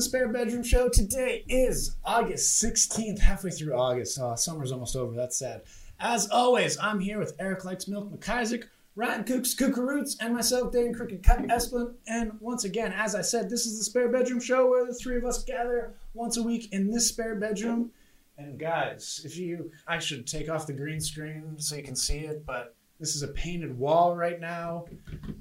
the 0.00 0.04
Spare 0.04 0.28
Bedroom 0.28 0.62
Show. 0.62 0.88
Today 0.88 1.44
is 1.46 1.94
August 2.06 2.64
16th, 2.64 3.18
halfway 3.18 3.50
through 3.50 3.74
August. 3.74 4.18
Oh, 4.18 4.34
summer's 4.34 4.72
almost 4.72 4.96
over. 4.96 5.14
That's 5.14 5.36
sad. 5.36 5.60
As 5.98 6.26
always, 6.30 6.78
I'm 6.78 7.00
here 7.00 7.18
with 7.18 7.36
Eric 7.38 7.66
Likes 7.66 7.86
Milk 7.86 8.10
McIsaac, 8.10 8.64
Ryan 8.96 9.24
Kooks 9.24 9.54
Kookaroots, 9.54 10.16
and 10.18 10.32
myself, 10.32 10.72
Dan 10.72 10.94
Crooked 10.94 11.22
Cut 11.22 11.40
Esplin. 11.48 11.92
And 12.08 12.32
once 12.40 12.64
again, 12.64 12.94
as 12.96 13.14
I 13.14 13.20
said, 13.20 13.50
this 13.50 13.66
is 13.66 13.76
the 13.76 13.84
Spare 13.84 14.08
Bedroom 14.08 14.40
Show 14.40 14.70
where 14.70 14.86
the 14.86 14.94
three 14.94 15.18
of 15.18 15.26
us 15.26 15.44
gather 15.44 15.92
once 16.14 16.38
a 16.38 16.42
week 16.42 16.72
in 16.72 16.90
this 16.90 17.06
spare 17.08 17.34
bedroom. 17.34 17.90
And 18.38 18.58
guys, 18.58 19.20
if 19.26 19.36
you, 19.36 19.70
I 19.86 19.98
should 19.98 20.26
take 20.26 20.48
off 20.48 20.66
the 20.66 20.72
green 20.72 21.02
screen 21.02 21.56
so 21.58 21.76
you 21.76 21.82
can 21.82 21.94
see 21.94 22.20
it, 22.20 22.46
but 22.46 22.74
this 22.98 23.14
is 23.14 23.22
a 23.22 23.28
painted 23.28 23.78
wall 23.78 24.16
right 24.16 24.40
now. 24.40 24.86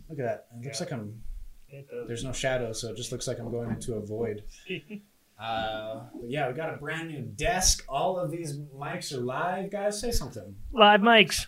Look 0.09 0.19
at 0.19 0.25
that. 0.25 0.47
It 0.59 0.65
looks 0.65 0.81
Yeah. 0.81 0.83
like 0.85 0.91
I'm. 0.91 1.21
There's 2.07 2.23
no 2.23 2.31
shadow, 2.33 2.73
so 2.73 2.89
it 2.89 2.97
just 2.97 3.11
looks 3.11 3.27
like 3.27 3.39
I'm 3.39 3.51
going 3.51 3.69
into 3.69 3.95
a 3.95 4.01
void. 4.01 4.43
Uh, 5.39 6.01
but 6.19 6.29
yeah, 6.29 6.49
we 6.49 6.53
got 6.53 6.73
a 6.73 6.75
brand 6.75 7.07
new 7.07 7.21
desk. 7.21 7.85
All 7.87 8.17
of 8.17 8.29
these 8.29 8.57
mics 8.77 9.13
are 9.13 9.21
live. 9.21 9.71
Guys, 9.71 10.01
say 10.01 10.11
something. 10.11 10.53
Live 10.73 10.99
mics. 10.99 11.47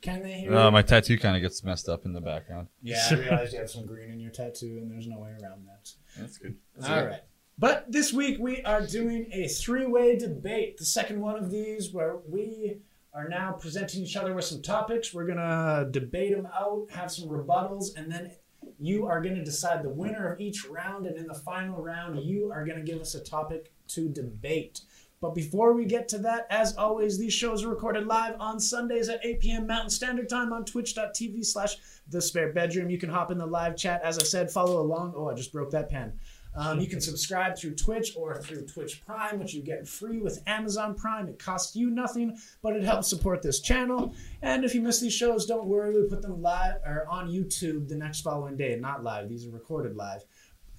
Can 0.00 0.22
they 0.22 0.32
hear? 0.40 0.56
Uh, 0.56 0.70
my 0.70 0.80
tattoo 0.80 1.18
kind 1.18 1.36
of 1.36 1.42
gets 1.42 1.62
messed 1.62 1.88
up 1.90 2.06
in 2.06 2.14
the 2.14 2.22
background. 2.22 2.68
yeah, 2.82 3.06
I 3.10 3.14
realized 3.14 3.52
you 3.52 3.58
have 3.58 3.68
some 3.70 3.84
green 3.84 4.10
in 4.10 4.18
your 4.20 4.30
tattoo, 4.30 4.78
and 4.80 4.90
there's 4.90 5.06
no 5.06 5.18
way 5.18 5.30
around 5.30 5.66
that. 5.66 5.90
That's 6.16 6.38
good. 6.38 6.56
All 6.82 7.04
right. 7.04 7.20
But 7.58 7.90
this 7.90 8.12
week 8.12 8.38
we 8.40 8.62
are 8.62 8.86
doing 8.86 9.28
a 9.32 9.48
three-way 9.48 10.16
debate. 10.16 10.78
The 10.78 10.84
second 10.84 11.20
one 11.20 11.36
of 11.36 11.50
these, 11.50 11.92
where 11.92 12.16
we 12.26 12.78
are 13.12 13.28
now 13.28 13.52
presenting 13.52 14.04
each 14.04 14.16
other 14.16 14.32
with 14.32 14.44
some 14.44 14.62
topics. 14.62 15.12
We're 15.12 15.26
gonna 15.26 15.88
debate 15.90 16.34
them 16.34 16.46
out, 16.46 16.86
have 16.92 17.10
some 17.10 17.28
rebuttals, 17.28 17.96
and 17.96 18.10
then 18.10 18.30
you 18.78 19.06
are 19.06 19.20
gonna 19.20 19.44
decide 19.44 19.82
the 19.82 19.88
winner 19.88 20.32
of 20.32 20.40
each 20.40 20.66
round. 20.68 21.06
And 21.06 21.16
in 21.16 21.26
the 21.26 21.34
final 21.34 21.82
round, 21.82 22.20
you 22.22 22.50
are 22.52 22.64
gonna 22.64 22.82
give 22.82 23.00
us 23.00 23.14
a 23.14 23.20
topic 23.20 23.72
to 23.88 24.08
debate. 24.08 24.82
But 25.20 25.34
before 25.34 25.72
we 25.72 25.84
get 25.84 26.06
to 26.08 26.18
that, 26.18 26.46
as 26.48 26.76
always, 26.76 27.18
these 27.18 27.32
shows 27.32 27.64
are 27.64 27.68
recorded 27.68 28.06
live 28.06 28.36
on 28.38 28.60
Sundays 28.60 29.08
at 29.08 29.24
8 29.24 29.40
p.m. 29.40 29.66
Mountain 29.66 29.90
Standard 29.90 30.28
Time 30.28 30.52
on 30.52 30.64
twitch.tv 30.64 31.44
slash 31.44 31.76
the 32.08 32.22
spare 32.22 32.52
bedroom. 32.52 32.88
You 32.88 32.98
can 32.98 33.10
hop 33.10 33.32
in 33.32 33.38
the 33.38 33.46
live 33.46 33.76
chat. 33.76 34.00
As 34.02 34.18
I 34.18 34.22
said, 34.22 34.50
follow 34.50 34.80
along. 34.80 35.14
Oh, 35.16 35.28
I 35.28 35.34
just 35.34 35.52
broke 35.52 35.72
that 35.72 35.90
pen. 35.90 36.12
Um, 36.58 36.80
you 36.80 36.88
can 36.88 37.00
subscribe 37.00 37.56
through 37.56 37.76
Twitch 37.76 38.14
or 38.16 38.42
through 38.42 38.66
Twitch 38.66 39.04
Prime, 39.06 39.38
which 39.38 39.54
you 39.54 39.62
get 39.62 39.86
free 39.86 40.18
with 40.18 40.42
Amazon 40.44 40.96
Prime. 40.96 41.28
It 41.28 41.38
costs 41.38 41.76
you 41.76 41.88
nothing, 41.88 42.36
but 42.62 42.74
it 42.74 42.82
helps 42.82 43.08
support 43.08 43.42
this 43.42 43.60
channel. 43.60 44.12
And 44.42 44.64
if 44.64 44.74
you 44.74 44.80
miss 44.80 44.98
these 45.00 45.12
shows, 45.12 45.46
don't 45.46 45.66
worry. 45.66 45.94
We 45.94 46.08
put 46.08 46.20
them 46.20 46.42
live 46.42 46.74
or 46.84 47.06
on 47.08 47.28
YouTube 47.28 47.88
the 47.88 47.94
next 47.94 48.22
following 48.22 48.56
day. 48.56 48.74
Not 48.74 49.04
live; 49.04 49.28
these 49.28 49.46
are 49.46 49.50
recorded 49.50 49.94
live. 49.94 50.24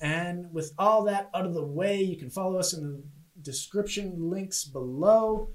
And 0.01 0.53
with 0.53 0.73
all 0.77 1.05
that 1.05 1.29
out 1.33 1.45
of 1.45 1.53
the 1.53 1.65
way, 1.65 2.01
you 2.01 2.17
can 2.17 2.29
follow 2.29 2.59
us 2.59 2.73
in 2.73 2.83
the 2.83 3.01
description 3.41 4.29
links 4.29 4.65
below. 4.65 5.49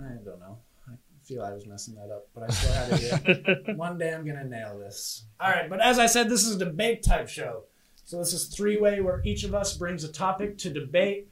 I 0.00 0.14
don't 0.24 0.40
know. 0.40 0.58
I 0.88 0.94
feel 1.24 1.42
I 1.42 1.52
was 1.52 1.66
messing 1.66 1.94
that 1.94 2.10
up, 2.12 2.26
but 2.34 2.44
I 2.44 2.48
still 2.48 2.72
had 2.72 2.92
it. 2.92 3.46
here. 3.46 3.76
One 3.76 3.96
day 3.96 4.12
I'm 4.12 4.26
gonna 4.26 4.44
nail 4.44 4.76
this. 4.76 5.26
All 5.38 5.50
right, 5.50 5.70
but 5.70 5.80
as 5.80 6.00
I 6.00 6.06
said, 6.06 6.28
this 6.28 6.44
is 6.44 6.56
a 6.56 6.64
debate 6.64 7.04
type 7.04 7.28
show. 7.28 7.64
So 8.08 8.16
this 8.16 8.32
is 8.32 8.46
three 8.46 8.78
way 8.78 9.02
where 9.02 9.20
each 9.22 9.44
of 9.44 9.54
us 9.54 9.76
brings 9.76 10.02
a 10.02 10.10
topic 10.10 10.56
to 10.58 10.70
debate. 10.70 11.28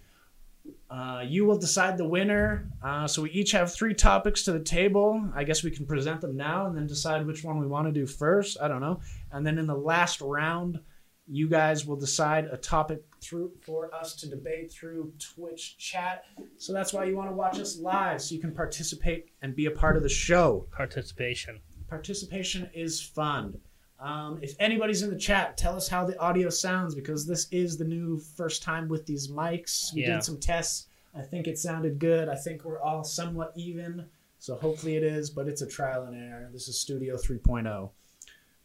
Uh, 0.91 1.23
you 1.27 1.47
will 1.47 1.57
decide 1.57 1.97
the 1.97 2.07
winner. 2.07 2.71
Uh, 2.85 3.07
so 3.07 3.23
we 3.23 3.31
each 3.31 3.53
have 3.53 3.73
three 3.73 3.95
topics 3.95 4.43
to 4.43 4.53
the 4.53 4.61
table. 4.61 5.27
I 5.35 5.45
guess 5.45 5.65
we 5.65 5.71
can 5.71 5.87
present 5.87 6.21
them 6.21 6.37
now 6.37 6.67
and 6.67 6.77
then 6.77 6.87
decide 6.87 7.27
which 7.27 7.43
one 7.43 7.59
we 7.59 7.67
want 7.67 7.87
to 7.87 7.93
do 7.93 8.07
first. 8.07 8.59
I 8.61 8.69
don't 8.69 8.83
know. 8.83 9.01
And 9.33 9.47
then 9.47 9.57
in 9.57 9.67
the 9.67 9.75
last 9.75 10.21
round, 10.21 10.79
you 11.27 11.49
guys 11.49 11.87
will 11.87 11.97
decide 11.97 12.45
a 12.53 12.59
topic 12.59 13.03
through 13.23 13.53
for 13.65 13.95
us 13.95 14.15
to 14.17 14.29
debate 14.29 14.71
through 14.71 15.15
Twitch 15.19 15.79
chat. 15.79 16.25
So 16.59 16.75
that's 16.75 16.93
why 16.93 17.05
you 17.05 17.17
want 17.17 17.31
to 17.31 17.35
watch 17.35 17.59
us 17.59 17.79
live, 17.79 18.21
so 18.21 18.35
you 18.35 18.41
can 18.43 18.53
participate 18.53 19.31
and 19.41 19.57
be 19.57 19.65
a 19.65 19.71
part 19.71 19.97
of 19.97 20.03
the 20.03 20.11
show 20.11 20.67
Participation. 20.73 21.59
participation 21.89 22.69
is 22.75 23.01
fun. 23.01 23.59
Um, 23.99 24.39
if 24.43 24.55
anybody's 24.61 25.03
in 25.03 25.11
the 25.11 25.19
chat, 25.19 25.57
tell 25.57 25.75
us 25.77 25.89
how 25.89 26.05
the 26.05 26.19
audio 26.19 26.51
sounds 26.51 26.95
because 26.95 27.27
this 27.27 27.49
is 27.51 27.77
the 27.79 27.85
new 27.85 28.19
first 28.19 28.63
time 28.63 28.89
with 28.89 29.07
these 29.07 29.29
mics. 29.29 29.93
We 29.95 30.03
Yeah. 30.03 30.15
did 30.15 30.25
some 30.25 30.39
tests. 30.39 30.89
I 31.15 31.23
think 31.23 31.47
it 31.47 31.59
sounded 31.59 31.99
good. 31.99 32.29
I 32.29 32.35
think 32.37 32.65
we're 32.65 32.81
all 32.81 33.03
somewhat 33.05 33.53
even. 33.57 34.07
So 34.39 34.55
hopefully 34.55 34.97
it 34.97 35.03
is, 35.03 35.31
but 35.31 35.49
it's 35.49 35.63
a 35.63 35.67
trial 35.67 36.05
and 36.05 36.15
error. 36.15 36.51
This 36.53 36.69
is 36.69 36.79
Studio 36.79 37.17
3.0. 37.17 37.91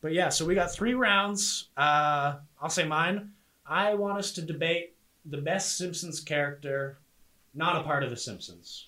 But 0.02 0.12
yeah, 0.14 0.30
so 0.30 0.46
we 0.46 0.54
got 0.54 0.72
three 0.74 0.94
rounds. 0.96 1.70
Uh, 1.78 2.40
I'll 2.62 2.70
say 2.70 2.86
mine. 2.86 3.32
I 3.66 3.94
want 3.94 4.18
us 4.20 4.34
to 4.34 4.42
debate 4.42 4.96
the 5.26 5.38
best 5.38 5.78
Simpsons 5.78 6.20
character, 6.20 6.98
not 7.54 7.78
a 7.80 7.84
part 7.84 8.04
of 8.04 8.10
The 8.10 8.18
Simpsons. 8.18 8.88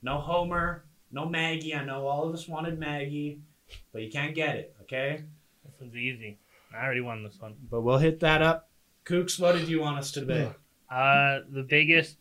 No 0.00 0.18
Homer, 0.18 0.84
no 1.12 1.26
Maggie. 1.26 1.74
I 1.74 1.84
know 1.84 2.06
all 2.06 2.26
of 2.26 2.32
us 2.34 2.48
wanted 2.48 2.78
Maggie, 2.78 3.40
but 3.92 4.02
you 4.02 4.10
can't 4.10 4.34
get 4.34 4.56
it, 4.56 4.74
okay? 4.82 5.24
This 5.64 5.74
one's 5.80 5.94
easy. 5.96 6.38
I 6.76 6.84
already 6.84 7.00
won 7.00 7.22
this 7.22 7.36
one. 7.40 7.54
But 7.70 7.82
we'll 7.82 7.98
hit 7.98 8.20
that 8.20 8.42
up. 8.42 8.68
Kooks, 9.04 9.38
what 9.38 9.54
did 9.54 9.68
you 9.68 9.80
want 9.80 9.98
us 9.98 10.10
to 10.12 10.20
debate? 10.20 10.48
Uh, 10.90 11.40
the 11.50 11.64
biggest 11.68 12.16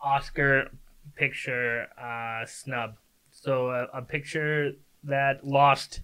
Oscar 0.00 0.70
picture 1.14 1.86
uh, 2.00 2.44
snub. 2.46 2.96
So 3.30 3.68
uh, 3.70 3.86
a 3.94 4.02
picture 4.02 4.72
that 5.04 5.46
lost 5.46 6.00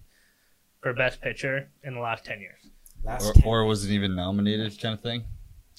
for 0.81 0.93
best 0.93 1.21
picture 1.21 1.69
in 1.83 1.93
the 1.95 1.99
last 1.99 2.25
ten 2.25 2.39
years. 2.39 2.59
Last 3.03 3.25
Or, 3.29 3.33
10. 3.33 3.43
or 3.45 3.65
wasn't 3.65 3.93
even 3.93 4.15
nominated, 4.15 4.79
kind 4.81 4.93
of 4.93 5.01
thing. 5.01 5.23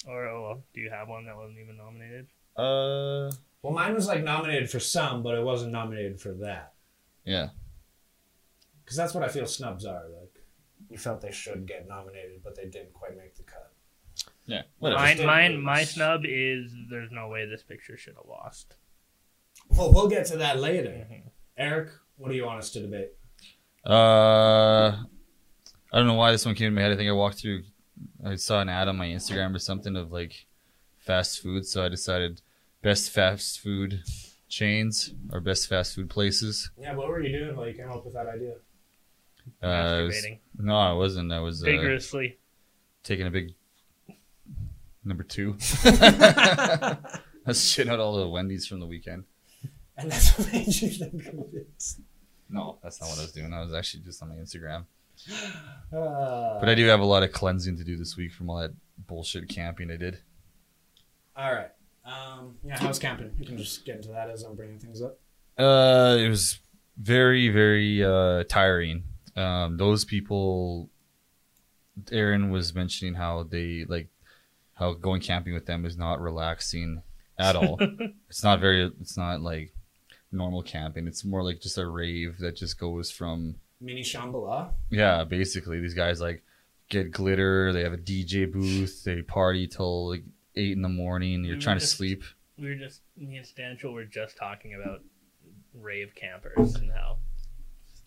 Or 0.06 0.26
oh, 0.28 0.42
well, 0.42 0.62
do 0.74 0.80
you 0.80 0.90
have 0.90 1.08
one 1.08 1.26
that 1.26 1.36
wasn't 1.36 1.58
even 1.58 1.76
nominated? 1.76 2.26
Uh, 2.56 3.30
well, 3.62 3.72
mine 3.72 3.94
was 3.94 4.06
like 4.06 4.22
nominated 4.24 4.70
for 4.70 4.80
some, 4.80 5.22
but 5.22 5.34
it 5.36 5.42
wasn't 5.44 5.72
nominated 5.72 6.20
for 6.20 6.32
that. 6.34 6.72
yeah. 7.24 7.48
Because 8.84 8.96
that's 8.96 9.14
what 9.14 9.22
I 9.22 9.28
feel 9.28 9.46
snubs 9.46 9.84
are. 9.86 10.02
Like, 10.18 10.19
you 10.90 10.98
felt 10.98 11.20
they 11.20 11.30
should 11.30 11.66
get 11.66 11.88
nominated, 11.88 12.42
but 12.42 12.56
they 12.56 12.64
didn't 12.66 12.92
quite 12.92 13.16
make 13.16 13.36
the 13.36 13.44
cut. 13.44 13.72
Yeah. 14.46 14.62
Whatever. 14.80 15.00
Mine, 15.02 15.24
mine, 15.26 15.62
my 15.62 15.84
snub 15.84 16.22
is 16.24 16.72
there's 16.90 17.10
no 17.12 17.28
way 17.28 17.46
this 17.46 17.62
picture 17.62 17.96
should 17.96 18.16
have 18.16 18.26
lost. 18.28 18.74
Well, 19.70 19.92
we'll 19.92 20.08
get 20.08 20.26
to 20.26 20.36
that 20.38 20.58
later. 20.58 20.90
Mhm. 20.90 21.22
Eric, 21.56 21.90
what 22.16 22.30
do 22.30 22.34
you 22.36 22.44
want 22.44 22.58
us 22.58 22.70
to 22.72 22.80
debate? 22.80 23.12
Uh, 23.86 24.96
I 25.92 25.98
don't 25.98 26.06
know 26.06 26.14
why 26.14 26.32
this 26.32 26.44
one 26.44 26.54
came 26.54 26.70
to 26.70 26.74
my 26.74 26.82
head. 26.82 26.92
I 26.92 26.96
think 26.96 27.08
I 27.08 27.12
walked 27.12 27.38
through, 27.40 27.62
I 28.24 28.34
saw 28.36 28.60
an 28.60 28.68
ad 28.68 28.88
on 28.88 28.96
my 28.96 29.06
Instagram 29.06 29.54
or 29.54 29.58
something 29.58 29.96
of 29.96 30.10
like 30.10 30.46
fast 30.98 31.40
food. 31.40 31.64
So 31.66 31.84
I 31.84 31.88
decided 31.88 32.42
best 32.82 33.10
fast 33.10 33.60
food 33.60 34.02
chains 34.48 35.14
or 35.32 35.40
best 35.40 35.68
fast 35.68 35.94
food 35.94 36.10
places. 36.10 36.70
Yeah, 36.76 36.94
what 36.94 37.08
were 37.08 37.20
you 37.22 37.38
doing 37.38 37.56
while 37.56 37.68
you 37.68 37.74
came 37.74 37.90
up 37.90 38.04
with 38.04 38.14
that 38.14 38.26
idea? 38.26 38.54
Uh, 39.62 39.66
Masturbating 39.66 40.38
no, 40.62 40.76
I 40.76 40.92
wasn't. 40.92 41.32
I 41.32 41.40
was 41.40 41.62
uh, 41.62 41.66
vigorously. 41.66 42.38
taking 43.02 43.26
a 43.26 43.30
big 43.30 43.54
number 45.04 45.22
two. 45.22 45.56
I 45.84 46.96
was 47.46 47.58
shitting 47.58 47.90
out 47.90 48.00
all 48.00 48.16
the 48.16 48.28
Wendy's 48.28 48.66
from 48.66 48.80
the 48.80 48.86
weekend. 48.86 49.24
And 49.96 50.10
that's 50.10 50.38
what 50.38 50.52
made 50.52 50.66
you 50.66 50.88
think 50.88 51.26
of 51.26 51.54
it. 51.54 51.84
No, 52.48 52.78
that's 52.82 53.00
not 53.00 53.10
what 53.10 53.18
I 53.18 53.22
was 53.22 53.32
doing. 53.32 53.52
I 53.52 53.60
was 53.60 53.74
actually 53.74 54.02
just 54.02 54.22
on 54.22 54.28
my 54.30 54.36
Instagram. 54.36 54.84
Uh, 55.92 56.60
But 56.60 56.68
I 56.68 56.76
do 56.76 56.86
have 56.86 57.00
a 57.00 57.04
lot 57.04 57.24
of 57.24 57.32
cleansing 57.32 57.76
to 57.78 57.82
do 57.82 57.96
this 57.96 58.16
week 58.16 58.32
from 58.32 58.48
all 58.48 58.58
that 58.58 58.70
bullshit 59.08 59.48
camping 59.48 59.90
I 59.90 59.96
did. 59.96 60.20
All 61.36 61.52
right. 61.52 61.70
Um, 62.04 62.54
yeah, 62.62 62.78
how's 62.78 63.00
camping? 63.00 63.32
You 63.40 63.44
can 63.44 63.58
just 63.58 63.84
get 63.84 63.96
into 63.96 64.10
that 64.10 64.30
as 64.30 64.44
I'm 64.44 64.54
bringing 64.54 64.78
things 64.78 65.02
up. 65.02 65.18
Uh, 65.58 66.16
it 66.16 66.28
was 66.28 66.60
very, 66.96 67.48
very 67.48 68.04
uh, 68.04 68.44
tiring. 68.44 69.02
Um, 69.36 69.76
those 69.76 70.04
people, 70.04 70.88
Aaron 72.10 72.50
was 72.50 72.74
mentioning 72.74 73.14
how 73.14 73.42
they 73.44 73.84
like 73.88 74.08
how 74.74 74.94
going 74.94 75.20
camping 75.20 75.52
with 75.54 75.66
them 75.66 75.84
is 75.84 75.96
not 75.96 76.20
relaxing 76.20 77.02
at 77.38 77.56
all. 77.56 77.78
it's 78.28 78.42
not 78.42 78.60
very. 78.60 78.90
It's 79.00 79.16
not 79.16 79.40
like 79.40 79.72
normal 80.32 80.62
camping. 80.62 81.06
It's 81.06 81.24
more 81.24 81.42
like 81.42 81.60
just 81.60 81.78
a 81.78 81.86
rave 81.86 82.38
that 82.38 82.56
just 82.56 82.78
goes 82.78 83.10
from 83.10 83.56
Mini 83.80 84.02
Shambhala. 84.02 84.72
yeah. 84.90 85.24
Basically, 85.24 85.80
these 85.80 85.94
guys 85.94 86.20
like 86.20 86.42
get 86.88 87.10
glitter. 87.12 87.72
They 87.72 87.82
have 87.82 87.92
a 87.92 87.98
DJ 87.98 88.50
booth. 88.50 89.04
They 89.04 89.22
party 89.22 89.66
till 89.66 90.08
like 90.10 90.24
eight 90.56 90.72
in 90.72 90.82
the 90.82 90.88
morning. 90.88 91.44
You're 91.44 91.56
Mm, 91.56 91.60
trying 91.62 91.78
to 91.78 91.86
sleep. 91.86 92.22
we 92.58 92.68
were 92.68 92.74
just 92.74 93.00
me 93.16 93.36
and 93.36 93.46
Stanchel 93.46 93.92
were 93.92 94.04
just 94.04 94.36
talking 94.36 94.74
about 94.74 95.02
rave 95.74 96.12
campers 96.16 96.74
and 96.74 96.90
how 96.92 97.18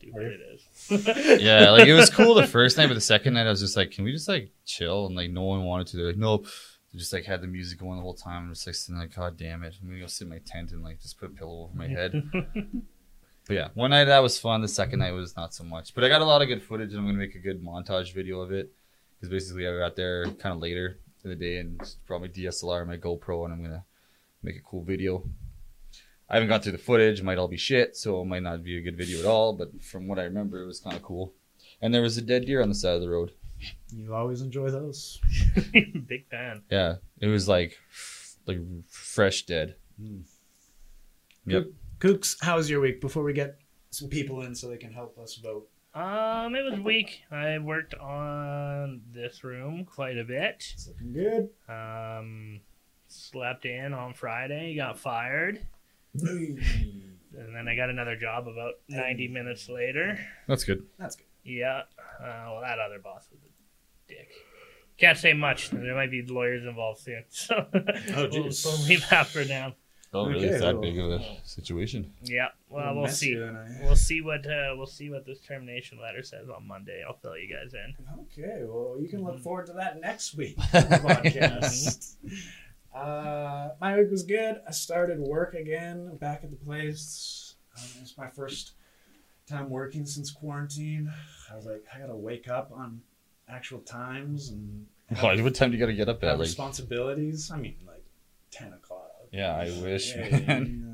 stupid 0.04 0.32
it 0.32 0.42
is. 0.54 1.42
yeah, 1.42 1.72
like 1.72 1.88
it 1.88 1.94
was 1.94 2.10
cool 2.10 2.36
the 2.36 2.48
first 2.48 2.78
night, 2.78 2.88
but 2.88 2.94
the 2.94 3.02
second 3.02 3.34
night 3.34 3.48
I 3.48 3.50
was 3.50 3.60
just 3.60 3.76
like, 3.76 3.92
can 3.92 4.04
we 4.04 4.12
just 4.12 4.28
like 4.28 4.52
chill? 4.66 5.08
And 5.08 5.16
like 5.16 5.32
no 5.32 5.44
one 5.44 5.64
wanted 5.64 5.88
to. 5.88 5.98
They're 5.98 6.08
like, 6.08 6.18
nope. 6.18 6.48
They 6.92 7.00
just 7.00 7.14
like 7.14 7.26
had 7.26 7.42
the 7.42 7.48
music 7.48 7.80
going 7.80 7.98
the 7.98 8.04
whole 8.04 8.14
time. 8.14 8.44
I'm 8.44 8.50
just 8.50 8.68
like 8.68 8.76
sitting 8.76 9.00
like, 9.00 9.16
god 9.16 9.38
damn 9.38 9.64
it. 9.64 9.76
I'm 9.82 9.88
gonna 9.88 10.00
go 10.00 10.08
sit 10.08 10.26
in 10.26 10.30
my 10.30 10.42
tent 10.46 10.72
and 10.72 10.84
like 10.84 11.02
just 11.02 11.20
put 11.20 11.32
a 11.32 11.34
pillow 11.34 11.64
over 11.64 11.76
my 11.76 11.88
head. 11.88 12.14
but 12.34 13.54
yeah, 13.54 13.70
one 13.74 13.90
night 13.90 14.06
that 14.06 14.20
was 14.20 14.38
fun. 14.38 14.62
The 14.62 14.68
second 14.68 15.00
night 15.00 15.12
was 15.12 15.36
not 15.36 15.54
so 15.54 15.64
much. 15.64 15.96
But 15.96 16.04
I 16.04 16.10
got 16.10 16.22
a 16.22 16.26
lot 16.26 16.42
of 16.42 16.48
good 16.48 16.62
footage, 16.62 16.92
and 16.92 17.00
I'm 17.00 17.06
gonna 17.06 17.18
make 17.18 17.36
a 17.36 17.40
good 17.40 17.64
montage 17.64 18.14
video 18.14 18.42
of 18.42 18.52
it. 18.52 18.72
Because 19.16 19.30
basically 19.30 19.68
I 19.68 19.78
got 19.78 19.96
there 19.96 20.26
kind 20.26 20.54
of 20.54 20.60
later, 20.60 21.00
in 21.24 21.30
the 21.30 21.36
day 21.36 21.58
and 21.58 21.80
just 21.80 22.06
brought 22.06 22.22
my 22.22 22.28
DSLR 22.28 22.82
and 22.82 22.90
my 22.90 22.98
GoPro, 22.98 23.46
and 23.46 23.54
I'm 23.54 23.64
gonna 23.64 23.86
make 24.42 24.58
a 24.58 24.62
cool 24.62 24.84
video. 24.84 25.24
I 26.30 26.36
haven't 26.36 26.50
gone 26.50 26.62
through 26.62 26.72
the 26.74 26.78
footage; 26.78 27.20
it 27.20 27.24
might 27.24 27.38
all 27.38 27.48
be 27.48 27.58
shit, 27.58 27.96
so 27.96 28.22
it 28.22 28.25
might 28.25 28.44
not 28.44 28.64
be 28.64 28.78
a 28.78 28.81
good 28.81 28.98
video 28.98 29.20
at 29.20 29.25
all. 29.25 29.54
But 29.54 29.84
from 29.84 30.08
what 30.08 30.20
I 30.20 30.24
remember, 30.24 30.62
it 30.62 30.68
was 30.68 30.80
kind 30.80 30.96
of 30.96 31.04
cool. 31.04 31.34
And 31.81 31.94
there 31.94 32.02
was 32.02 32.18
a 32.18 32.22
dead 32.22 32.46
deer 32.46 32.62
on 32.62 32.70
the 32.70 32.75
side 32.75 32.96
of 32.96 33.02
the 33.02 33.10
road. 33.10 33.31
You 33.94 34.14
always 34.14 34.42
enjoy 34.42 34.70
those. 34.70 35.20
Big 36.08 36.28
fan. 36.30 36.64
Yeah, 36.70 36.96
it 37.20 37.28
was 37.28 37.48
like 37.48 37.78
like 38.46 38.60
fresh 38.90 39.44
dead. 39.46 39.75
Yep. 41.46 41.68
Kooks, 42.00 42.38
how 42.42 42.58
was 42.58 42.70
your 42.70 42.81
week? 42.81 43.00
Before 43.02 43.24
we 43.24 43.34
get 43.34 43.58
some 43.90 44.10
people 44.10 44.42
in 44.42 44.56
so 44.56 44.70
they 44.70 44.78
can 44.78 44.92
help 44.92 45.18
us 45.18 45.36
vote. 45.36 45.70
Um, 45.94 46.56
it 46.56 46.64
was 46.64 46.80
weak. 46.80 47.22
I 47.31 47.60
worked 47.60 47.94
on 47.94 49.02
this 49.12 49.44
room 49.44 49.86
quite 49.86 50.18
a 50.18 50.24
bit. 50.24 50.66
It's 50.74 50.88
looking 50.88 51.14
good. 51.14 51.50
Um, 51.70 52.62
slept 53.08 53.66
in 53.66 53.94
on 53.94 54.16
Friday, 54.16 54.75
got 54.75 54.98
fired, 54.98 55.66
and 56.15 57.56
then 57.56 57.68
I 57.68 57.75
got 57.75 57.89
another 57.89 58.15
job 58.15 58.48
about 58.48 58.74
90 58.89 59.27
minutes 59.30 59.68
later. 59.69 60.19
That's 60.48 60.63
good. 60.63 60.86
That's 61.00 61.15
good. 61.15 61.25
Yeah. 61.44 61.81
Uh, 62.19 62.51
well, 62.51 62.62
that 62.62 62.80
other 62.80 63.00
boss 63.00 63.27
was 63.31 63.39
a 63.44 64.07
dick. 64.13 64.30
Can't 64.98 65.18
say 65.18 65.33
much. 65.33 65.71
There 65.71 65.95
might 65.95 66.12
be 66.12 66.21
lawyers 66.21 66.63
involved 66.65 67.00
soon. 67.01 67.24
So 67.30 67.56
Oh, 67.56 67.68
we'll, 67.74 68.30
jeez. 68.30 68.65
we'll 68.65 68.88
leave 68.88 69.06
that 69.10 69.27
for 69.27 69.44
now. 69.44 69.74
Oh, 70.15 70.27
really? 70.27 70.45
Okay, 70.45 70.54
It's 70.56 70.62
that 70.63 70.74
well- 70.74 70.81
big 70.83 71.00
of 71.00 71.10
a 71.12 71.21
situation. 71.44 72.13
Yeah. 72.21 72.50
Well, 72.69 72.94
we'll 72.95 73.07
see. 73.07 73.33
messier 73.33 73.45
than 73.48 73.56
I- 73.56 73.83
We'll 73.83 73.95
see 73.95 74.21
what 74.21 74.45
uh, 74.45 74.75
we'll 74.77 74.86
see 74.86 75.10
what 75.10 75.25
this 75.25 75.39
termination 75.39 76.00
letter 76.00 76.21
says 76.21 76.48
on 76.56 76.68
Monday. 76.68 77.04
I'll 77.06 77.18
fill 77.18 77.36
you 77.36 77.51
guys 77.51 77.74
in. 77.74 77.95
Okay, 78.21 78.62
well, 78.63 78.98
you 79.01 79.10
can 79.10 79.24
look 79.24 79.38
Mm. 79.38 79.42
forward 79.44 79.65
to 79.68 79.74
that 79.74 80.00
next 80.00 80.36
week 80.36 80.56
on 80.60 80.65
the 80.89 80.98
podcast. 80.98 82.15
uh, 82.94 83.69
my 83.81 83.98
week 83.98 84.12
was 84.12 84.24
good. 84.24 84.62
I 84.68 84.72
started 84.72 85.19
work 85.19 85.54
again 85.54 86.16
back 86.18 86.44
at 86.44 86.50
the 86.51 86.57
place. 86.57 87.56
Um, 87.78 87.86
it's 88.01 88.18
my 88.18 88.28
first 88.28 88.74
time 89.48 89.69
working 89.69 90.06
since 90.06 90.31
quarantine. 90.31 91.12
I 91.51 91.56
was 91.56 91.66
like, 91.66 91.84
I 91.94 92.00
gotta 92.00 92.16
wake 92.16 92.48
up 92.48 92.72
on 92.75 93.01
actual 93.50 93.80
times 93.80 94.50
and 94.50 94.86
Why? 95.19 95.40
What 95.42 95.56
time 95.56 95.72
do 95.72 95.78
you 95.78 95.80
got 95.84 95.88
to 95.88 95.94
get 95.94 96.10
up 96.10 96.22
have 96.22 96.34
at? 96.34 96.40
Like, 96.40 96.48
responsibilities. 96.48 97.51
I 97.51 97.57
mean, 97.57 97.75
like 97.86 98.04
ten 98.51 98.74
o'clock. 98.74 99.12
yeah, 99.31 99.56
I 99.56 99.66
wish. 99.81 100.16
Yeah, 100.16 100.28
yeah, 100.28 100.39
man. 100.39 100.84
yeah. 100.84 100.89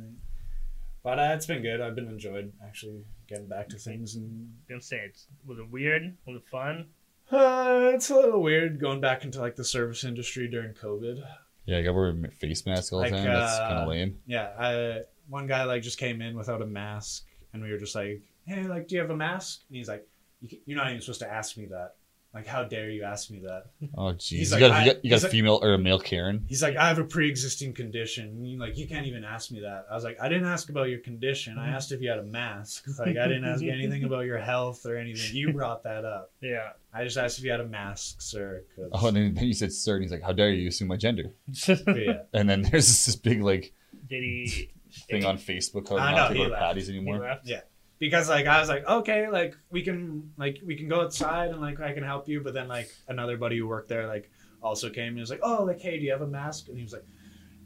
But 1.04 1.20
uh, 1.20 1.32
it's 1.34 1.46
been 1.46 1.62
good. 1.62 1.80
I've 1.82 1.96
been 1.96 2.08
enjoyed 2.08 2.52
actually 2.66 3.04
getting 3.28 3.48
back 3.48 3.70
to 3.70 3.78
things 3.78 4.16
and 4.16 4.54
gonna 4.68 4.82
say 4.82 5.02
it's 5.06 5.28
was 5.46 5.60
it 5.60 5.70
weird? 5.70 6.16
Was 6.26 6.38
it 6.38 6.48
fun? 6.50 6.88
Uh, 7.32 7.92
it's 7.94 8.10
a 8.10 8.16
little 8.16 8.42
weird 8.42 8.80
going 8.80 9.00
back 9.00 9.24
into 9.24 9.40
like 9.40 9.56
the 9.56 9.64
service 9.64 10.04
industry 10.04 10.48
during 10.48 10.74
COVID. 10.74 11.24
Yeah, 11.70 11.78
I 11.78 11.82
got 11.84 11.90
to 11.90 11.94
wear 11.94 12.10
a 12.10 12.32
face 12.32 12.66
mask 12.66 12.92
all 12.92 13.00
the 13.00 13.04
Like, 13.04 13.14
time. 13.14 13.26
That's 13.26 13.60
kind 13.60 13.78
uh, 13.78 13.82
of 13.84 13.88
lame. 13.90 14.18
Yeah, 14.26 14.50
I 14.58 15.02
one 15.28 15.46
guy 15.46 15.64
like 15.66 15.84
just 15.84 16.00
came 16.00 16.20
in 16.20 16.36
without 16.36 16.64
a 16.64 16.66
mask, 16.66 17.26
and 17.54 17.62
we 17.62 17.72
were 17.72 17.78
just 17.78 17.94
like, 17.94 18.22
"Hey, 18.46 18.64
like, 18.64 18.88
do 18.88 18.96
you 18.96 19.02
have 19.02 19.12
a 19.12 19.16
mask?" 19.16 19.62
And 19.70 19.78
he's 19.78 19.88
like, 19.88 20.08
"You're 20.42 20.78
not 20.78 20.90
even 20.90 21.00
supposed 21.00 21.20
to 21.20 21.32
ask 21.32 21.58
me 21.58 21.68
that. 21.68 21.94
Like, 22.32 22.46
how 22.46 22.64
dare 22.64 22.90
you 22.92 23.04
ask 23.04 23.32
me 23.32 23.40
that?" 23.40 23.64
Oh, 23.98 24.14
jeez. 24.14 24.30
he's 24.30 24.52
You, 24.52 24.58
like, 24.58 24.70
got, 24.72 24.86
you 24.86 24.94
got 24.94 25.04
you 25.06 25.10
got 25.10 25.16
he's 25.16 25.24
a 25.24 25.26
like- 25.28 25.32
female 25.32 25.60
or 25.64 25.74
a 25.74 25.78
male 25.80 26.00
Karen. 26.00 26.46
He's 26.48 26.62
like, 26.62 26.76
"I 26.76 26.88
have 26.88 27.00
a 27.00 27.04
pre-existing 27.04 27.74
condition. 27.74 28.46
You, 28.46 28.60
like, 28.60 28.78
you 28.78 28.88
can't 28.88 29.08
even 29.08 29.24
ask 29.24 29.50
me 29.52 29.62
that." 29.62 29.86
I 29.90 29.96
was 29.96 30.04
like, 30.04 30.22
"I 30.22 30.30
didn't 30.30 30.48
ask 30.48 30.70
about 30.70 30.90
your 30.90 31.00
condition. 31.00 31.58
I 31.58 31.66
mm-hmm. 31.66 31.76
asked 31.76 31.92
if 31.92 32.02
you 32.02 32.10
had 32.10 32.20
a 32.20 32.24
mask. 32.24 32.86
Like, 33.00 33.18
I 33.18 33.28
didn't 33.28 33.46
ask 33.46 33.64
anything 33.64 34.04
about 34.04 34.26
your 34.26 34.38
health 34.38 34.86
or 34.86 34.96
anything. 34.98 35.36
You 35.36 35.54
brought 35.54 35.84
that 35.84 36.06
up. 36.06 36.32
Yeah. 36.42 36.70
I 36.94 37.04
just 37.04 37.18
asked 37.18 37.40
if 37.40 37.46
you 37.46 37.52
had 37.52 37.62
a 37.62 37.68
mask, 37.68 38.22
sir." 38.22 38.64
'cause- 38.76 38.90
Oh, 38.92 39.08
and 39.08 39.18
then, 39.18 39.34
then 39.34 39.46
you 39.46 39.54
said 39.54 39.72
sir, 39.74 39.96
and 39.96 40.04
he's 40.04 40.12
like, 40.12 40.22
"How 40.22 40.32
dare 40.34 40.52
you 40.52 40.68
assume 40.68 40.88
my 40.90 40.98
gender?" 40.98 41.34
Yeah. 41.68 42.24
And 42.34 42.48
then 42.50 42.62
there's 42.62 42.88
this, 42.88 43.06
this 43.06 43.16
big 43.16 43.42
like 43.42 43.74
he? 44.08 44.70
thing 45.10 45.26
on 45.26 45.38
Facebook 45.38 45.90
how 45.90 45.98
I 45.98 46.12
not 46.12 46.30
know, 46.32 46.38
to 46.38 46.44
he 46.44 46.50
left. 46.50 46.62
patties 46.62 46.88
He 46.88 46.96
anymore. 46.98 47.20
left? 47.20 47.48
Yeah. 47.48 47.62
Because 48.00 48.30
like 48.30 48.48
I 48.48 48.60
was 48.60 48.70
like, 48.70 48.88
okay, 48.88 49.28
like 49.30 49.56
we 49.72 49.82
can 49.84 50.32
like 50.38 50.60
we 50.66 50.76
can 50.76 50.88
go 50.88 51.02
outside 51.02 51.50
and 51.52 51.62
like 51.62 51.80
I 51.80 51.94
can 51.94 52.04
help 52.04 52.28
you, 52.28 52.42
but 52.42 52.54
then 52.54 52.68
like 52.68 52.90
another 53.08 53.38
buddy 53.38 53.58
who 53.58 53.68
worked 53.68 53.90
there 53.90 54.08
like 54.08 54.30
also 54.62 54.90
came 54.90 55.10
and 55.10 55.20
was 55.20 55.30
like, 55.30 55.42
oh, 55.44 55.64
like 55.64 55.80
hey, 55.80 55.98
do 56.00 56.06
you 56.06 56.12
have 56.12 56.22
a 56.22 56.28
mask? 56.28 56.68
And 56.70 56.78
he 56.78 56.84
was 56.84 56.94
like, 56.94 57.06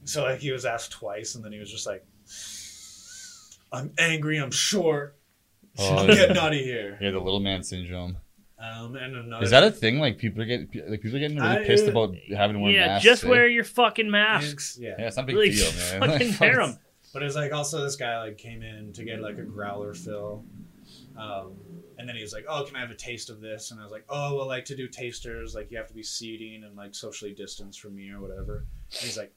so 0.04 0.24
like 0.24 0.40
he 0.40 0.52
was 0.52 0.66
asked 0.66 0.92
twice, 0.92 1.36
and 1.36 1.44
then 1.46 1.52
he 1.54 1.60
was 1.60 1.72
just 1.72 1.86
like, 1.88 2.06
I'm 3.72 3.92
angry, 3.98 4.38
I'm 4.38 4.52
short, 4.52 5.18
Oh, 5.80 5.98
I'm 5.98 6.08
getting 6.08 6.38
out 6.38 6.54
of 6.54 6.60
here. 6.60 6.98
Yeah, 7.02 7.12
the 7.12 7.20
little 7.20 7.40
man 7.40 7.64
syndrome. 7.64 8.18
Um, 8.60 8.96
and 8.96 9.16
another 9.16 9.44
Is 9.44 9.50
that 9.50 9.64
a 9.64 9.72
thing? 9.72 10.00
Like 10.00 10.18
people 10.20 10.42
are 10.42 10.46
getting 10.46 10.70
like 10.88 11.02
people 11.02 11.18
are 11.18 11.20
getting 11.20 11.38
really 11.38 11.58
I- 11.58 11.66
pissed 11.66 11.88
about 11.88 12.14
having 12.36 12.56
to 12.58 12.62
wear 12.62 12.72
Yeah, 12.72 12.88
masks. 12.88 13.04
just 13.04 13.24
eh? 13.26 13.30
wear 13.30 13.48
your 13.48 13.64
fucking 13.64 14.10
masks. 14.10 14.78
Yeah. 14.80 14.96
Yeah, 15.00 15.08
it's 15.08 15.18
not 15.18 15.24
a 15.24 15.26
big 15.28 15.36
Really 15.36 15.50
deal, 15.52 15.72
man. 15.74 16.00
fucking 16.12 16.30
Like, 16.32 16.40
wear 16.40 16.62
'em. 16.62 16.78
But 17.14 17.22
it's 17.24 17.36
like 17.36 17.54
also 17.54 17.84
this 17.84 17.96
guy 17.96 18.20
like 18.24 18.38
came 18.38 18.64
in 18.64 18.92
to 18.94 19.04
get 19.04 19.22
like 19.22 19.38
a 19.38 19.44
growler 19.44 19.94
fill, 19.94 20.44
um, 21.16 21.54
and 22.00 22.10
then 22.10 22.16
he 22.16 22.24
was 22.24 22.34
like, 22.34 22.46
"Oh, 22.50 22.64
can 22.64 22.76
I 22.76 22.80
have 22.80 22.90
a 22.90 22.96
taste 22.96 23.30
of 23.30 23.40
this?" 23.40 23.70
And 23.72 23.80
I 23.80 23.84
was 23.84 23.92
like, 23.92 24.06
"Oh, 24.10 24.36
well, 24.36 24.48
like 24.48 24.66
to 24.66 24.76
do 24.76 24.88
tasters, 24.88 25.54
like 25.54 25.70
you 25.72 25.78
have 25.78 25.88
to 25.88 25.94
be 25.94 26.02
seating 26.04 26.64
and 26.64 26.76
like 26.76 26.96
socially 26.96 27.34
distanced 27.34 27.80
from 27.80 27.96
me 27.96 28.10
or 28.10 28.20
whatever." 28.20 28.66
And 28.92 29.00
he's 29.02 29.18
like, 29.18 29.32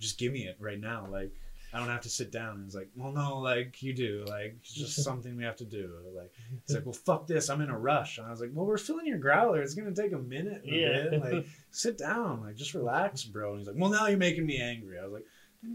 "Just 0.00 0.18
give 0.18 0.32
me 0.32 0.46
it 0.48 0.56
right 0.58 0.80
now, 0.80 1.06
like 1.08 1.32
I 1.72 1.78
don't 1.78 1.86
have 1.88 2.00
to 2.00 2.08
sit 2.08 2.32
down." 2.32 2.56
And 2.56 2.64
he's 2.64 2.74
like, 2.74 2.90
"Well, 2.96 3.12
no, 3.12 3.38
like 3.38 3.80
you 3.80 3.94
do, 3.94 4.24
like 4.26 4.56
it's 4.60 4.74
just 4.74 4.96
something 5.04 5.36
we 5.36 5.44
have 5.44 5.56
to 5.58 5.64
do." 5.64 5.92
Like 6.16 6.32
he's 6.66 6.74
like, 6.74 6.84
"Well, 6.84 6.94
fuck 6.94 7.28
this, 7.28 7.48
I'm 7.48 7.60
in 7.60 7.70
a 7.70 7.78
rush." 7.78 8.18
And 8.18 8.26
I 8.26 8.30
was 8.30 8.40
like, 8.40 8.50
"Well, 8.52 8.66
we're 8.66 8.76
filling 8.76 9.06
your 9.06 9.18
growler. 9.18 9.62
It's 9.62 9.74
gonna 9.74 9.94
take 9.94 10.12
a 10.14 10.18
minute, 10.18 10.62
Yeah. 10.64 11.10
bit. 11.10 11.20
like 11.20 11.46
sit 11.70 11.96
down, 11.96 12.42
like 12.42 12.56
just 12.56 12.74
relax, 12.74 13.22
bro." 13.22 13.50
And 13.50 13.60
he's 13.60 13.68
like, 13.68 13.76
"Well, 13.78 13.90
now 13.90 14.08
you're 14.08 14.18
making 14.18 14.46
me 14.46 14.60
angry." 14.60 14.98
I 14.98 15.04
was 15.04 15.12
like. 15.12 15.24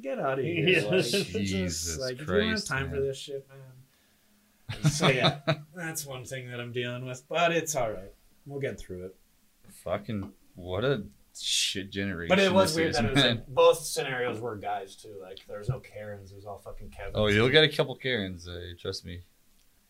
Get 0.02 0.20
out 0.20 0.40
of 0.40 0.46
here! 0.46 0.68
Yeah. 0.68 0.82
Like, 0.86 0.94
it's 0.94 1.12
Jesus 1.12 1.86
just, 1.86 2.00
like 2.00 2.14
if 2.14 2.22
you 2.22 2.26
don't 2.26 2.40
have 2.40 2.50
Christ, 2.50 2.68
time 2.68 2.90
for 2.90 3.02
this 3.02 3.18
shit, 3.18 3.46
man. 3.50 4.92
So 4.92 5.10
yeah, 5.10 5.40
that's 5.76 6.06
one 6.06 6.24
thing 6.24 6.50
that 6.50 6.60
I'm 6.60 6.72
dealing 6.72 7.06
with, 7.06 7.24
but 7.28 7.52
it's 7.52 7.76
all 7.76 7.92
right. 7.92 8.14
We'll 8.46 8.62
get 8.62 8.80
through 8.80 9.06
it. 9.06 9.16
Fucking 9.84 10.32
what 10.56 10.86
a 10.86 11.04
shit 11.38 11.92
generation. 11.92 12.30
But 12.30 12.40
it 12.40 12.54
was 12.54 12.72
this 12.72 12.78
weird 12.78 12.90
is, 12.92 12.96
that 12.96 13.06
it 13.06 13.14
was 13.14 13.24
like 13.24 13.48
both 13.48 13.80
scenarios 13.80 14.40
were 14.40 14.56
guys 14.56 14.96
too. 14.96 15.16
Like 15.22 15.40
there 15.48 15.60
was 15.60 15.70
no 15.70 15.80
Karens, 15.80 16.32
it 16.32 16.36
was 16.36 16.46
all 16.46 16.60
fucking 16.60 16.90
Kevin. 16.90 17.14
Oh, 17.16 17.28
you'll 17.28 17.50
get 17.50 17.64
a 17.64 17.70
couple 17.70 17.96
Karens. 17.96 18.48
Uh, 18.48 18.60
trust 18.80 19.06
me, 19.06 19.22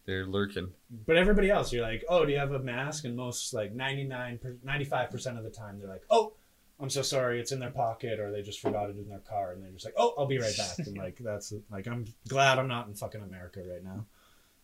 they're 0.06 0.26
lurking. 0.26 0.70
But 1.06 1.18
everybody 1.18 1.50
else, 1.50 1.72
you're 1.72 1.84
like, 1.84 2.04
oh, 2.10 2.26
do 2.26 2.32
you 2.32 2.40
have 2.40 2.52
a 2.52 2.60
mask? 2.60 3.06
And 3.06 3.16
most 3.16 3.54
like 3.54 3.74
99, 3.74 4.40
95 4.64 5.12
percent 5.12 5.38
of 5.38 5.44
the 5.44 5.52
time, 5.52 5.80
they're 5.80 5.90
like, 5.90 6.04
oh, 6.10 6.34
I'm 6.80 6.90
so 6.90 7.02
sorry, 7.02 7.40
it's 7.40 7.52
in 7.52 7.60
their 7.60 7.72
pocket, 7.72 8.20
or 8.20 8.32
they 8.32 8.42
just 8.42 8.60
forgot 8.60 8.90
it 8.90 8.98
in 8.98 9.08
their 9.08 9.20
car, 9.20 9.52
and 9.52 9.64
they're 9.64 9.72
just 9.72 9.86
like, 9.86 9.94
oh, 9.98 10.14
I'll 10.18 10.26
be 10.26 10.40
right 10.40 10.58
back. 10.58 10.80
And 10.80 10.98
like 10.98 11.18
that's 11.24 11.54
like 11.72 11.88
I'm 11.88 12.06
glad 12.28 12.60
I'm 12.60 12.68
not 12.68 12.88
in 12.88 12.94
fucking 12.96 13.22
America 13.22 13.62
right 13.66 13.84
now. 13.84 14.06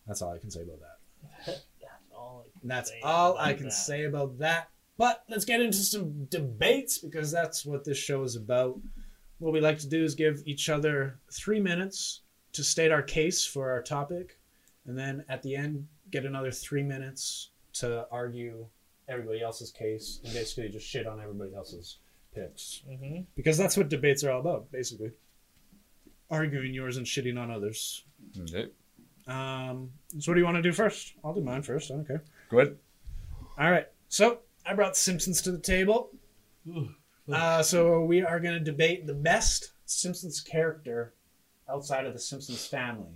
That's 0.06 0.22
all 0.22 0.32
I 0.32 0.38
can 0.38 0.50
say 0.50 0.62
about 0.62 0.80
that. 0.80 0.98
That's 1.80 2.12
all. 2.14 2.46
I 2.46 2.60
can 2.60 2.68
that's 2.68 2.90
say 2.90 3.00
all 3.02 3.32
about 3.32 3.46
I 3.46 3.52
can 3.54 3.64
that. 3.64 3.72
say 3.72 4.04
about 4.04 4.38
that. 4.38 4.70
But 4.96 5.24
let's 5.28 5.44
get 5.44 5.60
into 5.62 5.78
some 5.78 6.26
debates 6.26 6.98
because 6.98 7.30
that's 7.32 7.64
what 7.64 7.84
this 7.84 7.96
show 7.96 8.22
is 8.22 8.36
about. 8.36 8.78
What 9.38 9.54
we 9.54 9.60
like 9.60 9.78
to 9.78 9.88
do 9.88 10.04
is 10.04 10.14
give 10.14 10.42
each 10.44 10.68
other 10.68 11.18
three 11.32 11.60
minutes 11.60 12.20
to 12.52 12.62
state 12.62 12.92
our 12.92 13.02
case 13.02 13.46
for 13.46 13.70
our 13.70 13.82
topic, 13.82 14.38
and 14.86 14.98
then 14.98 15.24
at 15.28 15.42
the 15.42 15.56
end, 15.56 15.86
get 16.10 16.26
another 16.26 16.50
three 16.50 16.82
minutes 16.82 17.50
to 17.74 18.06
argue 18.10 18.66
everybody 19.10 19.42
else's 19.42 19.70
case 19.70 20.20
and 20.24 20.32
basically 20.32 20.68
just 20.70 20.86
shit 20.86 21.06
on 21.06 21.20
everybody 21.20 21.54
else's 21.54 21.98
picks. 22.34 22.82
Mhm. 22.88 23.26
Because 23.36 23.58
that's 23.58 23.76
what 23.76 23.88
debates 23.88 24.22
are 24.24 24.30
all 24.30 24.40
about, 24.40 24.70
basically. 24.70 25.12
Arguing 26.30 26.72
yours 26.72 26.96
and 26.96 27.04
shitting 27.06 27.38
on 27.38 27.50
others. 27.50 28.04
Okay. 28.38 28.68
Um, 29.26 29.92
so 30.18 30.30
what 30.30 30.34
do 30.34 30.40
you 30.40 30.44
want 30.44 30.56
to 30.56 30.62
do 30.62 30.72
first? 30.72 31.14
I'll 31.24 31.34
do 31.34 31.40
mine 31.40 31.62
first. 31.62 31.90
I 31.90 31.94
don't 31.94 32.06
care. 32.06 32.22
Go 32.50 32.60
ahead. 32.60 32.76
All 33.58 33.70
right. 33.70 33.88
So 34.08 34.40
I 34.64 34.74
brought 34.74 34.96
Simpsons 34.96 35.42
to 35.42 35.50
the 35.52 35.58
table. 35.58 36.10
Uh, 37.32 37.62
so 37.62 38.04
we 38.04 38.22
are 38.22 38.40
going 38.40 38.54
to 38.54 38.60
debate 38.64 39.06
the 39.06 39.14
best 39.14 39.72
Simpsons 39.86 40.40
character 40.40 41.14
outside 41.68 42.06
of 42.06 42.12
the 42.12 42.18
Simpsons 42.18 42.66
family. 42.66 43.12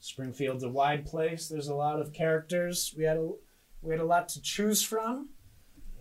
Springfield's 0.00 0.64
a 0.64 0.68
wide 0.68 1.06
place. 1.06 1.48
There's 1.48 1.68
a 1.68 1.74
lot 1.74 2.00
of 2.00 2.12
characters. 2.12 2.94
We 2.96 3.04
had 3.04 3.16
a 3.16 3.30
we 3.84 3.92
had 3.92 4.00
a 4.00 4.04
lot 4.04 4.28
to 4.30 4.42
choose 4.42 4.82
from. 4.82 5.28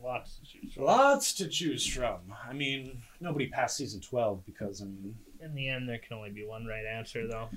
Lots 0.03 0.35
to 0.39 0.43
choose 0.45 0.73
from. 0.73 0.83
Lots 0.83 1.33
to 1.35 1.47
choose 1.47 1.85
from. 1.85 2.19
I 2.47 2.53
mean, 2.53 3.01
nobody 3.21 3.47
passed 3.47 3.77
season 3.77 4.01
twelve 4.01 4.45
because 4.45 4.81
I 4.81 4.85
mean, 4.85 5.15
In 5.41 5.53
the 5.55 5.69
end, 5.69 5.87
there 5.87 5.99
can 5.99 6.17
only 6.17 6.31
be 6.31 6.45
one 6.45 6.65
right 6.65 6.85
answer, 6.85 7.27
though. 7.27 7.49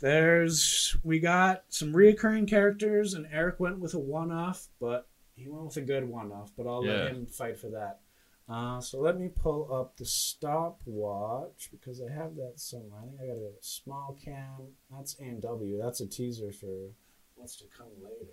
there's 0.00 0.96
we 1.02 1.18
got 1.18 1.64
some 1.68 1.92
reoccurring 1.92 2.48
characters, 2.48 3.14
and 3.14 3.26
Eric 3.32 3.58
went 3.60 3.78
with 3.78 3.94
a 3.94 3.98
one-off, 3.98 4.68
but 4.80 5.08
he 5.34 5.48
went 5.48 5.64
with 5.66 5.76
a 5.76 5.80
good 5.82 6.04
one-off. 6.08 6.52
But 6.56 6.66
I'll 6.66 6.84
Yeah. 6.84 6.92
let 7.04 7.12
him 7.12 7.26
fight 7.26 7.58
for 7.58 7.68
that. 7.70 8.00
Uh, 8.48 8.80
so 8.80 8.98
let 9.00 9.18
me 9.20 9.28
pull 9.28 9.72
up 9.74 9.96
the 9.96 10.06
stopwatch 10.06 11.68
because 11.70 12.00
I 12.00 12.10
have 12.10 12.34
that 12.36 12.54
somewhere. 12.58 13.00
I 13.02 13.06
think 13.06 13.20
I 13.20 13.26
got 13.26 13.36
a 13.36 13.52
small 13.60 14.16
cam. 14.24 14.68
That's 14.90 15.18
A&W. 15.20 15.78
That's 15.78 16.00
a 16.00 16.06
teaser 16.06 16.50
for 16.52 16.90
what's 17.34 17.56
to 17.56 17.64
come 17.66 17.88
later. 18.02 18.32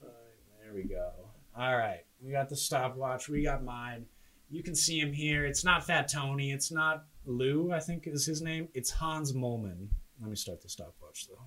There 0.00 0.74
we 0.74 0.84
go. 0.84 1.10
All 1.56 1.76
right, 1.76 2.04
we 2.22 2.30
got 2.30 2.48
the 2.48 2.56
stopwatch. 2.56 3.28
We 3.28 3.42
got 3.42 3.64
mine. 3.64 4.06
You 4.50 4.62
can 4.62 4.74
see 4.74 4.98
him 4.98 5.12
here. 5.12 5.44
It's 5.46 5.64
not 5.64 5.84
Fat 5.84 6.08
Tony. 6.08 6.52
It's 6.52 6.70
not 6.72 7.04
Lou. 7.24 7.72
I 7.72 7.80
think 7.80 8.06
is 8.06 8.26
his 8.26 8.42
name. 8.42 8.68
It's 8.74 8.90
Hans 8.90 9.32
Moleman. 9.32 9.88
Let 10.20 10.30
me 10.30 10.36
start 10.36 10.60
the 10.60 10.68
stopwatch 10.68 11.28
though. 11.28 11.44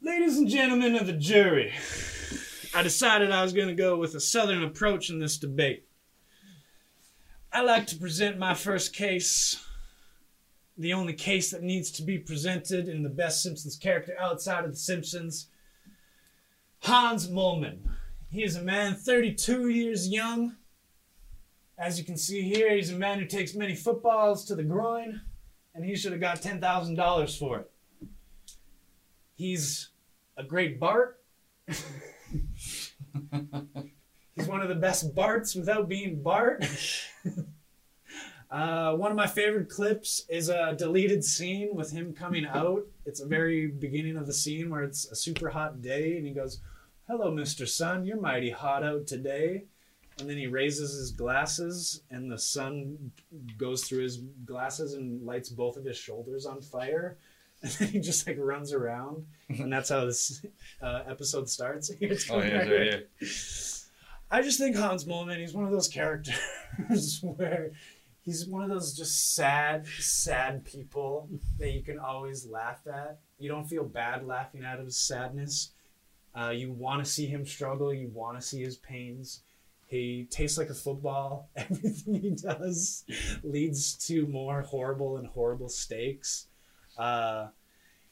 Ladies 0.00 0.38
and 0.38 0.48
gentlemen 0.48 0.94
of 0.96 1.06
the 1.06 1.12
jury, 1.12 1.72
I 2.74 2.82
decided 2.82 3.30
I 3.30 3.42
was 3.42 3.52
going 3.52 3.68
to 3.68 3.74
go 3.74 3.96
with 3.96 4.14
a 4.14 4.20
southern 4.20 4.62
approach 4.62 5.10
in 5.10 5.18
this 5.18 5.36
debate. 5.36 5.86
I 7.52 7.62
like 7.62 7.86
to 7.88 7.96
present 7.96 8.38
my 8.38 8.54
first 8.54 8.94
case, 8.94 9.62
the 10.78 10.92
only 10.92 11.12
case 11.12 11.50
that 11.50 11.62
needs 11.62 11.90
to 11.90 12.02
be 12.02 12.18
presented 12.18 12.88
in 12.88 13.02
the 13.02 13.08
best 13.08 13.42
Simpsons 13.42 13.76
character 13.76 14.14
outside 14.18 14.64
of 14.64 14.70
The 14.70 14.76
Simpsons 14.76 15.48
Hans 16.80 17.28
Moleman. 17.28 17.80
He 18.30 18.44
is 18.44 18.54
a 18.54 18.62
man 18.62 18.94
32 18.94 19.68
years 19.68 20.08
young. 20.08 20.56
As 21.76 21.98
you 21.98 22.04
can 22.04 22.16
see 22.16 22.42
here, 22.42 22.74
he's 22.74 22.92
a 22.92 22.96
man 22.96 23.18
who 23.18 23.26
takes 23.26 23.54
many 23.54 23.74
footballs 23.74 24.44
to 24.46 24.54
the 24.54 24.62
groin, 24.62 25.20
and 25.74 25.84
he 25.84 25.96
should 25.96 26.12
have 26.12 26.20
got 26.20 26.40
$10,000 26.40 27.38
for 27.38 27.58
it. 27.58 27.70
He's 29.34 29.90
a 30.36 30.44
great 30.44 30.78
Bart. 30.78 31.20
He's 34.34 34.46
one 34.46 34.60
of 34.60 34.68
the 34.68 34.74
best 34.74 35.14
Barts 35.14 35.54
without 35.54 35.88
being 35.88 36.22
Bart. 36.22 36.64
uh, 38.50 38.94
one 38.94 39.10
of 39.10 39.16
my 39.16 39.26
favorite 39.26 39.68
clips 39.68 40.24
is 40.28 40.48
a 40.48 40.74
deleted 40.76 41.22
scene 41.22 41.70
with 41.74 41.90
him 41.90 42.14
coming 42.14 42.46
out. 42.46 42.86
It's 43.04 43.20
a 43.20 43.26
very 43.26 43.66
beginning 43.66 44.16
of 44.16 44.26
the 44.26 44.32
scene 44.32 44.70
where 44.70 44.82
it's 44.82 45.06
a 45.10 45.16
super 45.16 45.50
hot 45.50 45.82
day, 45.82 46.16
and 46.16 46.26
he 46.26 46.32
goes, 46.32 46.60
Hello, 47.06 47.30
Mr. 47.30 47.68
Sun, 47.68 48.04
you're 48.04 48.20
mighty 48.20 48.50
hot 48.50 48.82
out 48.82 49.06
today. 49.06 49.64
And 50.18 50.28
then 50.28 50.36
he 50.36 50.46
raises 50.46 50.98
his 50.98 51.12
glasses, 51.12 52.02
and 52.10 52.30
the 52.30 52.38
sun 52.38 53.12
goes 53.56 53.84
through 53.84 54.02
his 54.02 54.16
glasses 54.44 54.94
and 54.94 55.24
lights 55.24 55.48
both 55.48 55.76
of 55.76 55.84
his 55.84 55.96
shoulders 55.96 56.46
on 56.46 56.60
fire. 56.60 57.18
And 57.60 57.72
then 57.72 57.88
he 57.88 57.98
just 57.98 58.24
like 58.24 58.36
runs 58.38 58.72
around, 58.72 59.26
and 59.48 59.72
that's 59.72 59.88
how 59.88 60.04
this 60.04 60.46
uh, 60.80 61.02
episode 61.08 61.48
starts. 61.48 61.90
Oh, 62.30 62.38
yeah, 62.40 62.58
right 62.58 62.68
here. 62.68 63.08
I 64.30 64.42
just 64.42 64.60
think 64.60 64.76
Hans 64.76 65.06
Moleman, 65.06 65.40
he's 65.40 65.54
one 65.54 65.64
of 65.64 65.72
those 65.72 65.88
characters 65.88 67.18
where 67.22 67.72
he's 68.28 68.46
one 68.46 68.62
of 68.62 68.68
those 68.68 68.94
just 68.94 69.34
sad, 69.34 69.86
sad 69.86 70.62
people 70.62 71.30
that 71.58 71.70
you 71.70 71.82
can 71.82 71.98
always 71.98 72.46
laugh 72.46 72.80
at. 72.86 73.18
You 73.38 73.48
don't 73.48 73.66
feel 73.66 73.84
bad 73.84 74.26
laughing 74.26 74.64
at 74.64 74.80
his 74.80 74.98
sadness. 74.98 75.70
Uh, 76.38 76.50
you 76.50 76.70
want 76.70 77.02
to 77.02 77.10
see 77.10 77.24
him 77.24 77.46
struggle. 77.46 77.92
You 77.92 78.10
want 78.12 78.38
to 78.38 78.46
see 78.46 78.62
his 78.62 78.76
pains. 78.76 79.40
He 79.86 80.28
tastes 80.30 80.58
like 80.58 80.68
a 80.68 80.74
football. 80.74 81.48
Everything 81.56 82.20
he 82.20 82.30
does 82.32 83.04
leads 83.42 83.94
to 84.08 84.26
more 84.26 84.60
horrible 84.60 85.16
and 85.16 85.26
horrible 85.28 85.70
stakes. 85.70 86.48
Uh, 86.98 87.46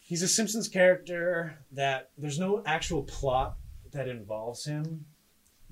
he's 0.01 0.23
a 0.23 0.29
Simpsons 0.29 0.67
character 0.67 1.59
that 1.73 2.09
there's 2.17 2.39
no 2.39 2.63
actual 2.65 3.03
plot 3.03 3.59
that 3.93 4.09
involves 4.09 4.65
him 4.65 5.05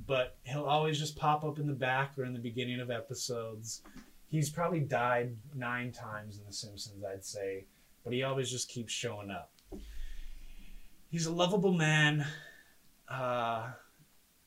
but 0.07 0.37
he'll 0.43 0.65
always 0.65 0.99
just 0.99 1.17
pop 1.17 1.45
up 1.45 1.59
in 1.59 1.69
the 1.69 1.73
back 1.73 2.19
or 2.19 2.25
in 2.25 2.33
the 2.33 2.39
beginning 2.41 2.81
of 2.81 2.91
episodes. 2.91 3.83
He's 4.35 4.51
probably 4.51 4.81
died 4.81 5.37
nine 5.55 5.93
times 5.93 6.39
in 6.39 6.45
The 6.45 6.53
Simpsons, 6.53 7.05
I'd 7.05 7.25
say, 7.25 7.67
but 8.03 8.13
he 8.13 8.25
always 8.25 8.51
just 8.51 8.69
keeps 8.69 8.93
showing 8.93 9.31
up. 9.31 9.53
He's 11.09 11.27
a 11.27 11.33
lovable 11.33 11.73
man. 11.73 12.27
Uh, 13.09 13.69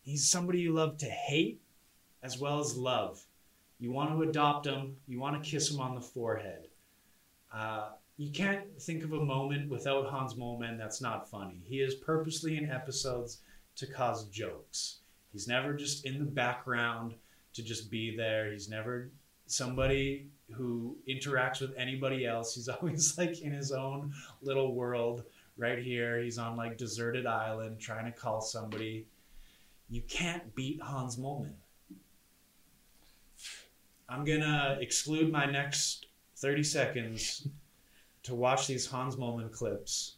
he's 0.01 0.27
somebody 0.27 0.60
you 0.60 0.74
love 0.74 0.98
to 0.98 1.06
hate 1.06 1.62
as 2.22 2.38
well 2.38 2.60
as 2.60 2.75
love. 2.75 3.24
You 3.79 3.94
want 3.94 4.12
to 4.12 4.29
adopt 4.29 4.67
him, 4.67 4.98
you 5.08 5.22
want 5.22 5.41
to 5.41 5.50
kiss 5.50 5.72
him 5.72 5.79
on 5.79 5.96
the 5.96 6.01
forehead. 6.01 6.67
Uh, 7.53 7.91
you 8.17 8.29
can't 8.29 8.82
think 8.82 9.06
of 9.06 9.13
a 9.13 9.24
moment 9.24 9.70
without 9.70 10.08
Hans 10.08 10.34
Moleman 10.34 10.77
that's 10.77 11.00
not 11.00 11.32
funny. 11.32 11.62
He 11.63 11.77
is 11.77 11.96
purposely 11.96 12.58
in 12.58 12.70
episodes 12.70 13.39
to 13.77 13.88
cause 13.88 14.25
jokes. 14.25 14.98
He's 15.32 15.48
never 15.48 15.74
just 15.74 16.06
in 16.06 16.20
the 16.20 16.25
background 16.25 17.13
to 17.53 17.63
just 17.63 17.89
be 17.89 18.17
there. 18.17 18.51
He's 18.51 18.67
never 18.67 19.12
somebody 19.48 20.27
who 20.51 20.98
interacts 21.08 21.62
with 21.62 21.75
anybody 21.77 22.25
else. 22.25 22.56
He's 22.56 22.68
always 22.82 23.18
like 23.18 23.42
in 23.42 23.51
his 23.51 23.72
own 23.72 24.13
little 24.42 24.75
world 24.75 25.24
right 25.58 25.80
here. 25.80 26.22
He's 26.22 26.38
on 26.38 26.56
like 26.56 26.77
deserted 26.77 27.25
island 27.25 27.80
trying 27.80 28.06
to 28.06 28.12
call 28.12 28.42
somebody. 28.42 29.08
You 29.89 30.01
can't 30.08 30.54
beat 30.56 30.82
Hans 30.82 31.18
Moleman. 31.18 31.54
I'm 34.10 34.24
gonna 34.24 34.77
exclude 34.80 35.32
my 35.32 35.46
next 35.46 36.08
30 36.38 36.63
seconds 36.63 37.48
to 38.24 38.36
watch 38.36 38.68
these 38.68 38.86
Hans 38.86 39.16
Moleman 39.16 39.51
clips. 39.51 40.16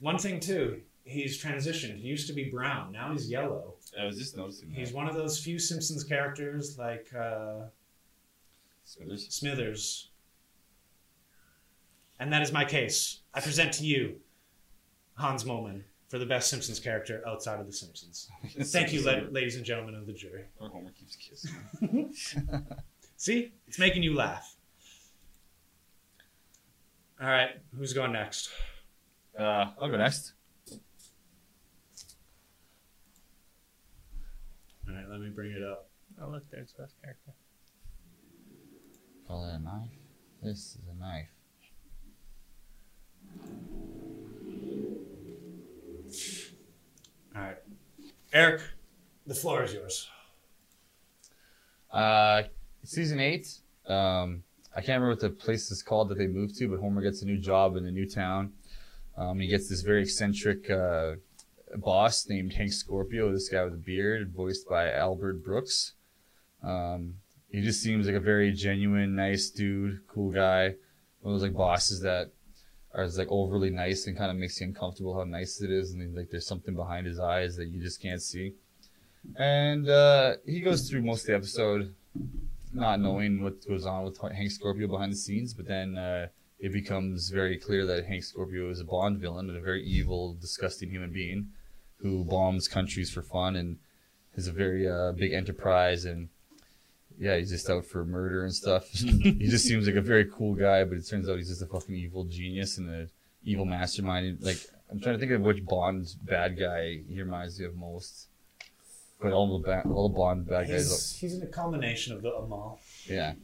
One 0.00 0.18
thing 0.18 0.40
too, 0.40 0.80
he's 1.04 1.42
transitioned. 1.42 1.98
He 1.98 2.08
used 2.08 2.26
to 2.28 2.32
be 2.32 2.44
brown, 2.44 2.92
now 2.92 3.12
he's 3.12 3.30
yellow. 3.30 3.74
I 4.00 4.06
was 4.06 4.18
just 4.18 4.36
noticing. 4.36 4.70
He's 4.70 4.92
one 4.92 5.08
of 5.08 5.14
those 5.14 5.38
few 5.38 5.58
Simpsons 5.58 6.02
characters 6.04 6.78
like 6.78 7.08
uh, 7.16 7.66
Smithers. 8.90 9.28
Smithers. 9.28 10.10
And 12.18 12.32
that 12.32 12.42
is 12.42 12.52
my 12.52 12.64
case. 12.64 13.20
I 13.32 13.40
present 13.40 13.72
to 13.74 13.84
you 13.84 14.16
Hans 15.14 15.44
Moleman 15.44 15.84
for 16.08 16.18
the 16.18 16.26
best 16.26 16.50
Simpsons 16.50 16.80
character 16.80 17.22
outside 17.26 17.60
of 17.60 17.66
The 17.66 17.72
Simpsons. 17.72 18.28
Thank 18.72 18.92
you, 18.92 19.02
la- 19.02 19.28
ladies 19.30 19.54
and 19.54 19.64
gentlemen 19.64 19.94
of 19.94 20.06
the 20.06 20.12
jury. 20.12 20.46
Or 20.58 20.68
Homer 20.68 20.90
keeps 20.90 21.14
kissing. 21.14 22.12
See, 23.16 23.52
it's 23.68 23.78
making 23.78 24.02
you 24.02 24.14
laugh. 24.14 24.56
All 27.22 27.28
right, 27.28 27.50
who's 27.76 27.92
going 27.92 28.12
next? 28.12 28.50
Uh, 29.38 29.66
I'll 29.80 29.88
go 29.88 29.96
next. 29.98 30.32
All 34.88 34.94
right, 34.94 35.08
let 35.08 35.20
me 35.20 35.28
bring 35.28 35.52
it 35.52 35.62
up. 35.62 35.90
Oh, 36.20 36.28
look, 36.28 36.42
there's 36.50 36.72
the 36.72 36.82
best 36.82 36.94
character. 37.00 37.30
Call 39.30 39.46
that 39.46 39.54
a 39.54 39.58
knife? 39.60 39.90
This 40.42 40.58
is 40.58 40.78
a 40.90 41.00
knife. 41.00 41.28
All 47.36 47.42
right, 47.42 47.56
Eric, 48.32 48.62
the 49.28 49.34
floor 49.36 49.62
is 49.62 49.72
yours. 49.72 50.08
Uh, 51.92 52.42
season 52.82 53.20
eight. 53.20 53.46
Um, 53.86 54.42
I 54.74 54.80
can't 54.80 55.00
remember 55.00 55.10
what 55.10 55.20
the 55.20 55.30
place 55.30 55.70
is 55.70 55.80
called 55.80 56.08
that 56.08 56.18
they 56.18 56.26
moved 56.26 56.58
to, 56.58 56.66
but 56.66 56.80
Homer 56.80 57.00
gets 57.00 57.22
a 57.22 57.24
new 57.24 57.38
job 57.38 57.76
in 57.76 57.86
a 57.86 57.92
new 57.92 58.10
town. 58.10 58.54
Um, 59.16 59.38
he 59.38 59.46
gets 59.46 59.68
this 59.68 59.82
very 59.82 60.02
eccentric 60.02 60.68
uh, 60.68 61.12
boss 61.76 62.28
named 62.28 62.54
Hank 62.54 62.72
Scorpio. 62.72 63.30
This 63.32 63.48
guy 63.48 63.62
with 63.62 63.74
a 63.74 63.76
beard, 63.76 64.32
voiced 64.34 64.68
by 64.68 64.90
Albert 64.90 65.44
Brooks. 65.44 65.92
Um, 66.64 67.14
he 67.50 67.60
just 67.60 67.82
seems 67.82 68.06
like 68.06 68.16
a 68.16 68.20
very 68.20 68.52
genuine, 68.52 69.16
nice 69.16 69.50
dude, 69.50 70.06
cool 70.08 70.30
guy. 70.30 70.74
One 71.20 71.34
of 71.34 71.40
those 71.40 71.42
like 71.42 71.56
bosses 71.56 72.00
that 72.00 72.30
are 72.94 73.06
like 73.08 73.28
overly 73.30 73.70
nice 73.70 74.06
and 74.06 74.16
kind 74.16 74.30
of 74.30 74.36
makes 74.36 74.60
you 74.60 74.66
uncomfortable 74.66 75.14
how 75.14 75.24
nice 75.24 75.60
it 75.60 75.70
is, 75.70 75.92
and 75.92 76.16
like 76.16 76.30
there's 76.30 76.46
something 76.46 76.74
behind 76.74 77.06
his 77.06 77.20
eyes 77.20 77.56
that 77.56 77.68
you 77.68 77.80
just 77.82 78.00
can't 78.00 78.22
see. 78.22 78.54
And 79.36 79.88
uh, 79.88 80.36
he 80.46 80.60
goes 80.60 80.88
through 80.88 81.02
most 81.02 81.22
of 81.22 81.26
the 81.28 81.34
episode 81.34 81.94
not 82.72 83.00
knowing 83.00 83.42
what 83.42 83.66
goes 83.66 83.84
on 83.84 84.04
with 84.04 84.18
Hank 84.18 84.50
Scorpio 84.50 84.86
behind 84.86 85.12
the 85.12 85.16
scenes, 85.16 85.52
but 85.52 85.66
then 85.66 85.98
uh, 85.98 86.28
it 86.58 86.72
becomes 86.72 87.30
very 87.30 87.58
clear 87.58 87.84
that 87.86 88.06
Hank 88.06 88.22
Scorpio 88.22 88.70
is 88.70 88.80
a 88.80 88.84
Bond 88.84 89.18
villain 89.18 89.48
and 89.48 89.58
a 89.58 89.60
very 89.60 89.84
evil, 89.84 90.34
disgusting 90.40 90.90
human 90.90 91.10
being 91.10 91.48
who 91.96 92.24
bombs 92.24 92.68
countries 92.68 93.10
for 93.10 93.22
fun 93.22 93.56
and 93.56 93.78
has 94.36 94.46
a 94.46 94.52
very 94.52 94.88
uh, 94.88 95.12
big 95.12 95.32
enterprise 95.32 96.04
and 96.04 96.28
yeah, 97.20 97.36
he's 97.36 97.50
just 97.50 97.68
out 97.68 97.84
for 97.84 98.04
murder 98.04 98.44
and 98.44 98.52
stuff. 98.52 98.88
he 98.92 99.46
just 99.46 99.64
seems 99.68 99.86
like 99.86 99.96
a 99.96 100.00
very 100.00 100.24
cool 100.24 100.54
guy, 100.54 100.82
but 100.84 100.96
it 100.96 101.06
turns 101.06 101.28
out 101.28 101.36
he's 101.36 101.50
just 101.50 101.62
a 101.62 101.66
fucking 101.66 101.94
evil 101.94 102.24
genius 102.24 102.78
and 102.78 102.88
a 102.88 103.08
evil 103.44 103.66
mastermind. 103.66 104.38
Like 104.40 104.56
I'm 104.90 104.98
trying 105.00 105.16
to 105.16 105.20
think 105.20 105.32
of 105.32 105.42
which 105.42 105.64
Bond 105.66 106.08
bad 106.24 106.58
guy 106.58 107.02
he 107.06 107.20
reminds 107.20 107.60
me 107.60 107.66
of 107.66 107.76
most. 107.76 108.28
But 109.20 109.32
all 109.32 109.58
the 109.58 109.68
ba- 109.68 109.84
all 109.86 110.08
the 110.08 110.16
Bond 110.16 110.48
bad 110.48 110.68
guys. 110.68 110.88
He's, 110.88 111.16
he's 111.16 111.34
in 111.34 111.42
a 111.42 111.50
combination 111.50 112.16
of 112.16 112.22
the 112.22 112.30
them 112.30 112.52
all. 112.54 112.80
Yeah. 113.06 113.34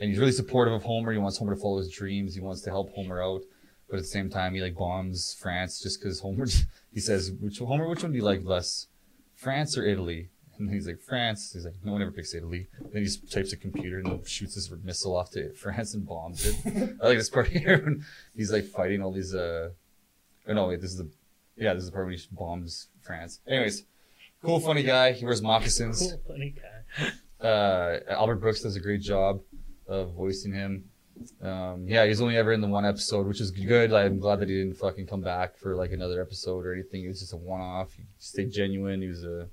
And 0.00 0.10
he's 0.10 0.20
really 0.20 0.32
supportive 0.32 0.74
of 0.74 0.84
Homer. 0.84 1.10
He 1.10 1.18
wants 1.18 1.36
Homer 1.36 1.56
to 1.56 1.60
follow 1.60 1.78
his 1.78 1.90
dreams. 1.90 2.34
He 2.34 2.40
wants 2.40 2.60
to 2.62 2.70
help 2.70 2.92
Homer 2.94 3.20
out. 3.20 3.42
But 3.90 3.96
at 3.96 4.02
the 4.02 4.08
same 4.08 4.30
time, 4.30 4.54
he 4.54 4.60
like 4.60 4.76
bombs 4.76 5.36
France 5.38 5.80
just 5.80 6.00
because 6.00 6.20
Homer. 6.20 6.46
He 6.92 7.00
says, 7.00 7.32
"Which 7.40 7.58
Homer? 7.58 7.88
Which 7.88 8.02
one 8.02 8.12
do 8.12 8.18
you 8.18 8.24
like 8.24 8.42
less, 8.44 8.86
France 9.34 9.76
or 9.76 9.84
Italy?" 9.84 10.30
And 10.58 10.70
he's 10.70 10.86
like, 10.86 11.00
France. 11.00 11.52
He's 11.52 11.64
like, 11.64 11.74
no 11.84 11.92
one 11.92 12.02
ever 12.02 12.10
picks 12.10 12.34
Italy. 12.34 12.66
Then 12.80 13.02
he 13.02 13.04
just 13.04 13.30
types 13.32 13.52
a 13.52 13.56
computer 13.56 13.98
and 13.98 14.26
shoots 14.26 14.54
his 14.54 14.70
missile 14.82 15.16
off 15.16 15.30
to 15.32 15.52
France 15.54 15.94
and 15.94 16.06
bombs 16.06 16.46
it. 16.46 16.56
I 17.02 17.06
like 17.08 17.18
this 17.18 17.30
part 17.30 17.48
here 17.48 17.78
when 17.84 18.04
he's 18.34 18.52
like 18.52 18.64
fighting 18.64 19.02
all 19.02 19.12
these. 19.12 19.34
uh 19.34 19.70
Oh 20.48 20.52
no, 20.52 20.68
wait, 20.68 20.80
this 20.80 20.92
is 20.92 20.98
the 20.98 21.10
yeah, 21.56 21.74
this 21.74 21.82
is 21.84 21.90
the 21.90 21.92
part 21.94 22.06
when 22.06 22.16
he 22.16 22.22
bombs 22.30 22.88
France. 23.00 23.40
Anyways, 23.48 23.84
cool, 24.42 24.60
funny 24.60 24.82
guy. 24.82 25.12
He 25.12 25.24
wears 25.24 25.42
moccasins. 25.42 26.00
Cool, 26.00 26.20
funny 26.28 26.54
guy. 26.54 27.46
Uh, 27.46 28.00
Albert 28.08 28.36
Brooks 28.36 28.62
does 28.62 28.76
a 28.76 28.80
great 28.80 29.00
job 29.00 29.40
of 29.88 30.12
voicing 30.12 30.52
him. 30.52 30.84
Um, 31.42 31.86
yeah, 31.88 32.04
he's 32.06 32.20
only 32.20 32.36
ever 32.36 32.52
in 32.52 32.60
the 32.60 32.68
one 32.68 32.84
episode, 32.84 33.26
which 33.26 33.40
is 33.40 33.50
good. 33.50 33.92
I'm 33.92 34.18
glad 34.18 34.40
that 34.40 34.48
he 34.48 34.54
didn't 34.54 34.76
fucking 34.76 35.06
come 35.06 35.22
back 35.22 35.56
for 35.56 35.74
like 35.74 35.92
another 35.92 36.20
episode 36.20 36.64
or 36.66 36.74
anything. 36.74 37.04
It 37.04 37.08
was 37.08 37.20
just 37.20 37.32
a 37.32 37.36
one-off. 37.38 37.92
He 37.94 38.04
stayed 38.18 38.52
genuine. 38.52 39.00
He 39.02 39.08
was 39.08 39.24
a. 39.24 39.48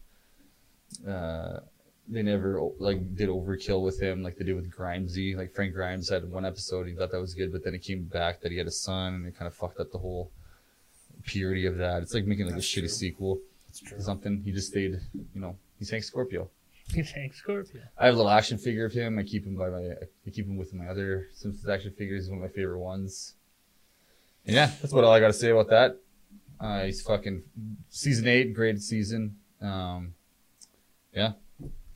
Uh, 1.07 1.59
they 2.07 2.21
never 2.21 2.59
like 2.79 3.15
did 3.15 3.29
overkill 3.29 3.81
with 3.81 4.01
him 4.01 4.23
like 4.23 4.35
they 4.35 4.43
did 4.43 4.55
with 4.55 4.69
Grimesy. 4.69 5.37
Like 5.37 5.53
Frank 5.53 5.73
Grimes 5.73 6.09
had 6.09 6.29
one 6.29 6.45
episode, 6.45 6.87
he 6.87 6.93
thought 6.93 7.11
that 7.11 7.21
was 7.21 7.33
good, 7.33 7.51
but 7.51 7.63
then 7.63 7.73
it 7.73 7.81
came 7.81 8.03
back 8.03 8.41
that 8.41 8.51
he 8.51 8.57
had 8.57 8.67
a 8.67 8.71
son, 8.71 9.13
and 9.15 9.25
it 9.27 9.37
kind 9.37 9.47
of 9.47 9.55
fucked 9.55 9.79
up 9.79 9.91
the 9.91 9.97
whole 9.97 10.29
purity 11.25 11.65
of 11.65 11.77
that. 11.77 12.01
It's 12.01 12.13
like 12.13 12.25
making 12.25 12.45
like 12.45 12.55
That's 12.55 12.75
a 12.75 12.81
shitty 12.81 12.89
sequel 12.89 13.39
That's 13.67 13.79
true. 13.79 13.99
something. 14.01 14.41
He 14.43 14.51
just 14.51 14.67
stayed, 14.67 14.99
you 15.13 15.41
know, 15.41 15.55
he's 15.79 15.89
Hank 15.89 16.03
Scorpio. 16.03 16.49
He's 16.93 17.11
Hank 17.11 17.33
Scorpio. 17.33 17.81
I 17.97 18.05
have 18.07 18.15
a 18.15 18.17
little 18.17 18.29
action 18.31 18.57
figure 18.57 18.85
of 18.85 18.91
him. 18.91 19.17
I 19.17 19.23
keep 19.23 19.45
him 19.45 19.55
by 19.55 19.69
my, 19.69 19.91
I 20.27 20.29
keep 20.29 20.45
him 20.45 20.57
with 20.57 20.73
my 20.73 20.87
other 20.87 21.29
Simpsons 21.33 21.67
action 21.69 21.91
figures. 21.97 22.25
He's 22.25 22.29
one 22.29 22.39
of 22.39 22.43
my 22.43 22.53
favorite 22.53 22.79
ones. 22.79 23.35
And 24.45 24.55
yeah, 24.55 24.69
that's 24.81 24.91
what 24.93 25.05
all 25.05 25.13
I 25.13 25.21
got 25.21 25.27
to 25.27 25.33
say 25.33 25.51
about 25.51 25.69
that. 25.69 25.97
Uh, 26.59 26.83
he's 26.83 27.01
fucking 27.01 27.43
season 27.89 28.27
eight, 28.27 28.53
great 28.53 28.81
season. 28.81 29.37
Um, 29.61 30.13
yeah, 31.13 31.33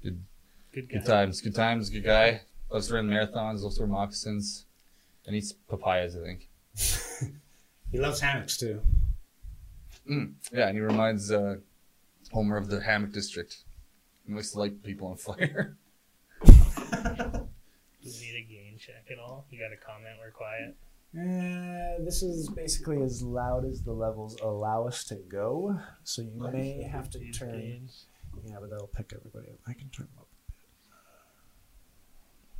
Good 0.03 0.19
guy. 0.73 0.81
good 0.97 1.05
times, 1.05 1.41
good 1.41 1.55
times, 1.55 1.89
good 1.89 2.03
guy. 2.03 2.41
Loves 2.71 2.91
running 2.91 3.09
marathons, 3.11 3.61
loves 3.63 3.79
wearing 3.79 3.93
moccasins, 3.93 4.65
and 5.25 5.35
eats 5.35 5.53
papayas. 5.53 6.15
I 6.15 6.19
think. 6.23 6.49
He 7.89 7.99
loves 7.99 8.19
hammocks 8.19 8.57
too. 8.57 8.81
Mm, 10.11 10.33
yeah, 10.51 10.67
and 10.67 10.75
he 10.75 10.81
reminds 10.81 11.31
uh, 11.31 11.55
Homer 12.33 12.57
of 12.57 12.69
the 12.69 12.81
hammock 12.81 13.13
district. 13.13 13.63
He 14.27 14.33
likes 14.33 14.51
to 14.51 14.59
light 14.59 14.83
people 14.83 15.07
on 15.07 15.15
fire. 15.15 15.77
Do 16.45 16.51
we 18.03 18.11
need 18.11 18.35
a 18.35 18.45
gain 18.49 18.77
check 18.77 19.05
at 19.09 19.19
all? 19.19 19.45
You 19.49 19.59
got 19.59 19.71
a 19.71 19.77
comment? 19.77 20.15
We're 20.19 20.31
quiet. 20.31 20.75
Uh, 21.15 22.03
this 22.03 22.21
is 22.21 22.49
basically 22.49 23.01
as 23.01 23.23
loud 23.23 23.63
as 23.65 23.81
the 23.83 23.93
levels 23.93 24.37
allow 24.41 24.85
us 24.85 25.05
to 25.05 25.15
go, 25.15 25.79
so 26.03 26.21
you 26.21 26.49
may 26.51 26.81
have 26.83 27.09
to 27.11 27.19
These 27.19 27.39
turn. 27.39 27.87
Gains. 28.41 28.51
Yeah, 28.51 28.57
but 28.59 28.69
that'll 28.69 28.87
pick 28.87 29.11
everybody 29.13 29.51
up. 29.51 29.59
I 29.67 29.73
can 29.73 29.89
turn 29.89 30.07
them 30.07 30.15
up. 30.19 30.27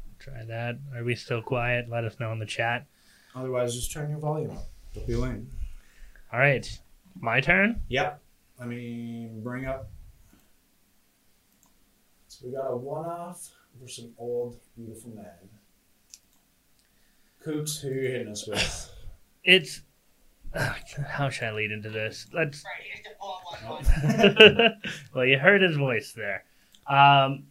a 0.06 0.20
bit. 0.20 0.20
Try 0.20 0.46
that. 0.46 0.80
Are 0.96 1.04
we 1.04 1.16
still 1.16 1.42
quiet? 1.42 1.90
Let 1.90 2.04
us 2.04 2.20
know 2.20 2.32
in 2.32 2.40
the 2.40 2.46
chat. 2.46 2.86
Otherwise, 3.36 3.76
just 3.76 3.92
turn 3.92 4.10
your 4.10 4.20
volume 4.20 4.52
up. 4.52 4.66
Don't 4.94 5.08
be 5.08 5.16
lame. 5.16 5.50
All 6.34 6.40
right, 6.40 6.80
my 7.20 7.40
turn. 7.40 7.82
Yep. 7.90 8.22
Let 8.60 8.68
me 8.68 9.30
bring 9.36 9.66
up. 9.66 9.90
So 12.28 12.48
we 12.48 12.54
got 12.54 12.68
a 12.68 12.76
one-off 12.76 13.52
for 13.80 13.88
some 13.88 14.12
old, 14.18 14.60
beautiful 14.76 15.12
man. 15.12 15.26
Coots, 17.44 17.80
who 17.80 17.90
you 17.90 18.10
hitting 18.10 18.30
us 18.30 18.48
with? 18.48 18.92
It's 19.44 19.82
how 20.58 21.30
should 21.30 21.48
I 21.48 21.52
lead 21.54 21.72
into 21.72 21.90
this? 21.90 22.28
Let's. 22.34 22.64
Right, 22.64 22.84
here's 22.94 23.06
the 23.06 24.38
411. 24.40 24.82
well, 25.14 25.26
you 25.26 25.38
heard 25.38 25.62
his 25.62 25.78
voice 25.78 26.14
there. 26.16 26.44
Um, 26.88 27.46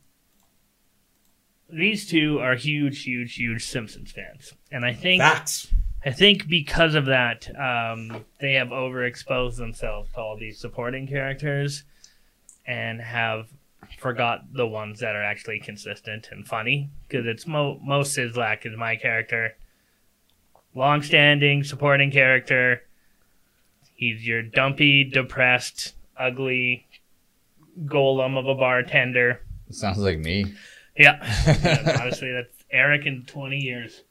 these 1.68 2.06
two 2.08 2.38
are 2.38 2.54
huge, 2.54 3.02
huge, 3.02 3.34
huge 3.34 3.64
Simpsons 3.66 4.12
fans, 4.12 4.54
and 4.70 4.84
I 4.84 4.92
think 4.92 5.20
Facts. 5.20 5.72
I 6.04 6.12
think 6.12 6.48
because 6.48 6.94
of 6.94 7.06
that, 7.06 7.48
um, 7.58 8.24
they 8.40 8.54
have 8.54 8.68
overexposed 8.68 9.56
themselves 9.56 10.12
to 10.12 10.20
all 10.20 10.36
these 10.38 10.60
supporting 10.60 11.08
characters, 11.08 11.84
and 12.66 13.00
have 13.00 13.48
forgot 13.98 14.52
the 14.52 14.66
ones 14.66 15.00
that 15.00 15.16
are 15.16 15.22
actually 15.24 15.58
consistent 15.60 16.28
and 16.30 16.46
funny. 16.46 16.90
Because 17.08 17.26
it's 17.26 17.46
Moe 17.46 17.80
Moe 17.82 18.02
Szyslak 18.02 18.64
is 18.64 18.76
my 18.76 18.94
character, 18.96 19.56
long-standing 20.74 21.64
supporting 21.64 22.10
character. 22.12 22.82
He's 23.96 24.26
your 24.26 24.42
dumpy, 24.42 25.04
depressed, 25.04 25.94
ugly 26.18 26.86
golem 27.84 28.38
of 28.38 28.46
a 28.46 28.54
bartender. 28.54 29.42
Sounds 29.70 29.98
like 29.98 30.18
me. 30.18 30.54
Yeah, 30.96 31.18
Yeah, 31.46 31.98
honestly, 32.00 32.32
that's 32.32 32.64
Eric 32.70 33.06
in 33.06 33.24
twenty 33.24 33.58
years. 33.58 34.02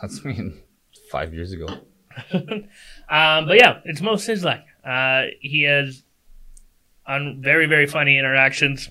That's 0.00 0.24
me 0.24 0.52
five 1.10 1.34
years 1.34 1.52
ago. 1.52 1.66
um, 2.32 2.66
but 3.08 3.56
yeah, 3.56 3.80
it's 3.84 4.00
Moe 4.00 4.14
Szyslak. 4.14 4.62
Uh, 4.84 5.30
he 5.40 5.62
has 5.62 6.02
on 7.06 7.40
very 7.42 7.66
very 7.66 7.86
funny 7.86 8.18
interactions 8.18 8.90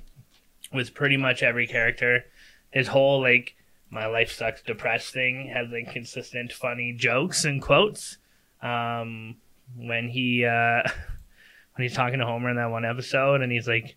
with 0.74 0.94
pretty 0.94 1.18
much 1.18 1.44
every 1.44 1.68
character. 1.68 2.26
His 2.72 2.88
whole 2.88 3.22
like 3.22 3.56
my 3.90 4.06
life 4.06 4.32
sucks 4.32 4.62
depressed 4.62 5.14
thing 5.14 5.52
has 5.54 5.70
like 5.70 5.92
consistent 5.92 6.52
funny 6.54 6.94
jokes 6.94 7.44
and 7.44 7.62
quotes. 7.62 8.18
Um, 8.62 9.36
when 9.75 10.10
he 10.10 10.45
uh, 10.45 10.81
when 11.75 11.88
he's 11.88 11.93
talking 11.93 12.19
to 12.19 12.25
Homer 12.25 12.49
in 12.49 12.57
that 12.57 12.71
one 12.71 12.86
episode, 12.86 13.41
and 13.41 13.51
he's 13.51 13.67
like, 13.67 13.95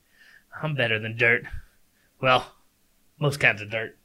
"I'm 0.63 0.75
better 0.75 0.99
than 0.99 1.17
dirt." 1.17 1.45
Well, 2.21 2.47
most 3.19 3.41
kinds 3.41 3.63
of 3.63 3.71
dirt. 3.71 3.97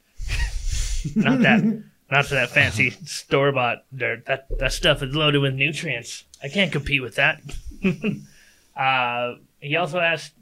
Not 1.16 1.40
that 1.40 1.82
not 2.10 2.24
to 2.26 2.34
that 2.34 2.50
fancy 2.50 2.90
store 2.90 3.52
bought 3.52 3.84
dirt. 3.94 4.26
That 4.26 4.46
that 4.58 4.72
stuff 4.72 5.02
is 5.02 5.14
loaded 5.14 5.40
with 5.40 5.54
nutrients. 5.54 6.24
I 6.42 6.48
can't 6.48 6.72
compete 6.72 7.02
with 7.02 7.16
that. 7.16 7.40
uh, 8.76 9.34
he 9.60 9.76
also 9.76 10.00
has 10.00 10.32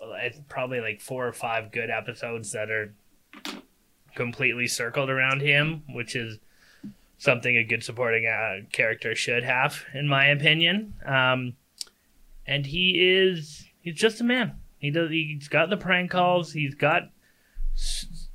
it's 0.00 0.38
probably 0.48 0.80
like 0.80 1.00
four 1.00 1.26
or 1.26 1.32
five 1.32 1.72
good 1.72 1.90
episodes 1.90 2.52
that 2.52 2.70
are 2.70 2.94
completely 4.14 4.66
circled 4.66 5.10
around 5.10 5.40
him, 5.40 5.82
which 5.88 6.14
is 6.14 6.38
something 7.24 7.56
a 7.56 7.64
good 7.64 7.82
supporting 7.82 8.26
uh, 8.26 8.66
character 8.70 9.14
should 9.14 9.42
have, 9.42 9.84
in 9.94 10.06
my 10.06 10.26
opinion. 10.26 10.94
Um, 11.04 11.54
and 12.46 12.66
he 12.66 13.16
is 13.16 13.66
he's 13.80 13.94
just 13.94 14.20
a 14.20 14.24
man. 14.24 14.60
He 14.78 14.90
does. 14.90 15.10
He's 15.10 15.48
got 15.48 15.70
the 15.70 15.76
prank 15.76 16.10
calls. 16.10 16.52
He's 16.52 16.74
got 16.74 17.04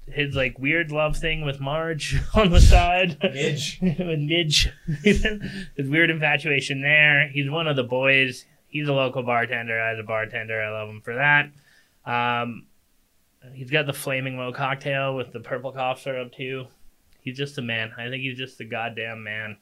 his 0.07 0.35
like 0.35 0.57
weird 0.57 0.91
love 0.91 1.15
thing 1.15 1.45
with 1.45 1.59
Marge 1.59 2.19
on 2.33 2.49
the 2.49 2.59
side. 2.59 3.17
Midge. 3.21 3.79
with 3.81 4.19
Midge. 4.19 4.69
his 5.03 5.89
weird 5.89 6.09
infatuation 6.09 6.81
there. 6.81 7.29
He's 7.29 7.49
one 7.49 7.67
of 7.67 7.75
the 7.75 7.83
boys. 7.83 8.45
He's 8.67 8.87
a 8.87 8.93
local 8.93 9.23
bartender. 9.23 9.79
As 9.79 9.99
a 9.99 10.03
bartender, 10.03 10.61
I 10.61 10.71
love 10.71 10.89
him 10.89 11.01
for 11.01 11.15
that. 11.15 11.51
Um, 12.05 12.65
he's 13.53 13.69
got 13.69 13.85
the 13.85 13.93
flaming 13.93 14.35
Moe 14.35 14.51
cocktail 14.51 15.15
with 15.15 15.31
the 15.31 15.39
purple 15.39 15.71
cough 15.71 16.01
syrup 16.01 16.33
too. 16.33 16.67
He's 17.21 17.37
just 17.37 17.57
a 17.57 17.61
man. 17.61 17.91
I 17.97 18.09
think 18.09 18.23
he's 18.23 18.37
just 18.37 18.59
a 18.59 18.65
goddamn 18.65 19.23
man. 19.23 19.57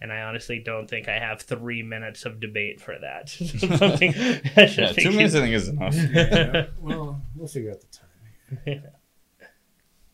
And 0.00 0.12
I 0.12 0.22
honestly 0.22 0.58
don't 0.58 0.88
think 0.90 1.08
I 1.08 1.18
have 1.18 1.42
three 1.42 1.82
minutes 1.82 2.24
of 2.24 2.40
debate 2.40 2.80
for 2.80 2.96
that. 3.00 3.28
Something- 3.28 4.14
I 4.16 4.40
Yeah, 4.56 4.66
think 4.66 4.94
two 4.96 5.10
he's- 5.10 5.14
minutes 5.14 5.34
I 5.34 5.40
think 5.40 5.54
is 5.54 5.68
enough. 5.68 5.94
Yeah, 6.12 6.66
well, 6.80 7.22
we'll 7.36 7.46
figure 7.48 7.70
out 7.70 7.80
the 7.80 7.86
time. 7.86 8.82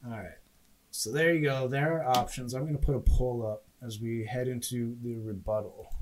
All 0.07 0.11
right. 0.13 0.31
So 0.91 1.13
there 1.13 1.33
you 1.35 1.43
go. 1.43 1.69
There 1.69 2.03
are 2.03 2.09
options. 2.19 2.55
I'm 2.55 2.63
going 2.63 2.77
to 2.79 2.85
put 2.85 2.95
a 2.97 3.01
poll 3.01 3.47
up 3.47 3.65
as 3.87 4.01
we 4.01 4.25
head 4.27 4.49
into 4.49 4.97
the 5.03 5.17
rebuttal. 5.17 5.95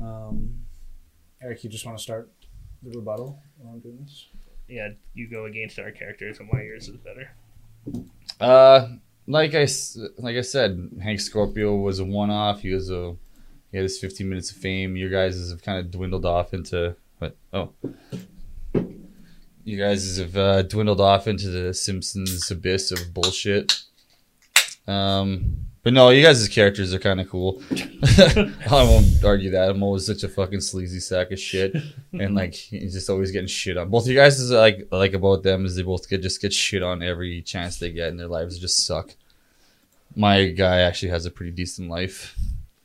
Um, 0.00 0.64
Eric, 1.42 1.62
you 1.64 1.70
just 1.70 1.84
want 1.86 1.98
to 1.98 2.02
start 2.02 2.30
the 2.82 2.90
rebuttal 2.98 3.38
while 3.58 3.74
I'm 3.74 3.80
doing 3.80 3.98
this? 4.02 4.26
yeah, 4.68 4.88
you 5.14 5.28
go 5.28 5.46
against 5.46 5.78
our 5.78 5.90
characters 5.90 6.38
and 6.38 6.48
why 6.50 6.62
yours 6.62 6.88
is 6.88 6.96
better. 6.96 7.30
Uh, 8.40 8.86
like 9.30 9.54
I 9.54 9.66
like 10.18 10.36
I 10.36 10.40
said, 10.40 10.90
Hank 11.02 11.20
Scorpio 11.20 11.76
was 11.76 12.00
a 12.00 12.04
one-off. 12.04 12.62
He 12.62 12.72
was 12.72 12.90
a 12.90 13.14
he 13.70 13.76
had 13.76 13.84
his 13.84 13.98
15 13.98 14.28
minutes 14.28 14.50
of 14.50 14.56
fame. 14.56 14.96
Your 14.96 15.10
guys 15.10 15.50
have 15.50 15.62
kind 15.62 15.78
of 15.78 15.90
dwindled 15.90 16.26
off 16.26 16.52
into 16.52 16.96
what? 17.18 17.36
Oh, 17.52 17.70
you 19.64 19.78
guys 19.78 20.18
have 20.18 20.36
uh, 20.36 20.62
dwindled 20.62 21.00
off 21.00 21.28
into 21.28 21.48
the 21.48 21.72
Simpsons 21.72 22.50
abyss 22.50 22.90
of 22.90 23.14
bullshit. 23.14 23.84
Um, 24.88 25.66
but 25.82 25.92
no, 25.92 26.10
you 26.10 26.22
guys' 26.22 26.46
characters 26.48 26.92
are 26.92 26.98
kind 26.98 27.20
of 27.20 27.28
cool. 27.28 27.62
I 27.70 28.52
won't 28.70 29.24
argue 29.24 29.50
that. 29.50 29.70
I'm 29.70 29.82
always 29.82 30.06
such 30.06 30.22
a 30.22 30.28
fucking 30.28 30.60
sleazy 30.60 31.00
sack 31.00 31.30
of 31.30 31.38
shit, 31.38 31.74
and 32.12 32.34
like 32.34 32.54
he's 32.54 32.92
just 32.94 33.10
always 33.10 33.30
getting 33.30 33.48
shit 33.48 33.76
on. 33.76 33.90
Both 33.90 34.04
of 34.04 34.08
you 34.08 34.16
guys 34.16 34.38
is 34.38 34.50
like 34.50 34.88
like 34.90 35.12
about 35.14 35.42
them 35.42 35.64
is 35.64 35.76
they 35.76 35.82
both 35.82 36.08
get 36.08 36.22
just 36.22 36.40
get 36.40 36.52
shit 36.52 36.82
on 36.82 37.02
every 37.02 37.42
chance 37.42 37.78
they 37.78 37.92
get, 37.92 38.08
and 38.08 38.18
their 38.18 38.28
lives 38.28 38.58
just 38.58 38.86
suck. 38.86 39.14
My 40.16 40.46
guy 40.48 40.80
actually 40.80 41.10
has 41.10 41.26
a 41.26 41.30
pretty 41.30 41.52
decent 41.52 41.88
life. 41.88 42.36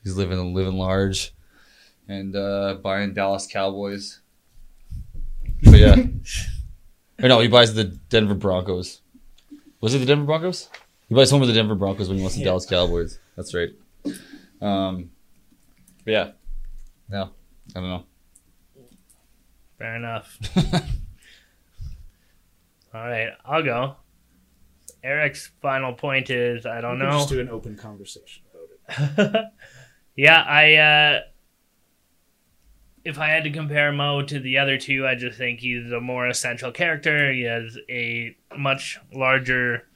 He's 0.04 0.16
living 0.16 0.54
living 0.54 0.78
large, 0.78 1.34
and 2.08 2.36
uh, 2.36 2.76
buying 2.82 3.14
Dallas 3.14 3.48
Cowboys. 3.48 4.20
But 5.64 5.80
yeah, 5.80 5.96
Or 7.22 7.30
no, 7.30 7.40
he 7.40 7.48
buys 7.48 7.74
the 7.74 7.86
Denver 7.86 8.34
Broncos. 8.34 9.02
Was 9.80 9.94
it 9.94 10.00
the 10.00 10.06
Denver 10.06 10.26
Broncos? 10.26 10.70
He 11.08 11.16
buys 11.16 11.30
home 11.30 11.40
with 11.40 11.50
the 11.50 11.56
Denver 11.56 11.76
Broncos 11.76 12.08
when 12.08 12.18
he 12.18 12.24
wants 12.24 12.36
the 12.36 12.42
Yeah. 12.42 12.48
Dallas 12.48 12.66
Cowboys. 12.66 13.20
That's 13.36 13.54
right. 13.54 13.70
Um, 14.62 15.12
but 16.04 16.12
yeah, 16.12 16.32
no, 17.10 17.30
I 17.76 17.80
don't 17.80 17.90
know. 17.90 18.04
Fair 19.78 19.96
enough. 19.98 20.38
All 22.94 23.02
right, 23.06 23.30
I'll 23.46 23.64
go. 23.64 23.96
Eric's 25.04 25.52
final 25.62 25.94
point 25.94 26.30
is 26.30 26.66
I 26.66 26.82
don't 26.82 26.98
know. 26.98 27.12
Just 27.12 27.30
do 27.30 27.40
an 27.42 27.50
open 27.50 27.76
conversation 27.76 28.44
about 28.88 29.36
it. 29.36 29.46
yeah, 30.16 30.42
I. 30.42 30.76
Uh, 30.76 31.20
if 33.04 33.20
I 33.20 33.28
had 33.28 33.44
to 33.44 33.52
compare 33.52 33.92
Moe 33.92 34.24
to 34.24 34.40
the 34.40 34.58
other 34.58 34.80
two, 34.80 35.06
I 35.06 35.14
just 35.14 35.38
think 35.38 35.60
he's 35.60 35.92
a 35.92 36.02
more 36.02 36.28
essential 36.28 36.72
character. 36.72 37.32
He 37.32 37.44
has 37.44 37.78
a 37.88 38.36
much 38.58 38.98
larger 39.14 39.88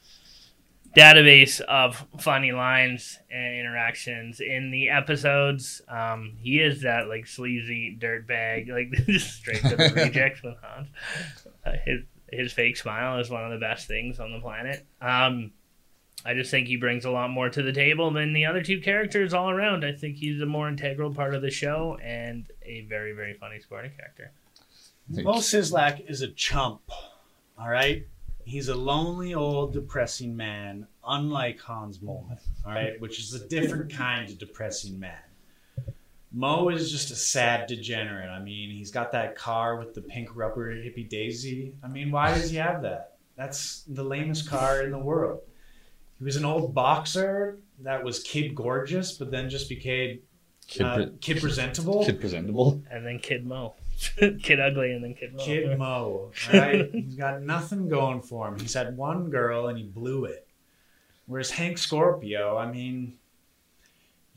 database 0.95 1.61
of 1.61 2.05
funny 2.19 2.51
lines 2.51 3.19
and 3.31 3.59
interactions 3.59 4.39
in 4.39 4.71
the 4.71 4.89
episodes. 4.89 5.81
Um, 5.87 6.33
he 6.39 6.59
is 6.59 6.81
that 6.81 7.07
like 7.07 7.27
sleazy 7.27 7.97
dirtbag, 7.99 8.69
like 8.69 8.91
just 9.05 9.35
straight 9.35 9.61
to 9.61 9.75
the 9.75 9.93
rejects 9.95 10.41
with 10.43 10.55
Hans. 10.61 10.87
Uh, 11.65 11.73
his 11.85 12.01
his 12.31 12.53
fake 12.53 12.77
smile 12.77 13.19
is 13.19 13.29
one 13.29 13.43
of 13.43 13.51
the 13.51 13.57
best 13.57 13.87
things 13.87 14.19
on 14.19 14.31
the 14.31 14.39
planet. 14.39 14.85
Um, 15.01 15.51
I 16.25 16.33
just 16.33 16.51
think 16.51 16.67
he 16.67 16.75
brings 16.75 17.05
a 17.05 17.11
lot 17.11 17.29
more 17.29 17.49
to 17.49 17.63
the 17.63 17.71
table 17.71 18.11
than 18.11 18.33
the 18.33 18.45
other 18.45 18.61
two 18.61 18.81
characters 18.81 19.33
all 19.33 19.49
around. 19.49 19.85
I 19.85 19.93
think 19.93 20.17
he's 20.17 20.41
a 20.41 20.45
more 20.45 20.67
integral 20.67 21.13
part 21.13 21.33
of 21.33 21.41
the 21.41 21.49
show 21.49 21.97
and 22.03 22.45
a 22.61 22.81
very, 22.89 23.13
very 23.13 23.35
funny 23.35 23.59
supporting 23.59 23.91
character. 23.97 24.31
Moe 25.09 25.35
Szyslak 25.35 26.09
is 26.09 26.21
a 26.21 26.27
chump. 26.27 26.81
All 27.57 27.69
right, 27.69 28.05
he's 28.49 28.67
a 28.67 28.75
lonely 28.75 29.33
old 29.33 29.73
depressing 29.73 30.35
man, 30.35 30.87
unlike 31.07 31.59
Hans 31.59 31.99
Moleman. 31.99 32.39
All 32.65 32.73
right, 32.73 32.99
which 32.99 33.19
is 33.19 33.33
a 33.33 33.47
different 33.47 33.93
kind 33.93 34.29
of 34.29 34.37
depressing 34.39 34.99
man. 34.99 35.21
Moe 36.31 36.69
is 36.69 36.91
just 36.91 37.11
a 37.11 37.15
sad 37.15 37.67
degenerate. 37.67 38.29
I 38.29 38.39
mean, 38.39 38.71
he's 38.71 38.91
got 38.91 39.11
that 39.13 39.35
car 39.35 39.77
with 39.77 39.93
the 39.93 40.01
pink 40.01 40.35
rubber 40.35 40.73
hippie 40.73 41.07
daisy. 41.07 41.73
I 41.83 41.87
mean, 41.87 42.11
why 42.11 42.33
does 42.33 42.49
he 42.49 42.57
have 42.57 42.81
that? 42.83 43.17
That's 43.35 43.83
the 43.87 44.03
lamest 44.03 44.47
car 44.47 44.83
in 44.83 44.91
the 44.91 44.99
world. 44.99 45.41
He 46.17 46.25
was 46.25 46.35
an 46.35 46.45
old 46.45 46.73
boxer 46.73 47.59
that 47.79 48.03
was 48.03 48.19
kid 48.19 48.53
gorgeous, 48.53 49.13
but 49.13 49.31
then 49.31 49.49
just 49.49 49.69
became 49.69 50.19
Kid, 50.67 50.83
uh, 50.83 50.95
pre- 50.95 51.11
kid 51.19 51.41
presentable. 51.41 52.05
kid 52.05 52.19
presentable. 52.19 52.83
And 52.91 53.05
then 53.05 53.17
Kid 53.19 53.47
Moe. 53.47 53.73
Kid 54.41 54.59
Ugly 54.59 54.93
and 54.93 55.03
then 55.03 55.13
Kid 55.13 55.33
Moe. 55.33 55.43
Kid 55.43 55.77
Moe, 55.77 56.31
right? 56.53 56.89
He's 56.91 57.15
got 57.15 57.41
nothing 57.41 57.89
going 57.89 58.21
for 58.21 58.47
him. 58.47 58.59
He's 58.59 58.73
had 58.73 58.95
one 58.95 59.29
girl 59.29 59.67
and 59.67 59.77
he 59.77 59.83
blew 59.83 60.25
it. 60.25 60.47
Whereas 61.25 61.51
Hank 61.51 61.77
Scorpio, 61.77 62.57
I 62.57 62.71
mean, 62.71 63.17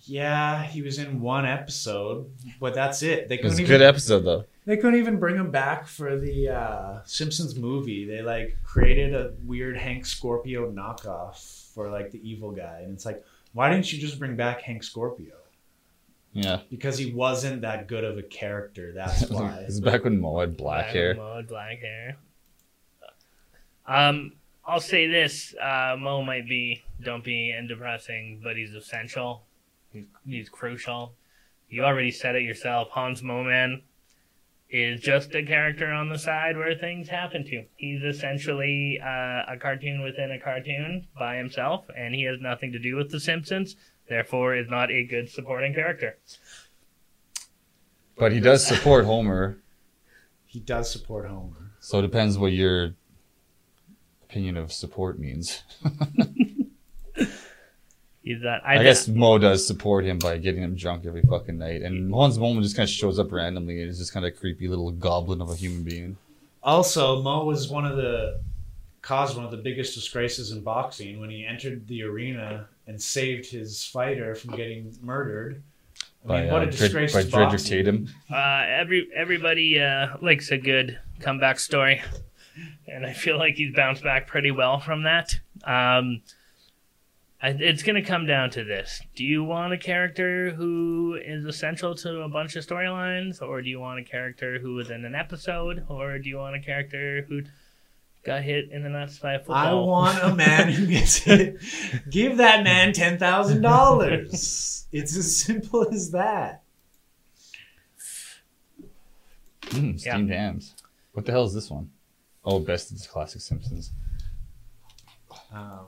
yeah, 0.00 0.64
he 0.64 0.82
was 0.82 0.98
in 0.98 1.20
one 1.20 1.46
episode, 1.46 2.30
but 2.60 2.74
that's 2.74 3.02
it. 3.02 3.28
They 3.28 3.36
It 3.36 3.44
was 3.44 3.52
couldn't 3.54 3.64
a 3.66 3.68
good 3.68 3.74
even, 3.76 3.86
episode 3.86 4.20
though. 4.20 4.44
they 4.66 4.76
couldn't 4.76 4.98
even 4.98 5.18
bring 5.18 5.36
him 5.36 5.50
back 5.50 5.86
for 5.86 6.18
the 6.18 6.48
uh, 6.48 6.98
Simpsons 7.04 7.54
movie. 7.56 8.04
They 8.04 8.20
like 8.20 8.56
created 8.64 9.14
a 9.14 9.32
weird 9.44 9.76
Hank 9.78 10.04
Scorpio 10.06 10.70
knockoff 10.72 11.72
for 11.72 11.88
like 11.88 12.10
the 12.10 12.20
evil 12.28 12.50
guy, 12.50 12.80
and 12.84 12.92
it's 12.92 13.06
like, 13.06 13.24
why 13.52 13.70
didn't 13.70 13.92
you 13.92 14.00
just 14.00 14.18
bring 14.18 14.34
back 14.36 14.60
Hank 14.62 14.82
Scorpio? 14.82 15.34
Yeah, 16.34 16.60
Because 16.70 16.96
he 16.96 17.12
wasn't 17.12 17.60
that 17.60 17.88
good 17.88 18.04
of 18.04 18.16
a 18.16 18.22
character. 18.22 18.92
That's 18.94 19.28
why. 19.30 19.64
it's 19.68 19.80
back 19.80 20.04
when 20.04 20.18
Moe 20.20 20.40
had 20.40 20.56
black 20.56 20.86
hair. 20.86 21.14
Moe 21.14 21.36
had 21.36 21.48
black 21.48 21.80
hair. 21.80 22.16
Um, 23.86 24.32
I'll 24.64 24.80
say 24.80 25.06
this: 25.06 25.54
uh, 25.60 25.96
Moe 25.98 26.22
might 26.22 26.48
be 26.48 26.82
dumpy 27.02 27.50
and 27.50 27.68
depressing, 27.68 28.40
but 28.42 28.56
he's 28.56 28.74
essential. 28.74 29.42
He's, 29.92 30.04
he's 30.26 30.48
crucial. 30.48 31.14
You 31.68 31.84
already 31.84 32.10
said 32.10 32.36
it 32.36 32.42
yourself. 32.42 32.88
Hans 32.90 33.22
Moman 33.22 33.82
is 34.70 35.00
just 35.00 35.34
a 35.34 35.42
character 35.42 35.88
on 35.92 36.08
the 36.08 36.18
side 36.18 36.56
where 36.56 36.74
things 36.74 37.08
happen 37.08 37.44
to. 37.44 37.64
He's 37.76 38.02
essentially 38.02 38.98
uh, 39.02 39.42
a 39.52 39.56
cartoon 39.60 40.02
within 40.02 40.30
a 40.30 40.38
cartoon 40.38 41.06
by 41.18 41.36
himself, 41.36 41.84
and 41.96 42.14
he 42.14 42.22
has 42.24 42.40
nothing 42.40 42.72
to 42.72 42.78
do 42.78 42.96
with 42.96 43.10
The 43.10 43.20
Simpsons. 43.20 43.76
Therefore, 44.12 44.54
is 44.54 44.68
not 44.68 44.90
a 44.90 45.04
good 45.04 45.30
supporting 45.30 45.72
character. 45.72 46.18
But 48.18 48.30
he 48.30 48.40
does 48.40 48.66
support 48.66 49.06
Homer, 49.06 49.56
He 50.44 50.60
does 50.60 50.92
support 50.92 51.26
Homer. 51.26 51.70
so 51.80 51.98
it 51.98 52.02
depends 52.02 52.36
what 52.36 52.52
your 52.52 52.92
opinion 54.24 54.58
of 54.58 54.70
support 54.70 55.18
means. 55.18 55.62
He's 58.22 58.42
that. 58.42 58.60
I, 58.66 58.82
guess 58.82 59.08
Moe 59.08 59.38
does 59.38 59.66
support 59.66 60.04
him 60.04 60.18
by 60.18 60.36
getting 60.36 60.62
him 60.62 60.76
drunk 60.76 61.06
every 61.06 61.22
fucking 61.22 61.56
night, 61.56 61.80
and 61.80 62.12
Hans 62.12 62.38
Moment 62.38 62.64
just 62.64 62.76
kind 62.76 62.86
of 62.86 62.90
shows 62.90 63.18
up 63.18 63.32
randomly 63.32 63.80
and 63.80 63.88
is 63.88 63.96
just 63.98 64.12
kind 64.12 64.26
of 64.26 64.34
a 64.34 64.36
creepy 64.36 64.68
little 64.68 64.90
goblin 64.90 65.40
of 65.40 65.48
a 65.48 65.56
human 65.56 65.84
being. 65.84 66.18
Also, 66.62 67.22
Moe 67.22 67.46
was 67.46 67.70
one 67.70 67.86
of 67.86 67.96
the 67.96 68.42
caused 69.00 69.36
one 69.36 69.44
of 69.46 69.50
the 69.50 69.56
biggest 69.56 69.94
disgraces 69.94 70.52
in 70.52 70.60
boxing 70.60 71.18
when 71.18 71.30
he 71.30 71.46
entered 71.46 71.88
the 71.88 72.02
arena 72.02 72.68
and 72.92 73.00
saved 73.00 73.50
his 73.50 73.82
fighter 73.84 74.34
from 74.34 74.54
getting 74.54 74.94
murdered. 75.00 75.62
I 76.24 76.28
By, 76.28 76.42
mean, 76.42 76.52
what 76.52 76.62
uh, 76.62 76.66
a 76.66 76.66
Dred- 76.66 76.78
disgrace 76.78 77.12
by 77.14 77.22
to 77.22 77.28
Drederick 77.30 77.50
boxing. 77.52 77.70
Tatum. 77.78 78.08
Uh, 78.30 78.64
every 78.68 79.08
everybody 79.16 79.80
uh, 79.80 80.08
likes 80.20 80.50
a 80.50 80.58
good 80.58 80.98
comeback 81.20 81.58
story, 81.58 82.02
and 82.86 83.06
I 83.06 83.12
feel 83.14 83.38
like 83.38 83.54
he's 83.54 83.74
bounced 83.74 84.04
back 84.04 84.26
pretty 84.26 84.50
well 84.50 84.78
from 84.78 85.04
that. 85.04 85.32
Um, 85.64 86.20
I, 87.42 87.48
it's 87.58 87.82
going 87.82 87.96
to 88.00 88.06
come 88.08 88.26
down 88.26 88.50
to 88.50 88.62
this: 88.62 89.00
Do 89.16 89.24
you 89.24 89.42
want 89.42 89.72
a 89.72 89.78
character 89.78 90.50
who 90.50 91.18
is 91.24 91.44
essential 91.46 91.94
to 91.96 92.20
a 92.20 92.28
bunch 92.28 92.54
of 92.56 92.64
storylines, 92.66 93.40
or 93.42 93.62
do 93.62 93.68
you 93.70 93.80
want 93.80 93.98
a 94.00 94.04
character 94.04 94.58
who 94.60 94.74
was 94.74 94.90
in 94.90 95.04
an 95.06 95.14
episode, 95.14 95.84
or 95.88 96.18
do 96.18 96.28
you 96.28 96.36
want 96.36 96.54
a 96.56 96.60
character 96.60 97.22
who 97.28 97.42
got 98.24 98.42
hit 98.42 98.70
in 98.70 98.82
the 98.82 98.88
nuts 98.88 99.18
by 99.18 99.34
a 99.34 99.38
football? 99.38 99.56
I 99.56 99.72
want 99.72 100.22
a 100.22 100.34
man 100.34 100.70
who 100.70 100.86
gets 100.86 101.16
hit. 101.18 101.58
Give 102.10 102.36
that 102.38 102.64
man 102.64 102.92
ten 102.92 103.18
thousand 103.18 103.62
dollars. 103.62 104.78
It's 104.92 105.16
as 105.16 105.34
simple 105.38 105.88
as 105.90 106.10
that. 106.10 106.64
Mm, 109.70 109.98
steamed 109.98 110.28
hams. 110.28 110.74
What 111.12 111.24
the 111.24 111.32
hell 111.32 111.44
is 111.44 111.54
this 111.54 111.70
one? 111.70 111.90
Oh, 112.44 112.58
best 112.58 112.92
of 112.92 113.00
the 113.00 113.08
classic 113.08 113.40
Simpsons. 113.40 113.92
Um, 115.50 115.86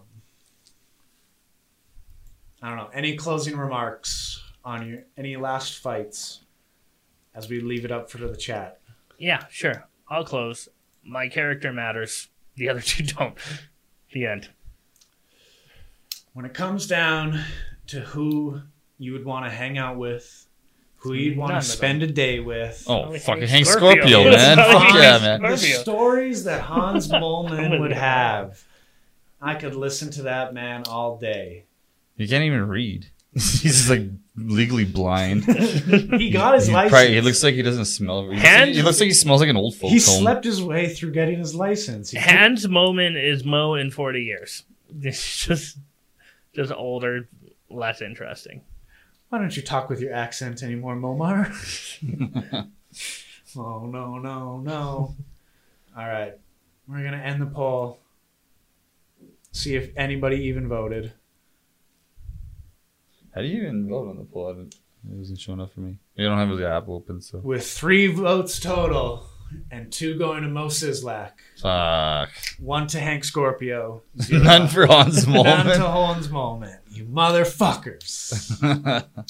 I 2.63 2.69
don't 2.69 2.79
know. 2.79 2.89
Any 2.95 3.15
closing 3.17 3.59
remarks 3.59 4.43
on 4.65 4.89
your 4.89 5.01
any 5.19 5.37
last 5.37 5.79
fights 5.79 6.45
as 7.35 7.51
we 7.51 7.61
leave 7.61 7.85
it 7.85 7.93
up 7.93 8.11
for 8.11 8.17
the 8.19 8.37
chat? 8.37 8.81
Yeah, 9.19 9.45
sure. 9.51 9.87
I'll 10.09 10.25
close. 10.25 10.69
My 11.05 11.29
character 11.29 11.73
matters. 11.73 12.29
The 12.57 12.69
other 12.69 12.81
two 12.83 13.03
don't. 13.05 13.35
The 14.13 14.27
end. 14.27 14.49
When 16.33 16.45
it 16.45 16.55
comes 16.55 16.87
down 16.87 17.41
to 17.89 18.01
who 18.01 18.61
you 18.99 19.13
would 19.13 19.25
want 19.25 19.45
to 19.47 19.51
hang 19.51 19.79
out 19.79 19.97
with, 19.99 20.47
who 20.97 21.13
you'd 21.13 21.37
want 21.37 21.53
None 21.53 21.61
to 21.63 21.67
spend 21.69 22.03
a 22.03 22.07
day 22.07 22.41
with, 22.41 22.85
Oh, 22.89 23.03
Probably 23.03 23.19
fucking 23.19 23.41
Hank 23.43 23.51
Hank 23.51 23.67
Scorpio. 23.67 24.05
Scorpio, 24.07 24.31
man. 24.31 24.57
Fuck 24.73 24.95
yeah, 24.95 25.19
Hank 25.19 25.43
man. 25.43 25.51
the 25.51 25.57
Scorpio. 25.59 25.81
stories 25.83 26.45
that 26.45 26.63
Hans 26.63 27.13
I'm 27.13 27.21
Moleman 27.23 27.79
would 27.81 27.93
have, 27.93 28.65
I 29.41 29.55
could 29.55 29.75
listen 29.75 30.11
to 30.13 30.23
that 30.23 30.55
man 30.55 30.85
all 30.89 31.19
day. 31.19 31.65
He 32.17 32.27
can't 32.27 32.45
even 32.45 32.67
read. 32.69 33.07
He's 33.63 33.91
like 33.91 34.03
legally 34.37 34.85
blind. 34.85 35.45
He 36.19 36.31
got 36.31 36.55
his 36.55 36.67
He 36.69 36.73
license. 36.73 36.91
probably- 36.91 37.15
he 37.15 37.21
looks 37.21 37.43
like 37.43 37.55
he 37.55 37.63
doesn't 37.63 37.85
smell. 37.87 38.23
He 38.23 38.29
looks, 38.29 38.37
like, 38.43 38.47
Hands- 38.47 38.77
he 38.77 38.83
looks 38.83 39.01
like 39.01 39.07
he 39.09 39.13
smells 39.15 39.41
like 39.41 39.51
an 39.51 39.57
old 39.57 39.75
folks 39.75 39.93
He 39.93 39.99
home. 39.99 40.23
slept 40.23 40.45
his 40.45 40.63
way 40.63 40.89
through 40.95 41.13
getting 41.13 41.39
his 41.39 41.55
license. 41.55 42.11
He 42.11 42.19
took- 42.19 42.27
Hans 42.29 42.67
Moman 42.67 43.17
is 43.23 43.45
Moe 43.45 43.75
in 43.75 43.91
40 43.91 44.23
years. 44.23 44.63
It's 45.03 45.45
just, 45.47 45.79
just 46.55 46.73
older, 46.73 47.29
less 47.69 48.01
interesting. 48.01 48.61
Why 49.31 49.39
don't 49.39 49.57
you 49.57 49.63
talk 49.63 49.89
with 49.91 50.01
your 50.01 50.13
accent 50.13 50.63
anymore, 50.63 50.95
Momar? 50.95 51.51
oh 53.57 53.87
no, 53.87 54.19
no, 54.19 54.59
no. 54.61 55.15
All 55.97 56.09
right. 56.09 56.35
We're 56.87 57.03
gonna 57.03 57.17
end 57.17 57.41
the 57.43 57.47
poll. 57.47 57.99
See 59.53 59.75
if 59.75 59.91
anybody 59.97 60.37
even 60.45 60.69
voted. 60.69 61.13
How 63.35 63.41
do 63.41 63.47
you 63.49 63.63
even 63.63 63.89
vote 63.89 64.09
on 64.09 64.17
the 64.17 64.25
poll? 64.25 64.47
I 64.47 64.49
haven't- 64.51 64.75
It 65.11 65.17
wasn't 65.19 65.41
showing 65.41 65.61
up 65.61 65.73
for 65.73 65.81
me. 65.81 65.99
You 66.17 66.27
don't 66.27 66.39
have 66.39 66.57
the 66.57 66.69
app 66.69 66.89
open, 66.89 67.21
so 67.21 67.39
With 67.39 67.67
three 67.67 68.07
votes 68.07 68.59
total, 68.61 69.27
and 69.71 69.93
two 69.93 70.17
going 70.19 70.43
to 70.43 70.49
Moe 70.49 70.67
Szyslak, 70.69 71.33
fuck. 71.61 72.31
one 72.59 72.87
to 72.89 72.99
Hank 73.01 73.25
Scorpio, 73.25 74.03
zero 74.23 74.43
None 74.43 74.69
for 74.69 74.87
Hans 74.87 75.27
None 75.27 75.45
to 75.45 75.51
Moment. 75.51 75.81
Holmes 75.83 76.31
Moment. 76.31 76.81
You 76.91 77.05
motherfuckers. 77.05 79.05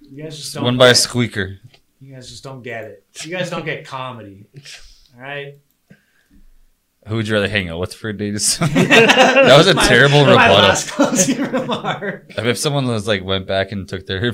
You 0.00 0.24
guys 0.24 0.38
just 0.38 0.54
don't 0.54 0.64
One 0.64 0.78
by 0.78 0.86
a 0.86 0.90
get- 0.90 0.96
squeaker. 0.96 1.58
You 2.00 2.14
guys 2.14 2.30
just 2.30 2.42
don't 2.42 2.62
get 2.62 2.84
it. 2.84 3.04
You 3.24 3.30
guys 3.30 3.50
don't 3.50 3.64
get 3.64 3.84
comedy. 3.84 4.46
All 5.14 5.20
right. 5.20 5.58
Who 7.08 7.16
would 7.16 7.26
you 7.28 7.34
rather 7.34 7.48
hang 7.48 7.68
out 7.68 7.80
with 7.80 7.94
for 7.94 8.10
a 8.10 8.16
date? 8.16 8.32
that 8.60 9.54
was 9.56 9.66
a 9.66 9.74
terrible 9.74 10.24
My 10.24 10.30
rebuttal. 10.32 10.56
last 10.56 10.90
closing 10.90 11.42
remark. 11.52 12.32
I 12.36 12.40
mean, 12.42 12.50
if 12.50 12.58
someone 12.58 12.86
was 12.86 13.08
like 13.08 13.24
went 13.24 13.46
back 13.46 13.72
and 13.72 13.88
took 13.88 14.06
their 14.06 14.32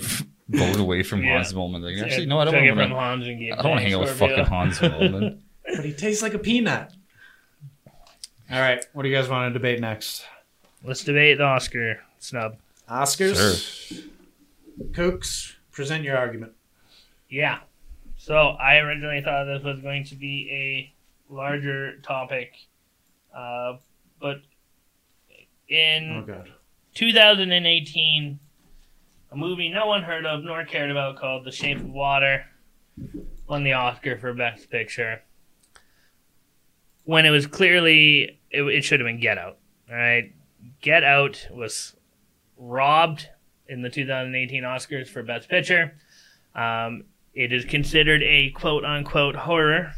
vote 0.49 0.77
away 0.79 1.03
from 1.03 1.23
Yeah. 1.23 1.35
Hans 1.37 1.55
Moment, 1.55 1.85
like 1.85 1.97
actually, 1.99 2.27
no, 2.27 2.39
I 2.41 2.45
don't 2.45 2.55
Took 2.55 2.63
it 2.63 2.69
want 2.71 2.81
from 2.81 2.91
to. 2.91 2.95
Hans 2.97 3.27
and 3.27 3.39
gave 3.39 3.53
I 3.53 3.57
don't 3.63 3.71
want 3.71 3.79
to 3.81 3.85
hang 3.85 3.95
out 3.95 4.01
with 4.01 4.17
Scorpio. 4.17 4.37
fucking 4.45 4.53
Hans 4.53 4.83
Moment. 4.83 5.41
But 5.77 5.85
he 5.85 5.93
tastes 5.93 6.23
like 6.23 6.35
a 6.35 6.39
peanut. 6.39 6.93
All 8.51 8.61
right. 8.61 8.85
What 8.93 9.03
do 9.05 9.09
you 9.09 9.15
guys 9.17 9.29
want 9.29 9.53
to 9.53 9.59
debate 9.59 9.81
next? 9.81 10.25
Let's 10.85 11.03
debate 11.03 11.39
the 11.39 11.45
Oscar 11.45 12.01
snub. 12.19 12.57
Oscars. 12.91 14.03
Kooks. 14.91 15.55
Present 15.73 16.05
your 16.05 16.17
argument. 16.19 16.53
Yeah. 17.31 17.61
So 18.17 18.35
I 18.37 18.77
originally 18.79 19.21
thought 19.23 19.45
this 19.45 19.63
was 19.63 19.81
going 19.81 20.05
to 20.05 20.15
be 20.15 20.49
a 20.51 20.93
larger 21.29 21.99
topic, 22.01 22.53
uh, 23.37 23.75
but 24.21 24.39
in 25.69 26.25
Oh 26.25 26.27
god. 26.27 26.51
2018, 26.95 28.39
a 29.33 29.37
movie 29.37 29.69
no 29.69 29.87
one 29.87 30.03
heard 30.03 30.27
of 30.27 30.45
nor 30.45 30.65
cared 30.65 30.91
about 30.91 31.17
called 31.17 31.45
The 31.45 31.53
Shape 31.53 31.79
of 31.79 31.91
Water 31.91 32.45
won 33.47 33.65
the 33.65 33.73
Oscar 33.73 34.17
for 34.17 34.33
Best 34.33 34.71
Picture. 34.71 35.23
When 37.05 37.27
it 37.27 37.31
was 37.31 37.47
clearly, 37.47 38.39
it, 38.51 38.63
it 38.63 38.85
should 38.85 39.01
have 39.01 39.07
been 39.07 39.21
Get 39.21 39.39
Out. 39.39 39.59
All 39.91 39.97
right. 39.97 40.33
Get 40.81 41.05
Out 41.05 41.47
was 41.51 41.97
robbed 42.57 43.29
in 43.69 43.83
the 43.83 43.91
2018 43.91 44.63
Oscars 44.63 45.09
for 45.09 45.23
Best 45.23 45.49
Picture. 45.49 45.95
Um, 46.55 47.05
it 47.35 47.53
is 47.53 47.65
considered 47.65 48.23
a 48.23 48.51
quote 48.51 48.85
unquote 48.85 49.35
horror 49.35 49.93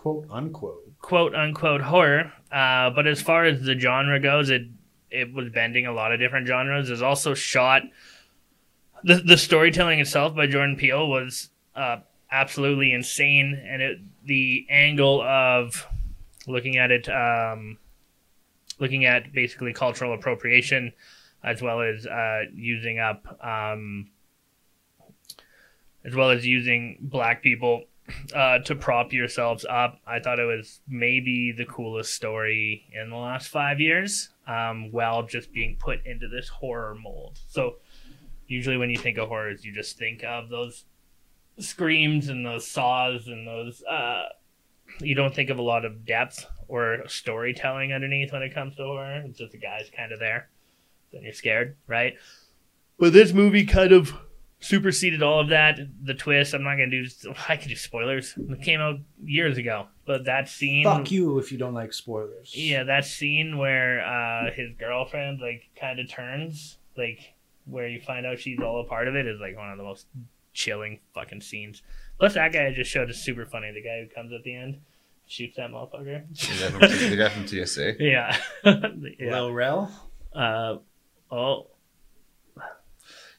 Quote 0.00 0.26
unquote. 0.30 0.98
quote 1.02 1.34
unquote 1.34 1.82
horror. 1.82 2.32
Uh, 2.50 2.88
but 2.88 3.06
as 3.06 3.20
far 3.20 3.44
as 3.44 3.60
the 3.60 3.78
genre 3.78 4.18
goes, 4.18 4.48
it 4.48 4.62
it 5.10 5.34
was 5.34 5.50
bending 5.50 5.84
a 5.84 5.92
lot 5.92 6.10
of 6.10 6.18
different 6.18 6.48
genres. 6.48 6.88
It's 6.88 7.02
also 7.02 7.34
shot. 7.34 7.82
The 9.04 9.16
the 9.16 9.36
storytelling 9.36 10.00
itself 10.00 10.34
by 10.34 10.46
Jordan 10.46 10.76
Peele 10.76 11.06
was 11.06 11.50
uh, 11.76 11.98
absolutely 12.32 12.94
insane, 12.94 13.62
and 13.62 13.82
it 13.82 13.98
the 14.24 14.66
angle 14.70 15.20
of 15.20 15.86
looking 16.46 16.78
at 16.78 16.90
it, 16.90 17.06
um, 17.10 17.76
looking 18.78 19.04
at 19.04 19.34
basically 19.34 19.74
cultural 19.74 20.14
appropriation, 20.14 20.94
as 21.44 21.60
well 21.60 21.82
as 21.82 22.06
uh, 22.06 22.44
using 22.54 22.98
up, 22.98 23.26
um, 23.44 24.08
as 26.06 26.14
well 26.14 26.30
as 26.30 26.46
using 26.46 26.96
black 27.02 27.42
people 27.42 27.84
uh, 28.34 28.58
to 28.60 28.74
prop 28.74 29.12
yourselves 29.12 29.64
up. 29.68 29.98
I 30.06 30.20
thought 30.20 30.38
it 30.38 30.44
was 30.44 30.80
maybe 30.88 31.52
the 31.52 31.66
coolest 31.66 32.14
story 32.14 32.86
in 32.92 33.10
the 33.10 33.16
last 33.16 33.48
five 33.48 33.80
years, 33.80 34.30
um, 34.46 34.90
while 34.92 35.24
just 35.24 35.52
being 35.52 35.76
put 35.78 36.04
into 36.06 36.28
this 36.28 36.48
horror 36.48 36.94
mold. 36.94 37.38
So, 37.48 37.76
usually 38.46 38.76
when 38.76 38.90
you 38.90 38.98
think 38.98 39.18
of 39.18 39.28
horrors, 39.28 39.64
you 39.64 39.72
just 39.72 39.98
think 39.98 40.24
of 40.24 40.48
those 40.48 40.84
screams 41.58 42.28
and 42.28 42.44
those 42.44 42.66
saws 42.66 43.26
and 43.26 43.46
those. 43.46 43.82
Uh, 43.82 44.24
you 45.00 45.14
don't 45.14 45.34
think 45.34 45.50
of 45.50 45.58
a 45.58 45.62
lot 45.62 45.84
of 45.84 46.04
depth 46.04 46.46
or 46.68 47.04
storytelling 47.06 47.92
underneath 47.92 48.32
when 48.32 48.42
it 48.42 48.54
comes 48.54 48.76
to 48.76 48.82
horror. 48.82 49.22
It's 49.26 49.38
just 49.38 49.52
the 49.52 49.58
guy's 49.58 49.90
kind 49.96 50.12
of 50.12 50.18
there. 50.18 50.48
Then 51.12 51.22
you're 51.22 51.32
scared, 51.32 51.76
right? 51.86 52.14
But 52.98 53.12
this 53.12 53.32
movie 53.32 53.64
kind 53.64 53.92
of 53.92 54.12
superseded 54.60 55.22
all 55.22 55.40
of 55.40 55.48
that. 55.48 55.78
The 56.04 56.14
twist, 56.14 56.54
I'm 56.54 56.62
not 56.62 56.76
gonna 56.76 56.90
do. 56.90 57.06
I 57.48 57.56
can 57.56 57.68
do 57.68 57.76
spoilers. 57.76 58.34
It 58.36 58.62
came 58.62 58.80
out 58.80 58.96
years 59.24 59.58
ago, 59.58 59.86
but 60.06 60.24
that 60.26 60.48
scene. 60.48 60.84
Fuck 60.84 61.10
you 61.10 61.38
if 61.38 61.50
you 61.50 61.58
don't 61.58 61.74
like 61.74 61.92
spoilers. 61.92 62.52
Yeah, 62.54 62.84
that 62.84 63.04
scene 63.04 63.58
where 63.58 64.04
uh, 64.04 64.52
his 64.52 64.70
girlfriend 64.78 65.40
like 65.40 65.68
kind 65.78 65.98
of 65.98 66.08
turns, 66.08 66.78
like 66.96 67.34
where 67.66 67.88
you 67.88 68.00
find 68.00 68.26
out 68.26 68.38
she's 68.38 68.58
all 68.60 68.80
a 68.80 68.84
part 68.84 69.08
of 69.08 69.16
it, 69.16 69.26
is 69.26 69.40
like 69.40 69.56
one 69.56 69.70
of 69.70 69.78
the 69.78 69.84
most 69.84 70.06
chilling 70.52 71.00
fucking 71.14 71.40
scenes. 71.40 71.82
Plus, 72.18 72.34
that 72.34 72.52
guy 72.52 72.66
I 72.66 72.72
just 72.74 72.90
showed 72.90 73.08
is 73.10 73.22
super 73.22 73.46
funny. 73.46 73.72
The 73.72 73.82
guy 73.82 74.00
who 74.02 74.08
comes 74.14 74.32
at 74.32 74.42
the 74.44 74.54
end, 74.54 74.80
shoots 75.26 75.56
that 75.56 75.70
motherfucker. 75.70 76.24
The 76.34 76.78
guy 76.78 76.88
from- 76.88 77.10
the 77.10 77.16
guy 77.16 77.28
from 77.30 77.46
TSA. 77.46 77.94
Yeah, 78.02 78.36
yeah. 78.64 79.40
Lil 79.40 79.52
Rel. 79.52 80.10
Uh, 80.34 80.76
oh, 81.30 81.68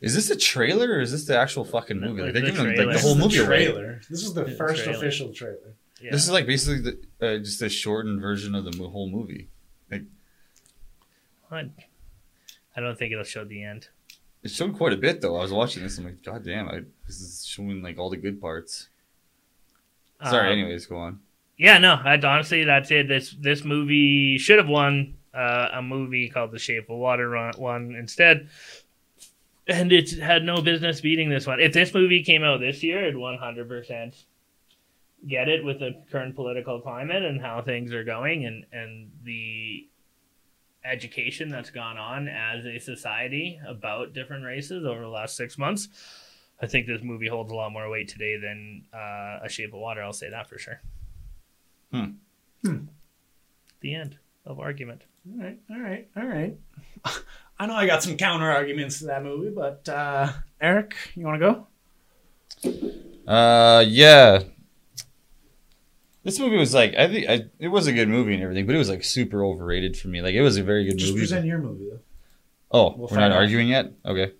Is 0.01 0.15
this 0.15 0.29
a 0.31 0.35
trailer 0.35 0.93
or 0.93 0.99
is 1.01 1.11
this 1.11 1.25
the 1.25 1.37
actual 1.37 1.63
fucking 1.63 1.99
movie? 1.99 2.23
Like, 2.23 2.33
they're 2.33 2.43
It's 2.45 2.57
the 2.57 2.63
giving 2.63 2.87
like, 2.87 2.95
the 2.97 3.01
whole 3.01 3.15
movie 3.15 3.37
away. 3.37 3.65
trailer. 3.65 4.01
This 4.09 4.23
is 4.23 4.33
the 4.33 4.45
It's 4.45 4.57
first 4.57 4.83
trailer. 4.83 4.97
official 4.97 5.31
trailer. 5.33 5.75
yeah. 6.01 6.11
This 6.11 6.23
is 6.23 6.31
like 6.31 6.47
basically 6.47 6.81
the, 7.19 7.25
uh, 7.35 7.37
just 7.37 7.61
a 7.61 7.69
shortened 7.69 8.19
version 8.19 8.55
of 8.55 8.65
the 8.65 8.75
mo- 8.77 8.89
whole 8.89 9.09
movie. 9.09 9.49
I, 11.51 11.69
I 12.75 12.79
don't 12.79 12.97
think 12.97 13.11
it'll 13.11 13.23
show 13.25 13.43
the 13.43 13.63
end. 13.63 13.89
It 14.43 14.51
showed 14.51 14.75
quite 14.75 14.93
a 14.93 14.97
bit 14.97 15.21
though. 15.21 15.35
I 15.37 15.41
was 15.41 15.51
watching 15.51 15.83
this. 15.83 15.97
I'm 15.97 16.05
like, 16.05 16.23
God 16.23 16.43
damn! 16.43 16.67
I, 16.69 16.81
this 17.05 17.19
is 17.21 17.45
showing 17.45 17.83
like 17.83 17.97
all 17.99 18.09
the 18.09 18.17
good 18.17 18.41
parts. 18.41 18.87
Sorry. 20.23 20.47
Um, 20.47 20.59
anyways, 20.59 20.85
go 20.85 20.97
on. 20.97 21.19
Yeah, 21.57 21.77
no, 21.77 21.93
I, 21.93 22.17
honestly, 22.23 22.63
that's 22.63 22.89
it. 22.89 23.07
This 23.07 23.35
this 23.39 23.63
movie 23.63 24.37
should 24.39 24.57
have 24.57 24.67
won 24.69 25.15
uh, 25.33 25.67
a 25.73 25.81
movie 25.81 26.29
called 26.29 26.51
The 26.51 26.59
Shape 26.59 26.89
of 26.89 26.97
Water 26.97 27.51
won 27.57 27.93
instead, 27.95 28.49
and 29.71 29.91
it 29.91 30.19
had 30.19 30.43
no 30.43 30.61
business 30.61 31.01
beating 31.01 31.29
this 31.29 31.47
one. 31.47 31.59
If 31.59 31.73
this 31.73 31.93
movie 31.93 32.23
came 32.23 32.43
out 32.43 32.59
this 32.59 32.83
year, 32.83 33.03
it'd 33.03 33.17
one 33.17 33.37
hundred 33.37 33.67
percent 33.67 34.15
get 35.27 35.47
it 35.47 35.63
with 35.63 35.79
the 35.79 36.01
current 36.11 36.35
political 36.35 36.81
climate 36.81 37.23
and 37.23 37.39
how 37.39 37.61
things 37.61 37.93
are 37.93 38.03
going, 38.03 38.45
and 38.45 38.65
and 38.71 39.11
the 39.23 39.87
education 40.83 41.49
that's 41.49 41.69
gone 41.69 41.97
on 41.97 42.27
as 42.27 42.65
a 42.65 42.79
society 42.79 43.59
about 43.67 44.13
different 44.13 44.43
races 44.43 44.85
over 44.85 45.01
the 45.01 45.07
last 45.07 45.35
six 45.35 45.57
months. 45.57 45.87
I 46.61 46.67
think 46.67 46.87
this 46.87 47.01
movie 47.01 47.27
holds 47.27 47.51
a 47.51 47.55
lot 47.55 47.71
more 47.71 47.89
weight 47.89 48.07
today 48.07 48.37
than 48.37 48.85
uh, 48.93 49.39
A 49.43 49.49
Shape 49.49 49.73
of 49.73 49.79
Water. 49.79 50.03
I'll 50.03 50.13
say 50.13 50.29
that 50.29 50.47
for 50.47 50.59
sure. 50.59 50.81
Hmm. 51.91 52.11
Hmm. 52.63 52.85
The 53.81 53.95
end 53.95 54.17
of 54.45 54.59
argument. 54.59 55.03
All 55.27 55.43
right, 55.43 55.59
all 55.69 55.79
right, 55.79 56.07
all 56.15 56.25
right. 56.25 56.57
I 57.61 57.67
know 57.67 57.75
I 57.75 57.85
got 57.85 58.01
some 58.01 58.17
counter 58.17 58.49
arguments 58.49 58.97
to 58.99 59.05
that 59.05 59.21
movie, 59.23 59.51
but 59.51 59.87
uh, 59.87 60.31
Eric, 60.59 60.95
you 61.13 61.23
want 61.23 61.39
to 61.39 61.67
go? 62.65 63.31
Uh, 63.31 63.85
yeah. 63.87 64.39
This 66.23 66.39
movie 66.39 66.57
was 66.57 66.73
like 66.73 66.95
I 66.95 67.07
think 67.07 67.29
I, 67.29 67.45
it 67.59 67.67
was 67.67 67.85
a 67.85 67.93
good 67.93 68.09
movie 68.09 68.33
and 68.33 68.41
everything, 68.41 68.65
but 68.65 68.73
it 68.73 68.79
was 68.79 68.89
like 68.89 69.03
super 69.03 69.43
overrated 69.45 69.95
for 69.95 70.07
me. 70.07 70.23
Like 70.23 70.33
it 70.33 70.41
was 70.41 70.57
a 70.57 70.63
very 70.63 70.85
good 70.85 70.97
Just 70.97 71.11
movie. 71.11 71.21
present 71.21 71.45
your 71.45 71.59
movie 71.59 71.87
though. 71.91 71.99
oh, 72.71 72.95
We'll 72.97 73.09
we're 73.09 73.17
not 73.19 73.31
out. 73.31 73.37
arguing 73.37 73.67
yet. 73.67 73.91
Okay. 74.05 74.33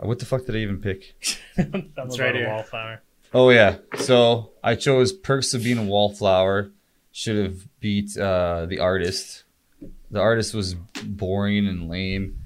Uh, 0.00 0.06
what 0.06 0.20
the 0.20 0.24
fuck 0.26 0.46
did 0.46 0.54
I 0.54 0.58
even 0.60 0.80
pick? 0.80 1.16
Something 1.56 1.92
It's 1.98 2.14
about 2.14 2.18
right 2.20 2.34
here. 2.36 2.48
Wallflower. 2.48 3.02
Oh 3.34 3.50
yeah. 3.50 3.78
So 3.98 4.50
I 4.62 4.76
chose 4.76 5.12
Perks 5.12 5.54
of 5.54 5.64
Being 5.64 5.78
a 5.78 5.84
Wallflower. 5.84 6.70
Should 7.12 7.44
have 7.44 7.80
beat 7.80 8.16
uh, 8.16 8.66
the 8.66 8.78
artist. 8.78 9.42
The 10.12 10.20
artist 10.20 10.54
was 10.54 10.74
boring 10.74 11.66
and 11.66 11.88
lame, 11.88 12.39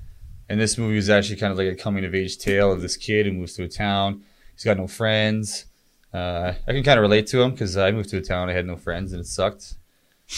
and 0.49 0.61
this 0.61 0.77
movie 0.79 0.97
was 0.97 1.11
actually 1.11 1.37
kind 1.37 1.53
of 1.53 1.59
like 1.59 1.69
a 1.69 1.75
coming 1.75 2.05
of 2.05 2.15
age 2.15 2.39
tale 2.39 2.73
of 2.73 2.81
this 2.81 2.97
kid 2.97 3.27
who 3.27 3.33
moves 3.33 3.55
to 3.55 3.65
a 3.65 3.69
town. 3.69 4.23
He's 4.55 4.65
got 4.65 4.77
no 4.77 4.87
friends. 4.87 5.67
Uh, 6.13 6.55
I 6.67 6.73
can 6.73 6.85
kind 6.85 6.99
of 6.99 7.03
relate 7.03 7.27
to 7.29 7.43
him 7.43 7.53
because 7.53 7.77
I 7.77 7.91
moved 7.91 8.11
to 8.11 8.19
a 8.19 8.23
town. 8.23 8.49
I 8.49 8.53
had 8.53 8.67
no 8.67 8.77
friends 8.77 9.13
and 9.13 9.21
it 9.21 9.27
sucked. 9.27 9.75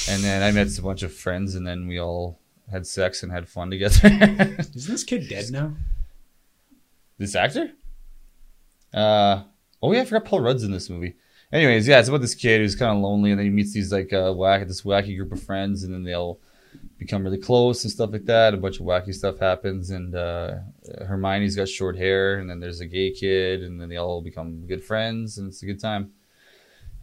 And 0.09 0.23
then 0.23 0.43
I 0.43 0.51
met 0.51 0.77
a 0.79 0.83
bunch 0.83 1.03
of 1.03 1.13
friends, 1.15 1.55
and 1.55 1.67
then 1.67 1.87
we 1.87 2.01
all 2.01 2.41
had 2.71 2.87
sex 2.87 3.23
and 3.23 3.31
had 3.31 3.49
fun 3.49 3.71
together. 3.71 4.01
Isn't 4.05 4.93
this 4.93 5.05
kid 5.05 5.29
dead 5.29 5.51
now? 5.51 5.75
This 7.19 7.35
actor? 7.35 7.71
Uh 8.93 9.43
oh 9.83 9.93
yeah, 9.93 10.01
I 10.01 10.05
forgot 10.05 10.25
Paul 10.25 10.41
Rudd's 10.41 10.65
in 10.65 10.73
this 10.73 10.91
movie. 10.91 11.15
Anyways, 11.53 11.87
yeah, 11.87 12.01
it's 12.01 12.09
about 12.09 12.21
this 12.21 12.35
kid 12.35 12.61
who's 12.61 12.75
kind 12.75 12.97
of 12.97 13.03
lonely, 13.03 13.31
and 13.31 13.39
then 13.39 13.47
he 13.47 13.53
meets 13.53 13.73
these 13.73 13.93
like 13.93 14.13
uh, 14.13 14.33
whack 14.33 14.67
this 14.67 14.83
wacky 14.83 15.17
group 15.17 15.33
of 15.33 15.43
friends, 15.43 15.85
and 15.85 15.95
then 15.95 16.03
they 16.03 16.15
all 16.15 16.41
become 16.99 17.25
really 17.25 17.39
close 17.39 17.85
and 17.85 17.93
stuff 17.93 18.11
like 18.13 18.25
that. 18.25 18.55
A 18.55 18.57
bunch 18.57 18.81
of 18.81 18.87
wacky 18.87 19.15
stuff 19.15 19.39
happens, 19.39 19.91
and 19.91 20.15
uh, 20.15 20.57
Hermione's 21.07 21.57
got 21.57 21.69
short 21.69 21.97
hair, 21.97 22.39
and 22.39 22.49
then 22.49 22.61
there's 22.61 22.81
a 22.81 22.87
gay 22.87 23.11
kid, 23.11 23.63
and 23.63 23.81
then 23.81 23.89
they 23.89 23.97
all 23.97 24.23
become 24.23 24.67
good 24.67 24.83
friends, 24.83 25.39
and 25.39 25.49
it's 25.49 25.63
a 25.63 25.67
good 25.67 25.81
time. 25.81 26.13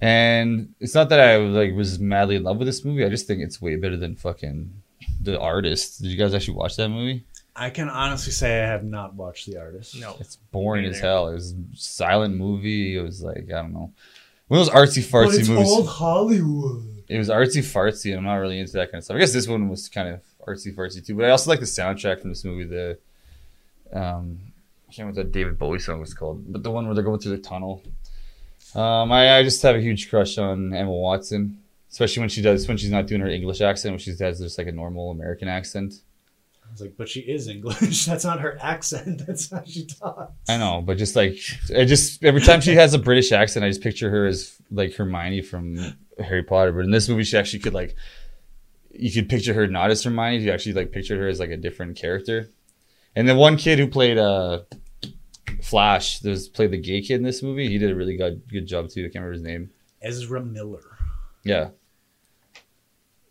And 0.01 0.73
it's 0.79 0.95
not 0.95 1.09
that 1.09 1.19
I 1.19 1.37
like 1.37 1.73
was 1.75 1.99
madly 1.99 2.35
in 2.35 2.43
love 2.43 2.57
with 2.57 2.67
this 2.67 2.83
movie. 2.83 3.05
I 3.05 3.09
just 3.09 3.27
think 3.27 3.41
it's 3.41 3.61
way 3.61 3.75
better 3.75 3.95
than 3.95 4.15
fucking 4.15 4.81
the 5.21 5.39
artist. 5.39 6.01
Did 6.01 6.11
you 6.11 6.17
guys 6.17 6.33
actually 6.33 6.55
watch 6.55 6.75
that 6.75 6.89
movie? 6.89 7.25
I 7.55 7.69
can 7.69 7.87
honestly 7.87 8.31
say 8.31 8.63
I 8.63 8.67
have 8.67 8.83
not 8.83 9.13
watched 9.13 9.45
The 9.45 9.57
Artist. 9.57 9.99
No. 9.99 10.17
It's 10.19 10.37
boring 10.51 10.85
as 10.85 10.99
hell. 10.99 11.27
It 11.27 11.35
was 11.35 11.51
a 11.51 11.55
silent 11.75 12.35
movie. 12.35 12.97
It 12.97 13.01
was 13.01 13.21
like 13.21 13.45
I 13.49 13.61
don't 13.61 13.73
know, 13.73 13.93
one 14.47 14.59
of 14.59 14.65
those 14.65 14.75
artsy 14.75 15.03
fartsy 15.03 15.47
movies. 15.47 15.69
Old 15.69 15.87
Hollywood. 15.87 16.83
It 17.13 17.19
was 17.19 17.29
artsy 17.29 17.61
fartsy, 17.61 18.09
and 18.09 18.17
I'm 18.17 18.23
not 18.23 18.37
really 18.37 18.59
into 18.59 18.73
that 18.73 18.91
kind 18.91 18.97
of 18.97 19.03
stuff. 19.03 19.15
I 19.15 19.19
guess 19.19 19.33
this 19.33 19.47
one 19.47 19.69
was 19.69 19.87
kind 19.87 20.09
of 20.09 20.21
artsy 20.47 20.73
fartsy 20.73 21.05
too. 21.05 21.15
But 21.15 21.25
I 21.25 21.29
also 21.29 21.51
like 21.51 21.59
the 21.59 21.65
soundtrack 21.67 22.21
from 22.21 22.31
this 22.31 22.43
movie. 22.43 22.63
The 22.63 22.97
um, 23.91 24.39
I 24.89 24.91
can't 24.91 25.07
remember 25.07 25.19
what 25.19 25.25
that 25.27 25.31
David 25.31 25.59
Bowie 25.59 25.77
song 25.77 25.99
was 25.99 26.15
called, 26.15 26.51
but 26.51 26.63
the 26.63 26.71
one 26.71 26.85
where 26.85 26.95
they're 26.95 27.03
going 27.03 27.19
through 27.19 27.35
the 27.35 27.43
tunnel. 27.43 27.83
Um, 28.73 29.11
I, 29.11 29.37
I 29.37 29.43
just 29.43 29.61
have 29.61 29.75
a 29.75 29.79
huge 29.79 30.09
crush 30.09 30.39
on 30.39 30.73
Emma 30.73 30.91
Watson, 30.91 31.59
especially 31.91 32.21
when 32.21 32.29
she 32.29 32.41
does 32.41 32.67
when 32.67 32.77
she's 32.77 32.89
not 32.89 33.05
doing 33.05 33.21
her 33.21 33.29
English 33.29 33.61
accent, 33.61 33.91
when 33.91 33.99
she 33.99 34.15
does 34.15 34.39
just 34.39 34.57
like 34.57 34.67
a 34.67 34.71
normal 34.71 35.11
American 35.11 35.47
accent. 35.47 35.93
I 36.65 36.71
was 36.71 36.81
like, 36.81 36.97
but 36.97 37.09
she 37.09 37.19
is 37.19 37.47
English. 37.47 38.05
That's 38.07 38.25
not 38.25 38.39
her 38.39 38.57
accent. 38.59 39.21
That's 39.27 39.51
how 39.51 39.63
she 39.65 39.85
talks. 39.85 40.33
I 40.49 40.57
know, 40.57 40.81
but 40.81 40.97
just 40.97 41.15
like 41.15 41.37
I 41.77 41.85
just 41.85 42.23
every 42.23 42.41
time 42.41 42.61
she 42.61 42.73
has 42.73 42.95
a 42.95 42.99
British 42.99 43.31
accent, 43.31 43.63
I 43.63 43.69
just 43.69 43.81
picture 43.81 44.09
her 44.09 44.25
as 44.25 44.57
like 44.71 44.95
Hermione 44.95 45.43
from 45.43 45.95
Harry 46.19 46.43
Potter. 46.43 46.71
But 46.71 46.85
in 46.85 46.91
this 46.91 47.09
movie, 47.09 47.23
she 47.23 47.37
actually 47.37 47.59
could 47.59 47.73
like 47.73 47.95
you 48.91 49.11
could 49.11 49.29
picture 49.29 49.53
her 49.53 49.67
not 49.67 49.91
as 49.91 50.03
Hermione. 50.03 50.43
You 50.43 50.51
actually 50.51 50.73
like 50.73 50.91
pictured 50.91 51.19
her 51.19 51.27
as 51.27 51.39
like 51.39 51.49
a 51.49 51.57
different 51.57 51.97
character. 51.97 52.49
And 53.15 53.27
the 53.27 53.35
one 53.35 53.57
kid 53.57 53.79
who 53.79 53.87
played 53.87 54.17
uh 54.17 54.61
Flash, 55.61 56.19
there's 56.19 56.49
played 56.49 56.71
the 56.71 56.77
gay 56.77 57.01
kid 57.01 57.15
in 57.15 57.23
this 57.23 57.41
movie. 57.41 57.69
He 57.69 57.77
did 57.77 57.91
a 57.91 57.95
really 57.95 58.17
good 58.17 58.41
good 58.49 58.67
job 58.67 58.89
too. 58.89 59.01
I 59.01 59.03
can't 59.05 59.23
remember 59.23 59.33
his 59.33 59.41
name. 59.43 59.71
Ezra 60.01 60.41
Miller. 60.41 60.97
Yeah. 61.43 61.69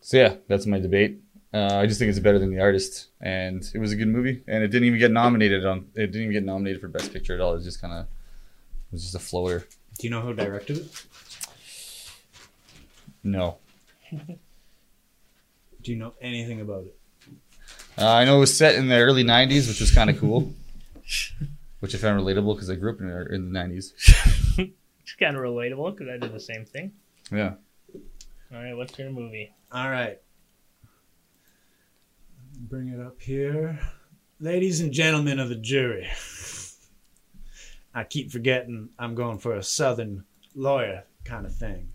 So 0.00 0.16
yeah, 0.16 0.36
that's 0.48 0.66
my 0.66 0.78
debate. 0.78 1.20
Uh, 1.54 1.76
I 1.76 1.86
just 1.86 1.98
think 1.98 2.08
it's 2.08 2.18
better 2.18 2.38
than 2.38 2.50
the 2.50 2.60
artist, 2.60 3.08
and 3.20 3.62
it 3.74 3.78
was 3.78 3.92
a 3.92 3.96
good 3.96 4.08
movie, 4.08 4.42
and 4.48 4.64
it 4.64 4.68
didn't 4.68 4.86
even 4.86 4.98
get 4.98 5.10
nominated 5.10 5.66
on. 5.66 5.86
It 5.94 6.06
didn't 6.06 6.22
even 6.22 6.32
get 6.32 6.44
nominated 6.44 6.80
for 6.80 6.88
best 6.88 7.12
picture 7.12 7.34
at 7.34 7.40
all. 7.40 7.52
It 7.52 7.56
was 7.56 7.64
just 7.64 7.80
kind 7.80 7.92
of, 7.92 8.06
it 8.06 8.92
was 8.92 9.02
just 9.02 9.14
a 9.14 9.18
floater. 9.18 9.66
Do 9.98 10.06
you 10.06 10.10
know 10.10 10.22
who 10.22 10.32
directed 10.32 10.78
it? 10.78 11.06
No, 13.24 13.58
Do 14.10 15.90
you 15.92 15.96
know 15.96 16.14
anything 16.20 16.60
about 16.60 16.84
it? 16.86 16.96
uh, 17.98 18.08
I 18.08 18.24
know 18.24 18.36
it 18.36 18.40
was 18.40 18.56
set 18.56 18.74
in 18.74 18.88
the 18.88 18.96
early 18.98 19.22
'90s, 19.24 19.68
which 19.68 19.80
was 19.80 19.90
kind 19.92 20.10
of 20.10 20.18
cool, 20.18 20.52
which 21.80 21.94
I 21.94 21.98
found 21.98 22.20
relatable 22.20 22.54
because 22.56 22.68
I 22.70 22.74
grew 22.74 22.92
up 22.92 23.00
in 23.00 23.08
the, 23.08 23.34
in 23.34 23.52
the 23.52 23.58
'90s. 23.58 23.92
It's 25.04 25.14
kind 25.18 25.36
of 25.36 25.42
relatable 25.42 25.96
because 25.96 26.08
I 26.08 26.16
did 26.16 26.32
the 26.32 26.40
same 26.40 26.64
thing. 26.64 26.92
Yeah, 27.30 27.54
All 28.52 28.62
right, 28.62 28.72
what's 28.74 28.96
your 28.98 29.10
movie? 29.10 29.52
All 29.72 29.90
right. 29.90 30.20
Bring 32.56 32.88
it 32.88 33.00
up 33.00 33.20
here. 33.20 33.78
Ladies 34.40 34.80
and 34.80 34.92
gentlemen 34.92 35.38
of 35.40 35.48
the 35.48 35.56
jury. 35.56 36.08
I 37.94 38.04
keep 38.04 38.30
forgetting 38.30 38.90
I'm 38.98 39.14
going 39.14 39.38
for 39.38 39.54
a 39.56 39.62
southern 39.62 40.24
lawyer 40.54 41.04
kind 41.24 41.46
of 41.46 41.54
thing. 41.54 41.91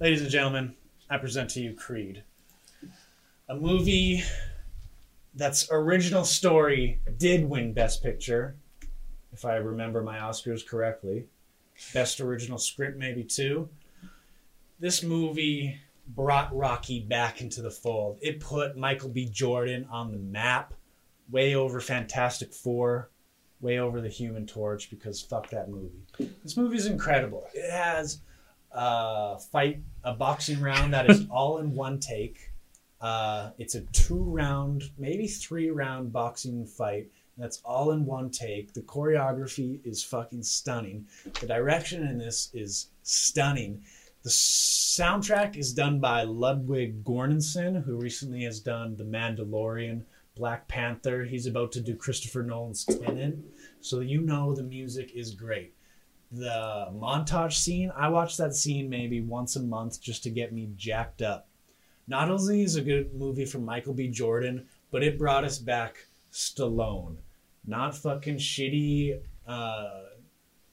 Ladies 0.00 0.22
and 0.22 0.30
gentlemen, 0.30 0.74
I 1.10 1.18
present 1.18 1.50
to 1.50 1.60
you 1.60 1.74
Creed. 1.74 2.22
A 3.50 3.54
movie 3.54 4.22
that's 5.34 5.68
original 5.70 6.24
story 6.24 7.00
did 7.18 7.44
win 7.44 7.74
Best 7.74 8.02
Picture, 8.02 8.56
if 9.34 9.44
I 9.44 9.56
remember 9.56 10.02
my 10.02 10.20
Oscars 10.20 10.66
correctly. 10.66 11.26
Best 11.92 12.18
original 12.22 12.56
script, 12.56 12.96
maybe 12.96 13.24
too. 13.24 13.68
This 14.80 15.02
movie 15.02 15.80
brought 16.14 16.54
Rocky 16.54 17.00
back 17.00 17.40
into 17.40 17.62
the 17.62 17.70
fold. 17.70 18.18
It 18.20 18.40
put 18.40 18.76
Michael 18.76 19.10
B. 19.10 19.26
Jordan 19.26 19.86
on 19.90 20.10
the 20.10 20.18
map, 20.18 20.74
way 21.30 21.54
over 21.54 21.80
Fantastic 21.80 22.52
Four, 22.52 23.10
way 23.60 23.78
over 23.78 24.00
The 24.00 24.08
Human 24.08 24.46
Torch, 24.46 24.90
because 24.90 25.20
fuck 25.20 25.50
that 25.50 25.68
movie. 25.68 26.02
This 26.42 26.56
movie 26.56 26.76
is 26.76 26.86
incredible. 26.86 27.46
It 27.54 27.70
has 27.70 28.20
a 28.72 29.38
fight, 29.38 29.80
a 30.04 30.14
boxing 30.14 30.60
round 30.60 30.94
that 30.94 31.10
is 31.10 31.26
all 31.30 31.58
in 31.58 31.74
one 31.74 32.00
take. 32.00 32.52
Uh, 33.00 33.50
it's 33.58 33.74
a 33.74 33.82
two 33.92 34.22
round, 34.22 34.90
maybe 34.98 35.26
three 35.26 35.70
round 35.70 36.12
boxing 36.12 36.66
fight. 36.66 37.10
That's 37.36 37.60
all 37.64 37.92
in 37.92 38.04
one 38.04 38.30
take. 38.30 38.72
The 38.72 38.80
choreography 38.80 39.78
is 39.84 40.02
fucking 40.02 40.42
stunning. 40.42 41.06
The 41.40 41.46
direction 41.46 42.02
in 42.04 42.18
this 42.18 42.50
is 42.52 42.88
stunning. 43.04 43.82
The 44.28 44.34
soundtrack 44.34 45.56
is 45.56 45.72
done 45.72 46.00
by 46.00 46.24
Ludwig 46.24 47.02
Göransson, 47.02 47.82
who 47.82 47.96
recently 47.96 48.42
has 48.42 48.60
done 48.60 48.94
The 48.94 49.04
Mandalorian, 49.04 50.02
Black 50.36 50.68
Panther. 50.68 51.24
He's 51.24 51.46
about 51.46 51.72
to 51.72 51.80
do 51.80 51.96
Christopher 51.96 52.42
Nolan's 52.42 52.84
Tenet. 52.84 53.38
So 53.80 54.00
you 54.00 54.20
know 54.20 54.54
the 54.54 54.64
music 54.64 55.12
is 55.14 55.34
great. 55.34 55.72
The 56.30 56.90
montage 56.92 57.54
scene, 57.54 57.90
I 57.96 58.10
watch 58.10 58.36
that 58.36 58.54
scene 58.54 58.90
maybe 58.90 59.22
once 59.22 59.56
a 59.56 59.62
month 59.62 59.98
just 59.98 60.22
to 60.24 60.30
get 60.30 60.52
me 60.52 60.68
jacked 60.76 61.22
up. 61.22 61.48
Not 62.06 62.30
only 62.30 62.60
is 62.60 62.76
a 62.76 62.82
good 62.82 63.14
movie 63.14 63.46
from 63.46 63.64
Michael 63.64 63.94
B. 63.94 64.08
Jordan, 64.08 64.66
but 64.90 65.02
it 65.02 65.18
brought 65.18 65.44
us 65.44 65.58
back 65.58 66.06
Stallone. 66.30 67.16
Not 67.66 67.96
fucking 67.96 68.36
shitty. 68.36 69.22
Uh, 69.46 70.02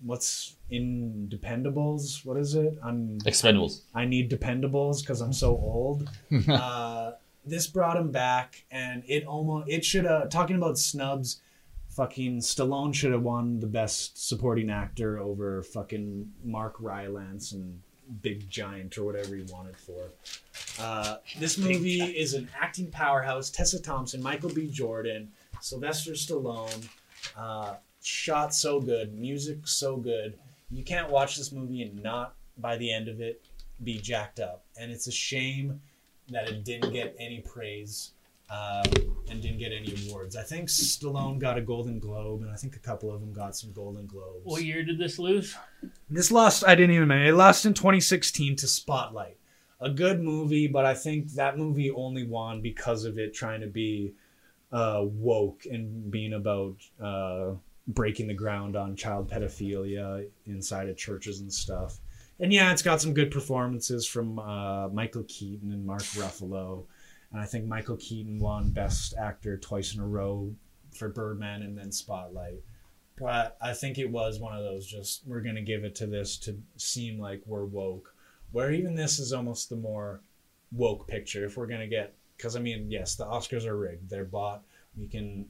what's 0.05 0.55
in 0.69 1.27
Dependables? 1.31 2.25
What 2.25 2.37
is 2.37 2.55
it? 2.55 2.77
I'm 2.83 3.19
Expendables. 3.21 3.81
I 3.93 4.05
need 4.05 4.29
Dependables 4.29 5.01
because 5.01 5.21
I'm 5.21 5.33
so 5.33 5.49
old. 5.49 6.09
uh, 6.47 7.11
this 7.45 7.67
brought 7.67 7.97
him 7.97 8.11
back, 8.11 8.65
and 8.71 9.03
it 9.07 9.25
almost 9.25 9.69
it 9.69 9.83
should 9.83 10.05
have. 10.05 10.29
Talking 10.29 10.55
about 10.55 10.77
snubs, 10.77 11.41
fucking 11.89 12.39
Stallone 12.39 12.93
should 12.93 13.11
have 13.11 13.23
won 13.23 13.59
the 13.59 13.67
best 13.67 14.27
supporting 14.27 14.69
actor 14.69 15.19
over 15.19 15.63
fucking 15.63 16.31
Mark 16.43 16.75
Rylance 16.79 17.51
and 17.51 17.81
Big 18.21 18.49
Giant 18.49 18.97
or 18.97 19.03
whatever 19.03 19.35
he 19.35 19.43
wanted 19.51 19.77
for. 19.77 20.11
Uh, 20.79 21.17
this 21.39 21.57
movie 21.57 22.01
is 22.01 22.33
an 22.33 22.49
acting 22.59 22.91
powerhouse. 22.91 23.49
Tessa 23.49 23.81
Thompson, 23.81 24.21
Michael 24.21 24.49
B. 24.49 24.67
Jordan, 24.67 25.31
Sylvester 25.61 26.11
Stallone. 26.11 26.87
Uh, 27.35 27.75
shot 28.05 28.53
so 28.53 28.79
good, 28.79 29.13
music 29.13 29.67
so 29.67 29.97
good. 29.97 30.37
You 30.71 30.83
can't 30.83 31.09
watch 31.09 31.37
this 31.37 31.51
movie 31.51 31.81
and 31.81 32.01
not 32.01 32.35
by 32.57 32.77
the 32.77 32.91
end 32.91 33.07
of 33.07 33.21
it 33.21 33.41
be 33.83 33.97
jacked 33.99 34.39
up. 34.39 34.63
And 34.79 34.91
it's 34.91 35.07
a 35.07 35.11
shame 35.11 35.81
that 36.29 36.49
it 36.49 36.63
didn't 36.63 36.93
get 36.93 37.15
any 37.19 37.41
praise 37.41 38.11
um, 38.49 38.85
and 39.29 39.41
didn't 39.41 39.57
get 39.57 39.71
any 39.71 39.95
awards. 40.07 40.35
I 40.35 40.43
think 40.43 40.69
Stallone 40.69 41.39
got 41.39 41.57
a 41.57 41.61
Golden 41.61 41.99
Globe, 41.99 42.41
and 42.41 42.51
I 42.51 42.55
think 42.55 42.75
a 42.75 42.79
couple 42.79 43.11
of 43.11 43.21
them 43.21 43.33
got 43.33 43.55
some 43.55 43.71
Golden 43.71 44.05
Globes. 44.05 44.41
What 44.43 44.63
year 44.63 44.83
did 44.83 44.99
this 44.99 45.17
lose? 45.17 45.55
This 46.09 46.31
lost, 46.31 46.63
I 46.65 46.75
didn't 46.75 46.91
even 46.91 47.01
remember. 47.01 47.25
It 47.25 47.33
lost 47.33 47.65
in 47.65 47.73
2016 47.73 48.57
to 48.57 48.67
Spotlight. 48.67 49.37
A 49.81 49.89
good 49.89 50.21
movie, 50.21 50.67
but 50.67 50.85
I 50.85 50.93
think 50.93 51.31
that 51.33 51.57
movie 51.57 51.91
only 51.91 52.25
won 52.25 52.61
because 52.61 53.03
of 53.03 53.17
it 53.17 53.33
trying 53.33 53.61
to 53.61 53.67
be 53.67 54.13
uh, 54.71 55.01
woke 55.03 55.65
and 55.69 56.09
being 56.09 56.33
about 56.33 56.75
uh, 57.01 57.51
breaking 57.87 58.27
the 58.27 58.33
ground 58.33 58.75
on 58.75 58.95
child 58.95 59.29
pedophilia 59.29 60.27
inside 60.45 60.89
of 60.89 60.97
churches 60.97 61.41
and 61.41 61.53
stuff. 61.53 61.99
And 62.39 62.51
yeah, 62.51 62.71
it's 62.71 62.81
got 62.81 62.99
some 62.99 63.13
good 63.13 63.31
performances 63.31 64.05
from 64.05 64.39
uh, 64.39 64.89
Michael 64.89 65.23
Keaton 65.27 65.71
and 65.71 65.85
Mark 65.85 66.01
Ruffalo. 66.01 66.85
And 67.31 67.41
I 67.41 67.45
think 67.45 67.65
Michael 67.65 67.97
Keaton 67.97 68.39
won 68.39 68.71
Best 68.71 69.13
Actor 69.17 69.57
twice 69.57 69.95
in 69.95 70.01
a 70.01 70.07
row 70.07 70.53
for 70.91 71.09
Birdman 71.09 71.61
and 71.61 71.77
then 71.77 71.91
Spotlight. 71.91 72.61
But 73.17 73.57
I 73.61 73.73
think 73.73 73.97
it 73.97 74.09
was 74.09 74.39
one 74.39 74.57
of 74.57 74.63
those 74.63 74.85
just, 74.85 75.25
we're 75.25 75.41
going 75.41 75.55
to 75.55 75.61
give 75.61 75.85
it 75.85 75.95
to 75.95 76.07
this 76.07 76.37
to 76.39 76.57
seem 76.75 77.19
like 77.19 77.41
we're 77.45 77.65
woke. 77.65 78.13
Where 78.51 78.71
even 78.71 78.95
this 78.95 79.19
is 79.19 79.31
almost 79.31 79.69
the 79.69 79.75
more 79.75 80.21
woke 80.71 81.07
picture. 81.07 81.45
If 81.45 81.55
we're 81.55 81.67
going 81.67 81.81
to 81.81 81.87
get, 81.87 82.13
because 82.35 82.55
I 82.55 82.59
mean, 82.59 82.91
yes, 82.91 83.15
the 83.15 83.25
Oscars 83.25 83.65
are 83.65 83.77
rigged. 83.77 84.09
They're 84.09 84.25
bought. 84.25 84.63
We 84.97 85.07
can, 85.07 85.45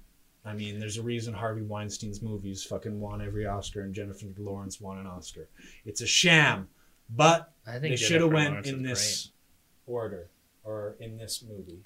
I 0.46 0.54
mean, 0.54 0.80
there's 0.80 0.98
a 0.98 1.02
reason 1.02 1.34
Harvey 1.34 1.64
Weinstein's 1.64 2.22
movies 2.22 2.64
fucking 2.64 3.00
won 3.00 3.22
every 3.22 3.46
Oscar 3.48 3.82
and 3.82 3.94
Jennifer 3.94 4.28
Lawrence 4.38 4.80
won 4.80 5.00
an 5.00 5.08
Oscar. 5.08 5.48
It's 5.86 6.02
a 6.02 6.08
sham. 6.08 6.68
But 7.10 7.52
I 7.68 7.74
think 7.80 7.94
they 7.94 7.96
should 7.96 8.22
have 8.22 8.32
went 8.32 8.50
Lawrence 8.52 8.68
in 8.70 8.86
is 8.86 8.90
this 9.00 9.32
order 9.88 10.30
or 10.64 10.96
in 11.00 11.18
this 11.18 11.44
movie. 11.48 11.82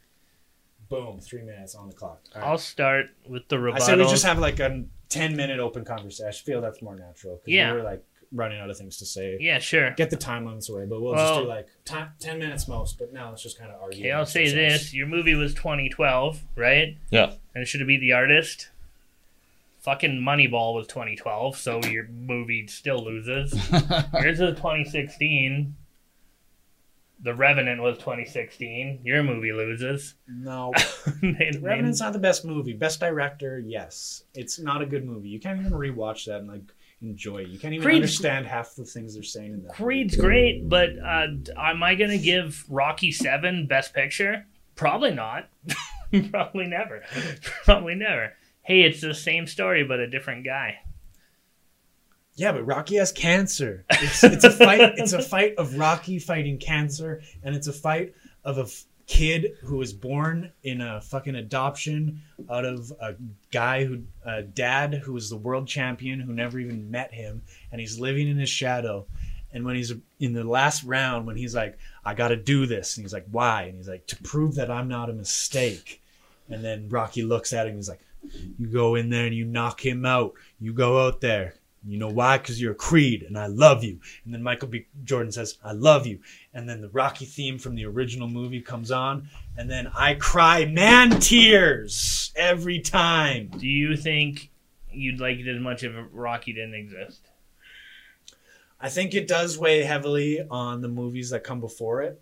Boom, 0.90 1.20
three 1.20 1.42
minutes 1.44 1.76
on 1.76 1.88
the 1.88 1.94
clock. 1.94 2.22
Right. 2.36 2.44
I'll 2.44 2.58
start 2.58 3.08
with 3.28 3.48
the 3.48 3.58
I 3.58 3.60
rebuttal. 3.60 3.86
say 3.86 3.96
we 3.96 4.04
just 4.06 4.26
have 4.26 4.40
like 4.40 4.60
a 4.60 4.84
ten 5.08 5.36
minute 5.36 5.60
open 5.60 5.86
conversation. 5.86 6.28
I 6.28 6.32
feel 6.32 6.62
that's 6.62 6.82
more 6.82 6.96
natural 6.96 7.36
because 7.38 7.54
Yeah. 7.54 7.74
we're 7.74 7.84
like 7.84 8.04
running 8.32 8.60
out 8.60 8.70
of 8.70 8.78
things 8.78 8.98
to 8.98 9.06
say. 9.06 9.38
yeah, 9.40 9.60
sure. 9.60 9.92
Get 9.92 10.10
the 10.12 10.16
time 10.16 10.46
limits 10.46 10.70
away, 10.70 10.86
but 10.86 11.02
we'll 11.02 11.16
just 11.16 11.34
do 11.42 11.48
like 11.48 11.68
ti- 11.86 12.12
ten 12.20 12.38
minutes 12.40 12.68
most. 12.68 13.00
But 13.00 13.12
now 13.14 13.30
let's 13.30 13.42
just 13.44 13.58
kind 13.58 13.72
of 13.72 13.82
argue. 13.82 14.02
Okay, 14.02 14.12
I'll 14.12 14.26
say 14.26 14.44
ourselves. 14.44 14.84
this: 14.84 14.94
your 14.94 15.08
movie 15.08 15.36
was 15.36 15.54
2012, 15.56 16.42
right? 16.56 16.98
Yeah. 17.10 17.34
And 17.56 17.64
it 17.64 17.68
should 17.68 17.82
have 17.82 17.88
been 17.88 18.02
the 18.02 18.14
artist. 18.14 18.70
Fucking 19.82 20.20
Moneyball 20.22 20.76
was 20.76 20.88
2012, 20.88 21.56
so 21.58 21.82
your 21.86 22.08
movie 22.10 22.68
still 22.68 23.04
loses. 23.04 23.54
Yours 24.14 24.40
is 24.42 24.56
2016. 24.58 25.74
The 27.22 27.34
Revenant 27.34 27.82
was 27.82 27.98
2016. 27.98 29.02
Your 29.04 29.24
movie 29.24 29.52
loses. 29.52 30.16
No, 30.28 30.72
They- 31.22 31.52
they- 31.52 31.60
Revenant's 31.60 32.00
not 32.00 32.14
the 32.14 32.20
best 32.20 32.46
movie. 32.46 32.74
Best 32.74 33.00
director, 33.00 33.60
yes. 33.60 34.24
It's 34.34 34.60
not 34.60 34.82
a 34.82 34.86
good 34.86 35.06
movie. 35.06 35.30
You 35.30 35.40
can't 35.40 35.60
even 35.60 35.74
rewatch 35.74 36.26
that 36.26 36.40
and 36.40 36.48
like 36.48 36.62
enjoy. 37.02 37.40
You 37.40 37.60
can't 37.60 37.74
even 37.74 37.84
Creed's- 37.86 37.96
understand 37.98 38.48
half 38.48 38.76
the 38.76 38.86
things 38.86 39.14
they're 39.14 39.24
saying 39.24 39.54
in 39.54 39.64
that. 39.64 39.74
Creed's 39.74 40.16
great, 40.16 40.68
but 40.68 40.90
uh, 41.04 41.28
am 41.58 41.84
I 41.84 41.96
gonna 41.96 42.18
give 42.18 42.66
Rocky 42.70 43.12
Seven 43.12 43.68
Best 43.68 43.94
Picture? 43.94 44.46
Probably 44.76 45.12
not. 45.14 45.50
Probably 46.32 46.66
never. 46.66 47.04
Probably 47.66 47.96
never. 47.96 48.34
Hey, 48.64 48.82
it's 48.82 49.02
the 49.02 49.14
same 49.14 49.48
story, 49.48 49.84
but 49.84 50.00
a 50.00 50.08
different 50.08 50.46
guy. 50.46 50.80
Yeah, 52.36 52.54
but 52.54 52.66
Rocky 52.66 52.96
has 52.96 53.12
cancer. 53.12 53.86
It's, 53.90 54.24
it's 54.24 54.44
a 54.46 54.52
fight. 54.52 54.94
It's 54.98 55.12
a 55.14 55.22
fight 55.22 55.56
of 55.58 55.78
Rocky 55.78 56.20
fighting 56.20 56.58
cancer, 56.58 57.22
and 57.44 57.54
it's 57.56 57.68
a 57.68 57.74
fight 57.74 58.14
of 58.46 58.58
a 58.58 58.66
kid 59.10 59.58
who 59.64 59.76
was 59.76 59.92
born 59.92 60.52
in 60.64 60.82
a 60.82 61.02
fucking 61.02 61.34
adoption 61.36 62.22
out 62.48 62.64
of 62.64 62.94
a 63.02 63.16
guy 63.52 63.84
who, 63.84 64.04
a 64.24 64.44
dad 64.44 64.94
who 64.94 65.14
was 65.14 65.30
the 65.30 65.36
world 65.36 65.68
champion 65.68 66.20
who 66.20 66.32
never 66.32 66.60
even 66.60 66.92
met 66.92 67.12
him, 67.12 67.42
and 67.72 67.82
he's 67.82 68.00
living 68.00 68.30
in 68.30 68.38
his 68.38 68.50
shadow. 68.50 69.08
And 69.52 69.66
when 69.66 69.76
he's 69.76 69.92
in 70.20 70.34
the 70.34 70.44
last 70.44 70.84
round, 70.84 71.26
when 71.26 71.36
he's 71.36 71.56
like, 71.56 71.80
"I 72.06 72.14
got 72.14 72.28
to 72.28 72.36
do 72.36 72.68
this," 72.68 72.96
and 72.96 73.04
he's 73.04 73.12
like, 73.12 73.26
"Why?" 73.32 73.64
and 73.64 73.78
he's 73.78 73.90
like, 73.90 74.06
"To 74.08 74.16
prove 74.18 74.56
that 74.56 74.70
I'm 74.70 74.88
not 74.88 75.10
a 75.10 75.14
mistake." 75.14 76.04
And 76.48 76.64
then 76.64 76.88
Rocky 76.88 77.24
looks 77.24 77.52
at 77.52 77.66
him. 77.66 77.76
He's 77.76 77.90
like, 77.90 78.06
"You 78.60 78.68
go 78.68 78.94
in 78.94 79.10
there 79.10 79.26
and 79.26 79.36
you 79.36 79.44
knock 79.44 79.84
him 79.84 80.06
out. 80.06 80.34
You 80.60 80.72
go 80.72 81.04
out 81.08 81.20
there." 81.20 81.56
You 81.86 81.98
know 81.98 82.10
why? 82.10 82.38
Because 82.38 82.62
you're 82.62 82.74
a 82.74 82.76
Creed, 82.76 83.24
and 83.24 83.38
I 83.38 83.48
love 83.48 83.84
you. 83.84 84.00
And 84.26 84.34
then 84.34 84.44
Michael 84.44 84.68
B. 84.68 84.88
Jordan 85.04 85.32
says, 85.32 85.58
"I 85.64 85.72
love 85.72 86.06
you." 86.06 86.20
And 86.54 86.68
then 86.68 86.82
the 86.82 86.90
Rocky 86.90 87.26
theme 87.26 87.58
from 87.58 87.76
the 87.76 87.86
original 87.86 88.28
movie 88.28 88.62
comes 88.62 88.92
on, 88.92 89.30
and 89.58 89.70
then 89.70 89.88
I 89.96 90.16
cry 90.16 90.66
man 90.66 91.20
tears 91.20 92.34
every 92.36 92.80
time. 92.80 93.48
Do 93.58 93.68
you 93.68 93.96
think 93.96 94.52
you'd 94.92 95.22
like 95.22 95.40
it 95.40 95.48
as 95.48 95.62
much 95.62 95.84
if 95.84 95.94
Rocky 96.12 96.52
didn't 96.52 96.76
exist? 96.76 97.28
I 98.82 98.90
think 98.90 99.14
it 99.14 99.28
does 99.28 99.58
weigh 99.58 99.84
heavily 99.84 100.42
on 100.50 100.82
the 100.82 100.88
movies 100.88 101.30
that 101.30 101.44
come 101.44 101.60
before 101.60 102.02
it. 102.02 102.22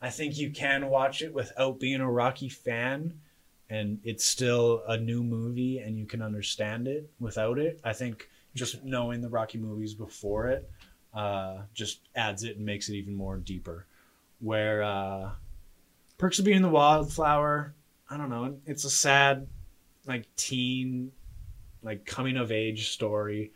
I 0.00 0.10
think 0.10 0.36
you 0.36 0.50
can 0.50 0.88
watch 0.88 1.22
it 1.22 1.32
without 1.32 1.80
being 1.80 2.00
a 2.00 2.10
Rocky 2.10 2.48
fan, 2.48 3.20
and 3.70 4.00
it's 4.04 4.24
still 4.24 4.82
a 4.86 4.96
new 4.96 5.22
movie, 5.22 5.78
and 5.78 5.98
you 5.98 6.06
can 6.06 6.22
understand 6.22 6.86
it 6.86 7.10
without 7.18 7.58
it. 7.58 7.80
I 7.82 7.92
think 7.92 8.28
just 8.56 8.82
knowing 8.82 9.20
the 9.20 9.28
Rocky 9.28 9.58
movies 9.58 9.94
before 9.94 10.48
it 10.48 10.68
uh, 11.14 11.58
just 11.74 12.00
adds 12.14 12.42
it 12.44 12.56
and 12.56 12.66
makes 12.66 12.88
it 12.88 12.94
even 12.94 13.14
more 13.14 13.36
deeper. 13.36 13.86
Where 14.40 14.82
uh, 14.82 15.30
Perks 16.18 16.38
of 16.38 16.44
Being 16.44 16.62
the 16.62 16.68
Wildflower, 16.68 17.74
I 18.10 18.16
don't 18.16 18.28
know, 18.28 18.56
it's 18.66 18.84
a 18.84 18.90
sad, 18.90 19.46
like 20.06 20.24
teen, 20.36 21.12
like 21.82 22.04
coming 22.04 22.36
of 22.36 22.52
age 22.52 22.90
story. 22.90 23.52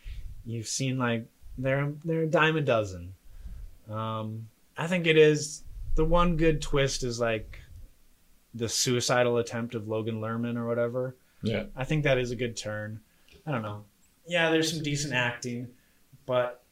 You've 0.46 0.68
seen 0.68 0.98
like 0.98 1.26
they're 1.58 1.92
they're 2.04 2.22
a 2.22 2.26
dime 2.26 2.56
a 2.56 2.62
dozen. 2.62 3.14
Um, 3.90 4.48
I 4.76 4.86
think 4.86 5.06
it 5.06 5.18
is 5.18 5.64
the 5.96 6.04
one 6.04 6.36
good 6.36 6.62
twist 6.62 7.02
is 7.02 7.20
like 7.20 7.58
the 8.54 8.68
suicidal 8.68 9.36
attempt 9.36 9.74
of 9.74 9.88
Logan 9.88 10.20
Lerman 10.20 10.56
or 10.56 10.66
whatever. 10.66 11.16
Yeah. 11.42 11.64
I 11.76 11.84
think 11.84 12.04
that 12.04 12.18
is 12.18 12.30
a 12.30 12.36
good 12.36 12.56
turn. 12.56 13.00
I 13.46 13.52
don't 13.52 13.62
know. 13.62 13.84
Yeah, 14.26 14.50
there's 14.50 14.72
some 14.72 14.82
decent 14.82 15.14
acting, 15.14 15.68
but 16.26 16.62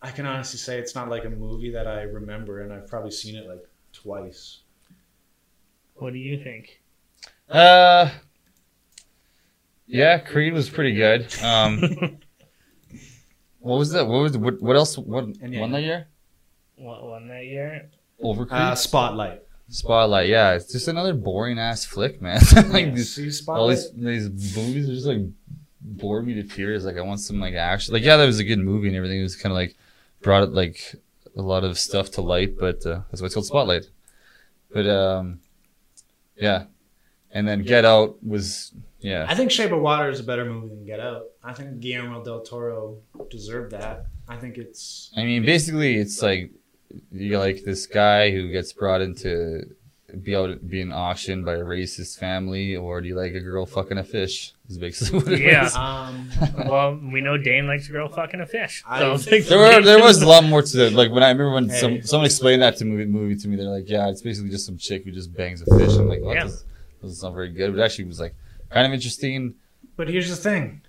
I 0.00 0.10
can 0.10 0.26
honestly 0.26 0.58
say 0.58 0.78
it's 0.78 0.94
not 0.94 1.08
like 1.08 1.24
a 1.24 1.30
movie 1.30 1.70
that 1.72 1.86
I 1.86 2.02
remember, 2.02 2.62
and 2.62 2.72
I've 2.72 2.88
probably 2.88 3.10
seen 3.10 3.36
it 3.36 3.46
like 3.48 3.64
twice. 3.92 4.60
What 5.94 6.12
do 6.12 6.18
you 6.18 6.42
think? 6.42 6.80
Uh, 7.48 8.10
yeah, 9.86 10.18
Creed 10.18 10.54
was 10.54 10.68
pretty 10.70 10.94
good. 10.94 11.32
Um, 11.42 11.80
what 13.60 13.78
was 13.78 13.92
that? 13.92 14.06
What 14.06 14.22
was 14.22 14.36
what? 14.36 14.60
What 14.60 14.76
else? 14.76 14.96
What 14.96 15.24
And 15.24 15.52
yeah. 15.52 15.60
won 15.60 15.72
that 15.72 15.82
year? 15.82 16.08
What 16.76 17.04
won 17.04 17.28
that 17.28 17.44
year? 17.44 17.90
Over 18.20 18.46
Creed. 18.46 18.60
Uh, 18.60 18.74
Spotlight. 18.74 19.42
Spotlight. 19.68 20.28
Yeah, 20.28 20.54
it's 20.54 20.72
just 20.72 20.88
another 20.88 21.14
boring 21.14 21.58
ass 21.58 21.84
flick, 21.84 22.20
man. 22.20 22.40
like 22.70 22.86
Yeah, 22.86 22.90
these, 22.90 23.14
see 23.14 23.30
all 23.48 23.68
these 23.68 23.92
these 23.92 24.28
movies 24.56 24.88
are 24.88 24.94
just 24.94 25.06
like 25.06 25.20
bore 25.82 26.22
me 26.22 26.34
to 26.34 26.42
tears. 26.42 26.84
Like 26.84 26.96
I 26.96 27.02
want 27.02 27.20
some 27.20 27.40
like 27.40 27.54
action. 27.54 27.92
Like 27.92 28.02
yeah, 28.02 28.16
that 28.16 28.26
was 28.26 28.38
a 28.38 28.44
good 28.44 28.58
movie 28.58 28.88
and 28.88 28.96
everything. 28.96 29.20
It 29.20 29.24
was 29.24 29.36
kind 29.36 29.52
of 29.52 29.56
like 29.56 29.76
brought 30.20 30.44
it 30.44 30.52
like 30.52 30.94
a 31.36 31.42
lot 31.42 31.64
of 31.64 31.78
stuff 31.78 32.10
to 32.12 32.20
light, 32.20 32.58
but 32.58 32.84
uh, 32.86 33.00
that's 33.10 33.20
why 33.20 33.26
it's 33.26 33.34
called 33.34 33.46
Spotlight. 33.46 33.86
But 34.72 34.86
um, 34.86 35.40
yeah, 36.36 36.64
and 37.30 37.46
then 37.46 37.62
Get 37.62 37.84
Out 37.84 38.24
was 38.24 38.72
yeah. 39.00 39.26
I 39.28 39.34
think 39.34 39.50
Shape 39.50 39.72
of 39.72 39.80
Water 39.80 40.08
is 40.08 40.20
a 40.20 40.24
better 40.24 40.44
movie 40.44 40.68
than 40.68 40.84
Get 40.84 41.00
Out. 41.00 41.26
I 41.42 41.52
think 41.52 41.80
Guillermo 41.80 42.24
del 42.24 42.42
Toro 42.42 42.98
deserved 43.30 43.72
that. 43.72 44.06
I 44.28 44.36
think 44.36 44.58
it's 44.58 45.10
I 45.16 45.24
mean, 45.24 45.44
basically, 45.44 45.96
it's 45.96 46.22
like 46.22 46.52
you 47.10 47.38
like 47.38 47.64
this 47.64 47.86
guy 47.86 48.30
who 48.30 48.50
gets 48.50 48.72
brought 48.72 49.00
into 49.00 49.74
be 50.22 50.36
out 50.36 50.68
being 50.68 50.92
auctioned 50.92 51.44
by 51.44 51.54
a 51.54 51.64
racist 51.64 52.18
family, 52.18 52.76
or 52.76 53.00
do 53.00 53.08
you 53.08 53.14
like 53.14 53.32
a 53.34 53.40
girl 53.40 53.64
fucking 53.66 53.98
a 53.98 54.04
fish? 54.04 54.52
Is 54.68 54.78
basically 54.78 55.18
what 55.22 55.32
it 55.32 55.40
Yeah. 55.40 55.66
is. 55.66 55.74
um 55.76 56.30
well, 56.68 56.98
we 57.12 57.20
know 57.20 57.36
Dane 57.38 57.66
likes 57.66 57.88
a 57.88 57.92
girl 57.92 58.08
fucking 58.08 58.40
a 58.40 58.46
fish. 58.46 58.82
I- 58.86 58.98
So 59.00 59.12
it's 59.14 59.48
There 59.48 59.58
were 59.58 59.80
there 59.82 60.00
was 60.00 60.20
a 60.22 60.26
lot 60.28 60.44
more 60.44 60.62
to 60.62 60.86
it. 60.86 60.92
Like 60.92 61.10
when 61.10 61.22
I 61.22 61.28
remember 61.30 61.52
when 61.54 61.68
Hey. 61.68 61.78
some 61.80 62.02
someone 62.02 62.26
explained 62.26 62.62
that 62.62 62.76
to 62.78 62.84
movie 62.84 63.04
movie 63.06 63.36
to 63.36 63.48
me, 63.48 63.56
they're 63.56 63.66
like, 63.66 63.88
yeah, 63.88 64.08
it's 64.10 64.22
basically 64.22 64.50
just 64.50 64.66
some 64.66 64.76
chick 64.76 65.04
who 65.04 65.10
just 65.12 65.32
bangs 65.34 65.62
a 65.62 65.66
fish. 65.78 65.92
I'm 65.96 66.08
like, 66.08 66.20
well, 66.22 66.34
Yeah. 66.34 66.44
that 66.44 66.50
does- 66.50 66.64
doesn't 67.00 67.16
sound 67.16 67.34
very 67.34 67.48
good, 67.50 67.72
but 67.72 67.80
it 67.80 67.84
actually 67.84 68.04
was 68.04 68.20
like 68.20 68.34
kind 68.70 68.86
of 68.86 68.92
interesting. 68.92 69.54
But 69.96 70.08
here's 70.08 70.30
the 70.30 70.36
thing. 70.36 70.82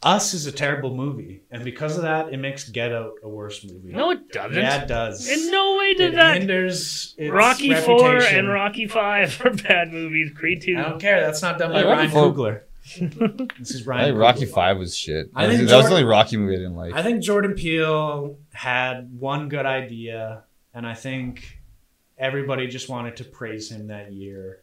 Us 0.00 0.32
is 0.32 0.46
a 0.46 0.52
terrible 0.52 0.94
movie, 0.94 1.42
and 1.50 1.64
because 1.64 1.96
of 1.96 2.02
that, 2.02 2.32
it 2.32 2.36
makes 2.36 2.68
Get 2.68 2.92
Out 2.92 3.14
a 3.24 3.28
worse 3.28 3.64
movie. 3.64 3.92
no, 3.92 4.12
it 4.12 4.30
doesn't. 4.30 4.56
yeah, 4.56 4.82
it 4.82 4.86
does. 4.86 5.28
In 5.28 5.50
no 5.50 5.76
way 5.76 5.86
it 5.98 6.14
that. 6.14 6.36
hinders 6.38 7.14
its 7.18 7.32
Rocky 7.32 7.74
Four 7.74 8.18
and 8.18 8.48
Rocky 8.48 8.86
Five 8.86 9.40
are 9.44 9.50
bad 9.54 9.92
movies. 9.92 10.30
Creed 10.36 10.62
Two. 10.62 10.76
I 10.78 10.82
don't 10.82 11.00
care. 11.00 11.20
That's 11.20 11.42
not 11.42 11.58
done 11.58 11.72
by 11.72 11.80
Hey, 11.80 11.84
Rocky 11.84 11.96
Ryan 11.98 12.10
Four- 12.10 12.32
Coogler. 12.32 12.60
this 13.58 13.70
is 13.72 13.86
I 13.88 13.90
Ryan. 13.90 14.04
think 14.06 14.18
Rocky 14.18 14.46
Coogler. 14.46 14.54
Five 14.54 14.78
was 14.78 14.96
shit. 14.96 15.30
I 15.34 15.42
That, 15.46 15.50
think 15.50 15.62
was, 15.62 15.70
that 15.70 15.76
was 15.78 15.84
the 15.86 15.90
Jordan- 15.90 16.04
only 16.04 16.04
Rocky 16.04 16.36
movie 16.36 16.54
I 16.54 16.58
didn't 16.58 16.76
like. 16.76 16.94
I 16.94 17.02
think 17.02 17.22
Jordan 17.24 17.54
Peele 17.54 18.36
had 18.52 19.10
one 19.18 19.48
good 19.48 19.66
idea, 19.66 20.44
and 20.72 20.86
I 20.86 20.94
think 20.94 21.58
everybody 22.16 22.68
just 22.68 22.88
wanted 22.88 23.16
to 23.16 23.24
praise 23.24 23.70
him 23.72 23.88
that 23.88 24.12
year. 24.12 24.62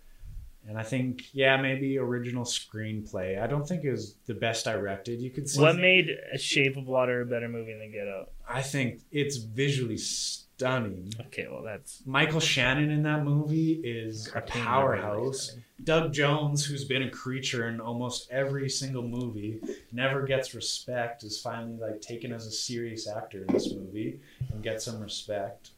And 0.67 0.79
I 0.79 0.83
think, 0.83 1.25
yeah, 1.31 1.57
maybe 1.57 1.97
original 1.99 2.43
screenplay. 2.43 3.41
I 3.41 3.45
don't 3.45 3.67
think 3.67 3.83
it 3.83 3.91
was 3.91 4.15
the 4.25 4.33
best 4.33 4.65
directed. 4.65 5.21
You 5.21 5.29
could 5.29 5.47
see. 5.47 5.61
What 5.61 5.77
made 5.77 6.09
A 6.33 6.37
Shape 6.39 6.75
of 6.75 6.87
Water 6.87 7.21
a 7.21 7.25
better 7.25 7.47
movie 7.47 7.77
than 7.77 7.91
Get 7.91 8.07
Out? 8.07 8.31
I 8.49 8.61
think 8.61 9.01
it's 9.11 9.37
visually 9.37 9.97
stunning. 9.97 11.13
Okay, 11.27 11.47
well 11.51 11.61
that's 11.61 12.01
Michael 12.05 12.39
Shannon 12.39 12.89
in 12.89 13.03
that 13.03 13.23
movie 13.23 13.73
is 13.83 14.31
a 14.33 14.41
powerhouse. 14.41 15.55
Doug 15.83 16.13
Jones, 16.13 16.65
who's 16.65 16.85
been 16.85 17.03
a 17.03 17.11
creature 17.11 17.67
in 17.67 17.81
almost 17.81 18.31
every 18.31 18.69
single 18.69 19.03
movie, 19.03 19.59
never 19.91 20.23
gets 20.23 20.55
respect, 20.55 21.23
is 21.23 21.39
finally 21.39 21.77
like 21.77 22.01
taken 22.01 22.31
as 22.31 22.47
a 22.47 22.51
serious 22.51 23.07
actor 23.07 23.43
in 23.47 23.53
this 23.53 23.71
movie 23.73 24.19
and 24.51 24.63
gets 24.63 24.85
some 24.85 24.99
respect. 24.99 25.71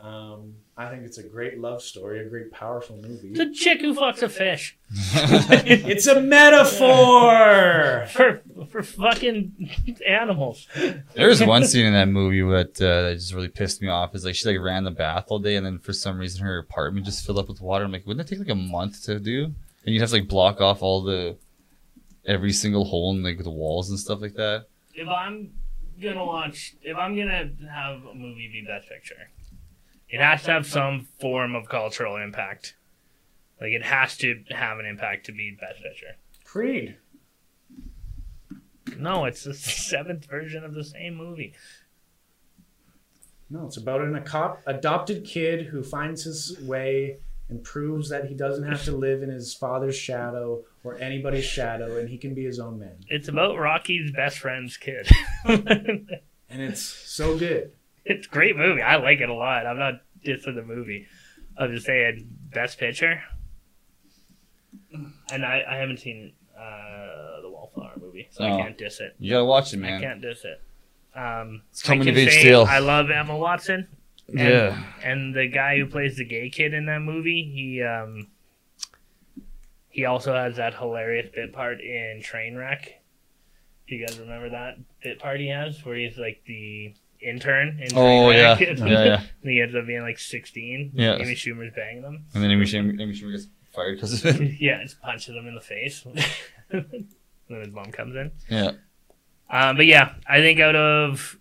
Um, 0.00 0.54
I 0.78 0.90
think 0.90 1.04
it's 1.04 1.16
a 1.16 1.22
great 1.22 1.58
love 1.58 1.80
story, 1.80 2.20
a 2.20 2.28
great 2.28 2.52
powerful 2.52 2.96
movie. 2.96 3.30
It's 3.30 3.40
a 3.40 3.50
chick 3.50 3.80
who 3.80 3.94
fucks 3.94 4.22
a 4.22 4.28
fish 4.28 4.76
it's 4.92 6.06
a 6.06 6.20
metaphor. 6.20 8.06
for 8.12 8.42
for 8.70 8.82
fucking 8.82 9.70
animals. 10.06 10.68
There 11.14 11.28
was 11.28 11.42
one 11.42 11.64
scene 11.64 11.86
in 11.86 11.92
that 11.94 12.08
movie 12.08 12.42
that, 12.42 12.80
uh, 12.80 13.08
that 13.08 13.14
just 13.14 13.34
really 13.34 13.48
pissed 13.48 13.82
me 13.82 13.88
off. 13.88 14.14
Is 14.14 14.24
like 14.24 14.34
she 14.34 14.48
like 14.48 14.60
ran 14.60 14.84
the 14.84 14.90
bath 14.90 15.26
all 15.28 15.38
day, 15.38 15.56
and 15.56 15.64
then 15.66 15.78
for 15.78 15.92
some 15.92 16.18
reason 16.18 16.44
her 16.44 16.58
apartment 16.58 17.06
just 17.06 17.24
filled 17.24 17.38
up 17.38 17.48
with 17.48 17.60
water. 17.60 17.84
I'm 17.84 17.92
like, 17.92 18.06
wouldn't 18.06 18.26
that 18.26 18.32
take 18.32 18.38
like 18.38 18.54
a 18.54 18.54
month 18.54 19.02
to 19.04 19.18
do? 19.18 19.44
And 19.44 19.94
you'd 19.94 20.00
have 20.00 20.10
to 20.10 20.16
like 20.16 20.28
block 20.28 20.60
off 20.60 20.82
all 20.82 21.02
the 21.02 21.36
every 22.26 22.52
single 22.52 22.84
hole 22.84 23.12
in 23.12 23.22
like 23.22 23.42
the 23.42 23.50
walls 23.50 23.90
and 23.90 23.98
stuff 23.98 24.20
like 24.20 24.34
that. 24.34 24.66
If 24.94 25.08
I'm 25.08 25.52
gonna 26.00 26.24
watch, 26.24 26.76
if 26.82 26.96
I'm 26.96 27.16
gonna 27.16 27.50
have 27.72 28.04
a 28.04 28.14
movie 28.14 28.48
be 28.52 28.64
Best 28.66 28.88
Picture, 28.88 29.30
it 30.08 30.20
has 30.20 30.42
to 30.44 30.52
have 30.52 30.66
some 30.66 31.06
form 31.20 31.54
of 31.54 31.68
cultural 31.68 32.16
impact. 32.16 32.76
Like 33.60 33.70
it 33.70 33.84
has 33.84 34.16
to 34.18 34.42
have 34.50 34.78
an 34.78 34.86
impact 34.86 35.26
to 35.26 35.32
be 35.32 35.56
Best 35.58 35.82
Picture. 35.82 36.16
Creed. 36.44 36.96
No, 38.98 39.24
it's 39.24 39.44
the 39.44 39.54
seventh 39.54 40.26
version 40.26 40.64
of 40.64 40.74
the 40.74 40.84
same 40.84 41.14
movie. 41.16 41.54
No, 43.48 43.66
it's 43.66 43.76
about 43.76 44.00
an 44.00 44.16
aco- 44.16 44.58
adopted 44.66 45.24
kid 45.24 45.66
who 45.66 45.82
finds 45.82 46.24
his 46.24 46.58
way 46.62 47.18
and 47.48 47.62
proves 47.62 48.08
that 48.08 48.26
he 48.26 48.34
doesn't 48.34 48.64
have 48.64 48.84
to 48.84 48.92
live 48.96 49.22
in 49.22 49.30
his 49.30 49.54
father's 49.54 49.96
shadow 49.96 50.64
or 50.82 50.98
anybody's 50.98 51.44
shadow, 51.44 51.96
and 51.98 52.08
he 52.08 52.18
can 52.18 52.34
be 52.34 52.44
his 52.44 52.58
own 52.58 52.80
man. 52.80 52.96
It's 53.08 53.28
about 53.28 53.56
Rocky's 53.56 54.10
best 54.10 54.38
friend's 54.38 54.76
kid. 54.76 55.08
And 56.48 56.62
it's 56.62 56.80
so 56.80 57.36
good. 57.36 57.72
It's 58.06 58.26
a 58.26 58.30
great 58.30 58.56
movie. 58.56 58.82
I 58.82 58.96
like 58.96 59.20
it 59.20 59.28
a 59.28 59.34
lot. 59.34 59.66
I'm 59.66 59.78
not 59.78 60.00
dissing 60.24 60.54
the 60.54 60.62
movie. 60.62 61.06
I'm 61.58 61.72
just 61.74 61.86
saying 61.86 62.26
best 62.52 62.78
picture. 62.78 63.22
And 65.32 65.44
I, 65.44 65.62
I 65.68 65.76
haven't 65.76 65.98
seen 66.00 66.32
uh, 66.56 67.40
the 67.42 67.50
Wallflower. 67.50 67.92
Movie, 68.00 68.28
so 68.30 68.44
Oh. 68.44 68.52
I 68.58 68.62
can't 68.62 68.78
diss 68.78 69.00
it. 69.00 69.14
You 69.18 69.32
gotta 69.32 69.44
watch 69.44 69.72
it, 69.72 69.78
man. 69.78 69.98
I 69.98 70.04
can't 70.06 70.22
diss 70.22 70.44
it. 70.44 70.60
Um, 71.18 71.62
It's 71.70 71.82
coming 71.82 72.04
can 72.06 72.16
age 72.16 72.30
say. 72.32 72.54
I 72.54 72.78
love 72.78 73.10
Emma 73.10 73.36
Watson. 73.36 73.88
And, 74.28 74.38
Yeah. 74.38 74.82
and 75.02 75.34
the 75.34 75.46
guy 75.48 75.78
who 75.78 75.86
plays 75.86 76.16
the 76.16 76.24
gay 76.24 76.50
kid 76.50 76.74
in 76.74 76.86
that 76.86 77.00
movie, 77.00 77.42
he 77.54 77.82
um, 77.82 78.28
he 79.88 80.04
also 80.04 80.34
has 80.34 80.56
that 80.56 80.74
hilarious 80.74 81.30
bit 81.34 81.52
part 81.52 81.80
in 81.80 82.20
Trainwreck. 82.22 82.84
Do 83.88 83.94
you 83.94 84.06
guys 84.06 84.18
remember 84.18 84.50
that 84.50 84.76
bit 85.02 85.18
part 85.18 85.40
he 85.40 85.48
has 85.48 85.84
where 85.84 85.96
he's 85.96 86.18
like 86.18 86.42
the 86.46 86.94
intern 87.20 87.78
in 87.80 87.96
Oh 87.96 88.30
yeah, 88.30 88.58
yeah, 88.60 88.74
yeah. 88.76 89.22
and 89.42 89.50
he 89.50 89.60
ends 89.60 89.74
up 89.74 89.86
being 89.86 90.02
like 90.02 90.18
16. 90.18 90.92
Yeah. 90.94 91.16
Amy 91.16 91.34
Schumer's 91.34 91.72
banging 91.74 92.02
him. 92.02 92.24
And 92.34 92.42
then 92.42 92.50
Amy 92.50 92.64
Schumer, 92.64 93.00
Amy 93.00 93.12
Schumer 93.12 93.32
gets 93.32 93.48
fired 93.72 93.96
because 93.96 94.24
of 94.24 94.40
it. 94.40 94.56
yeah, 94.60 94.82
just 94.82 95.00
punches 95.00 95.34
him 95.34 95.46
in 95.46 95.54
the 95.54 95.60
face. 95.60 96.04
then 96.70 97.06
his 97.48 97.72
mom 97.72 97.92
comes 97.92 98.14
in. 98.16 98.32
Yeah. 98.48 98.72
Um, 99.48 99.76
but 99.76 99.86
yeah, 99.86 100.14
I 100.28 100.40
think 100.40 100.58
out 100.60 100.74
of 100.76 101.38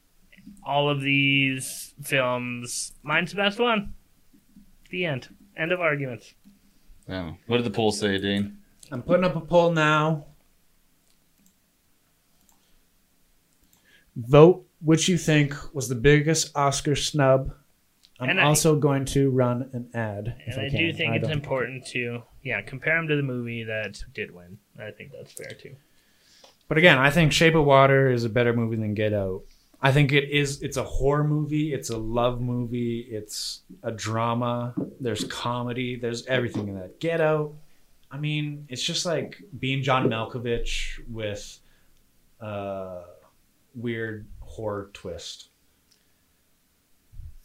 all 0.63 0.89
of 0.89 1.01
these 1.01 1.93
films, 2.03 2.93
mine's 3.03 3.31
the 3.31 3.37
best 3.37 3.59
one. 3.59 3.93
The 4.89 5.05
end. 5.05 5.29
End 5.57 5.71
of 5.71 5.79
arguments. 5.81 6.33
yeah. 7.07 7.33
What 7.47 7.57
did 7.57 7.65
the 7.65 7.71
poll 7.71 7.91
say, 7.91 8.17
Dean? 8.19 8.57
I'm 8.91 9.01
putting 9.01 9.23
up 9.25 9.35
a 9.35 9.41
poll 9.41 9.71
now. 9.71 10.25
Vote 14.15 14.64
which 14.85 15.09
you 15.09 15.17
think 15.17 15.53
was 15.73 15.89
the 15.89 15.95
biggest 15.95 16.55
Oscar 16.55 16.95
snub. 16.95 17.51
I'm 18.19 18.29
And 18.29 18.39
I- 18.39 18.43
also 18.45 18.77
going 18.77 19.03
to 19.05 19.29
run 19.29 19.69
an 19.73 19.89
ad. 19.93 20.35
And 20.45 20.61
I, 20.61 20.69
can. 20.69 20.77
do 20.79 20.93
think 20.93 21.11
I 21.11 21.15
it's 21.17 21.27
important 21.29 21.85
to, 21.87 22.23
yeah, 22.43 22.61
compare 22.61 22.95
them 22.95 23.09
to 23.09 23.15
the 23.17 23.23
movie 23.23 23.63
that 23.65 24.01
did 24.13 24.31
win. 24.33 24.57
I 24.79 24.91
think 24.91 25.11
that's 25.11 25.33
fair 25.33 25.51
too. 25.51 25.75
But 26.69 26.77
again, 26.77 26.97
I 26.97 27.09
think 27.09 27.33
Shape 27.33 27.55
of 27.55 27.65
Water 27.65 28.09
is 28.09 28.23
a 28.23 28.29
better 28.29 28.53
movie 28.53 28.77
than 28.77 28.93
Get 28.93 29.11
Out. 29.13 29.41
I 29.81 29.91
think 29.91 30.13
it 30.13 30.29
is. 30.31 30.61
It's 30.63 30.77
a 30.77 30.83
horror 30.83 31.23
movie. 31.25 31.73
It's 31.73 31.89
a 31.91 31.97
love 31.97 32.41
movie. 32.41 33.01
It's 33.01 33.61
a 33.83 33.91
drama. 33.91 34.73
There's 34.99 35.25
comedy. 35.25 35.95
There's 35.95 36.25
everything 36.27 36.69
in 36.69 36.75
that. 36.79 36.99
Get 36.99 37.21
Out. 37.21 37.53
I 38.09 38.17
mean, 38.17 38.65
it's 38.69 38.81
just 38.81 39.05
like 39.05 39.43
being 39.59 39.83
John 39.83 40.07
Malkovich 40.09 40.99
with 41.09 41.59
a 42.39 43.01
weird 43.75 44.25
horror 44.55 44.89
twist. 44.93 45.49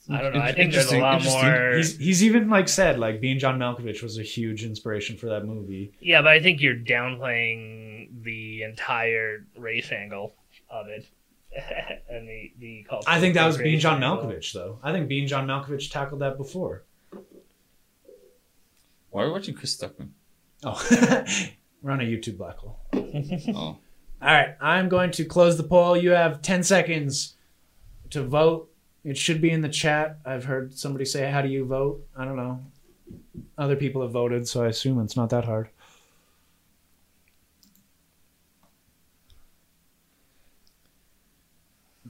I 0.09 0.23
don't 0.23 0.35
know. 0.35 0.41
I 0.41 0.53
think 0.53 0.73
there's 0.73 0.91
a 0.91 0.99
lot 0.99 1.19
interesting. 1.19 1.43
more. 1.43 1.77
He's 1.77 1.97
he's 1.97 2.25
even 2.25 2.49
like 2.49 2.69
said 2.69 2.99
like 2.99 3.21
being 3.21 3.39
John 3.39 3.59
Malkovich 3.59 4.03
was 4.03 4.19
a 4.19 4.23
huge 4.23 4.65
inspiration 4.65 5.17
for 5.17 5.27
that 5.27 5.45
movie. 5.45 5.93
Yeah, 6.01 6.23
but 6.23 6.33
I 6.33 6.41
think 6.41 6.61
you're 6.61 6.75
downplaying 6.75 8.23
the 8.25 8.63
entire 8.63 9.47
race 9.57 9.93
angle 9.93 10.35
of 10.69 10.89
it. 10.89 11.07
and 12.09 12.29
the, 12.29 12.53
the 12.59 12.87
culture. 12.89 13.09
I 13.09 13.21
think 13.21 13.35
that 13.35 13.47
was 13.47 13.59
being 13.59 13.75
race 13.75 13.83
John 13.83 14.03
angle. 14.03 14.25
Malkovich 14.25 14.53
though. 14.53 14.79
I 14.83 14.93
think 14.93 15.09
being 15.09 15.27
John 15.27 15.47
Malkovich 15.47 15.91
tackled 15.91 16.21
that 16.23 16.37
before. 16.37 16.85
Why 19.11 19.23
are 19.23 19.27
we 19.27 19.33
watching 19.33 19.55
Chris 19.55 19.77
Stuckman? 19.77 20.11
Oh, 20.65 20.81
we're 21.83 21.91
on 21.91 22.01
a 22.01 22.05
YouTube 22.05 22.39
black 22.39 22.59
hole. 22.59 22.79
Oh. 22.95 23.79
All 24.23 24.29
right, 24.29 24.55
I'm 24.61 24.91
going 24.91 25.13
to 25.13 25.25
close 25.25 25.57
the 25.57 25.63
poll. 25.63 25.97
You 25.97 26.11
have 26.11 26.43
10 26.43 26.63
seconds 26.63 27.37
to 28.11 28.23
vote. 28.23 28.71
It 29.03 29.17
should 29.17 29.41
be 29.41 29.51
in 29.51 29.63
the 29.63 29.69
chat. 29.69 30.19
I've 30.27 30.45
heard 30.45 30.77
somebody 30.77 31.07
say, 31.07 31.31
How 31.31 31.41
do 31.41 31.49
you 31.49 31.65
vote? 31.65 32.07
I 32.15 32.27
don't 32.27 32.37
know. 32.37 32.61
Other 33.57 33.77
people 33.77 34.03
have 34.03 34.11
voted, 34.11 34.47
so 34.47 34.63
I 34.63 34.69
assume 34.69 35.01
it's 35.01 35.17
not 35.17 35.31
that 35.31 35.47
hard. 35.47 35.71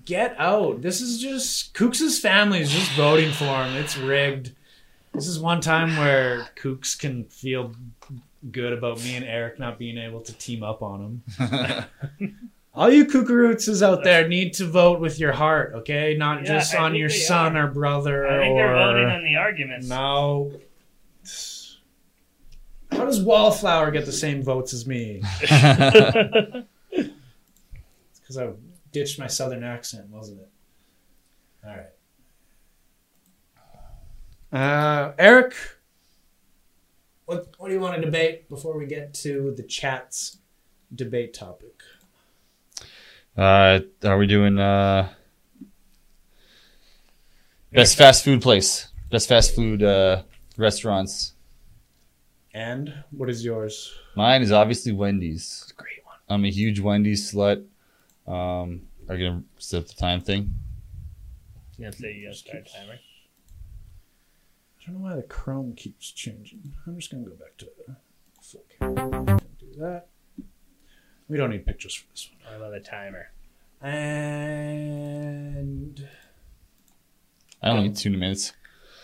Get 0.04 0.34
out. 0.38 0.82
This 0.82 1.00
is 1.00 1.20
just 1.20 1.74
Kooks' 1.74 2.18
family 2.18 2.60
is 2.60 2.72
just 2.72 2.90
voting 2.92 3.30
for 3.30 3.44
him. 3.44 3.76
It's 3.76 3.96
rigged. 3.96 4.52
This 5.12 5.28
is 5.28 5.38
one 5.38 5.60
time 5.60 5.96
where 5.96 6.48
Kooks 6.56 6.98
can 6.98 7.24
feel 7.24 7.74
good 8.50 8.72
about 8.72 9.02
me 9.02 9.16
and 9.16 9.24
Eric 9.24 9.58
not 9.58 9.78
being 9.78 9.98
able 9.98 10.20
to 10.22 10.32
team 10.34 10.62
up 10.62 10.82
on 10.82 11.22
him. 11.38 12.34
All 12.74 12.90
you 12.90 13.04
kookarootses 13.04 13.82
out 13.82 14.04
there 14.04 14.26
need 14.28 14.54
to 14.54 14.64
vote 14.66 15.00
with 15.00 15.18
your 15.18 15.32
heart, 15.32 15.72
okay? 15.74 16.16
Not 16.16 16.42
Yeah, 16.42 16.54
just 16.58 16.74
I 16.74 16.78
on 16.84 16.94
your 16.94 17.08
son 17.10 17.56
are. 17.56 17.66
or 17.66 17.70
brother 17.72 18.26
I 18.26 18.38
think 18.38 18.52
or 18.52 18.54
they're 18.56 18.74
voting 18.74 19.06
on 19.10 19.24
the 19.24 19.36
arguments. 19.36 19.88
no. 19.88 20.52
How 22.92 23.04
does 23.04 23.22
Wallflower 23.22 23.90
get 23.92 24.04
the 24.06 24.12
same 24.12 24.42
votes 24.42 24.72
as 24.72 24.86
me? 24.86 25.22
It's 26.92 28.18
because 28.20 28.36
I 28.38 28.50
ditched 28.92 29.18
my 29.18 29.26
southern 29.26 29.62
accent, 29.64 30.08
wasn't 30.10 30.40
it? 30.40 30.48
All 31.66 31.76
right. 34.52 34.60
Uh, 34.60 35.12
Eric, 35.18 35.54
what 37.30 37.46
what 37.58 37.68
do 37.68 37.74
you 37.74 37.80
want 37.80 37.94
to 37.94 38.00
debate 38.00 38.48
before 38.48 38.76
we 38.76 38.86
get 38.86 39.14
to 39.14 39.54
the 39.56 39.62
chat's 39.62 40.38
debate 40.92 41.32
topic? 41.32 41.80
Uh, 43.36 43.80
are 44.02 44.18
we 44.18 44.26
doing 44.26 44.58
uh, 44.58 45.08
best 47.72 47.96
fast 47.96 48.24
food 48.24 48.42
place? 48.42 48.88
Best 49.10 49.28
fast 49.28 49.54
food 49.54 49.80
uh, 49.80 50.22
restaurants. 50.56 51.34
And 52.52 52.92
what 53.12 53.30
is 53.30 53.44
yours? 53.44 53.94
Mine 54.16 54.42
is 54.42 54.50
obviously 54.50 54.90
Wendy's. 54.90 55.60
It's 55.62 55.70
a 55.70 55.74
great 55.74 56.04
one. 56.04 56.16
I'm 56.28 56.44
a 56.44 56.50
huge 56.50 56.80
Wendy's 56.80 57.32
slut. 57.32 57.64
Um, 58.26 58.82
are 59.08 59.14
you 59.14 59.28
gonna 59.28 59.44
set 59.58 59.82
up 59.82 59.86
the 59.86 59.94
time 59.94 60.20
thing? 60.20 60.52
Yeah, 61.78 61.90
say 61.92 62.12
you 62.12 62.26
gotta 62.26 62.36
start 62.36 62.68
timer. 62.74 62.98
I 64.80 64.86
don't 64.86 64.94
know 65.02 65.08
why 65.10 65.16
the 65.16 65.22
Chrome 65.22 65.74
keeps 65.74 66.10
changing. 66.10 66.72
I'm 66.86 66.96
just 66.98 67.10
gonna 67.10 67.24
go 67.24 67.32
back 67.34 67.56
to 67.58 67.68
full 68.42 68.64
camera. 68.78 69.38
Do 69.58 69.66
that. 69.78 70.06
We 71.28 71.36
don't 71.36 71.50
need 71.50 71.66
pictures 71.66 71.94
for 71.94 72.06
this 72.10 72.30
one. 72.32 72.54
I 72.54 72.56
love 72.56 72.72
a 72.72 72.80
timer? 72.80 73.30
And 73.82 74.88
I 77.62 77.68
don't 77.68 77.82
need 77.84 77.96
two 77.96 78.10
minutes. 78.10 78.52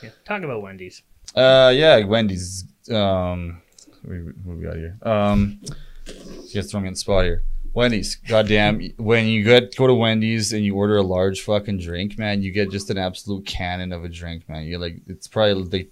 Yeah. 0.02 0.10
Talk 0.24 0.42
about 0.42 0.62
Wendy's. 0.62 1.02
Uh, 1.34 1.72
yeah, 1.74 2.02
Wendy's. 2.04 2.64
Um, 2.90 3.60
what 4.02 4.10
we- 4.10 4.32
we 4.54 4.62
got 4.62 4.76
here? 4.76 4.96
Um, 5.02 5.60
you 6.06 6.54
guys 6.54 6.70
throw 6.70 6.80
me 6.80 6.88
on 6.88 6.94
the 6.94 6.98
spot 6.98 7.24
here. 7.24 7.42
Wendy's, 7.76 8.16
goddamn! 8.16 8.80
when 8.96 9.26
you 9.26 9.44
get 9.44 9.76
go 9.76 9.86
to 9.86 9.92
Wendy's 9.92 10.54
and 10.54 10.64
you 10.64 10.74
order 10.74 10.96
a 10.96 11.02
large 11.02 11.42
fucking 11.42 11.78
drink, 11.78 12.18
man, 12.18 12.40
you 12.40 12.50
get 12.50 12.70
just 12.70 12.88
an 12.88 12.96
absolute 12.96 13.44
cannon 13.44 13.92
of 13.92 14.02
a 14.02 14.08
drink, 14.08 14.48
man. 14.48 14.64
You're 14.64 14.78
like, 14.78 15.02
it's 15.06 15.28
probably 15.28 15.62
like 15.62 15.90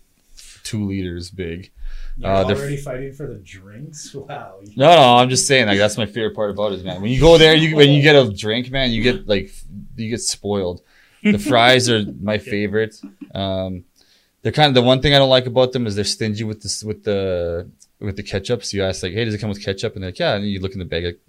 two 0.62 0.87
liters 0.89 1.30
big. 1.30 1.70
you're 2.16 2.30
Uh, 2.30 2.45
the 2.45 2.55
f- 2.55 2.59
already 2.61 2.78
fighting 2.78 3.12
for 3.12 3.26
the 3.26 3.35
drinks. 3.35 4.14
Wow. 4.14 4.61
No, 4.74 4.97
no, 4.97 5.16
I'm 5.16 5.28
just 5.28 5.47
saying, 5.47 5.66
like 5.66 5.76
that's 5.76 5.99
my 5.99 6.07
favorite 6.07 6.35
part 6.35 6.51
about 6.51 6.72
it, 6.72 6.82
man. 6.82 7.03
When 7.03 7.11
you 7.11 7.20
go 7.20 7.37
there, 7.37 7.55
you 7.55 7.76
when 7.76 7.91
you 7.91 8.01
get 8.01 8.16
a 8.16 8.32
drink, 8.32 8.70
man, 8.70 8.91
you 8.91 9.03
get 9.03 9.28
like 9.28 9.51
you 9.97 10.09
get 10.09 10.20
spoiled. 10.20 10.80
The 11.22 11.39
fries 11.39 11.91
are 11.91 12.03
my 12.18 12.39
favorite. 12.55 12.95
Um, 13.35 13.85
they're 14.41 14.53
kind 14.53 14.68
of 14.68 14.74
the 14.74 14.82
one 14.82 15.03
thing 15.03 15.14
I 15.14 15.18
don't 15.18 15.28
like 15.28 15.47
about 15.47 15.72
them 15.72 15.87
is 15.87 15.97
they're 15.97 16.05
stingy 16.05 16.45
with 16.45 16.62
this 16.62 16.82
with 16.82 17.05
the 17.05 17.68
with 18.01 18.16
the 18.16 18.22
ketchup. 18.22 18.64
So 18.64 18.78
you 18.78 18.85
ask 18.85 19.03
like, 19.03 19.12
hey, 19.12 19.24
does 19.26 19.35
it 19.35 19.39
come 19.39 19.51
with 19.51 19.62
ketchup? 19.62 19.95
And 19.95 20.03
they're 20.03 20.09
like, 20.12 20.18
yeah. 20.18 20.35
And 20.35 20.47
you 20.47 20.61
look 20.61 20.72
in 20.72 20.78
the 20.78 20.85
bag 20.87 21.05
like, 21.05 21.20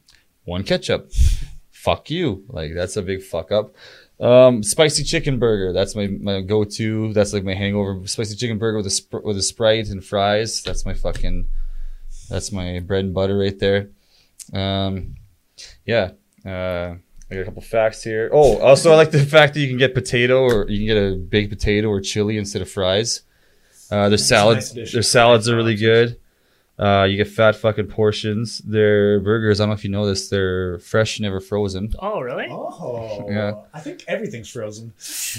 one 0.46 0.64
ketchup. 0.64 1.12
Fuck 1.72 2.10
you. 2.10 2.46
Like 2.48 2.74
that's 2.74 2.98
a 2.98 3.02
big 3.02 3.22
fuck 3.22 3.52
up. 3.52 3.76
Um, 4.20 4.64
spicy 4.64 5.04
chicken 5.04 5.40
burger. 5.40 5.74
That's 5.74 5.96
my, 5.96 6.08
my 6.08 6.42
go 6.42 6.64
to. 6.64 7.14
That's 7.14 7.34
like 7.34 7.44
my 7.44 7.54
hangover. 7.54 8.08
Spicy 8.08 8.36
chicken 8.36 8.58
burger 8.58 8.78
with 8.78 8.88
a 8.88 8.92
sp- 8.96 9.24
with 9.24 9.38
a 9.38 9.42
sprite 9.42 9.90
and 9.90 10.04
fries. 10.04 10.64
That's 10.64 10.86
my 10.86 10.94
fucking. 10.94 11.48
That's 12.30 12.52
my 12.52 12.80
bread 12.80 13.06
and 13.06 13.14
butter 13.14 13.38
right 13.38 13.58
there. 13.60 13.90
Um, 14.54 15.16
yeah. 15.86 16.12
Uh, 16.46 16.96
I 17.30 17.36
got 17.36 17.42
a 17.42 17.46
couple 17.46 17.62
facts 17.62 18.04
here. 18.04 18.30
Oh, 18.32 18.60
also 18.60 18.92
I 18.92 18.96
like 18.96 19.12
the 19.12 19.20
fact 19.26 19.56
that 19.56 19.60
you 19.60 19.68
can 19.68 19.78
get 19.78 19.94
potato 19.94 20.44
or 20.44 20.70
you 20.70 20.78
can 20.78 20.86
get 20.86 20.98
a 20.98 21.16
baked 21.16 21.50
potato 21.50 21.90
or 21.90 22.00
chili 22.02 22.38
instead 22.38 22.62
of 22.62 22.70
fries. 22.70 23.22
Uh, 23.92 24.10
their 24.10 24.18
salads, 24.18 24.76
nice 24.76 24.92
their 24.94 25.02
salads 25.04 25.50
are 25.50 25.56
really 25.56 25.76
good. 25.76 26.20
Uh, 26.78 27.08
you 27.10 27.16
get 27.16 27.30
fat 27.30 27.56
fucking 27.56 27.88
portions. 27.88 28.58
Their 28.60 29.22
burgers, 29.22 29.60
I 29.60 29.64
don't 29.64 29.70
know 29.70 29.76
if 29.76 29.86
you 29.86 29.90
know 29.92 30.06
this, 30.06 30.28
they're 30.28 30.78
fresh, 30.80 31.20
never 31.22 31.40
frozen. 31.40 31.92
Oh, 32.00 32.20
really? 32.20 32.48
Oh, 32.50 33.26
Yeah. 33.30 33.54
I 33.74 33.80
think 33.80 34.04
everything's 34.08 34.50
frozen. 34.50 34.94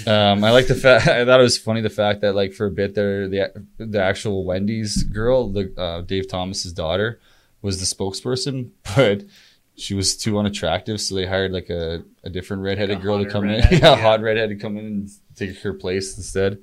Um, 0.07 0.43
I 0.43 0.49
like 0.51 0.67
the 0.67 0.73
fact. 0.75 1.07
I 1.07 1.25
thought 1.25 1.39
it 1.39 1.43
was 1.43 1.57
funny 1.57 1.81
the 1.81 1.89
fact 1.91 2.21
that 2.21 2.33
like 2.33 2.53
for 2.53 2.65
a 2.65 2.71
bit 2.71 2.95
there, 2.95 3.27
the 3.27 3.51
the 3.77 4.01
actual 4.01 4.45
Wendy's 4.45 5.03
girl, 5.03 5.49
the 5.49 5.71
uh, 5.79 6.01
Dave 6.01 6.27
Thomas's 6.27 6.73
daughter, 6.73 7.19
was 7.61 7.79
the 7.79 7.85
spokesperson, 7.95 8.71
but 8.95 9.23
she 9.75 9.93
was 9.93 10.17
too 10.17 10.39
unattractive, 10.39 10.99
so 10.99 11.13
they 11.13 11.27
hired 11.27 11.51
like 11.51 11.69
a, 11.69 12.03
a 12.23 12.31
different 12.31 12.63
redheaded 12.63 12.97
A 12.97 12.99
girl 12.99 13.17
to 13.19 13.25
hotter 13.25 13.31
come 13.31 13.43
in, 13.43 13.49
redhead, 13.57 13.71
yeah, 13.73 13.89
yeah. 13.95 14.01
hot 14.01 14.21
redhead 14.21 14.49
to 14.49 14.55
come 14.55 14.75
in 14.77 14.85
and 14.85 15.09
take 15.35 15.55
her 15.59 15.73
place 15.73 16.17
instead. 16.17 16.57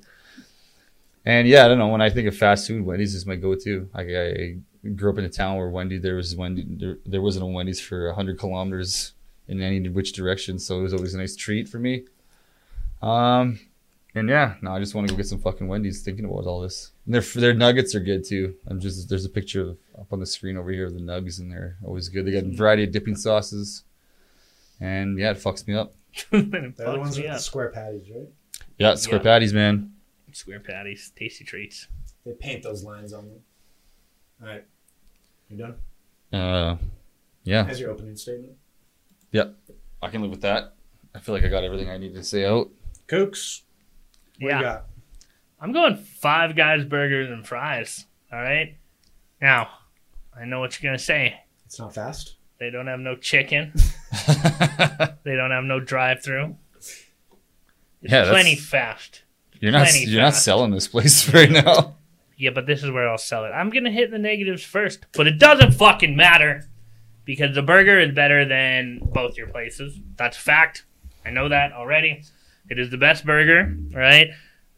And 1.25 1.47
yeah, 1.47 1.65
I 1.65 1.67
don't 1.67 1.79
know. 1.79 1.87
When 1.87 2.01
I 2.01 2.09
think 2.09 2.27
of 2.27 2.37
fast 2.37 2.67
food, 2.67 2.85
Wendy's 2.85 3.15
is 3.15 3.25
my 3.25 3.35
go-to. 3.35 3.89
Like 3.95 4.07
I 4.09 4.57
grew 4.95 5.11
up 5.11 5.17
in 5.17 5.25
a 5.25 5.29
town 5.29 5.57
where 5.57 5.69
Wendy 5.69 5.97
there 5.97 6.15
was 6.15 6.35
Wendy 6.35 6.63
there, 6.69 6.97
there 7.05 7.21
wasn't 7.21 7.43
a 7.43 7.47
Wendy's 7.47 7.79
for 7.79 8.11
hundred 8.13 8.37
kilometers 8.37 9.13
in 9.47 9.61
any 9.61 9.87
which 9.89 10.13
direction, 10.13 10.59
so 10.59 10.79
it 10.79 10.83
was 10.83 10.93
always 10.93 11.13
a 11.15 11.17
nice 11.17 11.35
treat 11.35 11.67
for 11.67 11.79
me. 11.79 12.03
Um, 13.01 13.59
and 14.13 14.29
yeah, 14.29 14.55
no, 14.61 14.71
I 14.71 14.79
just 14.79 14.95
want 14.95 15.07
to 15.07 15.13
go 15.13 15.17
get 15.17 15.27
some 15.27 15.39
fucking 15.39 15.67
Wendy's. 15.67 16.01
Thinking 16.03 16.25
about 16.25 16.45
all 16.45 16.61
this, 16.61 16.91
and 17.05 17.13
their 17.15 17.21
their 17.21 17.53
nuggets 17.53 17.95
are 17.95 17.99
good 17.99 18.23
too. 18.23 18.55
I'm 18.67 18.79
just 18.79 19.09
there's 19.09 19.25
a 19.25 19.29
picture 19.29 19.61
of, 19.61 19.77
up 19.99 20.13
on 20.13 20.19
the 20.19 20.25
screen 20.25 20.57
over 20.57 20.71
here 20.71 20.85
of 20.85 20.93
the 20.93 20.99
nugs, 21.01 21.39
and 21.39 21.51
they're 21.51 21.77
always 21.83 22.07
good. 22.09 22.25
They 22.25 22.31
got 22.31 22.43
a 22.43 22.55
variety 22.55 22.83
of 22.83 22.91
dipping 22.91 23.15
sauces, 23.15 23.83
and 24.79 25.17
yeah, 25.17 25.31
it 25.31 25.37
fucks 25.37 25.67
me 25.67 25.73
up. 25.73 25.95
The 26.31 26.37
fucks 26.39 26.97
ones 26.99 27.17
me 27.17 27.23
with 27.23 27.33
the 27.33 27.39
square 27.39 27.69
patties, 27.71 28.09
right? 28.13 28.29
Yeah, 28.77 28.95
square 28.95 29.19
Yeah. 29.19 29.23
patties, 29.23 29.53
man. 29.53 29.91
Square 30.35 30.59
patties, 30.61 31.13
tasty 31.15 31.45
treats. 31.45 31.87
They 32.25 32.33
paint 32.33 32.61
those 32.61 32.83
lines 32.83 33.13
on 33.13 33.25
them. 33.29 33.39
All 34.41 34.47
right. 34.49 34.65
You 35.49 35.57
done? 35.57 35.75
Uh, 36.37 36.75
yeah, 37.45 37.65
As 37.65 37.79
your 37.79 37.91
opening 37.91 38.17
statement. 38.17 38.51
Yep, 39.31 39.55
I 40.01 40.09
can 40.09 40.21
live 40.21 40.31
with 40.31 40.41
that. 40.41 40.73
I 41.13 41.19
feel 41.19 41.33
like 41.33 41.45
I 41.45 41.47
got 41.47 41.63
everything 41.63 41.89
I 41.89 41.97
need 41.97 42.13
to 42.15 42.23
say 42.23 42.45
out. 42.45 42.69
Kooks. 43.07 43.61
What 44.41 44.49
Yeah. 44.49 44.57
you 44.57 44.63
got? 44.65 44.85
I'm 45.61 45.71
going 45.71 45.95
Five 45.95 46.57
Guys 46.57 46.83
burgers 46.83 47.29
and 47.29 47.47
fries. 47.47 48.05
All 48.33 48.41
right. 48.41 48.75
Now, 49.41 49.69
I 50.37 50.43
know 50.43 50.59
what 50.59 50.81
you're 50.81 50.89
gonna 50.89 50.99
say. 50.99 51.39
It's 51.65 51.79
not 51.79 51.95
fast. 51.95 52.35
They 52.59 52.69
don't 52.69 52.87
have 52.87 52.99
no 52.99 53.15
chicken. 53.15 53.71
They 55.23 55.35
don't 55.35 55.51
have 55.51 55.63
no 55.63 55.79
drive-through. 55.79 56.55
It's 56.75 57.03
Yeah, 58.01 58.09
that's- 58.09 58.29
plenty 58.29 58.55
fast. 58.55 59.23
You're 59.65 59.71
not 59.71 59.99
you're 59.99 60.21
not 60.21 60.35
selling 60.35 60.69
this 60.69 60.87
place 60.87 61.27
right 61.33 61.49
now. 61.49 61.95
Yeah, 62.37 62.51
but 62.51 62.67
this 62.67 62.83
is 62.83 62.91
where 62.91 63.09
I'll 63.09 63.17
sell 63.17 63.45
it. 63.45 63.49
I'm 63.49 63.71
gonna 63.71 63.89
hit 63.89 64.11
the 64.11 64.19
negatives 64.19 64.63
first, 64.63 65.07
but 65.13 65.25
it 65.25 65.39
doesn't 65.39 65.71
fucking 65.71 66.15
matter 66.15 66.69
because 67.25 67.55
the 67.55 67.63
burger 67.63 67.99
is 67.99 68.11
better 68.13 68.45
than 68.45 68.99
both 69.01 69.37
your 69.37 69.47
places. 69.47 69.99
That's 70.17 70.37
a 70.37 70.41
fact. 70.41 70.85
I 71.25 71.31
know 71.31 71.49
that 71.49 71.73
already. 71.73 72.21
It 72.69 72.77
is 72.77 72.91
the 72.91 72.97
best 72.97 73.25
burger, 73.25 73.75
right? 73.91 74.27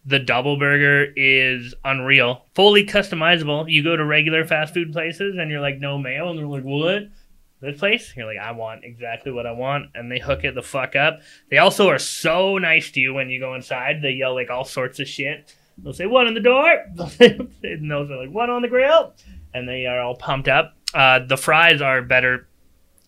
The 0.06 0.20
double 0.20 0.58
burger 0.58 1.12
is 1.18 1.74
unreal, 1.84 2.46
fully 2.56 2.86
customizable. 2.86 3.70
You 3.70 3.84
go 3.84 3.98
to 3.98 4.06
regular 4.06 4.46
fast 4.46 4.74
food 4.74 4.94
places 4.94 5.36
and 5.38 5.52
you're 5.52 5.60
like, 5.60 5.80
no 5.80 5.98
mayo, 5.98 6.30
and 6.30 6.40
they're 6.40 6.48
like, 6.48 6.64
what? 6.64 7.10
This 7.60 7.80
place? 7.80 8.14
You're 8.16 8.28
like, 8.28 8.38
I 8.38 8.52
want 8.52 8.84
exactly 8.84 9.32
what 9.32 9.48
I 9.48 9.52
want, 9.52 9.88
and 9.96 10.12
they 10.12 10.20
hook 10.20 10.44
it 10.44 10.54
the 10.54 10.62
fuck 10.62 10.96
up. 10.96 11.22
They 11.50 11.58
also 11.58 11.90
are 11.90 11.98
so 11.98 12.60
nice 12.60 12.92
to 12.92 13.00
you 13.00 13.14
when 13.16 13.30
you 13.30 13.40
go 13.40 13.56
inside. 13.56 14.02
They 14.02 14.12
yell 14.12 14.36
like 14.36 14.52
all 14.52 14.64
sorts 14.64 15.00
of 15.00 15.08
shit. 15.08 15.56
They'll 15.80 15.94
say 15.94 16.06
one 16.06 16.28
on 16.28 16.34
the 16.36 16.40
door, 16.40 16.70
and 17.20 17.92
those 17.92 18.12
are 18.12 18.18
like 18.18 18.32
one 18.32 18.50
on 18.50 18.62
the 18.62 18.68
grill, 18.68 19.14
and 19.54 19.68
they 19.68 19.88
are 19.88 20.00
all 20.00 20.16
pumped 20.16 20.48
up. 20.48 20.76
Uh, 20.94 21.20
the 21.20 21.38
fries 21.38 21.82
are 21.82 22.02
better 22.02 22.48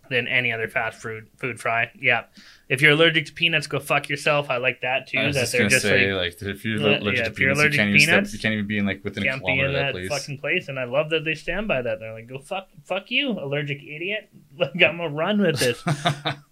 than 0.09 0.27
any 0.27 0.51
other 0.51 0.67
fast 0.67 0.99
food 0.99 1.27
food 1.37 1.59
fry. 1.59 1.91
Yeah, 1.99 2.23
if 2.70 2.82
you're 2.82 2.91
allergic 2.91 3.26
to 3.26 3.34
peanuts, 3.34 3.67
go 3.67 3.80
fuck 3.80 4.07
yourself. 4.09 4.49
I 4.49 4.57
like 4.57 4.82
that 4.82 5.07
too. 5.07 5.17
I 5.20 5.26
was 5.28 5.36
that 5.36 5.41
just 5.41 5.51
they're 5.51 5.61
gonna 5.61 5.70
just 5.72 5.82
say, 5.82 6.13
like 6.13 6.34
like, 6.41 6.41
if 6.43 6.63
you're 6.63 6.78
allergic 6.78 7.17
yeah, 7.17 7.24
to 7.26 7.32
if 7.32 7.39
you're 7.39 7.49
peanuts, 7.55 7.59
allergic 7.59 7.74
you 7.74 7.78
can't 7.80 7.89
to 7.89 7.95
even 7.95 7.99
step, 8.01 8.13
peanuts, 8.15 8.34
you 8.34 8.39
can't 8.39 8.53
even 8.53 8.67
be 8.67 8.78
in 8.78 8.86
like 8.86 9.03
within 9.03 9.24
a 9.24 9.26
can't 9.26 9.39
be 9.41 9.45
kilometer 9.45 9.70
in 9.70 9.76
of 9.76 9.80
that 9.82 9.86
that 9.93 10.07
place. 10.07 10.09
fucking 10.22 10.38
place. 10.38 10.67
And 10.70 10.80
I 10.80 10.84
love 10.86 11.09
that 11.09 11.26
they 11.26 11.36
stand 11.36 11.67
by 11.67 11.82
that. 11.82 11.99
They're 11.99 12.13
like, 12.13 12.28
go 12.28 12.39
fuck, 12.39 12.70
fuck 12.86 13.09
you, 13.11 13.32
allergic 13.32 13.82
idiot. 13.84 14.30
Like 14.57 14.72
I'm 14.76 14.97
gonna 14.97 15.09
run 15.09 15.41
with 15.41 15.59
this. 15.59 15.84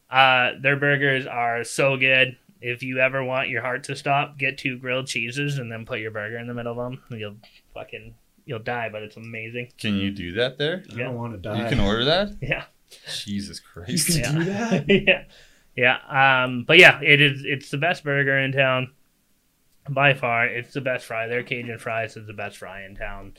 Uh, 0.09 0.51
their 0.61 0.77
burgers 0.77 1.25
are 1.27 1.65
so 1.65 1.97
good. 1.97 2.37
If 2.61 2.81
you 2.81 2.99
ever 2.99 3.23
want 3.25 3.49
your 3.49 3.61
heart 3.61 3.83
to 3.83 3.95
stop, 3.97 4.37
get 4.37 4.57
two 4.57 4.77
grilled 4.77 5.07
cheeses 5.07 5.57
and 5.59 5.69
then 5.69 5.85
put 5.85 5.99
your 5.99 6.11
burger 6.11 6.37
in 6.37 6.47
the 6.47 6.53
middle 6.53 6.71
of 6.71 6.77
them. 6.77 7.03
You'll 7.19 7.35
fucking 7.73 8.15
you'll 8.45 8.59
die, 8.59 8.87
but 8.89 9.03
it's 9.03 9.17
amazing. 9.17 9.73
can 9.77 9.95
you 9.95 10.09
do 10.11 10.31
that 10.35 10.57
there? 10.57 10.83
I 10.93 10.97
don't 10.99 11.15
want 11.15 11.33
to 11.33 11.39
die. 11.39 11.61
You 11.61 11.67
can 11.69 11.81
order 11.81 12.05
that? 12.05 12.29
Yeah, 12.41 12.63
Jesus 13.25 13.59
Christ. 13.59 14.07
You 14.09 14.21
Christ! 14.23 14.31
can 14.31 14.41
Yeah. 14.47 14.79
do 14.79 14.85
that? 14.85 15.03
yeah, 15.07 15.23
yeah. 15.77 16.43
Um, 16.43 16.65
but 16.67 16.77
yeah, 16.77 16.99
it 17.01 17.21
is. 17.21 17.43
It's 17.45 17.71
the 17.71 17.77
best 17.77 18.03
burger 18.03 18.37
in 18.37 18.51
town 18.51 18.91
by 19.89 20.13
far. 20.13 20.45
It's 20.45 20.73
the 20.73 20.81
best 20.81 21.05
fry. 21.05 21.27
Their 21.27 21.43
Cajun 21.43 21.79
fries 21.79 22.17
is 22.17 22.27
the 22.27 22.33
best 22.33 22.57
fry 22.57 22.83
in 22.83 22.95
town, 22.95 23.35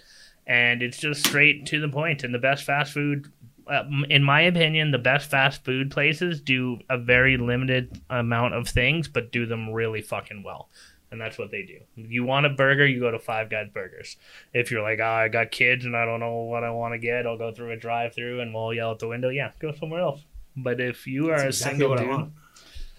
and 0.46 0.82
it's 0.82 0.98
just 0.98 1.26
straight 1.26 1.66
to 1.66 1.80
the 1.80 1.88
point. 1.88 2.24
And 2.24 2.32
the 2.32 2.38
best 2.38 2.64
fast 2.64 2.94
food, 2.94 3.30
uh, 3.66 3.84
in 4.08 4.22
my 4.22 4.40
opinion, 4.42 4.90
the 4.92 4.98
best 4.98 5.30
fast 5.30 5.64
food 5.64 5.90
places 5.90 6.40
do 6.40 6.78
a 6.88 6.96
very 6.96 7.36
limited 7.36 8.00
amount 8.08 8.54
of 8.54 8.66
things, 8.68 9.08
but 9.08 9.32
do 9.32 9.44
them 9.44 9.70
really 9.70 10.00
fucking 10.00 10.42
well. 10.42 10.70
And 11.10 11.18
that's 11.18 11.38
what 11.38 11.50
they 11.50 11.62
do. 11.62 11.78
You 11.96 12.24
want 12.24 12.44
a 12.44 12.50
burger, 12.50 12.86
you 12.86 13.00
go 13.00 13.10
to 13.10 13.18
Five 13.18 13.48
Guys 13.48 13.68
Burgers. 13.72 14.18
If 14.52 14.70
you're 14.70 14.82
like, 14.82 14.98
oh, 15.00 15.06
I 15.06 15.28
got 15.28 15.50
kids 15.50 15.86
and 15.86 15.96
I 15.96 16.04
don't 16.04 16.20
know 16.20 16.42
what 16.42 16.64
I 16.64 16.70
want 16.70 16.92
to 16.92 16.98
get, 16.98 17.26
I'll 17.26 17.38
go 17.38 17.50
through 17.50 17.72
a 17.72 17.76
drive-through 17.78 18.42
and 18.42 18.52
we'll 18.52 18.74
yell 18.74 18.92
at 18.92 18.98
the 18.98 19.08
window. 19.08 19.30
Yeah, 19.30 19.52
go 19.58 19.72
somewhere 19.72 20.02
else. 20.02 20.20
But 20.62 20.80
if 20.80 21.06
you 21.06 21.30
are 21.30 21.36
That's 21.36 21.42
a 21.44 21.48
exactly 21.48 21.78
single 21.78 21.90
what 21.90 21.98
I 21.98 22.02
dude, 22.02 22.10
want. 22.10 22.32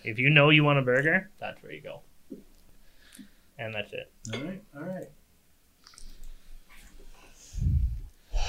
if 0.03 0.19
you 0.19 0.29
know 0.29 0.49
you 0.49 0.63
want 0.63 0.79
a 0.79 0.81
burger, 0.81 1.29
that's 1.39 1.61
where 1.61 1.71
you 1.71 1.81
go. 1.81 2.01
And 3.57 3.73
that's 3.73 3.91
it. 3.91 4.11
All 4.33 4.39
right. 4.41 4.63
All 4.75 4.81
right. 4.83 5.09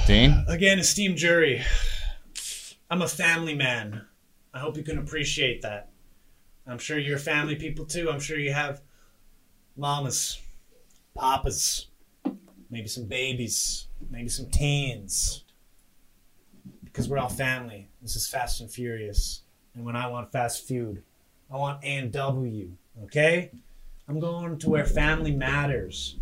Dean? 0.06 0.30
Uh, 0.30 0.44
again, 0.48 0.78
esteemed 0.78 1.16
jury, 1.16 1.62
I'm 2.90 3.02
a 3.02 3.08
family 3.08 3.54
man. 3.54 4.02
I 4.54 4.58
hope 4.60 4.76
you 4.76 4.82
can 4.82 4.98
appreciate 4.98 5.62
that. 5.62 5.90
I'm 6.66 6.78
sure 6.78 6.98
you're 6.98 7.18
family 7.18 7.56
people 7.56 7.84
too. 7.84 8.10
I'm 8.10 8.20
sure 8.20 8.38
you 8.38 8.52
have 8.52 8.80
mamas, 9.76 10.40
papas, 11.16 11.86
maybe 12.70 12.86
some 12.88 13.06
babies, 13.06 13.88
maybe 14.10 14.28
some 14.28 14.46
teens. 14.50 15.44
Because 16.84 17.08
we're 17.08 17.18
all 17.18 17.28
family. 17.28 17.89
This 18.02 18.16
is 18.16 18.26
Fast 18.26 18.60
and 18.60 18.70
Furious. 18.70 19.42
And 19.74 19.84
when 19.84 19.94
I 19.94 20.06
want 20.06 20.32
fast 20.32 20.66
food, 20.66 21.02
I 21.52 21.56
want 21.56 21.84
A&W. 21.84 22.70
Okay? 23.04 23.50
I'm 24.08 24.18
going 24.18 24.58
to 24.58 24.70
where 24.70 24.86
family 24.86 25.32
matters. 25.32 26.16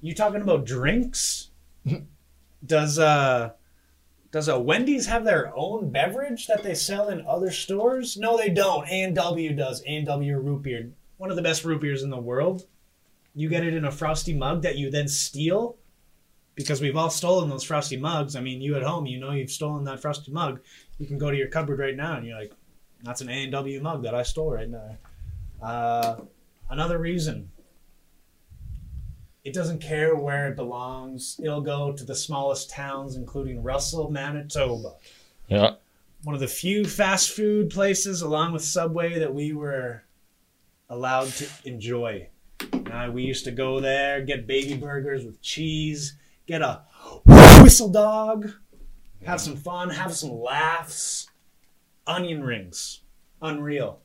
You 0.00 0.14
talking 0.14 0.42
about 0.42 0.66
drinks? 0.66 1.50
Does 2.66 2.96
uh 2.98 3.50
does 4.30 4.48
a 4.48 4.58
Wendy's 4.58 5.06
have 5.06 5.24
their 5.24 5.52
own 5.54 5.90
beverage 5.90 6.46
that 6.46 6.62
they 6.62 6.74
sell 6.74 7.08
in 7.08 7.26
other 7.26 7.50
stores? 7.50 8.16
No, 8.16 8.38
they 8.38 8.48
don't. 8.48 8.88
A&W 8.88 9.52
does. 9.52 9.82
A&W 9.84 10.38
root 10.38 10.62
beer, 10.62 10.90
one 11.18 11.28
of 11.28 11.36
the 11.36 11.42
best 11.42 11.64
root 11.64 11.82
beers 11.82 12.02
in 12.02 12.08
the 12.08 12.16
world. 12.16 12.66
You 13.34 13.50
get 13.50 13.64
it 13.64 13.74
in 13.74 13.84
a 13.84 13.90
frosty 13.90 14.32
mug 14.32 14.62
that 14.62 14.78
you 14.78 14.90
then 14.90 15.08
steal 15.08 15.76
because 16.54 16.80
we've 16.80 16.96
all 16.96 17.10
stolen 17.10 17.48
those 17.48 17.64
frosty 17.64 17.96
mugs. 17.96 18.36
I 18.36 18.40
mean, 18.40 18.60
you 18.60 18.76
at 18.76 18.82
home, 18.82 19.06
you 19.06 19.18
know 19.18 19.32
you've 19.32 19.50
stolen 19.50 19.84
that 19.84 20.00
frosty 20.00 20.32
mug. 20.32 20.60
You 20.98 21.06
can 21.06 21.18
go 21.18 21.30
to 21.30 21.36
your 21.36 21.48
cupboard 21.48 21.78
right 21.78 21.96
now 21.96 22.16
and 22.16 22.26
you're 22.26 22.38
like, 22.38 22.52
that's 23.02 23.20
an 23.20 23.28
A&W 23.28 23.80
mug 23.80 24.02
that 24.02 24.14
I 24.14 24.22
stole 24.22 24.52
right 24.52 24.68
now. 24.68 24.96
Uh, 25.62 26.16
another 26.70 26.98
reason 26.98 27.50
it 29.44 29.52
doesn't 29.52 29.80
care 29.80 30.14
where 30.14 30.48
it 30.48 30.56
belongs. 30.56 31.40
It'll 31.42 31.60
go 31.60 31.92
to 31.92 32.04
the 32.04 32.14
smallest 32.14 32.70
towns, 32.70 33.16
including 33.16 33.62
Russell, 33.62 34.10
Manitoba. 34.10 34.94
yeah, 35.48 35.74
One 36.22 36.34
of 36.34 36.40
the 36.40 36.46
few 36.46 36.84
fast 36.84 37.30
food 37.30 37.70
places, 37.70 38.22
along 38.22 38.52
with 38.52 38.62
Subway, 38.62 39.18
that 39.18 39.34
we 39.34 39.52
were 39.52 40.04
allowed 40.88 41.28
to 41.28 41.48
enjoy. 41.64 42.28
Uh, 42.72 43.10
we 43.12 43.24
used 43.24 43.44
to 43.44 43.50
go 43.50 43.80
there, 43.80 44.22
get 44.22 44.46
baby 44.46 44.76
burgers 44.76 45.24
with 45.24 45.42
cheese, 45.42 46.16
get 46.52 46.60
a 46.60 46.82
whistle 47.62 47.88
dog, 47.88 48.50
have 49.24 49.40
some 49.40 49.56
fun, 49.56 49.88
have 49.88 50.14
some 50.14 50.38
laughs. 50.38 51.28
Onion 52.06 52.42
rings, 52.44 53.00
unreal. 53.40 54.00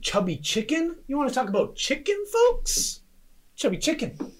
Chubby 0.00 0.36
chicken? 0.36 0.98
You 1.08 1.16
want 1.16 1.28
to 1.28 1.34
talk 1.34 1.48
about 1.48 1.74
chicken, 1.74 2.16
folks? 2.32 3.00
Chubby 3.56 3.78
chicken. 3.78 4.14
You 4.20 4.30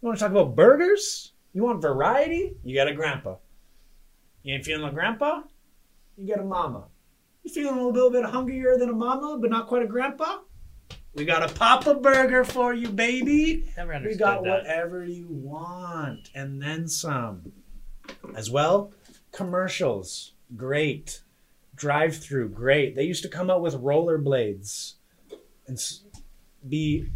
want 0.00 0.16
to 0.16 0.22
talk 0.22 0.30
about 0.30 0.56
burgers? 0.56 1.32
You 1.52 1.62
want 1.64 1.82
variety? 1.82 2.56
You 2.64 2.74
got 2.74 2.88
a 2.88 2.94
grandpa. 2.94 3.36
You 4.42 4.54
ain't 4.54 4.64
feeling 4.64 4.88
a 4.88 4.92
grandpa? 4.92 5.42
You 6.16 6.34
got 6.34 6.42
a 6.42 6.46
mama. 6.46 6.84
You 7.42 7.52
feeling 7.52 7.78
a 7.78 7.86
little 7.86 8.10
bit 8.10 8.24
hungrier 8.24 8.78
than 8.78 8.88
a 8.88 8.94
mama, 8.94 9.36
but 9.38 9.50
not 9.50 9.66
quite 9.66 9.82
a 9.82 9.86
grandpa? 9.86 10.38
We 11.16 11.24
got 11.24 11.50
a 11.50 11.54
Papa 11.54 11.94
Burger 11.94 12.44
for 12.44 12.74
you, 12.74 12.88
baby. 12.90 13.64
Never 13.76 13.94
understood 13.94 14.18
We 14.20 14.24
got 14.24 14.44
that. 14.44 14.50
whatever 14.50 15.02
you 15.04 15.26
want 15.30 16.28
and 16.34 16.60
then 16.60 16.88
some. 16.88 17.52
As 18.34 18.50
well, 18.50 18.92
commercials, 19.32 20.32
great. 20.56 21.22
Drive 21.74 22.16
through, 22.16 22.50
great. 22.50 22.94
They 22.94 23.04
used 23.04 23.22
to 23.22 23.30
come 23.30 23.50
out 23.50 23.62
with 23.62 23.74
rollerblades 23.82 24.94
and 25.66 25.78
s- 25.78 26.02
be 26.68 27.08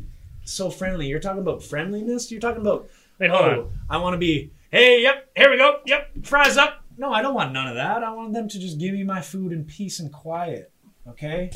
so 0.45 0.71
friendly. 0.71 1.07
You're 1.07 1.21
talking 1.21 1.43
about 1.43 1.63
friendliness? 1.63 2.31
You're 2.31 2.41
talking 2.41 2.63
about, 2.63 2.89
Wait, 3.19 3.31
hold 3.31 3.43
oh, 3.43 3.51
on. 3.61 3.71
I 3.91 3.99
want 3.99 4.15
to 4.15 4.19
be, 4.19 4.51
hey, 4.71 5.03
yep, 5.03 5.31
here 5.37 5.51
we 5.51 5.59
go, 5.59 5.81
yep, 5.85 6.09
fries 6.23 6.57
up. 6.57 6.83
No, 6.97 7.13
I 7.13 7.21
don't 7.23 7.35
want 7.35 7.53
none 7.53 7.69
of 7.69 7.75
that. 7.75 8.03
I 8.03 8.13
want 8.13 8.33
them 8.33 8.49
to 8.49 8.59
just 8.59 8.79
give 8.79 8.95
me 8.95 9.05
my 9.05 9.21
food 9.21 9.53
in 9.53 9.65
peace 9.65 10.01
and 10.01 10.11
quiet, 10.13 10.73
okay? 11.07 11.51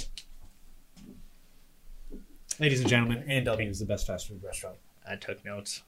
Ladies 2.61 2.81
and 2.81 2.89
gentlemen, 2.89 3.25
A&W 3.29 3.69
is 3.69 3.81
the 3.81 3.87
best 3.87 4.07
fast 4.07 4.29
food 4.29 4.43
restaurant. 4.43 4.77
I 5.09 5.17
took 5.17 5.45
notes. 5.45 5.83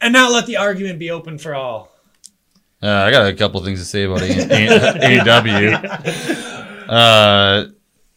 And 0.00 0.12
now 0.12 0.30
let 0.30 0.46
the 0.46 0.56
argument 0.56 0.98
be 0.98 1.10
open 1.10 1.38
for 1.38 1.54
all. 1.54 1.90
Uh, 2.80 2.88
I 2.88 3.10
got 3.10 3.26
a 3.26 3.34
couple 3.34 3.62
things 3.64 3.80
to 3.80 3.84
say 3.84 4.04
about 4.04 4.22
A- 4.22 4.26
A- 4.52 5.18
A&W. 5.18 5.70
Uh, 6.88 7.66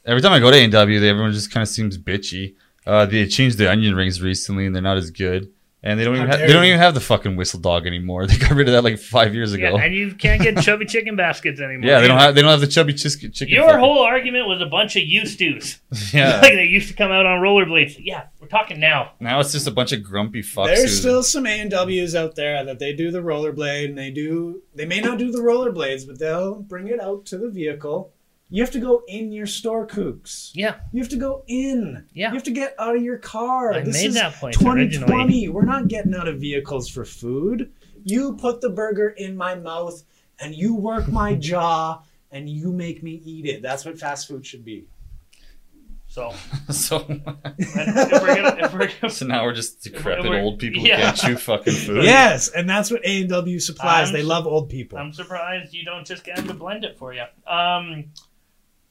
every 0.06 0.22
time 0.22 0.32
I 0.34 0.40
go 0.40 0.52
to 0.52 0.58
A&W, 0.58 1.00
they, 1.00 1.10
everyone 1.10 1.34
just 1.34 1.52
kind 1.52 1.64
of 1.64 1.68
seems 1.68 1.98
bitchy. 1.98 2.56
Uh, 2.86 3.06
they 3.08 3.26
changed 3.28 3.58
the 3.58 3.70
onion 3.72 3.96
rings 3.96 4.22
recently, 4.22 4.66
and 4.68 4.76
they're 4.76 4.82
not 4.84 4.98
as 4.98 5.10
good. 5.10 5.52
And 5.84 6.00
they 6.00 6.04
don't 6.04 6.16
even 6.16 6.28
How 6.28 6.34
ha- 6.34 6.38
dare 6.38 6.48
they 6.48 6.54
don't 6.54 6.66
even 6.66 6.78
have 6.78 6.94
the 6.94 7.00
fucking 7.00 7.36
whistle 7.36 7.60
dog 7.60 7.88
anymore. 7.88 8.28
They 8.32 8.38
got 8.38 8.52
rid 8.52 8.68
of 8.68 8.74
that 8.74 8.84
like 8.84 9.00
five 9.00 9.34
years 9.34 9.54
ago. 9.54 9.64
Yeah, 9.64 9.70
ago. 9.70 9.78
and 9.80 9.96
you 9.96 10.14
can't 10.14 10.40
get 10.40 10.58
chubby 10.64 10.86
chicken 10.86 11.16
baskets 11.16 11.60
anymore. 11.60 11.90
Yeah, 11.90 12.02
they 12.02 12.08
don't 12.08 12.20
have 12.20 12.36
they 12.36 12.42
don't 12.42 12.52
have 12.52 12.62
the 12.62 12.68
chubby 12.68 12.94
chis- 12.94 13.18
chicken. 13.18 13.48
Your 13.50 13.66
fucking- 13.66 13.80
whole 13.80 14.04
argument 14.04 14.48
was 14.48 14.62
a 14.62 14.68
bunch 14.68 14.96
of 14.96 15.02
used 15.04 15.40
dudes. 15.40 15.80
yeah. 16.14 16.40
like 16.40 16.54
they 16.54 16.66
used 16.66 16.90
to 16.90 16.94
come 16.94 17.12
out 17.12 17.26
on 17.26 17.40
rollerblades. 17.42 17.96
Yeah, 18.00 18.26
we're 18.40 18.48
talking 18.48 18.80
now. 18.80 19.14
now 19.20 19.40
it's 19.40 19.52
just 19.54 19.66
a 19.68 19.72
bunch 19.72 19.92
of 19.92 20.04
grumpy 20.04 20.44
fucks. 20.44 20.68
There's 20.68 20.82
who- 20.84 20.88
still 21.00 21.24
some 21.24 21.48
A 21.48 21.60
and 21.60 21.72
W's 21.72 22.16
out 22.16 22.36
there 22.36 22.64
that 22.64 22.78
they 22.78 22.94
do 22.94 23.10
the 23.10 23.20
rollerblade 23.24 23.86
and 23.86 23.98
they 23.98 24.12
do 24.12 24.62
they 24.76 24.86
may 24.86 25.02
not 25.02 25.18
do 25.18 25.32
the 25.32 25.40
rollerblades, 25.40 26.06
but 26.06 26.20
they'll 26.20 26.60
bring 26.62 26.90
it 26.90 27.02
out 27.02 27.26
to 27.26 27.38
the 27.40 27.50
vehicle. 27.50 28.14
You 28.54 28.62
have 28.62 28.72
to 28.72 28.80
go 28.80 29.02
in 29.08 29.32
your 29.32 29.46
store 29.48 29.88
kooks. 29.88 30.52
Yeah, 30.54 30.76
You 30.92 31.00
have 31.00 31.10
to 31.10 31.16
go 31.16 31.44
in. 31.48 32.06
Yeah. 32.14 32.28
You 32.30 32.34
have 32.36 32.44
to 32.44 32.52
get 32.52 32.76
out 32.78 32.98
of 32.98 33.02
your 33.02 33.18
car. 33.18 33.74
I 33.74 33.80
this 33.80 33.96
made 33.96 34.08
is 34.08 34.14
that 34.16 34.34
point 34.34 34.54
2020. 34.56 34.82
originally. 35.08 35.48
We're 35.48 35.64
not 35.64 35.88
getting 35.88 36.14
out 36.14 36.28
of 36.28 36.40
vehicles 36.42 36.90
for 36.90 37.06
food. 37.06 37.72
You 38.04 38.34
put 38.36 38.60
the 38.60 38.70
burger 38.70 39.08
in 39.10 39.38
my 39.38 39.56
mouth 39.56 40.04
and 40.40 40.54
you 40.54 40.76
work 40.76 41.08
my 41.08 41.34
jaw 41.50 42.02
and 42.30 42.50
you 42.50 42.74
make 42.74 43.02
me 43.02 43.22
eat 43.24 43.46
it. 43.46 43.62
That's 43.62 43.86
what 43.86 43.98
fast 43.98 44.28
food 44.28 44.46
should 44.46 44.66
be. 44.66 44.86
so 46.08 46.34
so. 46.70 47.06
if 47.08 48.22
we're 48.22 48.36
gonna, 48.36 48.66
if 48.66 48.74
we're 48.74 48.90
gonna, 49.00 49.10
so 49.14 49.26
now 49.28 49.46
we're 49.46 49.54
just 49.54 49.82
decrepit 49.82 50.30
We're- 50.30 50.42
old 50.42 50.60
people 50.60 50.82
yeah. 50.82 50.98
who 50.98 51.04
can't 51.04 51.18
chew 51.18 51.36
fucking 51.38 51.74
food. 51.74 52.04
Yes, 52.04 52.50
and 52.50 52.70
that's 52.70 52.92
what 52.92 53.00
A 53.06 53.22
and 53.22 53.30
W 53.30 53.60
supplies. 53.60 54.10
I'm 54.10 54.14
they 54.14 54.24
love 54.24 54.46
old 54.46 54.68
people. 54.70 54.98
I'm 54.98 55.14
surprised 55.14 55.74
you 55.74 55.86
don't 55.86 56.06
just 56.06 56.26
get 56.26 56.36
them 56.36 56.48
to 56.48 56.54
blend 56.54 56.84
it 56.84 56.98
for 56.98 57.14
you. 57.14 57.24
Um, 57.48 58.12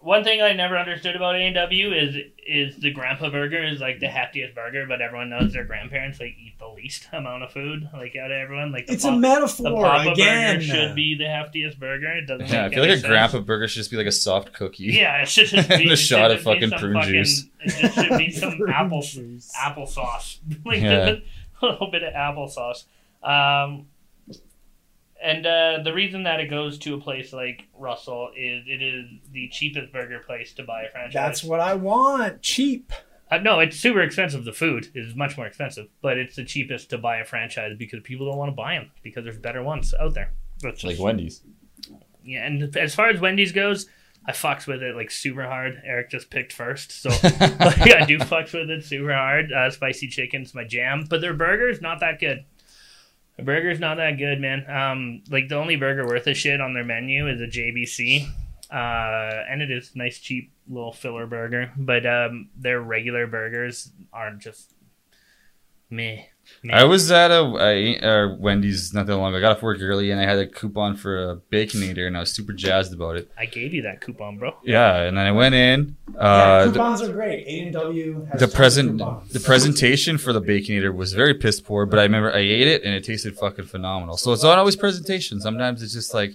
one 0.01 0.25
thing 0.25 0.41
I 0.41 0.53
never 0.55 0.79
understood 0.79 1.15
about 1.17 1.37
A 1.37 1.39
and 1.41 1.55
W 1.55 1.93
is 1.93 2.17
is 2.47 2.77
the 2.79 2.91
grandpa 2.91 3.31
burger 3.31 3.63
is 3.63 3.81
like 3.81 4.01
the 4.01 4.07
heftiest 4.07 4.55
burger, 4.55 4.87
but 4.89 5.01
everyone 5.01 5.29
knows 5.31 5.53
their 5.53 5.65
grandparents 5.65 6.19
like 6.19 6.31
eat 6.43 6.55
the 6.59 6.67
least 6.69 7.07
amount 7.13 7.43
of 7.45 7.53
food 7.53 7.89
like 7.93 8.17
out 8.17 8.31
of 8.31 8.37
everyone. 8.37 8.73
Like 8.73 8.87
the 8.87 8.95
it's 8.95 9.05
a 9.05 9.09
pop- 9.09 9.15
the 9.17 9.21
metaphor 9.21 9.83
Papa 9.85 10.11
again. 10.11 10.57
burger 10.57 10.67
should 10.67 10.95
be 10.97 11.15
the 11.17 11.25
heftiest 11.25 11.79
burger. 11.79 12.11
It 12.17 12.27
doesn't. 12.27 12.49
Yeah, 12.49 12.65
I 12.67 12.69
feel 12.71 12.81
like 12.81 12.91
any 12.91 13.01
a 13.01 13.07
grandpa 13.07 13.41
burger 13.41 13.69
should 13.69 13.77
just 13.81 13.91
be 13.91 13.97
like 13.99 14.07
a 14.07 14.13
soft 14.13 14.53
cookie. 14.53 14.85
Yeah, 14.85 15.23
it 15.23 15.29
should 15.29 15.47
just 15.49 15.69
be 15.69 15.75
And 15.75 15.91
a 15.91 15.93
it 15.93 15.97
shot 15.97 16.31
of 16.31 16.39
just 16.39 16.47
be 16.47 16.61
fucking 16.67 16.79
prune 16.79 17.03
juice. 17.03 17.47
It 17.61 17.69
just 17.81 17.95
should 17.95 18.19
be 18.19 18.31
some 18.31 18.59
apple 18.69 19.03
juice. 19.03 19.53
applesauce. 19.57 20.39
like 20.65 20.81
Yeah. 20.81 21.17
a 21.63 21.67
little 21.67 21.91
bit 21.91 22.03
of 22.03 22.15
applesauce. 22.15 22.85
Um, 23.23 23.87
and 25.23 25.47
uh, 25.47 25.79
the 25.85 25.93
reason 25.93 26.23
that 26.25 26.41
it 26.41 26.49
goes 26.49 26.79
to 26.81 26.95
a 26.95 27.01
place 27.01 27.33
like 27.33 27.64
Russell 27.79 28.31
is 28.37 28.64
it 28.66 28.83
is 28.83 29.07
the 29.33 29.49
cheapest 29.49 29.93
burger 29.93 30.21
place 30.21 30.53
to 30.55 30.62
buy 30.64 30.83
a 30.83 30.91
franchise. 30.91 31.12
That's 31.14 31.45
what 31.45 31.61
I 31.61 31.75
want. 31.75 32.43
Cheap. 32.43 32.93
uh, 33.31 33.39
no, 33.39 33.61
it's 33.61 33.77
super 33.77 34.01
expensive. 34.01 34.45
The 34.45 34.53
food 34.53 34.89
is 34.95 35.14
much 35.14 35.37
more 35.37 35.47
expensive, 35.47 35.89
but 36.03 36.18
it's 36.18 36.37
the 36.37 36.45
cheapest 36.45 36.91
to 36.91 36.99
buy 36.99 37.18
a 37.18 37.25
franchise 37.25 37.77
because 37.79 38.01
people 38.03 38.27
don't 38.27 38.39
want 38.39 38.51
to 38.51 38.57
buy 38.57 38.75
them 38.75 38.91
because 39.03 39.25
there's 39.25 39.39
better 39.39 39.62
ones 39.62 39.95
out 40.01 40.14
there. 40.14 40.33
That's 40.62 40.83
Like 40.85 40.93
just- 40.93 41.03
Wendy's. 41.03 41.43
yeah, 42.25 42.47
and 42.47 42.77
as 42.77 42.95
far 42.95 43.09
as 43.09 43.21
Wendy's 43.21 43.53
goes, 43.53 43.87
I 44.27 44.33
fucks 44.33 44.66
with 44.66 44.83
it 44.83 44.95
like 44.97 45.11
super 45.11 45.45
hard. 45.45 45.81
Eric 45.85 46.11
just 46.11 46.29
picked 46.31 46.53
first, 46.53 46.93
so 47.03 47.09
like, 47.23 47.81
I 47.95 48.05
do 48.07 48.18
fucks 48.18 48.53
with 48.53 48.68
it 48.71 48.85
super 48.85 49.14
hard. 49.14 49.51
Uh, 49.53 49.71
spicy 49.71 50.09
chicken's 50.09 50.55
my 50.55 50.64
jam, 50.64 51.07
but 51.09 51.21
their 51.23 51.33
burger's 51.33 51.81
not 51.81 52.01
that 52.01 52.21
good. 52.21 52.45
The 53.41 53.47
burger's 53.47 53.80
not 53.80 53.97
that 53.97 54.18
good, 54.18 54.38
man. 54.38 54.68
Um, 54.68 55.22
like 55.30 55.49
the 55.49 55.57
only 55.57 55.76
burger 55.76 56.07
worth 56.07 56.26
a 56.26 56.34
shit 56.34 56.61
on 56.61 56.74
their 56.74 56.84
menu 56.84 57.26
is 57.26 57.41
a 57.41 57.47
JBC, 57.47 58.28
uh, 58.70 59.45
and 59.51 59.62
it 59.62 59.70
is 59.70 59.97
nice, 59.97 60.18
cheap 60.18 60.53
little 60.68 60.93
filler 60.93 61.26
burger. 61.26 61.72
But 61.74 62.05
um, 62.05 62.51
their 62.55 62.82
regular 62.82 63.26
burgers 63.26 63.93
are 64.12 64.32
just 64.32 64.74
meh. 65.88 66.24
Meh. 66.63 66.75
I 66.75 66.85
was 66.85 67.11
at 67.11 67.31
a, 67.31 67.43
a, 67.43 67.99
uh 68.01 68.37
Wendy's 68.37 68.93
not 68.93 69.07
that 69.07 69.17
long 69.17 69.31
ago. 69.35 69.39
I 69.39 69.41
got 69.41 69.57
off 69.57 69.63
work 69.63 69.79
early 69.81 70.11
and 70.11 70.21
I 70.21 70.25
had 70.25 70.39
a 70.39 70.47
coupon 70.47 70.97
for 70.97 71.31
a 71.31 71.37
Baconator 71.53 72.07
and 72.07 72.17
I 72.17 72.21
was 72.21 72.33
super 72.33 72.53
jazzed 72.53 72.93
about 72.93 73.17
it. 73.17 73.31
I 73.39 73.47
gave 73.47 73.73
you 73.75 73.83
that 73.83 74.01
coupon, 74.01 74.39
bro. 74.39 74.55
Yeah, 74.65 75.03
and 75.03 75.17
then 75.17 75.27
I 75.27 75.33
went 75.33 75.55
in. 75.55 75.97
yeah, 76.15 76.21
Uh, 76.21 76.65
the, 76.67 76.73
coupons 76.73 77.03
are 77.03 77.13
great. 77.13 77.47
A 77.47 77.61
and 77.65 77.73
W 77.73 78.29
the 78.39 78.49
present 78.49 78.99
coupons. 78.99 79.33
the 79.33 79.41
presentation 79.41 80.19
for 80.19 80.33
the 80.33 80.41
Baconator 80.43 80.95
was 80.95 81.13
very 81.13 81.35
piss 81.35 81.61
poor, 81.61 81.87
but 81.87 81.99
I 81.99 82.03
remember 82.03 82.33
I 82.33 82.39
ate 82.41 82.69
it 82.69 82.83
and 82.85 82.95
it 82.95 83.05
tasted 83.05 83.37
fucking 83.37 83.65
phenomenal. 83.67 84.17
So 84.17 84.33
it's 84.33 84.43
not 84.43 84.59
always 84.59 84.77
presentation. 84.77 85.41
Sometimes 85.41 85.83
it's 85.83 85.93
just 85.95 86.15
like 86.15 86.33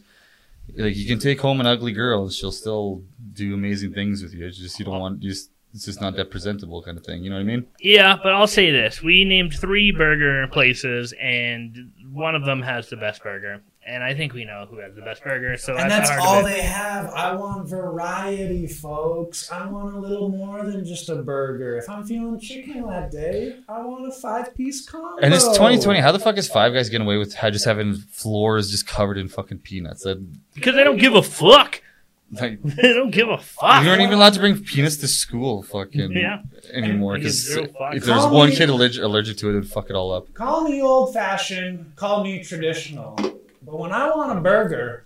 like 0.77 0.95
you 0.95 1.05
can 1.05 1.19
take 1.19 1.39
home 1.41 1.59
an 1.59 1.67
ugly 1.67 1.91
girl 1.91 2.23
and 2.23 2.33
she'll 2.33 2.51
still 2.51 3.03
do 3.33 3.53
amazing 3.53 3.93
things 3.93 4.23
with 4.23 4.33
you. 4.33 4.47
It's 4.47 4.57
just 4.57 4.79
you 4.79 4.85
don't 4.85 4.99
want 4.99 5.21
you 5.21 5.29
just 5.29 5.51
it's 5.75 5.85
just 5.85 5.99
not 5.99 6.15
that 6.15 6.31
presentable 6.31 6.81
kind 6.81 6.97
of 6.97 7.05
thing. 7.05 7.23
You 7.23 7.29
know 7.29 7.35
what 7.35 7.41
I 7.41 7.45
mean? 7.45 7.67
Yeah, 7.81 8.17
but 8.23 8.33
I'll 8.33 8.47
say 8.47 8.71
this: 8.71 9.03
we 9.03 9.25
named 9.25 9.53
three 9.53 9.91
burger 9.91 10.47
places, 10.47 11.13
and 11.19 11.91
one 12.13 12.33
of 12.33 12.45
them 12.45 12.61
has 12.61 12.89
the 12.89 12.95
best 12.95 13.21
burger, 13.21 13.61
and 13.85 14.01
I 14.01 14.13
think 14.13 14.33
we 14.33 14.45
know 14.45 14.67
who 14.69 14.79
has 14.79 14.95
the 14.95 15.01
best 15.01 15.21
burger. 15.21 15.57
So 15.57 15.75
And 15.75 15.91
that's, 15.91 16.09
that's 16.09 16.25
all 16.25 16.43
they 16.43 16.61
have. 16.61 17.09
I 17.09 17.35
want 17.35 17.67
variety, 17.67 18.67
folks. 18.67 19.51
I 19.51 19.67
want 19.67 19.93
a 19.93 19.99
little 19.99 20.29
more 20.29 20.63
than 20.63 20.85
just 20.85 21.09
a 21.09 21.17
burger. 21.17 21.77
If 21.77 21.89
I'm 21.89 22.05
feeling 22.05 22.39
chicken 22.39 22.87
that 22.87 23.11
day, 23.11 23.57
I 23.67 23.81
want 23.81 24.07
a 24.07 24.11
five 24.13 24.55
piece 24.55 24.87
combo. 24.87 25.21
And 25.21 25.33
it's 25.33 25.43
2020. 25.43 25.99
How 25.99 26.13
the 26.13 26.19
fuck 26.19 26.37
is 26.37 26.47
Five 26.47 26.73
Guys 26.73 26.89
getting 26.89 27.05
away 27.05 27.17
with 27.17 27.35
just 27.35 27.65
having 27.65 27.95
floors 27.95 28.71
just 28.71 28.87
covered 28.87 29.17
in 29.17 29.27
fucking 29.27 29.59
peanuts? 29.59 30.03
That, 30.03 30.25
because 30.53 30.75
they 30.75 30.85
don't 30.85 30.99
give 30.99 31.15
a 31.15 31.23
fuck. 31.23 31.81
like, 32.41 32.61
They 32.63 32.93
don't 32.93 33.11
give 33.11 33.29
a 33.29 33.37
fuck. 33.37 33.83
you 33.83 33.89
aren't 33.89 34.01
even 34.01 34.13
allowed 34.15 34.33
to 34.33 34.39
bring 34.39 34.61
penis 34.63 34.97
to 34.97 35.07
school, 35.07 35.63
fucking 35.63 36.11
Yeah. 36.11 36.41
anymore. 36.71 37.13
They 37.13 37.19
Because 37.23 37.49
if 37.55 37.71
there's 38.05 38.05
Call 38.05 38.33
one 38.33 38.49
me- 38.49 38.55
kid 38.55 38.69
allergic, 38.69 39.03
allergic 39.03 39.37
to 39.37 39.49
it, 39.49 39.57
it'd 39.57 39.69
fuck 39.69 39.89
it 39.89 39.95
all 39.95 40.11
up. 40.11 40.33
Call 40.33 40.63
me 40.63 40.81
old 40.81 41.13
fashioned, 41.13 41.93
call 41.95 42.23
me 42.23 42.43
traditional. 42.43 43.15
But 43.61 43.79
when 43.79 43.91
I 43.91 44.07
want 44.09 44.37
a 44.37 44.41
burger, 44.41 45.05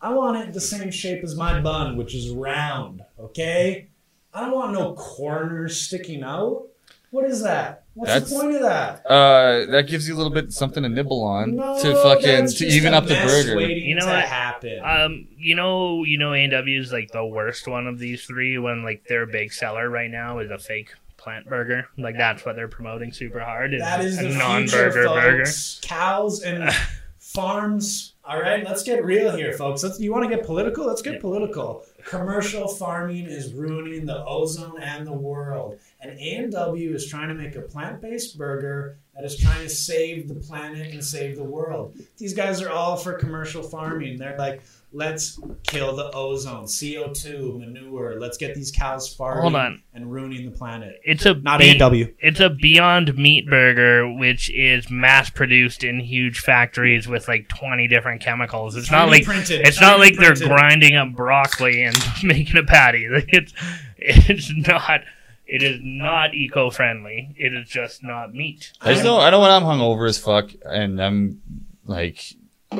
I 0.00 0.12
want 0.12 0.36
it 0.36 0.52
the 0.52 0.60
same 0.60 0.90
shape 0.90 1.22
as 1.24 1.34
my 1.36 1.60
bun, 1.60 1.96
which 1.96 2.14
is 2.14 2.30
round, 2.30 3.02
okay? 3.18 3.88
I 4.32 4.40
don't 4.42 4.52
want 4.54 4.72
no 4.72 4.92
corners 4.94 5.76
sticking 5.80 6.22
out. 6.22 6.66
What 7.14 7.26
is 7.26 7.42
that? 7.44 7.84
What's 7.94 8.10
That's- 8.12 8.28
the 8.32 8.40
point 8.40 8.56
of 8.56 8.62
that? 8.62 9.06
Uh, 9.06 9.66
that 9.70 9.86
gives 9.86 10.08
you 10.08 10.16
a 10.16 10.18
little 10.18 10.32
bit 10.32 10.52
something 10.52 10.82
to 10.82 10.88
nibble 10.88 11.22
on 11.22 11.54
No, 11.54 11.78
to 11.80 11.94
fucking 11.94 12.48
to 12.48 12.66
even 12.66 12.92
a 12.92 12.96
up 12.96 13.04
the 13.06 13.14
burger. 13.14 13.60
You 13.60 13.94
know 13.94 14.04
what? 14.04 14.24
happened? 14.24 14.80
Um, 14.84 15.28
you 15.38 15.54
know, 15.54 16.02
you 16.02 16.18
know, 16.18 16.32
A&W 16.34 16.80
is 16.80 16.92
like 16.92 17.12
the 17.12 17.24
worst 17.24 17.68
one 17.68 17.86
of 17.86 18.00
these 18.00 18.24
three. 18.24 18.58
When 18.58 18.82
like 18.82 19.04
their 19.06 19.26
big 19.26 19.52
seller 19.52 19.88
right 19.88 20.10
now 20.10 20.40
is 20.40 20.50
a 20.50 20.58
fake 20.58 20.90
plant 21.16 21.48
burger. 21.48 21.86
Like 21.96 22.16
that's 22.16 22.44
what 22.44 22.56
they're 22.56 22.66
promoting 22.66 23.12
super 23.12 23.38
hard. 23.38 23.74
Is 23.74 23.80
That 23.80 24.04
is 24.04 24.18
a 24.18 24.24
the 24.24 24.34
non-burger 24.34 24.90
future, 24.92 25.08
burger. 25.08 25.50
Cows 25.82 26.42
and 26.42 26.74
farms. 27.20 28.14
All 28.24 28.40
right, 28.40 28.64
let's 28.64 28.82
get 28.82 29.04
real 29.04 29.36
here, 29.36 29.52
folks. 29.52 29.82
Let's, 29.82 30.00
you 30.00 30.10
want 30.10 30.28
to 30.28 30.34
get 30.34 30.46
political? 30.46 30.86
Let's 30.86 31.02
get 31.02 31.14
Yeah. 31.14 31.20
political. 31.20 31.84
Commercial 32.06 32.68
farming 32.68 33.26
is 33.26 33.52
ruining 33.52 34.06
the 34.06 34.24
ozone 34.24 34.80
and 34.80 35.06
the 35.06 35.12
world. 35.12 35.78
And 36.04 36.18
A&W 36.18 36.94
is 36.94 37.08
trying 37.08 37.28
to 37.28 37.34
make 37.34 37.56
a 37.56 37.62
plant-based 37.62 38.36
burger 38.36 38.98
that 39.14 39.24
is 39.24 39.38
trying 39.38 39.62
to 39.62 39.68
save 39.70 40.28
the 40.28 40.34
planet 40.34 40.92
and 40.92 41.02
save 41.02 41.36
the 41.36 41.44
world. 41.44 41.96
These 42.18 42.34
guys 42.34 42.60
are 42.60 42.68
all 42.70 42.96
for 42.96 43.14
commercial 43.14 43.62
farming. 43.62 44.18
They're 44.18 44.36
like, 44.36 44.60
let's 44.92 45.40
kill 45.66 45.96
the 45.96 46.10
ozone, 46.12 46.64
CO2, 46.64 47.58
manure. 47.58 48.18
Let's 48.20 48.36
get 48.36 48.54
these 48.54 48.70
cows 48.70 49.14
farming 49.14 49.82
and 49.94 50.12
ruining 50.12 50.44
the 50.44 50.50
planet. 50.56 51.00
It's 51.04 51.24
a 51.24 51.34
Not 51.34 51.60
be- 51.60 51.70
A&W. 51.70 52.12
It's 52.18 52.40
a 52.40 52.50
Beyond 52.50 53.16
Meat 53.16 53.48
burger, 53.48 54.12
which 54.12 54.50
is 54.50 54.90
mass 54.90 55.30
produced 55.30 55.84
in 55.84 56.00
huge 56.00 56.40
factories 56.40 57.08
with 57.08 57.28
like 57.28 57.48
twenty 57.48 57.88
different 57.88 58.20
chemicals. 58.20 58.76
It's 58.76 58.90
not 58.90 59.08
like 59.08 59.24
printed. 59.24 59.66
it's 59.66 59.80
not 59.80 60.00
like 60.00 60.16
they're 60.18 60.34
grinding 60.34 60.96
up 60.96 61.12
broccoli 61.14 61.82
and 61.82 61.96
making 62.22 62.58
a 62.58 62.64
patty. 62.64 63.08
Like 63.14 63.28
it's 63.32 63.52
it's 63.96 64.52
not. 64.68 65.00
It 65.46 65.62
is 65.62 65.80
not 65.82 66.34
eco-friendly. 66.34 67.34
It 67.38 67.52
is 67.52 67.68
just 67.68 68.02
not 68.02 68.32
meat. 68.34 68.72
I 68.80 68.92
just 68.92 69.04
know 69.04 69.20
I 69.20 69.30
know 69.30 69.40
when 69.40 69.50
I'm 69.50 69.62
hungover 69.62 70.08
as 70.08 70.18
fuck 70.18 70.50
and 70.64 71.00
I'm 71.02 71.42
like 71.84 72.34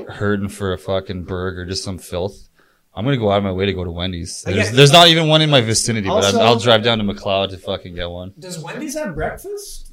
hurting 0.09 0.49
for 0.49 0.73
a 0.73 0.79
fucking 0.79 1.25
burger, 1.25 1.67
just 1.67 1.85
some 1.85 1.99
filth. 1.99 2.49
I'm 2.97 3.05
gonna 3.05 3.17
go 3.17 3.31
out 3.31 3.39
of 3.39 3.45
my 3.45 3.53
way 3.53 3.67
to 3.67 3.73
go 3.73 3.85
to 3.85 3.91
Wendy's. 3.91 4.43
There's, 4.43 4.71
there's 4.73 4.93
not 4.93 5.09
even 5.09 5.29
one 5.29 5.43
in 5.43 5.51
my 5.51 5.61
vicinity, 5.61 6.09
but 6.09 6.15
Also- 6.25 6.39
I'm, 6.41 6.47
I'll 6.47 6.59
drive 6.59 6.83
down 6.83 6.99
to 6.99 7.05
McLeod 7.05 7.51
to 7.51 7.59
fucking 7.59 7.95
get 7.97 8.09
one. 8.09 8.33
Does 8.39 8.59
Wendy's 8.59 8.95
have 8.97 9.15
breakfast? 9.15 9.93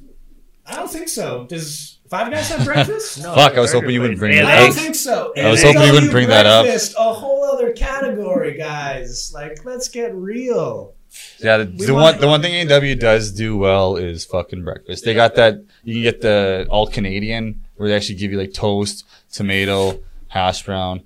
I 0.66 0.76
don't 0.76 0.90
think 0.90 1.08
so. 1.08 1.44
Does 1.48 1.98
Five 2.08 2.30
Guys 2.30 2.48
have 2.50 2.64
breakfast? 2.64 3.22
No, 3.22 3.34
Fuck, 3.34 3.54
I 3.56 3.60
was 3.60 3.72
hoping 3.72 3.90
you 3.90 4.00
wouldn't 4.00 4.18
bring 4.18 4.32
They 4.36 4.42
that 4.42 4.46
I 4.46 4.50
have 4.50 4.60
don't 4.68 4.76
up. 4.78 4.82
think 4.82 4.94
so. 4.94 5.32
I 5.36 5.50
was 5.50 5.62
hoping 5.62 5.82
you 5.82 5.92
wouldn't 5.92 6.12
bring 6.12 6.28
that 6.28 6.46
up. 6.46 6.64
breakfast, 6.64 6.94
A 6.98 7.12
whole 7.12 7.42
other 7.44 7.72
category, 7.72 8.56
guys. 8.56 9.32
Like, 9.34 9.64
let's 9.64 9.88
get 9.88 10.14
real. 10.14 10.94
Yeah, 11.40 11.58
the, 11.58 11.64
the 11.64 11.94
one 11.94 12.18
the 12.20 12.26
one 12.28 12.40
thing 12.42 12.70
AW 12.70 12.94
does 12.94 13.32
do 13.32 13.56
well 13.56 13.96
is 13.96 14.24
fucking 14.24 14.62
breakfast. 14.64 15.04
They 15.04 15.14
got 15.14 15.34
that 15.36 15.62
you 15.84 15.94
can 15.94 16.02
get 16.02 16.20
the 16.20 16.66
all 16.70 16.86
Canadian 16.86 17.62
where 17.76 17.88
they 17.88 17.96
actually 17.96 18.14
give 18.16 18.32
you 18.32 18.38
like 18.38 18.52
toast, 18.52 19.04
tomato, 19.32 20.02
hash 20.28 20.64
brown. 20.64 21.02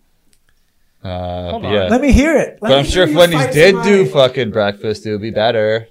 Uh, 1.03 1.51
Hold 1.51 1.63
but 1.63 1.69
on. 1.69 1.75
yeah, 1.75 1.89
Let 1.89 2.01
me 2.01 2.13
hear 2.13 2.37
it. 2.37 2.59
Let 2.61 2.61
but 2.61 2.69
me 2.69 2.75
I'm 2.77 2.85
hear 2.85 2.93
sure 2.93 3.03
if 3.05 3.11
you 3.11 3.17
Wendy's 3.19 3.45
fight 3.45 3.55
did 3.55 3.83
do 3.85 4.05
my- 4.05 4.11
fucking 4.11 4.51
breakfast, 4.51 5.07
it 5.07 5.13
would 5.13 5.23
be 5.23 5.31
better. 5.31 5.89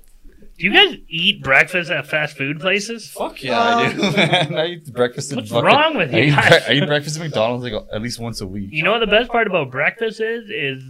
Do 0.57 0.65
you 0.65 0.71
guys 0.73 0.97
eat 1.09 1.43
breakfast 1.43 1.91
at 1.91 2.07
fast 2.07 2.37
food 2.37 2.61
places? 2.61 3.09
Fuck 3.11 3.43
yeah, 3.43 3.59
I 3.59 3.91
do. 3.93 3.99
man. 3.99 4.55
I 4.57 4.65
eat 4.67 4.93
breakfast. 4.93 5.35
What's 5.35 5.49
fucking, 5.49 5.65
wrong 5.65 5.97
with 5.97 6.13
I 6.13 6.17
you 6.17 6.23
eat, 6.27 6.29
guys? 6.35 6.63
bre- 6.65 6.71
I 6.71 6.73
eat 6.75 6.87
breakfast 6.87 7.17
at 7.17 7.23
McDonald's 7.23 7.63
like 7.65 7.73
at 7.91 8.01
least 8.01 8.19
once 8.21 8.39
a 8.39 8.47
week. 8.47 8.69
You 8.71 8.83
know 8.83 8.91
what 8.93 8.99
the 8.99 9.07
best 9.07 9.29
part 9.29 9.47
about 9.47 9.69
breakfast 9.69 10.21
is? 10.21 10.49
Is 10.49 10.83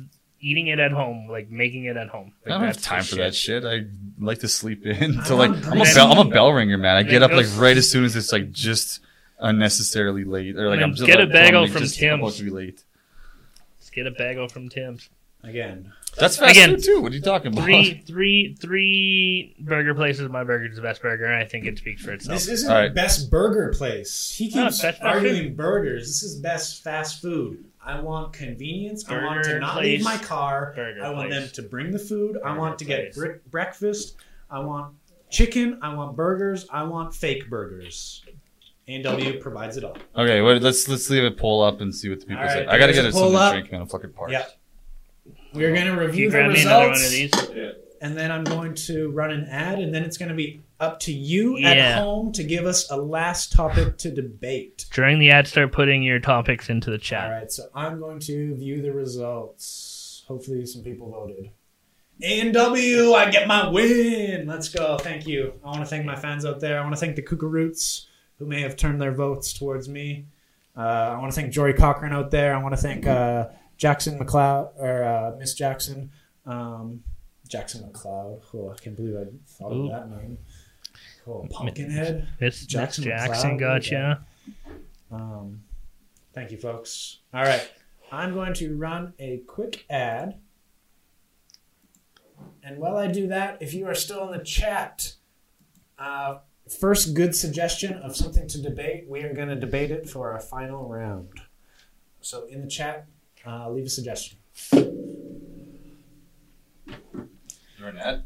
eating 0.45 0.67
it 0.67 0.79
at 0.79 0.91
home, 0.91 1.27
like 1.29 1.49
making 1.49 1.85
it 1.85 1.97
at 1.97 2.07
home. 2.09 2.31
I 2.45 2.49
don't 2.49 2.61
have 2.63 2.81
time 2.81 2.99
the 3.01 3.05
for 3.05 3.15
that 3.15 3.33
shit. 3.35 3.63
shit. 3.63 3.65
I 3.65 3.85
like 4.23 4.39
to 4.39 4.47
sleep 4.47 4.85
in. 4.85 5.19
I 5.19 5.23
So 5.23 5.35
like, 5.35 5.49
I'm 5.67 5.81
a 5.81 5.83
bell, 5.83 6.11
I'm 6.11 6.27
a 6.27 6.29
bell 6.29 6.51
ringer, 6.53 6.77
man. 6.77 6.95
I 6.95 7.03
get 7.03 7.23
up 7.23 7.31
like 7.31 7.47
right 7.57 7.75
as 7.75 7.89
soon 7.89 8.03
as 8.05 8.15
it's 8.15 8.31
like 8.31 8.51
just 8.51 8.99
unnecessarily 9.39 10.23
late, 10.23 10.55
or 10.55 10.67
like 10.69 10.75
And 10.75 10.83
I'm 10.83 10.93
just 10.93 11.05
get 11.07 11.19
a 11.19 11.23
like, 11.23 11.31
bagel 11.31 11.57
I'm, 11.57 11.63
like, 11.63 11.71
from 11.73 11.81
just 11.81 11.99
Tim's. 11.99 12.19
about 12.21 12.33
to 12.33 12.43
be 12.43 12.49
late. 12.51 12.83
Let's 13.79 13.89
get 13.89 14.07
a 14.07 14.11
bagel 14.11 14.47
from 14.47 14.69
Tim's. 14.69 15.09
Again. 15.43 15.93
That's 16.17 16.37
fast 16.37 16.51
Again, 16.53 16.71
food 16.75 16.83
too. 16.83 17.01
What 17.01 17.11
are 17.11 17.15
you 17.15 17.21
talking 17.21 17.51
about? 17.51 17.65
Three, 17.65 18.01
three, 18.07 18.55
three 18.59 19.55
burger 19.59 19.93
places. 19.93 20.27
My 20.29 20.43
burger 20.43 20.65
is 20.67 20.75
the 20.75 20.81
best 20.81 21.01
burger, 21.01 21.25
and 21.25 21.35
I 21.35 21.45
think 21.45 21.65
it 21.65 21.77
speaks 21.77 22.03
for 22.03 22.13
itself. 22.13 22.39
This 22.39 22.47
isn't 22.47 22.71
All 22.71 22.77
right. 22.79 22.93
best 22.93 23.29
burger 23.29 23.73
place. 23.77 24.33
He 24.35 24.45
keeps 24.45 24.75
it's 24.75 24.81
best 24.81 24.99
fast 24.99 25.15
arguing 25.15 25.53
burgers. 25.55 26.07
This 26.07 26.23
is 26.23 26.37
best 26.39 26.83
fast 26.83 27.21
food. 27.21 27.65
I 27.85 27.99
want 27.99 28.33
convenience. 28.33 29.07
I 29.07 29.23
want 29.23 29.43
to 29.45 29.59
not 29.59 29.73
place. 29.73 29.83
leave 29.85 30.03
my 30.03 30.17
car. 30.17 30.73
Burger 30.75 31.03
I 31.03 31.09
want 31.11 31.29
place. 31.29 31.51
them 31.53 31.63
to 31.63 31.69
bring 31.69 31.91
the 31.91 31.99
food. 31.99 32.37
I 32.43 32.57
want 32.57 32.79
to 32.79 32.85
get 32.85 33.13
place. 33.13 33.37
breakfast. 33.51 34.17
I 34.49 34.59
want 34.59 34.95
chicken. 35.29 35.79
I 35.81 35.93
want 35.93 36.15
burgers. 36.15 36.67
I 36.71 36.83
want 36.83 37.13
fake 37.13 37.49
burgers. 37.49 38.23
A&W 38.87 39.39
provides 39.39 39.77
it 39.77 39.83
all. 39.83 39.97
Okay, 40.15 40.41
well, 40.41 40.57
let's 40.57 40.87
let's 40.87 41.09
leave 41.09 41.23
a 41.23 41.31
poll 41.31 41.63
up 41.63 41.81
and 41.81 41.93
see 41.93 42.09
what 42.09 42.19
the 42.19 42.25
people 42.27 42.43
All 42.43 42.49
say. 42.49 42.65
I 42.65 42.77
gotta 42.77 42.93
get 42.93 43.05
a 43.05 43.07
us 43.09 43.13
poll 43.13 43.31
something 43.31 43.39
up. 43.39 43.53
to 43.53 43.59
drink, 43.59 43.71
man. 43.71 43.81
I'm 43.81 43.87
fucking 43.87 44.11
parched. 44.11 44.33
Yeah. 44.33 44.45
We're 45.53 45.73
going 45.73 45.85
to 45.85 45.91
Can 45.91 45.99
review 45.99 46.25
you 46.25 46.29
the 46.31 46.37
grab 46.37 46.51
me 46.51 46.61
another 46.61 46.89
one 46.89 46.95
of 46.95 47.01
results. 47.01 47.51
And 48.05 48.15
then 48.15 48.31
I'm 48.31 48.43
going 48.43 48.75
to 48.75 49.09
run 49.11 49.31
an 49.31 49.45
ad, 49.49 49.79
and 49.79 49.93
then 49.93 50.03
it's 50.03 50.17
going 50.17 50.29
to 50.29 50.35
be 50.35 50.61
up 50.79 50.99
to 51.01 51.11
you 51.13 51.57
Yeah. 51.57 51.69
at 51.71 51.97
home 52.03 52.31
to 52.33 52.43
give 52.43 52.65
us 52.65 52.89
a 52.91 52.97
last 52.97 53.51
topic 53.51 53.97
to 53.99 54.11
debate. 54.11 54.85
During 54.93 55.17
the 55.19 55.31
ad, 55.31 55.47
start 55.47 55.71
putting 55.71 56.03
your 56.03 56.19
topics 56.19 56.69
into 56.69 56.91
the 56.91 56.97
chat. 56.99 57.25
All 57.25 57.31
right, 57.31 57.51
so 57.51 57.63
I'm 57.73 57.99
going 57.99 58.19
to 58.19 58.55
view 58.55 58.81
the 58.81 58.91
results. 58.93 60.23
Hopefully, 60.27 60.65
some 60.65 60.83
people 60.83 61.09
voted. 61.09 61.49
A 62.21 62.39
and 62.41 62.53
W, 62.53 63.13
I 63.13 63.29
get 63.29 63.47
my 63.47 63.67
win. 63.69 64.45
Let's 64.47 64.69
go. 64.69 64.97
Thank 64.97 65.25
you. 65.27 65.53
I 65.63 65.67
want 65.67 65.79
to 65.79 65.85
thank 65.85 66.05
my 66.05 66.15
fans 66.15 66.45
out 66.45 66.59
there. 66.59 66.79
I 66.79 66.83
want 66.83 66.93
to 66.93 66.99
thank 66.99 67.15
the 67.15 67.21
Kookaroots 67.23 68.05
who 68.37 68.45
may 68.45 68.61
have 68.61 68.75
turned 68.77 69.01
their 69.01 69.11
votes 69.13 69.51
towards 69.51 69.89
me. 69.89 70.25
Uh, 70.77 71.15
I 71.15 71.17
want 71.19 71.31
to 71.33 71.35
thank 71.39 71.51
Jory 71.51 71.73
Cochran 71.73 72.13
out 72.13 72.31
there. 72.31 72.55
I 72.55 72.61
want 72.61 72.73
to 72.75 72.81
thank 72.81 73.05
uh, 73.07 73.47
Jackson 73.77 74.19
McLeod 74.19 74.71
or 74.77 75.03
uh, 75.03 75.35
Miss 75.37 75.53
Jackson. 75.53 76.11
Um, 76.45 77.03
Jackson 77.47 77.89
McLeod. 77.89 78.41
Oh, 78.53 78.71
I 78.71 78.75
can't 78.81 78.95
believe 78.95 79.15
I 79.15 79.25
thought 79.47 79.71
Ooh. 79.71 79.85
of 79.85 79.91
that 79.91 80.09
name. 80.09 80.37
Cool. 81.23 81.47
Pumpkinhead. 81.49 82.27
Miss 82.39 82.65
Jackson 82.65 83.03
Jackson, 83.03 83.57
McLeod, 83.57 83.59
gotcha. 83.59 84.25
Um, 85.11 85.61
thank 86.33 86.51
you, 86.51 86.57
folks. 86.57 87.19
All 87.33 87.43
right. 87.43 87.69
I'm 88.11 88.33
going 88.33 88.53
to 88.55 88.75
run 88.75 89.13
a 89.19 89.37
quick 89.47 89.85
ad. 89.89 90.39
And 92.63 92.77
while 92.79 92.97
I 92.97 93.07
do 93.07 93.27
that, 93.27 93.61
if 93.61 93.73
you 93.73 93.87
are 93.87 93.95
still 93.95 94.31
in 94.31 94.37
the 94.37 94.43
chat, 94.43 95.13
uh, 95.97 96.39
first 96.79 97.13
good 97.13 97.35
suggestion 97.35 97.93
of 97.93 98.15
something 98.15 98.47
to 98.47 98.61
debate, 98.61 99.05
we 99.07 99.21
are 99.23 99.33
going 99.33 99.49
to 99.49 99.55
debate 99.55 99.91
it 99.91 100.09
for 100.09 100.31
our 100.31 100.39
final 100.39 100.87
round. 100.87 101.41
So 102.21 102.45
in 102.45 102.61
the 102.61 102.67
chat, 102.67 103.07
uh, 103.45 103.69
leave 103.69 103.85
a 103.85 103.89
suggestion. 103.89 104.39
You're 107.77 107.89
an 107.89 107.97
ad? 107.97 108.23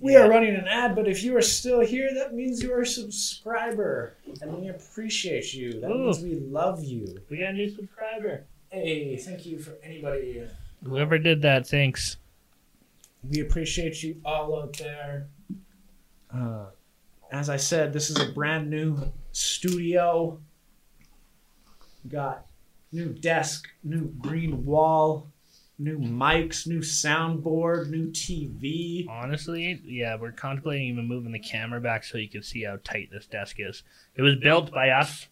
We 0.00 0.14
are 0.14 0.28
running 0.28 0.54
an 0.54 0.68
ad, 0.68 0.94
but 0.94 1.08
if 1.08 1.22
you 1.24 1.36
are 1.36 1.42
still 1.42 1.80
here, 1.80 2.14
that 2.14 2.34
means 2.34 2.62
you 2.62 2.72
are 2.72 2.82
a 2.82 2.86
subscriber. 2.86 4.14
And 4.40 4.58
we 4.58 4.68
appreciate 4.68 5.52
you. 5.52 5.80
That 5.80 5.90
Ooh. 5.90 6.04
means 6.04 6.20
we 6.20 6.36
love 6.36 6.84
you. 6.84 7.18
We 7.28 7.38
got 7.38 7.50
a 7.50 7.52
new 7.54 7.68
subscriber. 7.68 8.44
Hey, 8.70 9.16
thank 9.16 9.46
you 9.46 9.58
for 9.58 9.72
anybody 9.82 10.46
Whoever 10.84 11.18
did 11.18 11.42
that, 11.42 11.66
thanks. 11.66 12.16
We 13.28 13.40
appreciate 13.40 14.02
you 14.02 14.20
all 14.24 14.60
out 14.62 14.76
there. 14.76 15.28
Uh, 16.32 16.66
as 17.32 17.50
I 17.50 17.56
said, 17.56 17.92
this 17.92 18.10
is 18.10 18.20
a 18.20 18.32
brand 18.32 18.70
new 18.70 19.10
studio. 19.32 20.38
Got 22.08 22.46
new 22.92 23.08
desk, 23.08 23.68
new 23.82 24.12
green 24.18 24.64
wall, 24.64 25.26
new 25.78 25.98
mics, 25.98 26.66
new 26.66 26.80
soundboard, 26.80 27.88
new 27.88 28.10
TV. 28.10 29.08
Honestly, 29.08 29.80
yeah, 29.84 30.16
we're 30.16 30.32
contemplating 30.32 30.88
even 30.88 31.06
moving 31.06 31.32
the 31.32 31.38
camera 31.38 31.80
back 31.80 32.04
so 32.04 32.18
you 32.18 32.28
can 32.28 32.42
see 32.42 32.64
how 32.64 32.78
tight 32.82 33.10
this 33.12 33.26
desk 33.26 33.56
is. 33.58 33.82
It 34.16 34.22
was 34.22 34.36
built 34.36 34.72
by 34.72 34.90
us, 34.90 35.28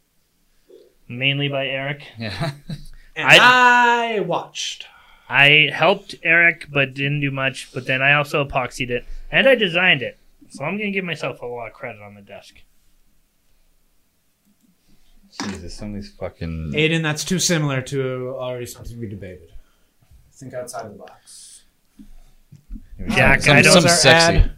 mainly 1.08 1.48
by 1.48 1.66
Eric. 1.66 2.04
Yeah. 2.18 2.52
And 3.18 3.26
I, 3.28 4.20
watched. 4.20 4.86
I 5.26 5.70
helped 5.72 6.16
Eric, 6.22 6.66
but 6.70 6.92
didn't 6.92 7.20
do 7.20 7.30
much. 7.30 7.72
But 7.72 7.86
then 7.86 8.02
I 8.02 8.12
also 8.12 8.44
epoxied 8.44 8.90
it 8.90 9.06
and 9.32 9.48
I 9.48 9.54
designed 9.54 10.02
it. 10.02 10.18
So 10.50 10.64
I'm 10.64 10.76
gonna 10.76 10.90
give 10.90 11.04
myself 11.04 11.40
a 11.40 11.46
lot 11.46 11.66
of 11.66 11.72
credit 11.72 12.02
on 12.02 12.14
the 12.14 12.20
desk. 12.20 12.56
Jesus, 15.42 15.74
some 15.74 15.88
of 15.88 15.94
these 15.94 16.12
fucking. 16.12 16.72
Aiden, 16.74 17.02
that's 17.02 17.24
too 17.24 17.38
similar 17.38 17.80
to 17.82 18.34
already 18.36 18.66
something 18.66 19.00
we 19.00 19.08
debated. 19.08 19.50
Think 20.36 20.54
outside 20.54 20.84
the 20.92 20.98
box. 20.98 21.62
Jack, 23.08 23.42
some, 23.42 23.56
I 23.56 23.62
don't- 23.62 23.72
some 23.72 23.88
sexy. 23.88 24.36
ad- 24.38 24.50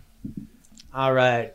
All 0.94 1.12
right. 1.12 1.52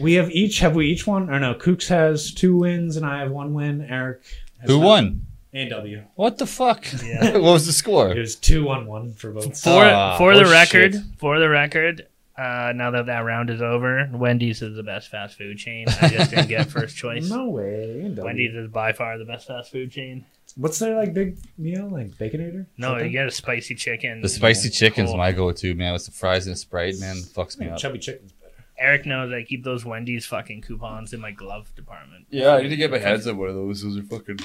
We 0.00 0.14
have 0.14 0.30
each. 0.30 0.58
Have 0.60 0.74
we 0.74 0.86
each 0.86 1.06
won? 1.06 1.30
Or 1.30 1.38
no? 1.38 1.54
Kooks 1.54 1.88
has 1.88 2.32
two 2.32 2.56
wins, 2.56 2.96
and 2.96 3.06
I 3.06 3.20
have 3.20 3.30
one 3.30 3.54
win. 3.54 3.82
Eric. 3.88 4.22
Has 4.60 4.70
Who 4.70 4.80
not. 4.80 4.86
won? 4.86 5.26
A 5.52 5.56
and 5.58 5.70
W. 5.70 6.02
What 6.16 6.38
the 6.38 6.46
fuck? 6.46 6.84
Yeah. 7.04 7.32
what 7.34 7.42
was 7.42 7.66
the 7.66 7.72
score? 7.72 8.10
It 8.10 8.18
was 8.18 8.34
two 8.34 8.64
one 8.64 8.86
one 8.86 9.12
for 9.14 9.30
both. 9.30 9.60
For 9.60 9.84
Ah, 9.84 10.18
for 10.18 10.34
the 10.34 10.44
oh, 10.46 10.50
record, 10.50 10.94
shit. 10.94 11.02
for 11.18 11.38
the 11.38 11.48
record, 11.48 12.08
uh, 12.36 12.72
now 12.74 12.90
that 12.90 13.06
that 13.06 13.20
round 13.20 13.50
is 13.50 13.62
over, 13.62 14.08
Wendy's 14.12 14.62
is 14.62 14.74
the 14.74 14.82
best 14.82 15.10
fast 15.10 15.38
food 15.38 15.58
chain. 15.58 15.86
I 16.02 16.08
just 16.08 16.30
didn't 16.30 16.48
get 16.48 16.68
first 16.68 16.96
choice. 17.04 17.30
No 17.30 17.48
way. 17.50 18.00
A&W. 18.00 18.24
Wendy's 18.24 18.54
is 18.54 18.68
by 18.68 18.92
far 18.92 19.16
the 19.16 19.24
best 19.24 19.46
fast 19.46 19.70
food 19.70 19.92
chain. 19.92 20.24
What's 20.56 20.78
their 20.78 20.94
like 20.96 21.12
big 21.14 21.36
meal? 21.58 21.88
Like 21.88 22.10
baconator? 22.16 22.66
No, 22.78 22.88
Something? 22.90 23.06
you 23.06 23.12
get 23.12 23.26
a 23.26 23.30
spicy 23.30 23.74
chicken. 23.74 24.20
The 24.20 24.28
spicy 24.28 24.70
chicken's 24.70 25.10
Cool. 25.10 25.18
my 25.18 25.32
go-to, 25.32 25.74
man. 25.74 25.92
With 25.92 26.04
the 26.06 26.12
fries 26.12 26.46
and 26.46 26.56
Sprite, 26.56 26.98
man, 27.00 27.16
fucks 27.16 27.58
me 27.58 27.68
up. 27.68 27.78
Chubby 27.78 27.98
chicken's 27.98 28.32
better. 28.32 28.52
Eric 28.78 29.04
knows 29.06 29.32
I 29.32 29.42
keep 29.42 29.64
those 29.64 29.84
Wendy's 29.84 30.26
fucking 30.26 30.62
coupons 30.62 31.12
in 31.12 31.20
my 31.20 31.32
glove 31.32 31.74
department. 31.74 32.26
Yeah, 32.30 32.50
I 32.54 32.62
need 32.62 32.68
to 32.68 32.76
get 32.76 32.90
my 32.90 32.98
hands 32.98 33.26
on 33.26 33.36
one 33.36 33.48
of 33.48 33.54
those. 33.56 33.82
Those 33.82 33.98
are 33.98 34.02
fucking 34.04 34.38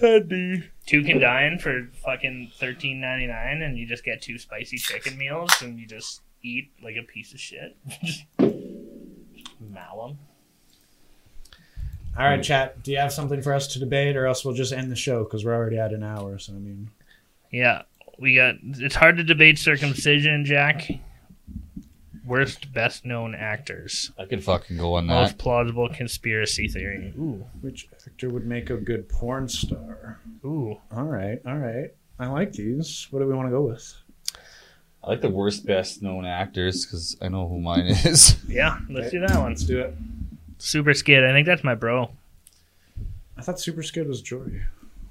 handy. 0.00 0.64
Two 0.86 1.02
can 1.02 1.18
dine 1.18 1.58
for 1.58 1.88
fucking 2.04 2.52
thirteen 2.58 3.00
ninety 3.00 3.26
nine, 3.26 3.62
and 3.62 3.78
you 3.78 3.86
just 3.86 4.04
get 4.04 4.20
two 4.20 4.36
spicy 4.38 4.76
chicken 4.76 5.16
meals, 5.16 5.50
and 5.62 5.78
you 5.78 5.86
just 5.86 6.20
eat 6.42 6.70
like 6.82 6.96
a 6.96 7.02
piece 7.04 7.32
of 7.32 7.40
shit. 7.40 7.76
just 8.04 8.24
mow 8.38 10.08
'em. 10.10 10.18
All 12.18 12.24
right, 12.26 12.42
chat. 12.42 12.82
Do 12.82 12.92
you 12.92 12.98
have 12.98 13.12
something 13.12 13.40
for 13.40 13.54
us 13.54 13.66
to 13.68 13.78
debate, 13.78 14.16
or 14.16 14.26
else 14.26 14.44
we'll 14.44 14.54
just 14.54 14.72
end 14.72 14.90
the 14.90 14.96
show 14.96 15.24
because 15.24 15.44
we're 15.44 15.54
already 15.54 15.78
at 15.78 15.92
an 15.92 16.02
hour. 16.02 16.38
So 16.38 16.52
I 16.52 16.56
mean, 16.56 16.90
Yeah, 17.50 17.82
we 18.18 18.34
got. 18.34 18.56
It's 18.62 18.94
hard 18.94 19.16
to 19.16 19.24
debate 19.24 19.58
circumcision, 19.58 20.44
Jack. 20.44 20.90
Worst, 22.24 22.72
best 22.72 23.04
known 23.04 23.34
actors. 23.34 24.12
I 24.18 24.26
could 24.26 24.44
fucking 24.44 24.76
go 24.76 24.94
on 24.94 25.06
that. 25.08 25.14
Most 25.14 25.38
plausible 25.38 25.88
conspiracy 25.88 26.68
theory. 26.68 27.12
Ooh, 27.18 27.44
which 27.62 27.88
actor 28.06 28.28
would 28.30 28.46
make 28.46 28.70
a 28.70 28.76
good 28.76 29.08
porn 29.08 29.48
star? 29.48 30.20
ooh. 30.44 30.78
All 30.94 31.04
right, 31.04 31.40
all 31.46 31.56
right. 31.56 31.90
I 32.18 32.26
like 32.26 32.52
these. 32.52 33.08
What 33.10 33.20
do 33.20 33.26
we 33.26 33.34
want 33.34 33.48
to 33.48 33.50
go 33.50 33.62
with? 33.62 33.92
I 35.02 35.08
like 35.10 35.20
the 35.20 35.30
worst, 35.30 35.66
best 35.66 36.00
known 36.00 36.24
actors 36.24 36.86
because 36.86 37.16
I 37.20 37.28
know 37.28 37.48
who 37.48 37.58
mine 37.58 37.86
is. 38.04 38.36
Yeah, 38.46 38.78
let's 38.88 39.10
do 39.10 39.18
that 39.20 39.36
one. 39.36 39.48
Let's 39.48 39.64
do 39.64 39.80
it. 39.80 39.96
Super 40.62 40.94
Skid. 40.94 41.24
I 41.24 41.32
think 41.32 41.46
that's 41.46 41.64
my 41.64 41.74
bro. 41.74 42.10
I 43.36 43.42
thought 43.42 43.58
Super 43.60 43.82
Skid 43.82 44.06
was 44.06 44.22
Jory. 44.22 44.62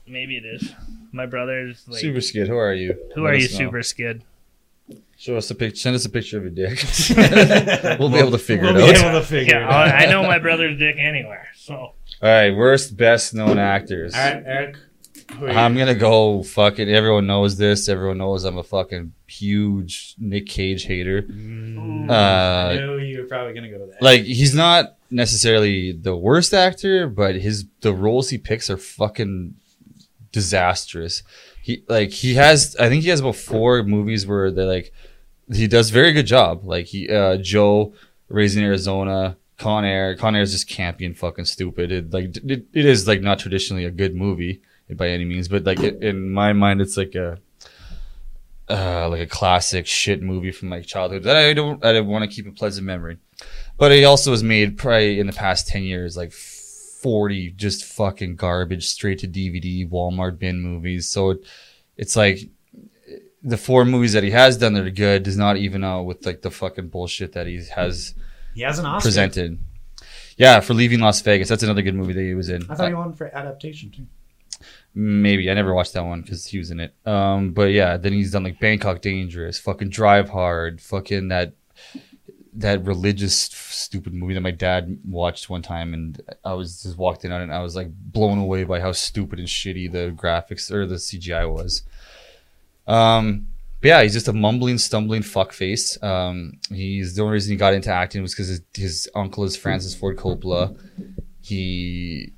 Maybe 0.07 0.37
it 0.37 0.45
is. 0.45 0.71
My 1.11 1.25
brother's 1.25 1.83
like. 1.87 1.99
Super 1.99 2.21
Skid, 2.21 2.47
who 2.47 2.55
are 2.55 2.73
you? 2.73 2.97
who 3.15 3.23
Let 3.25 3.33
are 3.33 3.35
you, 3.37 3.49
know. 3.49 3.57
Super 3.57 3.83
Skid? 3.83 4.23
Show 5.17 5.37
us 5.37 5.51
a 5.51 5.55
picture. 5.55 5.75
Send 5.77 5.95
us 5.95 6.05
a 6.05 6.09
picture 6.09 6.37
of 6.37 6.43
your 6.43 6.51
dick. 6.51 6.79
we'll 7.99 8.09
be 8.09 8.17
able 8.17 8.31
to 8.31 8.37
figure 8.37 8.73
we'll 8.73 8.89
it 8.89 8.93
be 8.93 8.99
out. 8.99 9.05
able 9.11 9.19
to 9.19 9.25
figure 9.25 9.53
Yeah, 9.53 9.65
it 9.65 9.71
out. 9.71 9.87
I 9.95 10.05
I 10.05 10.09
know 10.09 10.23
my 10.23 10.39
brother's 10.39 10.79
dick 10.79 10.95
anywhere. 10.97 11.47
So 11.55 11.75
All 11.75 11.93
right, 12.21 12.51
worst, 12.55 12.95
best 12.97 13.33
known 13.33 13.59
actors. 13.59 14.13
All 14.15 14.19
right, 14.21 14.43
Eric. 14.45 14.77
I'm 15.39 15.77
gonna 15.77 15.95
go 15.95 16.43
fucking. 16.43 16.89
Everyone 16.89 17.27
knows 17.27 17.57
this. 17.57 17.89
Everyone 17.89 18.17
knows 18.17 18.43
I'm 18.43 18.57
a 18.57 18.63
fucking 18.63 19.13
huge 19.27 20.15
Nick 20.17 20.47
Cage 20.47 20.85
hater. 20.85 21.23
Mm. 21.23 22.09
Ooh. 22.09 22.13
I 22.13 22.75
know 22.75 22.97
you're 22.97 23.25
probably 23.25 23.53
gonna 23.53 23.69
go 23.69 23.79
to 23.79 23.85
that. 23.87 24.01
like 24.01 24.23
he's 24.23 24.53
not 24.53 24.97
necessarily 25.09 25.91
the 25.91 26.15
worst 26.15 26.53
actor, 26.53 27.07
but 27.07 27.35
his 27.35 27.65
the 27.81 27.93
roles 27.93 28.29
he 28.29 28.37
picks 28.37 28.69
are 28.69 28.77
fucking 28.77 29.55
disastrous. 30.31 31.23
He 31.61 31.83
like 31.87 32.11
he 32.11 32.35
has. 32.35 32.75
I 32.79 32.89
think 32.89 33.03
he 33.03 33.09
has 33.09 33.19
about 33.19 33.35
four 33.35 33.83
movies 33.83 34.25
where 34.27 34.51
they 34.51 34.63
like 34.63 34.93
he 35.51 35.67
does 35.67 35.89
very 35.89 36.13
good 36.13 36.25
job. 36.27 36.63
Like 36.63 36.87
he 36.87 37.09
uh 37.09 37.37
Joe, 37.37 37.93
Raising 38.29 38.63
Arizona. 38.63 39.37
Con 39.57 39.85
Air, 39.85 40.15
Con 40.15 40.35
Air 40.35 40.41
is 40.41 40.51
just 40.51 40.67
campy 40.67 41.05
and 41.05 41.15
fucking 41.15 41.45
stupid. 41.45 41.91
It 41.91 42.11
like 42.11 42.35
it, 42.37 42.65
it 42.73 42.85
is 42.85 43.07
like 43.07 43.21
not 43.21 43.37
traditionally 43.37 43.85
a 43.85 43.91
good 43.91 44.15
movie 44.15 44.59
by 44.95 45.09
any 45.09 45.25
means, 45.25 45.47
but 45.47 45.63
like 45.63 45.79
it, 45.79 46.01
in 46.03 46.31
my 46.31 46.53
mind, 46.53 46.81
it's 46.81 46.97
like 46.97 47.15
a 47.15 47.39
uh, 48.69 49.09
like 49.09 49.21
a 49.21 49.27
classic 49.27 49.85
shit 49.85 50.21
movie 50.21 50.51
from 50.51 50.69
my 50.69 50.81
childhood 50.81 51.23
that 51.23 51.35
I 51.35 51.53
don't 51.53 51.83
I 51.83 51.93
don't 51.93 52.07
want 52.07 52.29
to 52.29 52.33
keep 52.33 52.47
a 52.47 52.51
pleasant 52.51 52.85
memory. 52.85 53.17
But 53.77 53.91
it 53.91 54.03
also 54.03 54.31
was 54.31 54.43
made 54.43 54.77
probably 54.77 55.19
in 55.19 55.27
the 55.27 55.33
past 55.33 55.67
ten 55.67 55.83
years 55.83 56.15
like 56.15 56.31
forty 56.31 57.51
just 57.51 57.83
fucking 57.83 58.35
garbage 58.35 58.87
straight 58.87 59.19
to 59.19 59.27
DVD 59.27 59.89
Walmart 59.89 60.39
bin 60.39 60.61
movies. 60.61 61.07
So 61.09 61.31
it, 61.31 61.39
it's 61.97 62.15
like 62.15 62.49
the 63.43 63.57
four 63.57 63.85
movies 63.85 64.13
that 64.13 64.23
he 64.23 64.31
has 64.31 64.57
done 64.57 64.73
that 64.73 64.85
are 64.85 64.91
good 64.91 65.23
does 65.23 65.37
not 65.37 65.57
even 65.57 65.83
out 65.83 66.03
with 66.03 66.25
like 66.25 66.41
the 66.41 66.51
fucking 66.51 66.89
bullshit 66.89 67.33
that 67.33 67.47
he 67.47 67.61
has 67.75 68.13
he 68.53 68.61
has 68.61 68.79
an 68.79 68.85
Oscar. 68.85 69.07
presented. 69.07 69.59
Yeah, 70.37 70.59
for 70.59 70.73
leaving 70.73 70.99
Las 70.99 71.21
Vegas, 71.21 71.49
that's 71.49 71.63
another 71.63 71.81
good 71.81 71.95
movie 71.95 72.13
that 72.13 72.21
he 72.21 72.33
was 72.33 72.49
in. 72.49 72.63
I 72.69 72.75
thought 72.75 72.87
he 72.87 72.93
won 72.93 73.13
for 73.13 73.27
adaptation 73.35 73.91
too. 73.91 74.07
Maybe 74.93 75.49
I 75.49 75.53
never 75.53 75.73
watched 75.73 75.93
that 75.93 76.03
one 76.03 76.21
because 76.21 76.45
he 76.45 76.57
was 76.57 76.69
in 76.69 76.79
it. 76.79 76.93
Um, 77.05 77.51
but 77.51 77.71
yeah, 77.71 77.97
then 77.97 78.13
he's 78.13 78.31
done 78.31 78.43
like 78.43 78.59
Bangkok 78.59 79.01
Dangerous, 79.01 79.57
fucking 79.59 79.89
Drive 79.89 80.29
Hard, 80.29 80.81
fucking 80.81 81.29
that 81.29 81.53
that 82.53 82.83
religious 82.83 83.35
stupid 83.35 84.13
movie 84.13 84.33
that 84.33 84.41
my 84.41 84.51
dad 84.51 84.99
watched 85.05 85.49
one 85.49 85.61
time, 85.61 85.93
and 85.93 86.21
I 86.43 86.53
was 86.53 86.83
just 86.83 86.97
walked 86.97 87.23
in 87.23 87.31
on 87.31 87.41
it, 87.41 87.45
and 87.45 87.53
I 87.53 87.61
was 87.61 87.75
like 87.75 87.87
blown 87.89 88.37
away 88.37 88.65
by 88.65 88.79
how 88.81 88.91
stupid 88.91 89.39
and 89.39 89.47
shitty 89.47 89.91
the 89.91 90.11
graphics 90.15 90.69
or 90.71 90.85
the 90.85 90.95
CGI 90.95 91.49
was. 91.49 91.83
Um, 92.87 93.47
but 93.79 93.87
yeah, 93.87 94.03
he's 94.03 94.13
just 94.13 94.27
a 94.27 94.33
mumbling, 94.33 94.77
stumbling 94.77 95.21
fuckface. 95.21 96.01
Um, 96.03 96.59
he's 96.69 97.15
the 97.15 97.23
only 97.23 97.33
reason 97.33 97.51
he 97.51 97.57
got 97.57 97.73
into 97.73 97.91
acting 97.91 98.21
was 98.21 98.33
because 98.33 98.49
his, 98.49 98.61
his 98.73 99.09
uncle 99.15 99.43
is 99.43 99.55
Francis 99.55 99.95
Ford 99.95 100.17
Coppola. 100.17 100.77
He 101.41 102.33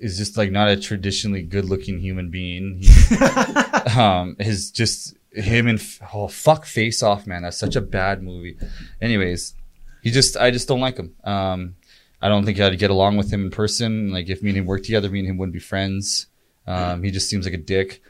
is 0.00 0.16
just 0.16 0.36
like 0.36 0.50
not 0.50 0.68
a 0.68 0.76
traditionally 0.76 1.42
good-looking 1.42 2.00
human 2.00 2.30
being. 2.30 2.82
He, 3.08 4.00
um, 4.00 4.36
his 4.38 4.70
just 4.70 5.16
him 5.32 5.66
and 5.66 5.80
oh 6.12 6.28
fuck 6.28 6.64
face 6.66 7.02
off, 7.02 7.26
man. 7.26 7.42
That's 7.42 7.56
such 7.56 7.76
a 7.76 7.80
bad 7.80 8.22
movie. 8.22 8.58
Anyways, 9.00 9.54
he 10.02 10.10
just 10.10 10.36
I 10.36 10.50
just 10.50 10.68
don't 10.68 10.80
like 10.80 10.96
him. 10.96 11.14
Um, 11.24 11.76
I 12.20 12.28
don't 12.28 12.44
think 12.44 12.60
I'd 12.60 12.78
get 12.78 12.90
along 12.90 13.16
with 13.16 13.32
him 13.32 13.44
in 13.44 13.50
person. 13.50 14.10
Like 14.10 14.28
if 14.28 14.42
me 14.42 14.50
and 14.50 14.58
him 14.58 14.66
worked 14.66 14.84
together, 14.84 15.08
me 15.08 15.20
and 15.20 15.28
him 15.28 15.38
wouldn't 15.38 15.54
be 15.54 15.60
friends. 15.60 16.26
Um, 16.66 17.02
he 17.02 17.10
just 17.10 17.30
seems 17.30 17.46
like 17.46 17.54
a 17.54 17.58
dick. 17.58 18.02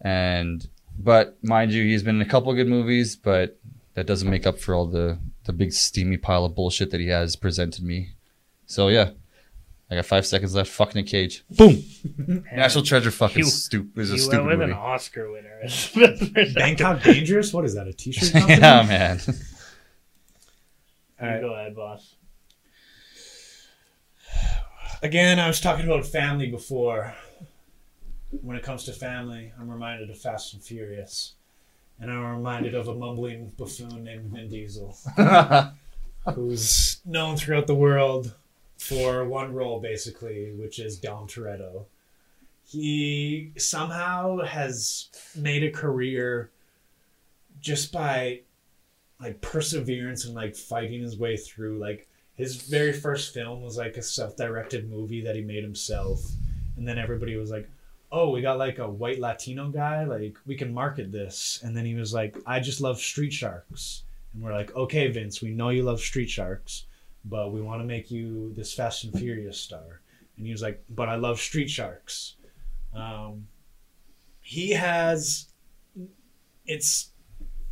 And 0.00 0.66
but 0.98 1.38
mind 1.42 1.72
you, 1.72 1.84
he's 1.84 2.02
been 2.02 2.16
in 2.16 2.22
a 2.22 2.30
couple 2.30 2.52
good 2.54 2.68
movies, 2.68 3.16
but 3.16 3.58
that 3.94 4.06
doesn't 4.06 4.28
make 4.28 4.46
up 4.46 4.58
for 4.58 4.74
all 4.74 4.86
the 4.86 5.18
the 5.44 5.52
big 5.52 5.72
steamy 5.72 6.16
pile 6.16 6.44
of 6.44 6.54
bullshit 6.54 6.90
that 6.90 7.00
he 7.00 7.08
has 7.08 7.36
presented 7.36 7.84
me. 7.84 8.10
So 8.66 8.88
yeah. 8.88 9.10
I 9.92 9.96
got 9.96 10.06
five 10.06 10.24
seconds 10.26 10.54
left. 10.54 10.70
Fuck 10.70 10.94
Nick 10.94 11.06
Cage. 11.06 11.44
Boom. 11.50 11.82
National 12.52 12.82
Treasure 12.84 13.10
fucking 13.10 13.40
You- 13.40 13.44
stupid 13.44 13.98
is 14.00 14.10
a 14.10 14.14
you 14.14 14.18
stupid 14.20 14.46
went 14.46 14.58
with 14.58 14.58
movie. 14.60 14.72
an 14.72 14.78
Oscar 14.78 15.30
winner. 15.30 15.58
as 15.62 15.90
best. 15.90 16.54
Bangkok 16.54 17.02
Dangerous. 17.02 17.52
What 17.52 17.64
is 17.64 17.74
that? 17.74 17.86
A 17.86 17.92
T-shirt 17.92 18.32
company? 18.32 18.54
yeah, 18.60 18.82
man. 18.86 19.20
All 21.20 21.28
right. 21.28 21.40
Go 21.40 21.54
ahead, 21.54 21.76
boss. 21.76 22.14
Again, 25.02 25.38
I 25.40 25.48
was 25.48 25.60
talking 25.60 25.84
about 25.86 26.06
family 26.06 26.50
before. 26.50 27.14
When 28.40 28.56
it 28.56 28.62
comes 28.62 28.84
to 28.84 28.92
family, 28.92 29.52
I'm 29.60 29.68
reminded 29.70 30.08
of 30.10 30.18
Fast 30.18 30.54
and 30.54 30.62
Furious. 30.62 31.34
And 32.00 32.10
I'm 32.10 32.24
reminded 32.24 32.74
of 32.74 32.88
a 32.88 32.94
mumbling 32.94 33.52
buffoon 33.58 34.04
named 34.04 34.30
Vin 34.32 34.48
Diesel, 34.48 34.96
who's 36.34 37.00
known 37.04 37.36
throughout 37.36 37.66
the 37.66 37.74
world 37.74 38.34
for 38.82 39.24
one 39.24 39.54
role, 39.54 39.80
basically, 39.80 40.52
which 40.52 40.80
is 40.80 40.98
Dom 40.98 41.28
Toretto. 41.28 41.84
He 42.64 43.52
somehow 43.56 44.38
has 44.42 45.08
made 45.36 45.62
a 45.62 45.70
career 45.70 46.50
just 47.60 47.92
by 47.92 48.40
like 49.20 49.40
perseverance 49.40 50.24
and 50.24 50.34
like 50.34 50.56
fighting 50.56 51.00
his 51.00 51.16
way 51.16 51.36
through. 51.36 51.78
Like 51.78 52.08
his 52.34 52.56
very 52.56 52.92
first 52.92 53.32
film 53.32 53.62
was 53.62 53.76
like 53.76 53.96
a 53.96 54.02
self-directed 54.02 54.90
movie 54.90 55.22
that 55.22 55.36
he 55.36 55.42
made 55.42 55.62
himself. 55.62 56.20
And 56.76 56.86
then 56.86 56.98
everybody 56.98 57.36
was 57.36 57.50
like 57.50 57.68
oh 58.10 58.28
we 58.28 58.42
got 58.42 58.58
like 58.58 58.78
a 58.78 58.88
white 58.88 59.20
latino 59.20 59.70
guy? 59.70 60.04
Like 60.04 60.36
we 60.44 60.56
can 60.56 60.74
market 60.74 61.12
this. 61.12 61.60
And 61.62 61.76
then 61.76 61.84
he 61.84 61.94
was 61.94 62.12
like 62.12 62.36
i 62.46 62.58
just 62.58 62.80
love 62.80 62.98
street 62.98 63.32
sharks. 63.32 64.02
And 64.34 64.42
we're 64.42 64.52
like 64.52 64.74
okay 64.74 65.08
vince 65.08 65.40
we 65.40 65.50
know 65.50 65.68
you 65.68 65.84
love 65.84 66.00
street 66.00 66.30
sharks 66.30 66.86
but 67.24 67.52
we 67.52 67.60
want 67.60 67.80
to 67.80 67.86
make 67.86 68.10
you 68.10 68.52
this 68.54 68.72
fast 68.72 69.04
and 69.04 69.18
furious 69.18 69.58
star 69.58 70.00
and 70.36 70.46
he 70.46 70.52
was 70.52 70.62
like 70.62 70.82
but 70.90 71.08
i 71.08 71.14
love 71.14 71.38
street 71.40 71.70
sharks 71.70 72.36
um, 72.94 73.46
he 74.40 74.70
has 74.70 75.48
it's 76.66 77.10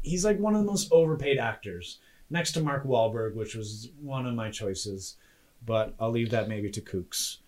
he's 0.02 0.24
like 0.24 0.38
one 0.38 0.54
of 0.54 0.60
the 0.60 0.66
most 0.66 0.90
overpaid 0.92 1.38
actors 1.38 1.98
next 2.30 2.52
to 2.52 2.60
Mark 2.60 2.84
Wahlberg, 2.84 3.34
which 3.34 3.54
was 3.54 3.90
one 4.00 4.26
of 4.26 4.34
my 4.34 4.50
choices, 4.50 5.16
but 5.66 5.94
I'll 5.98 6.10
leave 6.10 6.30
that 6.30 6.48
maybe 6.48 6.70
to 6.70 6.80
Kooks. 6.80 7.38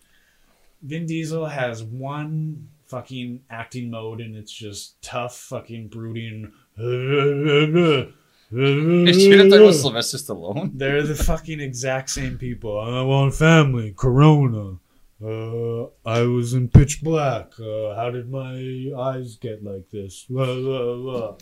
Vin 0.81 1.05
Diesel 1.05 1.45
has 1.45 1.81
one 1.81 2.67
fucking 2.87 3.41
acting 3.49 3.89
mode, 3.89 4.19
and 4.19 4.35
it's 4.35 4.51
just 4.51 5.01
tough, 5.01 5.37
fucking 5.37 5.87
brooding. 5.87 6.51
Is 8.55 9.25
you 9.25 9.37
talking 9.37 9.53
about 9.53 9.73
Sylvester 9.73 10.17
Stallone? 10.17 10.71
They're 10.75 11.01
the 11.01 11.15
fucking 11.15 11.59
exact 11.59 12.11
same 12.11 12.37
people. 12.37 12.79
I 12.79 13.01
want 13.01 13.33
family. 13.33 13.93
Corona. 13.97 14.77
Uh, 15.23 15.85
I 16.05 16.21
was 16.23 16.53
in 16.53 16.67
pitch 16.69 17.01
black. 17.01 17.53
Uh, 17.59 17.95
how 17.95 18.11
did 18.11 18.29
my 18.29 18.91
eyes 18.97 19.37
get 19.37 19.63
like 19.63 19.89
this? 19.89 20.25
Blah, 20.29 20.45
blah, 20.45 20.95
blah. 20.97 21.37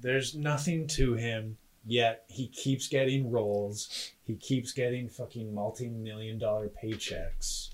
There's 0.00 0.34
nothing 0.34 0.88
to 0.88 1.14
him, 1.14 1.56
yet 1.86 2.24
he 2.28 2.48
keeps 2.48 2.88
getting 2.88 3.30
roles. 3.30 4.10
He 4.24 4.34
keeps 4.34 4.72
getting 4.72 5.08
fucking 5.08 5.54
multi 5.54 5.88
million 5.88 6.38
dollar 6.38 6.68
paychecks. 6.82 7.70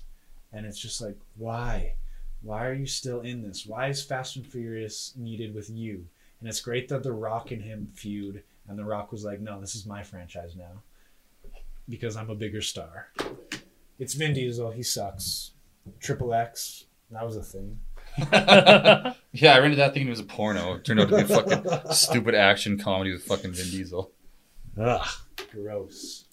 And 0.53 0.65
it's 0.65 0.79
just 0.79 1.01
like, 1.01 1.17
why? 1.35 1.95
Why 2.41 2.65
are 2.65 2.73
you 2.73 2.85
still 2.85 3.21
in 3.21 3.41
this? 3.41 3.65
Why 3.65 3.89
is 3.89 4.03
Fast 4.03 4.37
and 4.37 4.47
Furious 4.47 5.13
needed 5.17 5.53
with 5.53 5.69
you? 5.69 6.05
And 6.39 6.47
it's 6.47 6.61
great 6.61 6.87
that 6.89 7.03
The 7.03 7.11
Rock 7.11 7.51
and 7.51 7.61
him 7.61 7.89
feud, 7.93 8.43
and 8.69 8.77
The 8.79 8.85
Rock 8.85 9.11
was 9.11 9.23
like, 9.25 9.41
no, 9.41 9.59
this 9.59 9.75
is 9.75 9.85
my 9.85 10.03
franchise 10.03 10.55
now 10.55 10.83
because 11.89 12.15
I'm 12.15 12.29
a 12.29 12.35
bigger 12.35 12.61
star. 12.61 13.09
It's 13.97 14.13
Vin 14.13 14.33
Diesel. 14.33 14.71
He 14.71 14.83
sucks. 14.83 15.51
Triple 15.99 16.33
X. 16.33 16.85
That 17.11 17.25
was 17.25 17.35
a 17.35 17.43
thing. 17.43 17.79
Yeah, 19.31 19.53
I 19.53 19.59
rented 19.59 19.77
that 19.77 19.93
thinking 19.93 20.07
it 20.07 20.11
was 20.11 20.19
a 20.19 20.23
porno. 20.23 20.73
It 20.73 20.83
turned 20.85 20.99
out 20.99 21.09
to 21.09 21.15
be 21.17 21.21
a 21.21 21.27
fucking 21.27 21.63
stupid 21.93 22.33
action 22.33 22.79
comedy 22.79 23.11
with 23.11 23.23
fucking 23.23 23.51
Vin 23.51 23.69
Diesel. 23.69 24.11
Ugh. 24.81 25.07
Gross. 25.51 26.25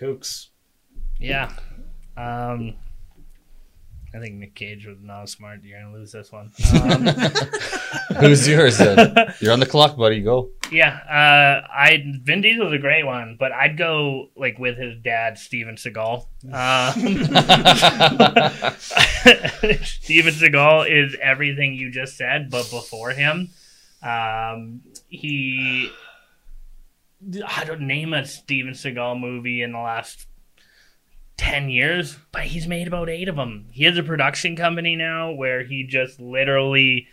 Kooks. 0.00 0.48
Yeah. 1.20 1.52
Um, 2.16 2.74
I 4.14 4.18
think 4.20 4.36
Nick 4.36 4.54
Cage 4.54 4.86
was 4.86 4.96
not 5.02 5.28
smart. 5.28 5.62
You're 5.62 5.80
gonna 5.80 5.92
lose 5.92 6.12
this 6.12 6.32
one. 6.32 6.50
Um, 6.82 7.06
Who's 8.20 8.48
yours 8.48 8.78
then? 8.78 9.34
You're 9.40 9.52
on 9.52 9.60
the 9.60 9.66
clock, 9.66 9.96
buddy. 9.96 10.22
Go. 10.22 10.48
yeah, 10.72 10.96
uh, 11.08 11.66
I 11.70 12.02
Vin 12.22 12.40
Diesel's 12.42 12.72
a 12.72 12.78
great 12.78 13.04
one, 13.04 13.36
but 13.38 13.52
I'd 13.52 13.76
go 13.76 14.30
like 14.34 14.58
with 14.58 14.78
his 14.78 14.94
dad, 15.02 15.36
Steven 15.38 15.76
Seagal. 15.76 16.24
Um, 16.44 16.94
Steven 19.84 20.34
Seagal 20.34 20.88
is 20.90 21.16
everything 21.20 21.74
you 21.74 21.90
just 21.90 22.16
said, 22.16 22.48
but 22.50 22.70
before 22.70 23.10
him, 23.10 23.50
um, 24.02 24.80
he. 25.08 25.90
I 27.46 27.64
don't 27.64 27.82
name 27.82 28.14
a 28.14 28.24
Steven 28.24 28.72
Seagal 28.72 29.20
movie 29.20 29.60
in 29.62 29.72
the 29.72 29.78
last 29.80 30.26
10 31.38 31.70
years, 31.70 32.18
but 32.32 32.42
he's 32.42 32.66
made 32.66 32.86
about 32.86 33.08
eight 33.08 33.28
of 33.28 33.36
them. 33.36 33.68
He 33.72 33.84
has 33.84 33.96
a 33.96 34.02
production 34.02 34.56
company 34.56 34.96
now 34.96 35.32
where 35.32 35.64
he 35.64 35.84
just 35.84 36.20
literally 36.20 37.08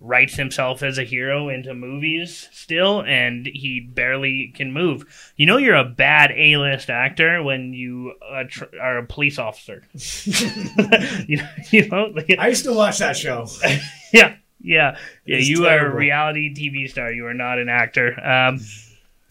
writes 0.00 0.34
himself 0.34 0.82
as 0.82 0.98
a 0.98 1.04
hero 1.04 1.48
into 1.48 1.74
movies 1.74 2.48
still, 2.52 3.02
and 3.02 3.46
he 3.46 3.80
barely 3.80 4.52
can 4.56 4.72
move. 4.72 5.32
You 5.36 5.46
know, 5.46 5.58
you're 5.58 5.76
a 5.76 5.84
bad 5.84 6.32
A-list 6.34 6.88
actor 6.88 7.42
when 7.42 7.74
you 7.74 8.14
uh, 8.28 8.44
tr- 8.48 8.64
are 8.80 8.98
a 8.98 9.06
police 9.06 9.38
officer. 9.38 9.84
you, 11.28 11.36
know, 11.36 11.48
you 11.70 11.88
know, 11.88 12.04
like, 12.14 12.34
I 12.38 12.48
used 12.48 12.64
to 12.64 12.72
watch 12.72 12.98
that 12.98 13.16
show. 13.16 13.46
yeah, 13.62 13.78
yeah, 14.12 14.36
yeah. 14.62 14.96
It's 15.26 15.48
You 15.48 15.66
are 15.66 15.86
a 15.86 15.94
reality 15.94 16.54
TV 16.54 16.88
star. 16.90 17.12
You 17.12 17.26
are 17.26 17.34
not 17.34 17.58
an 17.58 17.68
actor. 17.68 18.18
Um, 18.24 18.60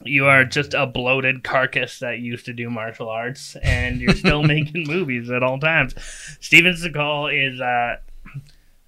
you 0.04 0.26
are 0.28 0.46
just 0.46 0.74
a 0.74 0.86
bloated 0.86 1.44
carcass 1.44 2.00
that 2.00 2.20
used 2.20 2.46
to 2.46 2.54
do 2.54 2.70
martial 2.70 3.10
arts, 3.10 3.56
and 3.58 4.00
you're 4.00 4.16
still 4.16 4.44
making 4.56 4.86
movies 4.88 5.30
at 5.30 5.44
all 5.44 5.60
times. 5.60 5.94
Steven 6.40 6.74
Seagal 6.74 7.54
is 7.54 7.60
uh, 7.60 7.98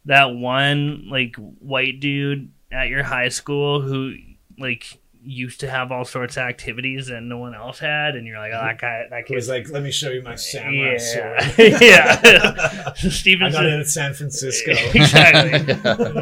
that 0.05 0.34
one 0.34 1.07
like 1.09 1.36
white 1.36 1.99
dude 1.99 2.51
at 2.72 2.88
your 2.88 3.03
high 3.03 3.30
school 3.30 3.82
who 3.82 4.16
like 4.57 5.01
used 5.24 5.60
to 5.60 5.70
have 5.70 5.92
all 5.92 6.04
sorts 6.06 6.36
of 6.38 6.44
activities 6.44 7.08
that 7.08 7.22
no 7.22 7.38
one 7.38 7.54
else 7.54 7.80
had, 7.80 8.16
and 8.16 8.26
you're 8.26 8.40
like, 8.40 8.52
oh, 8.54 8.62
that 8.62 8.80
guy, 8.80 9.04
that 9.10 9.20
It 9.20 9.26
kid. 9.28 9.36
was 9.36 9.48
like, 9.50 9.70
let 9.70 9.84
me 9.84 9.92
show 9.92 10.10
you 10.10 10.22
my 10.22 10.36
samurai 10.36 10.94
Yeah, 10.94 10.98
sword. 10.98 11.82
yeah. 11.82 12.94
so 12.96 13.10
Steven 13.10 13.48
I 13.48 13.52
got 13.52 13.60
Se- 13.62 13.68
it 13.68 13.74
in 13.74 13.86
San 13.86 14.14
Francisco. 14.14 14.72
exactly. 14.94 15.60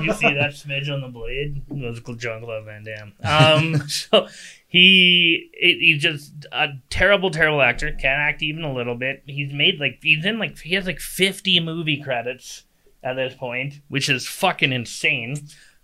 you 0.04 0.14
see 0.14 0.34
that 0.34 0.52
smidge 0.54 0.92
on 0.94 1.02
the 1.02 1.08
blade? 1.08 1.62
It 1.70 1.76
was 2.06 2.18
John 2.18 2.42
Claude 2.42 2.66
Van 2.66 2.84
Damme. 2.84 3.14
Um, 3.24 3.88
so 3.88 4.28
he 4.68 5.50
he- 5.54 5.78
he's 5.80 6.02
just 6.02 6.34
a 6.52 6.68
terrible, 6.90 7.32
terrible 7.32 7.62
actor. 7.62 7.90
Can't 7.92 8.20
act 8.20 8.44
even 8.44 8.64
a 8.64 8.74
little 8.74 8.96
bit. 8.96 9.24
He's 9.26 9.54
made 9.54 9.80
like 9.80 10.00
he's 10.02 10.26
in 10.26 10.40
like 10.40 10.60
he 10.60 10.76
has 10.76 10.86
like 10.86 11.00
fifty 11.00 11.60
movie 11.60 12.02
credits 12.02 12.64
at 13.02 13.14
this 13.14 13.34
point, 13.34 13.76
which 13.88 14.10
is 14.10 14.28
fucking 14.28 14.74
insane. 14.74 15.38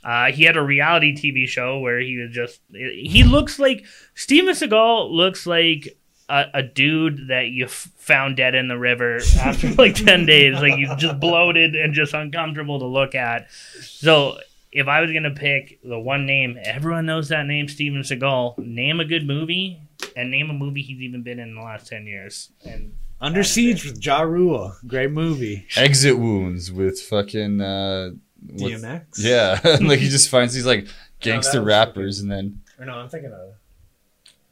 Uh, 0.05 0.31
he 0.31 0.43
had 0.43 0.55
a 0.55 0.61
reality 0.61 1.15
TV 1.15 1.47
show 1.47 1.79
where 1.79 1.99
he 1.99 2.17
was 2.17 2.31
just 2.31 2.61
he 2.71 3.23
looks 3.23 3.57
like 3.57 3.83
Steven 4.13 4.53
Seagal 4.53 5.09
looks 5.11 5.47
like 5.47 5.97
a, 6.29 6.45
a 6.55 6.61
dude 6.63 7.29
that 7.29 7.47
you 7.47 7.65
f- 7.65 7.89
found 7.97 8.37
dead 8.37 8.53
in 8.53 8.67
the 8.67 8.77
river 8.77 9.17
after 9.39 9.69
like 9.73 9.95
10 9.95 10.25
days. 10.27 10.53
Like 10.61 10.75
he's 10.75 10.93
just 10.95 11.19
bloated 11.19 11.75
and 11.75 11.93
just 11.93 12.13
uncomfortable 12.13 12.77
to 12.79 12.85
look 12.85 13.15
at. 13.15 13.49
So 13.81 14.37
if 14.71 14.87
i 14.89 14.99
was 15.01 15.11
gonna 15.13 15.31
pick 15.33 15.79
the 15.83 15.97
one 15.97 16.25
name 16.25 16.57
everyone 16.61 17.05
knows 17.05 17.29
that 17.29 17.45
name 17.45 17.67
steven 17.67 18.01
seagal. 18.01 18.57
Name 18.59 18.99
a 18.99 19.05
good 19.05 19.25
movie 19.25 19.79
and 20.17 20.29
name 20.29 20.49
a 20.49 20.53
movie 20.53 20.81
he's 20.81 20.99
even 21.01 21.23
been 21.23 21.39
in, 21.39 21.49
in 21.49 21.55
the 21.55 21.61
last 21.61 21.87
10 21.87 22.05
years. 22.05 22.49
And 22.65 22.93
Under 23.21 23.43
Siege 23.43 23.85
with 23.85 24.05
Ja 24.05 24.21
Rule. 24.21 24.75
Great 24.85 25.11
movie. 25.11 25.65
Exit 25.77 26.19
wounds 26.19 26.71
with 26.71 26.99
fucking 27.01 27.61
uh, 27.61 28.09
what's- 28.09 28.19
DMX? 28.57 29.03
Yeah, 29.17 29.59
like 29.81 29.99
he 29.99 30.09
just 30.09 30.29
finds 30.29 30.53
these 30.53 30.65
like 30.65 30.87
gangster 31.19 31.59
was 31.59 31.67
rappers, 31.67 32.19
and 32.19 32.31
then 32.31 32.61
Or 32.79 32.85
no, 32.85 32.93
I'm 32.93 33.09
thinking 33.09 33.31
of. 33.31 33.53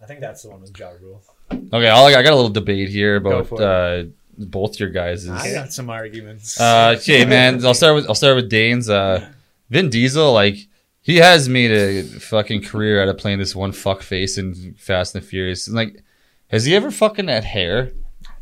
I 0.02 0.06
think 0.06 0.20
that's 0.20 0.44
the 0.44 0.50
one 0.50 0.62
with 0.62 0.78
Ja 0.78 0.90
Rule. 1.02 1.22
okay, 1.52 1.88
I'll, 1.90 2.06
I 2.06 2.12
got 2.24 2.34
a 2.34 2.36
little 2.36 2.50
debate 2.50 2.90
here 2.90 3.16
about 3.16 3.52
uh, 3.54 4.04
both 4.38 4.80
your 4.80 4.90
guys'. 4.90 5.30
I 5.30 5.54
got 5.54 5.72
some 5.72 5.90
arguments. 5.90 6.60
Uh, 6.60 6.96
okay, 6.98 7.26
man. 7.26 7.66
I'll 7.66 7.74
start 7.74 7.96
with 7.96 8.08
I'll 8.08 8.16
start 8.16 8.36
with 8.36 8.50
Dane's. 8.50 8.90
Uh, 8.90 9.30
Vin 9.70 9.90
Diesel, 9.90 10.32
like 10.32 10.58
he 11.02 11.18
has 11.18 11.50
made 11.50 11.72
a 11.72 12.04
fucking 12.04 12.64
career 12.64 13.02
out 13.02 13.10
of 13.10 13.18
playing 13.18 13.40
this 13.40 13.56
one 13.56 13.72
fuck 13.72 14.02
face 14.02 14.38
in 14.38 14.76
Fast 14.78 15.16
and 15.16 15.24
the 15.24 15.28
Furious. 15.28 15.68
And 15.68 15.76
like, 15.76 16.02
has 16.50 16.66
he 16.66 16.76
ever 16.76 16.92
fucking 16.92 17.28
had 17.28 17.44
hair? 17.44 17.92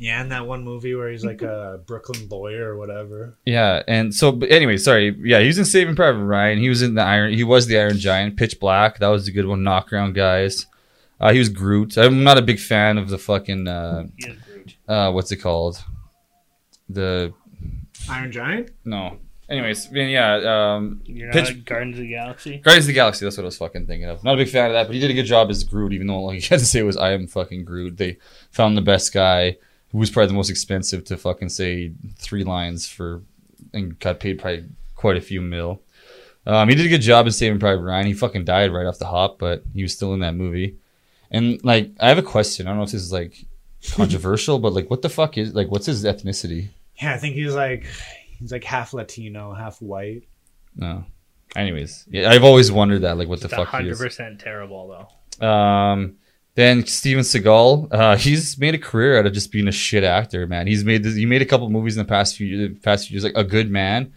Yeah, 0.01 0.19
in 0.21 0.29
that 0.29 0.47
one 0.47 0.63
movie 0.63 0.95
where 0.95 1.11
he's 1.11 1.23
like 1.23 1.43
a 1.43 1.79
Brooklyn 1.85 2.27
lawyer 2.27 2.69
or 2.73 2.77
whatever. 2.77 3.37
Yeah, 3.45 3.83
and 3.87 4.13
so 4.13 4.31
but 4.31 4.49
anyway, 4.49 4.77
sorry. 4.77 5.15
Yeah, 5.23 5.39
he 5.41 5.45
was 5.47 5.59
in 5.59 5.65
Saving 5.65 5.95
Private 5.95 6.23
Ryan. 6.23 6.57
He 6.57 6.69
was 6.69 6.81
in 6.81 6.95
the 6.95 7.03
Iron. 7.03 7.33
He 7.33 7.43
was 7.43 7.67
the 7.67 7.77
Iron 7.77 7.97
Giant. 7.99 8.35
Pitch 8.35 8.59
Black. 8.59 8.97
That 8.97 9.09
was 9.09 9.27
a 9.27 9.31
good 9.31 9.45
one. 9.45 9.59
Knockaround 9.61 10.15
guys. 10.15 10.65
Uh, 11.19 11.31
he 11.31 11.37
was 11.37 11.49
Groot. 11.49 11.97
I'm 11.97 12.23
not 12.23 12.39
a 12.39 12.41
big 12.41 12.59
fan 12.59 12.97
of 12.97 13.09
the 13.09 13.19
fucking 13.19 13.67
uh, 13.67 14.07
Groot. 14.19 14.75
uh, 14.87 15.11
what's 15.11 15.31
it 15.31 15.37
called? 15.37 15.83
The 16.89 17.33
Iron 18.09 18.31
Giant? 18.31 18.71
no. 18.83 19.19
Anyways, 19.49 19.89
I 19.89 19.91
mean, 19.91 20.09
yeah. 20.09 20.35
Um, 20.75 21.01
you're 21.05 21.27
not 21.27 21.33
Pitch- 21.33 21.65
guardians 21.65 21.97
of 21.97 22.03
the 22.03 22.09
galaxy 22.09 22.57
Guardians 22.59 22.85
of 22.85 22.87
the 22.87 22.93
Galaxy. 22.93 23.25
That's 23.25 23.35
what 23.35 23.43
I 23.43 23.47
was 23.47 23.57
fucking 23.57 23.85
thinking 23.85 24.07
of. 24.07 24.23
Not 24.23 24.35
a 24.35 24.37
big 24.37 24.47
fan 24.47 24.67
of 24.67 24.71
that, 24.73 24.87
but 24.87 24.93
he 24.95 25.01
did 25.01 25.11
a 25.11 25.13
good 25.13 25.25
job 25.25 25.49
as 25.49 25.65
Groot. 25.65 25.91
Even 25.91 26.07
though 26.07 26.13
all 26.15 26.29
he 26.29 26.39
had 26.49 26.59
to 26.59 26.65
say 26.65 26.81
was 26.83 26.95
"I 26.95 27.11
am 27.11 27.27
fucking 27.27 27.65
Groot." 27.65 27.97
They 27.97 28.17
found 28.51 28.77
the 28.77 28.81
best 28.81 29.11
guy, 29.13 29.57
who 29.91 29.97
was 29.97 30.09
probably 30.09 30.27
the 30.27 30.33
most 30.33 30.49
expensive 30.49 31.03
to 31.05 31.17
fucking 31.17 31.49
say 31.49 31.91
three 32.17 32.43
lines 32.43 32.87
for, 32.87 33.21
and 33.73 33.97
got 33.99 34.19
paid 34.19 34.39
probably 34.39 34.65
quite 34.95 35.17
a 35.17 35.21
few 35.21 35.41
mil. 35.41 35.81
Um, 36.45 36.69
he 36.69 36.75
did 36.75 36.85
a 36.85 36.89
good 36.89 37.01
job 37.01 37.27
in 37.27 37.31
Saving 37.31 37.59
Private 37.59 37.83
Ryan. 37.83 38.07
He 38.07 38.13
fucking 38.13 38.45
died 38.45 38.71
right 38.73 38.87
off 38.87 38.97
the 38.97 39.05
hop, 39.05 39.37
but 39.37 39.63
he 39.73 39.83
was 39.83 39.93
still 39.93 40.13
in 40.13 40.21
that 40.21 40.33
movie. 40.33 40.77
And 41.29 41.63
like, 41.63 41.91
I 41.99 42.09
have 42.09 42.17
a 42.17 42.23
question. 42.23 42.65
I 42.65 42.71
don't 42.71 42.77
know 42.77 42.83
if 42.83 42.91
this 42.91 43.01
is 43.01 43.11
like 43.11 43.45
controversial, 43.91 44.59
but 44.59 44.73
like, 44.73 44.89
what 44.89 45.01
the 45.01 45.09
fuck 45.09 45.37
is 45.37 45.53
like, 45.53 45.69
what's 45.69 45.85
his 45.85 46.03
ethnicity? 46.03 46.69
Yeah, 47.01 47.13
I 47.13 47.17
think 47.17 47.35
he's 47.35 47.53
like 47.55 47.85
he's 48.39 48.51
like 48.51 48.63
half 48.63 48.93
Latino, 48.93 49.53
half 49.53 49.81
white. 49.81 50.23
No. 50.75 51.05
Anyways, 51.55 52.05
yeah, 52.09 52.29
I've 52.29 52.45
always 52.45 52.71
wondered 52.71 53.01
that, 53.01 53.17
like, 53.17 53.27
what 53.27 53.41
the 53.41 53.47
it's 53.47 53.53
fuck 53.55 53.81
he 53.81 53.89
is. 53.89 53.99
100% 53.99 54.39
terrible 54.39 55.07
though 55.41 55.45
Um, 55.45 56.15
then 56.55 56.85
Steven 56.85 57.23
Seagal, 57.23 57.87
uh, 57.91 58.15
he's 58.17 58.57
made 58.57 58.75
a 58.75 58.79
career 58.79 59.17
out 59.17 59.25
of 59.25 59.33
just 59.33 59.51
being 59.51 59.67
a 59.67 59.71
shit 59.71 60.03
actor, 60.03 60.47
man. 60.47 60.67
He's 60.67 60.83
made 60.83 61.03
this, 61.03 61.15
he 61.15 61.25
made 61.25 61.41
a 61.41 61.45
couple 61.45 61.69
movies 61.69 61.95
in 61.97 62.03
the 62.03 62.09
past 62.09 62.35
few 62.35 62.75
past 62.83 63.07
few 63.07 63.15
years, 63.15 63.23
like 63.23 63.33
A 63.35 63.43
Good 63.43 63.69
Man. 63.71 64.13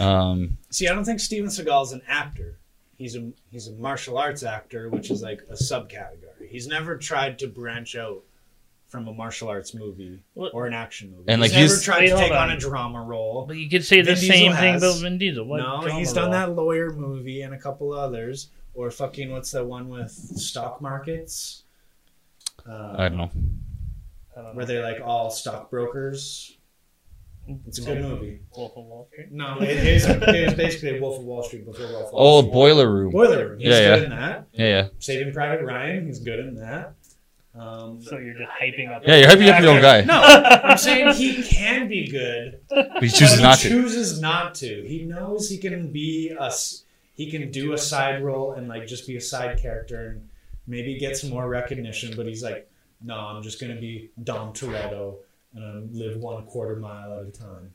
Um, 0.00 0.58
See, 0.70 0.86
I 0.86 0.94
don't 0.94 1.04
think 1.04 1.20
Steven 1.20 1.48
Seagal 1.48 1.82
is 1.84 1.92
an 1.92 2.02
actor. 2.06 2.58
He's 2.98 3.16
a 3.16 3.30
he's 3.50 3.68
a 3.68 3.72
martial 3.72 4.18
arts 4.18 4.42
actor, 4.42 4.90
which 4.90 5.10
is 5.10 5.22
like 5.22 5.40
a 5.50 5.54
subcategory. 5.54 6.48
He's 6.48 6.66
never 6.66 6.96
tried 6.96 7.38
to 7.38 7.46
branch 7.46 7.96
out 7.96 8.22
from 8.88 9.06
a 9.06 9.12
martial 9.12 9.48
arts 9.48 9.74
movie 9.74 10.18
What- 10.34 10.52
or 10.54 10.66
an 10.66 10.72
action 10.74 11.10
movie. 11.10 11.24
And, 11.28 11.42
he's 11.42 11.52
like, 11.52 11.56
never 11.60 11.72
he's- 11.72 11.84
tried 11.84 12.06
to 12.06 12.16
take 12.16 12.32
on. 12.32 12.50
on. 12.50 12.50
a 12.50 12.58
drama 12.58 13.02
role. 13.02 13.44
but 13.46 13.56
you 13.56 13.68
could 13.68 13.84
say 13.84 14.00
the 14.02 14.14
Diesel 14.14 14.28
same 14.34 14.52
thing 14.54 14.76
about 14.76 14.96
Vin 15.00 15.18
Diesel 15.18 15.44
what 15.44 15.58
no, 15.58 15.80
he's 15.96 16.12
done 16.12 16.24
role? 16.24 16.32
that 16.32 16.54
lawyer 16.54 16.90
movie 16.90 17.42
and 17.42 17.54
a 17.54 17.58
couple 17.58 17.92
others. 17.92 18.48
Or 18.74 18.90
fucking 18.90 19.30
what's 19.32 19.50
the 19.52 19.64
one 19.64 19.88
with 19.88 20.10
stock 20.10 20.80
markets? 20.80 21.64
Uh, 22.68 22.94
I 22.98 23.08
don't 23.08 23.18
know. 23.18 23.30
I 24.36 24.42
don't 24.42 24.44
know. 24.44 24.50
Where 24.54 24.66
they're 24.66 24.82
like 24.82 25.00
all 25.02 25.30
stockbrokers. 25.30 26.54
It's 27.66 27.78
a 27.78 27.82
good 27.82 28.02
movie. 28.02 28.40
Wolf 28.54 28.72
of 28.76 28.84
Wall 28.84 29.08
Street 29.10 29.32
No, 29.32 29.56
it 29.62 29.70
is, 29.70 30.04
it 30.06 30.22
is 30.34 30.52
basically 30.52 31.00
Wolf 31.00 31.18
of 31.20 31.24
Wall 31.24 31.42
Street 31.42 31.64
before 31.64 31.86
Wolf 31.86 32.08
of 32.08 32.10
Oh, 32.12 32.16
Wall 32.16 32.40
Street. 32.42 32.50
Oh, 32.50 32.52
Boiler 32.52 32.92
Room. 32.92 33.10
Boiler 33.10 33.48
Room. 33.50 33.58
He's 33.58 33.68
Yeah, 33.68 33.78
good 33.94 33.98
yeah. 34.00 34.04
in 34.04 34.10
that. 34.10 34.46
Yeah, 34.52 34.66
yeah, 34.66 34.88
Saving 34.98 35.32
Private 35.32 35.64
Ryan. 35.64 36.06
He's 36.06 36.18
good 36.20 36.40
in 36.40 36.56
that. 36.56 36.92
Um, 37.54 38.02
so 38.02 38.18
you're 38.18 38.34
just 38.34 38.50
hyping 38.50 38.94
up 38.94 39.02
yeah. 39.06 39.16
You're 39.16 39.28
hyping 39.30 39.50
up 39.52 39.62
your 39.62 39.70
own 39.70 39.80
guy, 39.80 40.02
no, 40.02 40.20
I'm 40.20 40.76
saying 40.78 41.14
he 41.14 41.42
can 41.42 41.88
be 41.88 42.06
good, 42.08 42.60
but 42.68 43.02
he 43.02 43.08
chooses 43.08 43.36
but 43.38 43.42
not 43.42 43.58
he 43.58 43.68
to. 43.70 43.74
chooses 43.74 44.20
not 44.20 44.54
to. 44.56 44.82
He 44.86 45.04
knows 45.04 45.48
he 45.48 45.56
can 45.56 45.90
be 45.90 46.36
a. 46.38 46.52
he 47.14 47.30
can 47.30 47.50
do 47.50 47.72
a 47.72 47.78
side 47.78 48.22
role 48.22 48.52
and 48.52 48.68
like 48.68 48.86
just 48.86 49.06
be 49.08 49.16
a 49.16 49.20
side 49.20 49.58
character 49.58 50.08
and 50.10 50.27
maybe 50.68 50.96
get 50.98 51.16
some 51.16 51.30
more 51.30 51.48
recognition. 51.48 52.14
But 52.16 52.26
he's 52.26 52.44
like, 52.44 52.70
no, 53.02 53.14
I'm 53.14 53.42
just 53.42 53.60
gonna 53.60 53.80
be 53.80 54.10
Dom 54.22 54.52
Toretto 54.52 55.16
and 55.54 55.64
I'm 55.64 55.92
live 55.92 56.16
one 56.18 56.44
quarter 56.46 56.76
mile 56.76 57.18
at 57.18 57.26
a 57.26 57.32
time. 57.32 57.72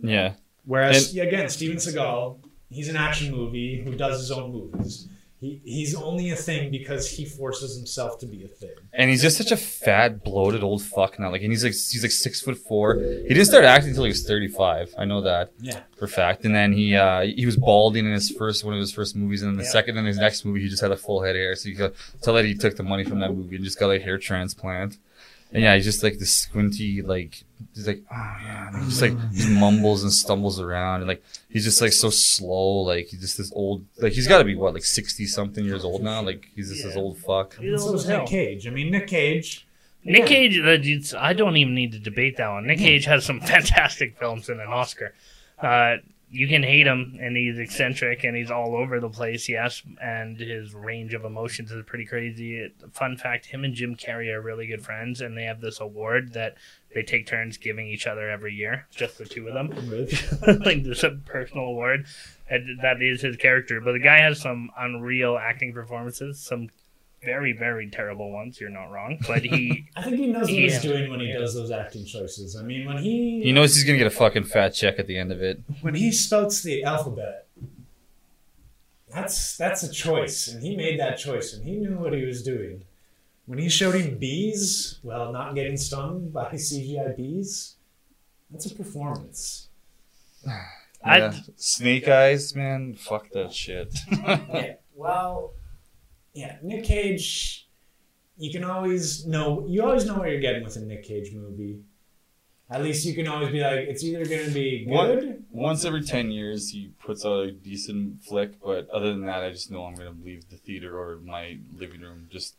Yeah, 0.00 0.34
Whereas 0.68 1.14
yeah, 1.14 1.24
again, 1.24 1.48
Steven 1.48 1.78
Seagal, 1.78 2.36
he's 2.68 2.90
an 2.90 2.96
action 2.96 3.34
movie 3.34 3.82
who 3.82 3.94
does 3.94 4.20
his 4.20 4.30
own 4.30 4.52
movies. 4.52 5.08
He, 5.40 5.60
he's 5.64 5.94
only 5.94 6.30
a 6.30 6.36
thing 6.36 6.70
because 6.72 7.08
he 7.08 7.24
forces 7.24 7.76
himself 7.76 8.18
to 8.20 8.26
be 8.26 8.42
a 8.44 8.48
thing. 8.48 8.74
and 8.92 9.08
he's 9.08 9.22
just 9.22 9.36
such 9.38 9.52
a 9.52 9.56
fat, 9.56 10.24
bloated 10.24 10.64
old 10.64 10.82
fuck 10.82 11.16
now. 11.20 11.30
Like, 11.30 11.42
and 11.42 11.52
he's 11.52 11.62
like 11.62 11.74
he's 11.74 12.02
like 12.02 12.10
six 12.10 12.40
foot 12.40 12.58
four. 12.58 12.96
He 12.96 13.28
didn't 13.28 13.44
start 13.46 13.64
acting 13.64 13.90
until 13.90 14.02
he 14.04 14.08
was 14.10 14.24
thirty 14.26 14.48
five. 14.48 14.92
I 14.98 15.04
know 15.04 15.20
that. 15.20 15.52
Yeah. 15.60 15.80
for 15.96 16.08
fact. 16.08 16.44
And 16.44 16.54
then 16.54 16.72
he 16.72 16.96
uh, 16.96 17.20
he 17.22 17.46
was 17.46 17.56
balding 17.56 18.04
in 18.04 18.12
his 18.12 18.30
first 18.30 18.64
one 18.64 18.74
of 18.74 18.80
his 18.80 18.92
first 18.92 19.14
movies, 19.14 19.42
and 19.42 19.50
then 19.52 19.56
the 19.58 19.62
Yeah. 19.62 19.70
second 19.70 19.96
in 19.96 20.06
his 20.06 20.18
next 20.18 20.44
movie 20.44 20.60
he 20.62 20.68
just 20.68 20.82
had 20.82 20.90
a 20.90 20.96
full 20.96 21.22
head 21.22 21.36
of 21.36 21.40
hair. 21.40 21.54
So 21.54 21.68
you 21.68 21.76
could 21.76 21.94
tell 22.20 22.34
that 22.34 22.44
he 22.44 22.54
took 22.54 22.76
the 22.76 22.82
money 22.82 23.04
from 23.04 23.20
that 23.20 23.32
movie 23.32 23.54
and 23.56 23.64
just 23.64 23.78
got 23.78 23.90
a 23.90 24.00
hair 24.00 24.18
transplant. 24.18 24.98
And 25.52 25.62
yeah, 25.62 25.74
he's 25.76 25.84
just 25.86 26.02
like 26.02 26.18
this 26.18 26.34
squinty, 26.36 27.00
like 27.00 27.42
he's 27.74 27.86
like, 27.86 28.02
oh 28.12 28.36
yeah, 28.44 28.68
and 28.68 28.76
he 28.84 28.90
just 28.90 29.00
like 29.00 29.32
he 29.32 29.48
mumbles 29.58 30.02
and 30.02 30.12
stumbles 30.12 30.60
around, 30.60 31.00
and 31.00 31.08
like 31.08 31.22
he's 31.48 31.64
just 31.64 31.80
like 31.80 31.92
so 31.94 32.10
slow, 32.10 32.80
like 32.82 33.06
he's 33.06 33.20
just 33.20 33.38
this 33.38 33.50
old, 33.54 33.86
like 33.98 34.12
he's 34.12 34.28
got 34.28 34.38
to 34.38 34.44
be 34.44 34.54
what 34.54 34.74
like 34.74 34.84
sixty 34.84 35.24
something 35.26 35.64
years 35.64 35.84
old 35.84 36.02
now, 36.02 36.20
like 36.20 36.48
he's 36.54 36.68
just 36.70 36.84
this 36.84 36.96
old 36.96 37.16
fuck. 37.18 37.56
He's 37.58 37.70
And 37.70 37.80
so 37.80 37.86
old 37.86 37.94
as 37.96 38.04
hell. 38.04 38.18
Nick 38.20 38.28
Cage. 38.28 38.66
I 38.66 38.70
mean, 38.70 38.90
Nick 38.90 39.06
Cage. 39.06 39.66
Nick 40.04 40.20
Yeah. 40.20 40.26
Cage, 40.26 40.58
uh, 40.58 40.68
it's- 40.68 41.14
I 41.14 41.32
don't 41.32 41.56
even 41.56 41.74
need 41.74 41.92
to 41.92 41.98
debate 41.98 42.36
that 42.36 42.48
one. 42.50 42.66
Nick 42.66 42.78
Cage 42.78 43.06
has 43.06 43.24
some 43.24 43.40
fantastic 43.54 44.18
films 44.18 44.48
and 44.50 44.60
an 44.60 44.68
Oscar. 44.68 45.14
Uh, 45.58 45.96
you 46.30 46.46
can 46.46 46.62
hate 46.62 46.86
him, 46.86 47.18
and 47.20 47.36
he's 47.36 47.58
eccentric, 47.58 48.22
and 48.24 48.36
he's 48.36 48.50
all 48.50 48.76
over 48.76 49.00
the 49.00 49.08
place. 49.08 49.48
Yes, 49.48 49.82
and 50.02 50.38
his 50.38 50.74
range 50.74 51.14
of 51.14 51.24
emotions 51.24 51.70
is 51.70 51.82
pretty 51.86 52.04
crazy. 52.04 52.56
It, 52.56 52.74
fun 52.92 53.16
fact: 53.16 53.46
him 53.46 53.64
and 53.64 53.74
Jim 53.74 53.96
Carrey 53.96 54.32
are 54.32 54.40
really 54.40 54.66
good 54.66 54.84
friends, 54.84 55.20
and 55.20 55.36
they 55.36 55.44
have 55.44 55.60
this 55.60 55.80
award 55.80 56.34
that 56.34 56.56
they 56.94 57.02
take 57.02 57.26
turns 57.26 57.56
giving 57.56 57.86
each 57.86 58.06
other 58.06 58.28
every 58.28 58.54
year, 58.54 58.86
just 58.90 59.16
the 59.16 59.24
two 59.24 59.48
of 59.48 59.54
them. 59.54 59.68
like 60.64 60.84
there's 60.84 61.04
a 61.04 61.10
personal 61.24 61.64
award, 61.64 62.06
and 62.50 62.78
that 62.82 63.00
is 63.00 63.22
his 63.22 63.36
character. 63.36 63.80
But 63.80 63.92
the 63.92 63.98
guy 63.98 64.18
has 64.18 64.40
some 64.40 64.70
unreal 64.78 65.38
acting 65.38 65.72
performances, 65.72 66.38
some 66.38 66.68
very 67.24 67.52
very 67.52 67.88
terrible 67.90 68.30
ones. 68.32 68.60
You're 68.60 68.70
not 68.70 68.90
wrong, 68.90 69.18
but 69.26 69.42
he 69.42 69.86
I 69.96 70.02
think 70.02 70.16
he 70.16 70.26
knows 70.28 70.42
what 70.42 70.50
he's 70.50 70.74
Yeah. 70.84 70.90
doing 70.92 71.10
when 71.10 71.20
he 71.20 71.32
does 71.32 71.54
those 71.54 71.70
acting 71.70 72.04
choices. 72.04 72.56
I 72.56 72.62
mean, 72.62 72.86
when 72.86 72.98
he 72.98 73.42
He 73.42 73.52
knows 73.52 73.74
he's 73.74 73.84
gonna 73.84 73.98
get 73.98 74.06
a 74.06 74.10
fucking 74.10 74.44
fat 74.44 74.70
check 74.70 74.98
at 74.98 75.06
the 75.06 75.18
end 75.18 75.32
of 75.32 75.42
it. 75.42 75.60
when 75.80 75.94
he 75.94 76.12
spouts 76.12 76.62
the 76.62 76.84
alphabet, 76.84 77.46
that's 79.12 79.56
that's 79.56 79.82
a 79.82 79.90
choice, 79.90 80.48
and 80.48 80.62
he 80.62 80.76
made 80.76 81.00
that 81.00 81.16
choice, 81.18 81.54
and 81.54 81.64
he 81.64 81.72
knew 81.76 81.96
what 81.98 82.12
he 82.12 82.24
was 82.24 82.42
doing. 82.42 82.84
When 83.46 83.58
he's 83.58 83.72
shouting 83.72 84.18
bees, 84.18 84.98
well, 85.02 85.32
not 85.32 85.54
getting 85.54 85.76
stung 85.78 86.28
by 86.28 86.52
CGI 86.52 87.16
bees, 87.16 87.76
that's 88.50 88.66
a 88.66 88.74
performance. 88.74 89.68
I- 90.46 91.18
Yeah. 91.18 91.34
Snake 91.56 92.08
eyes, 92.08 92.54
man. 92.54 92.94
Fuck 92.94 93.30
that 93.30 93.52
shit. 93.54 93.96
yeah, 94.12 94.74
well, 94.94 95.52
yeah, 96.38 96.56
Nick 96.62 96.84
Cage. 96.84 97.66
You 98.36 98.52
can 98.52 98.62
always 98.62 99.26
know. 99.26 99.66
You 99.66 99.82
always 99.82 100.06
know 100.06 100.14
what 100.14 100.30
you're 100.30 100.40
getting 100.40 100.62
with 100.62 100.76
a 100.76 100.80
Nick 100.80 101.02
Cage 101.02 101.34
movie. 101.34 101.80
At 102.70 102.82
least 102.82 103.04
you 103.04 103.14
can 103.14 103.26
always 103.26 103.50
be 103.50 103.60
like, 103.60 103.88
it's 103.88 104.04
either 104.04 104.24
going 104.24 104.46
to 104.46 104.52
be 104.52 104.84
good. 104.84 105.44
Once 105.50 105.84
every 105.84 106.02
ten 106.02 106.30
years, 106.30 106.68
he 106.70 106.92
puts 107.04 107.24
out 107.24 107.40
a 107.40 107.50
decent 107.50 108.22
flick, 108.22 108.60
but 108.60 108.88
other 108.90 109.08
than 109.10 109.26
that, 109.26 109.42
I 109.42 109.50
just 109.50 109.70
know 109.70 109.84
I'm 109.84 109.94
gonna 109.94 110.14
leave 110.22 110.48
the 110.48 110.58
theater 110.58 110.96
or 110.96 111.16
my 111.16 111.58
living 111.76 112.02
room 112.02 112.28
just 112.30 112.54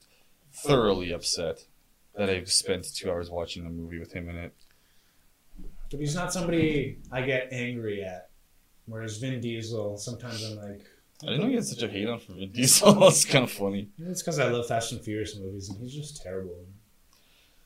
thoroughly 0.51 1.13
upset 1.13 1.65
that 2.15 2.29
I've 2.29 2.51
spent 2.51 2.93
two 2.93 3.09
hours 3.09 3.29
watching 3.29 3.65
a 3.65 3.69
movie 3.69 3.99
with 3.99 4.11
him 4.11 4.27
in 4.29 4.35
it. 4.35 4.53
But 5.89 6.01
he's 6.01 6.15
not 6.15 6.33
somebody 6.33 6.99
I 7.11 7.21
get 7.21 7.53
angry 7.53 8.03
at. 8.03 8.29
Whereas 8.87 9.17
Vin 9.19 9.39
Diesel, 9.39 9.97
sometimes 9.97 10.43
I'm 10.43 10.57
like, 10.57 10.81
I 11.23 11.25
didn't 11.27 11.41
know 11.41 11.47
he 11.49 11.55
had 11.55 11.65
such 11.65 11.83
a 11.83 11.87
hate 11.89 12.07
on 12.07 12.19
for 12.19 12.33
Vin 12.33 12.51
Diesel. 12.51 12.89
Oh 13.03 13.07
it's 13.09 13.25
kind 13.25 13.43
of 13.43 13.51
funny. 13.51 13.89
it's 13.99 14.21
because 14.21 14.39
I 14.39 14.49
love 14.49 14.67
Fast 14.67 14.91
and 14.93 15.01
Furious 15.01 15.37
movies, 15.37 15.69
and 15.69 15.77
he's 15.79 15.93
just 15.93 16.21
terrible. 16.23 16.65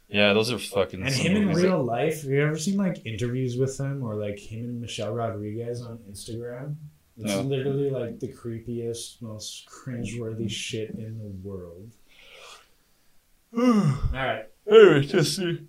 Yeah, 0.08 0.34
those 0.34 0.52
are 0.52 0.60
fucking. 0.60 1.02
And 1.04 1.14
him 1.14 1.36
in 1.38 1.46
movies 1.46 1.64
real 1.64 1.84
life, 1.84 2.22
have 2.24 2.32
you 2.32 2.42
ever 2.44 2.58
seen 2.58 2.78
like 2.78 3.06
interviews 3.06 3.58
with 3.58 3.80
him 3.80 4.04
or 4.04 4.16
like 4.16 4.40
him 4.40 4.66
and 4.66 4.82
Michelle 4.82 5.14
Rodriguez 5.14 5.82
on 5.82 5.98
Instagram? 6.12 6.76
It's 7.18 7.32
No. 7.32 7.42
literally 7.42 7.90
like 7.92 8.20
the 8.20 8.28
creepiest, 8.34 9.22
most 9.22 9.68
cringeworthy 9.68 10.50
shit 10.50 10.92
in 10.92 11.20
the 11.20 11.48
world. 11.48 11.92
All 13.58 13.64
right. 13.64 14.12
that- 14.14 14.50
Anyway, 14.68 15.02
just 15.02 15.36
see. 15.36 15.68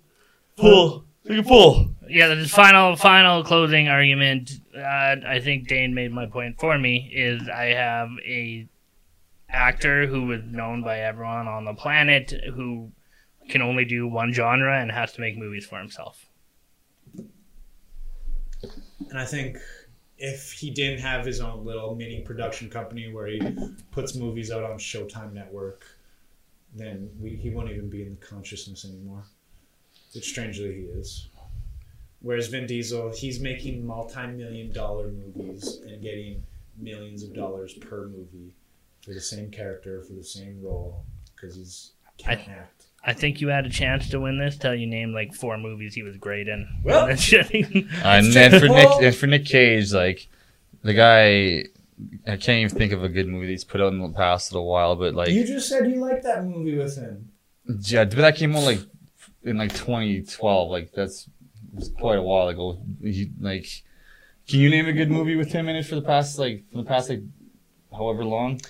pull. 0.55 1.05
Take 1.27 1.39
a 1.39 1.43
pull. 1.43 1.94
Yeah, 2.09 2.27
the 2.33 2.47
final 2.47 2.95
final 2.95 3.43
closing 3.43 3.87
argument. 3.87 4.51
Uh, 4.75 5.15
I 5.27 5.39
think 5.43 5.67
Dane 5.67 5.93
made 5.93 6.11
my 6.11 6.25
point 6.25 6.59
for 6.59 6.77
me. 6.77 7.11
Is 7.13 7.47
I 7.49 7.65
have 7.65 8.09
a 8.25 8.67
actor 9.49 10.07
who 10.07 10.31
is 10.31 10.43
known 10.45 10.83
by 10.83 10.99
everyone 10.99 11.47
on 11.47 11.65
the 11.65 11.73
planet 11.73 12.33
who 12.55 12.91
can 13.49 13.61
only 13.61 13.85
do 13.85 14.07
one 14.07 14.33
genre 14.33 14.79
and 14.79 14.91
has 14.91 15.13
to 15.13 15.21
make 15.21 15.37
movies 15.37 15.65
for 15.65 15.77
himself. 15.77 16.27
And 19.09 19.19
I 19.19 19.25
think 19.25 19.57
if 20.17 20.51
he 20.51 20.71
didn't 20.71 20.99
have 20.99 21.25
his 21.25 21.39
own 21.41 21.65
little 21.65 21.95
mini 21.95 22.21
production 22.21 22.69
company 22.69 23.13
where 23.13 23.27
he 23.27 23.41
puts 23.91 24.15
movies 24.15 24.51
out 24.51 24.63
on 24.63 24.77
Showtime 24.77 25.33
Network, 25.33 25.85
then 26.73 27.09
we, 27.19 27.35
he 27.35 27.49
won't 27.49 27.69
even 27.69 27.89
be 27.89 28.01
in 28.01 28.17
the 28.19 28.25
consciousness 28.25 28.85
anymore. 28.85 29.23
Which 30.13 30.29
strangely 30.29 30.73
he 30.73 30.81
is. 30.99 31.27
Whereas 32.25 32.47
Vin 32.47 32.65
Diesel, 32.65 33.11
he's 33.15 33.39
making 33.39 33.85
multi-million 33.85 34.71
dollar 34.71 35.09
movies 35.09 35.79
and 35.85 36.01
getting 36.01 36.41
millions 36.75 37.21
of 37.21 37.35
dollars 37.35 37.73
per 37.75 38.07
movie 38.07 38.51
for 39.03 39.13
the 39.13 39.21
same 39.21 39.51
character 39.51 40.01
for 40.01 40.13
the 40.13 40.23
same 40.23 40.59
role 40.63 41.03
because 41.35 41.55
he's 41.55 41.91
can't 42.17 42.41
act. 42.49 42.85
I 43.03 43.13
think 43.13 43.41
you 43.41 43.49
had 43.49 43.67
a 43.67 43.69
chance 43.69 44.09
to 44.09 44.19
win 44.19 44.39
this 44.39 44.57
till 44.57 44.73
you 44.73 44.87
named 44.87 45.13
like 45.13 45.35
four 45.35 45.59
movies 45.59 45.93
he 45.93 46.01
was 46.01 46.17
great 46.17 46.47
in. 46.47 46.67
Well- 46.83 47.05
That's 47.07 47.23
just- 47.23 47.53
uh, 47.53 47.59
and 48.03 48.33
then 48.33 48.59
for 48.59 48.69
Nick, 48.69 48.89
and 49.03 49.15
for 49.15 49.27
Nick 49.27 49.45
Cage, 49.45 49.93
like 49.93 50.27
the 50.81 50.95
guy, 50.95 51.65
I 52.25 52.37
can't 52.37 52.59
even 52.65 52.75
think 52.75 52.91
of 52.91 53.03
a 53.03 53.09
good 53.09 53.27
movie 53.27 53.45
that 53.45 53.51
he's 53.51 53.63
put 53.63 53.81
out 53.81 53.93
in 53.93 53.99
the 53.99 54.09
past 54.09 54.51
little 54.51 54.67
while, 54.67 54.95
but 54.95 55.13
like, 55.13 55.29
you 55.29 55.45
just 55.45 55.69
said 55.69 55.87
you 55.91 55.97
liked 55.97 56.23
that 56.23 56.43
movie 56.43 56.75
with 56.75 56.97
him. 56.97 57.29
yeah, 57.81 58.05
but 58.05 58.15
that 58.17 58.35
came 58.35 58.55
out 58.55 58.63
like 58.63 58.79
in 59.43 59.57
like 59.57 59.75
2012. 59.75 60.71
Like 60.71 60.91
that's 60.91 61.27
it 61.27 61.27
was 61.27 61.34
quite 61.97 62.17
a 62.17 62.21
while 62.21 62.47
ago. 62.47 62.79
He, 63.01 63.31
like, 63.39 63.67
can 64.47 64.59
you 64.59 64.69
name 64.69 64.87
a 64.87 64.93
good 64.93 65.09
movie 65.09 65.35
with 65.35 65.51
him 65.51 65.67
in 65.69 65.75
it 65.75 65.85
for 65.85 65.95
the 65.95 66.01
past 66.01 66.37
like 66.37 66.63
for 66.71 66.77
the 66.77 66.83
past 66.83 67.09
like 67.09 67.21
however 67.91 68.23
long? 68.23 68.61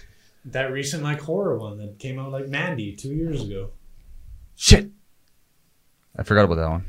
That 0.46 0.72
recent 0.72 1.04
like 1.04 1.22
horror 1.22 1.58
one 1.58 1.78
that 1.80 2.00
came 2.00 2.20
out 2.20 2.32
like 2.32 2.48
Mandy 2.48 2.96
two 2.96 3.14
years 3.14 3.44
ago. 3.44 3.72
Shit, 4.56 4.92
I 6.18 6.24
forgot 6.24 6.46
about 6.46 6.56
that 6.56 6.70
one. 6.70 6.86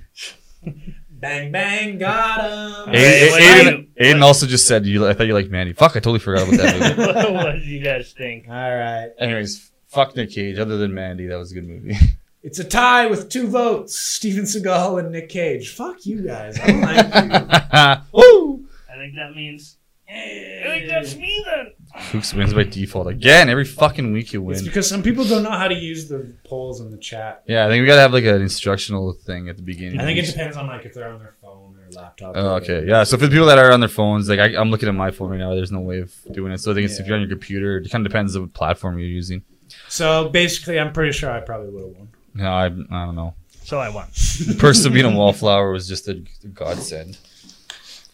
Bang 1.18 1.50
bang, 1.50 1.96
got 1.96 2.86
him. 2.86 2.92
Hey, 2.92 3.30
Aiden, 3.32 3.38
Aiden, 3.38 3.88
Aiden 3.98 4.22
also 4.22 4.46
just 4.46 4.68
said 4.68 4.84
you. 4.84 5.08
I 5.08 5.14
thought 5.14 5.26
you 5.26 5.32
liked 5.32 5.50
Mandy. 5.50 5.72
Fuck, 5.72 5.92
I 5.92 6.00
totally 6.00 6.18
forgot 6.18 6.46
about 6.46 6.58
that 6.58 6.96
movie. 6.98 7.32
what 7.32 7.52
do 7.52 7.60
you 7.60 7.82
guys 7.82 8.12
think? 8.12 8.46
All 8.48 8.54
right, 8.54 9.08
Anyways, 9.18 9.70
fuck 9.86 10.14
Nick 10.14 10.32
Cage. 10.32 10.58
Other 10.58 10.76
than 10.76 10.92
Mandy, 10.92 11.26
that 11.26 11.38
was 11.38 11.52
a 11.52 11.54
good 11.54 11.66
movie. 11.66 11.96
it's 12.46 12.60
a 12.60 12.64
tie 12.64 13.06
with 13.06 13.28
two 13.28 13.48
votes: 13.48 13.98
Steven 13.98 14.44
Seagal 14.44 15.00
and 15.00 15.10
Nick 15.10 15.28
Cage. 15.28 15.74
Fuck 15.74 16.06
you 16.06 16.22
guys. 16.22 16.56
I 16.60 16.66
don't 16.68 16.80
like 16.80 18.04
you. 18.04 18.04
Woo! 18.12 18.68
I 18.88 18.96
think 18.96 19.16
that 19.16 19.34
means. 19.34 19.78
Eh. 20.08 20.62
I 20.64 20.68
think 20.68 20.88
that's 20.88 21.16
me 21.16 21.44
then. 21.44 21.72
Kooks 22.12 22.32
wins 22.34 22.54
by 22.54 22.62
default 22.62 23.08
again. 23.08 23.48
Every 23.48 23.64
fucking 23.64 24.12
week 24.12 24.32
you 24.32 24.42
win. 24.42 24.54
It's 24.56 24.64
because 24.64 24.88
some 24.88 25.02
people 25.02 25.24
don't 25.24 25.42
know 25.42 25.50
how 25.50 25.66
to 25.66 25.74
use 25.74 26.08
the 26.08 26.32
polls 26.44 26.80
in 26.80 26.92
the 26.92 26.98
chat. 26.98 27.42
Yeah, 27.48 27.66
I 27.66 27.68
think 27.68 27.80
we 27.80 27.86
gotta 27.88 28.02
have 28.02 28.12
like 28.12 28.22
an 28.22 28.40
instructional 28.40 29.12
thing 29.12 29.48
at 29.48 29.56
the 29.56 29.64
beginning. 29.64 29.98
I 29.98 30.04
think 30.04 30.20
it 30.20 30.26
depends 30.26 30.56
on 30.56 30.68
like 30.68 30.86
if 30.86 30.94
they're 30.94 31.12
on 31.12 31.18
their 31.18 31.34
phone 31.42 31.76
or 31.76 31.90
laptop. 32.00 32.36
Oh, 32.36 32.54
okay. 32.56 32.86
Yeah. 32.86 33.02
So 33.02 33.18
for 33.18 33.26
the 33.26 33.32
people 33.32 33.46
that 33.46 33.58
are 33.58 33.72
on 33.72 33.80
their 33.80 33.88
phones, 33.88 34.28
like 34.28 34.38
I, 34.38 34.54
I'm 34.56 34.70
looking 34.70 34.88
at 34.88 34.94
my 34.94 35.10
phone 35.10 35.30
right 35.30 35.40
now, 35.40 35.52
there's 35.56 35.72
no 35.72 35.80
way 35.80 35.98
of 35.98 36.14
doing 36.30 36.52
it. 36.52 36.58
So 36.58 36.70
I 36.70 36.74
think 36.74 36.84
it's 36.84 37.00
if 37.00 37.08
you're 37.08 37.16
on 37.16 37.22
your 37.22 37.30
computer, 37.30 37.78
it 37.78 37.90
kind 37.90 38.06
of 38.06 38.12
depends 38.12 38.36
on 38.36 38.42
what 38.42 38.52
platform 38.52 39.00
you're 39.00 39.08
using. 39.08 39.42
So 39.88 40.28
basically, 40.28 40.78
I'm 40.78 40.92
pretty 40.92 41.10
sure 41.10 41.28
I 41.28 41.40
probably 41.40 41.70
would 41.70 41.82
have 41.82 41.96
won. 41.96 42.08
No, 42.36 42.50
I, 42.52 42.66
I 42.66 42.68
don't 43.06 43.16
know. 43.16 43.34
So 43.64 43.78
I 43.80 43.88
won. 43.88 44.06
The 44.46 44.54
person 44.58 44.92
being 44.92 45.06
a 45.06 45.10
wallflower 45.16 45.72
was 45.72 45.88
just 45.88 46.06
a, 46.08 46.22
a 46.44 46.48
godsend. 46.48 47.18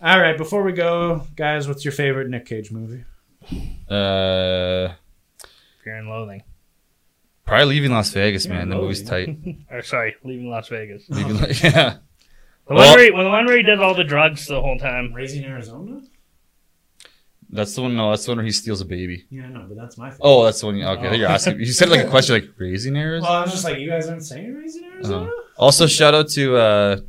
All 0.01 0.19
right, 0.21 0.37
before 0.39 0.63
we 0.63 0.73
go, 0.73 1.27
guys, 1.37 1.67
what's 1.69 1.85
your 1.85 1.93
favorite 1.93 2.29
Nick 2.29 2.47
Cage 2.47 2.71
movie? 2.73 3.05
Uh, 3.89 4.93
Fear 5.85 5.97
and 5.97 6.09
Loathing. 6.09 6.43
probably 7.45 7.67
leaving 7.67 7.91
Las 7.93 8.11
Vegas, 8.11 8.47
Yeah, 8.47 8.53
man. 8.55 8.69
The 8.69 8.77
movie's 8.77 9.03
tight. 9.03 9.37
Or 9.71 9.83
sorry, 9.83 10.15
leaving 10.25 10.49
Las 10.49 10.69
Vegas. 10.69 11.09
Leaving, 11.09 11.37
yeah. 11.63 11.97
The 12.69 12.75
Well- 12.75 12.79
one 12.79 12.97
where 12.97 13.05
he, 13.05 13.11
well, 13.11 13.25
the 13.25 13.31
one 13.31 13.47
where 13.47 13.57
he 13.57 13.63
does 13.63 13.81
all 13.81 13.95
the 13.95 14.05
drugs 14.05 14.47
the 14.47 14.61
whole 14.61 14.79
time. 14.79 15.13
Raising 15.13 15.45
Arizona? 15.45 16.01
That's 17.53 17.75
the 17.75 17.83
one. 17.83 17.95
No, 17.95 18.11
that's 18.11 18.25
the 18.25 18.31
one 18.31 18.39
where 18.39 18.47
he 18.47 18.53
steals 18.53 18.81
a 18.81 18.85
baby. 18.87 19.27
Yeah, 19.31 19.47
no, 19.49 19.67
but 19.69 19.77
that's 19.77 19.99
my 19.99 20.09
favorite. 20.11 20.27
Oh, 20.27 20.45
that's 20.45 20.61
the 20.61 20.67
one. 20.67 20.83
Okay, 20.83 21.09
I 21.09 21.15
you're 21.15 21.29
asking. 21.29 21.59
You 21.61 21.67
said 21.67 21.91
like 21.91 22.07
a 22.07 22.09
question, 22.15 22.35
like 22.35 22.49
raising 22.59 22.97
arrows. 22.97 23.23
Well, 23.23 23.33
I 23.33 23.43
was 23.43 23.53
just 23.53 23.65
like, 23.65 23.79
you 23.79 23.89
guys 23.89 24.09
aren't 24.09 24.25
saying 24.25 24.55
Raising 24.55 24.85
Arizona? 24.85 25.31
Also, 25.59 25.87
shout 25.87 26.15
out 26.15 26.29
to 26.31 26.57
uh, 26.57 27.01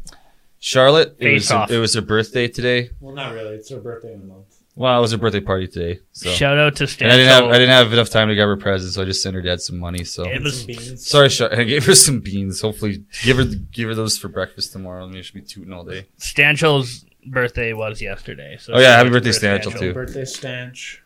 Charlotte. 0.60 1.15
It 1.20 1.34
was 1.34 1.52
off. 1.52 1.72
it 1.72 1.80
was 1.80 1.94
her 1.95 2.02
birthday 2.02 2.48
today. 2.48 2.90
Well, 2.99 3.15
not 3.15 3.34
really. 3.34 3.56
It's 3.56 3.70
her 3.70 3.80
birthday 3.80 4.14
in 4.14 4.22
a 4.22 4.26
month. 4.26 4.48
Well, 4.76 4.98
it 4.98 5.02
was 5.02 5.11
her 5.11 5.18
birthday 5.20 5.40
party 5.40 5.68
today. 5.68 5.99
So 6.14 6.32
Shout 6.32 6.57
out 6.57 6.76
to 6.78 6.88
Stan. 6.88 7.11
I 7.11 7.15
didn't 7.15 7.30
have 7.30 7.44
I 7.45 7.53
didn't 7.53 7.70
have 7.70 7.94
enough 7.94 8.10
time 8.10 8.28
to 8.30 8.36
give 8.36 8.48
her 8.48 8.57
presents, 8.57 8.95
so 8.95 9.03
I 9.03 9.06
just 9.06 9.22
sent 9.22 9.36
her 9.36 9.41
dad 9.41 9.61
some 9.61 9.78
money. 9.78 10.03
So 10.03 10.24
It 10.24 10.36
And 10.38 10.44
was- 10.45 10.57
some 10.61 10.68
beans. 10.68 11.07
sorry, 11.07 11.30
Char- 11.30 11.53
I 11.60 11.64
gave 11.64 11.86
her 11.86 11.94
some 11.94 12.22
beans. 12.22 12.61
Hopefully, 12.61 13.03
give 13.24 13.38
her 13.38 13.45
give 13.72 13.88
her 13.90 13.94
those 13.95 14.18
for 14.18 14.30
breakfast 14.30 14.72
tomorrow. 14.74 15.07
Maybe 15.07 15.22
she'll 15.22 15.41
be 15.41 15.48
tooting 15.48 15.74
all 15.74 15.84
day. 15.84 16.07
Stanchell's 16.18 17.06
birthday 17.26 17.74
was 17.74 18.02
yesterday. 18.02 18.58
So 18.60 18.74
Oh, 18.74 18.80
yeah, 18.80 18.98
happy 18.98 19.08
shout 19.08 19.14
birthday, 19.14 19.32
to 19.32 19.38
Stanchell, 19.40 19.72
Stanchell. 19.72 19.80
too. 19.80 19.94
Birthday 19.94 20.26
Stanch 20.26 21.04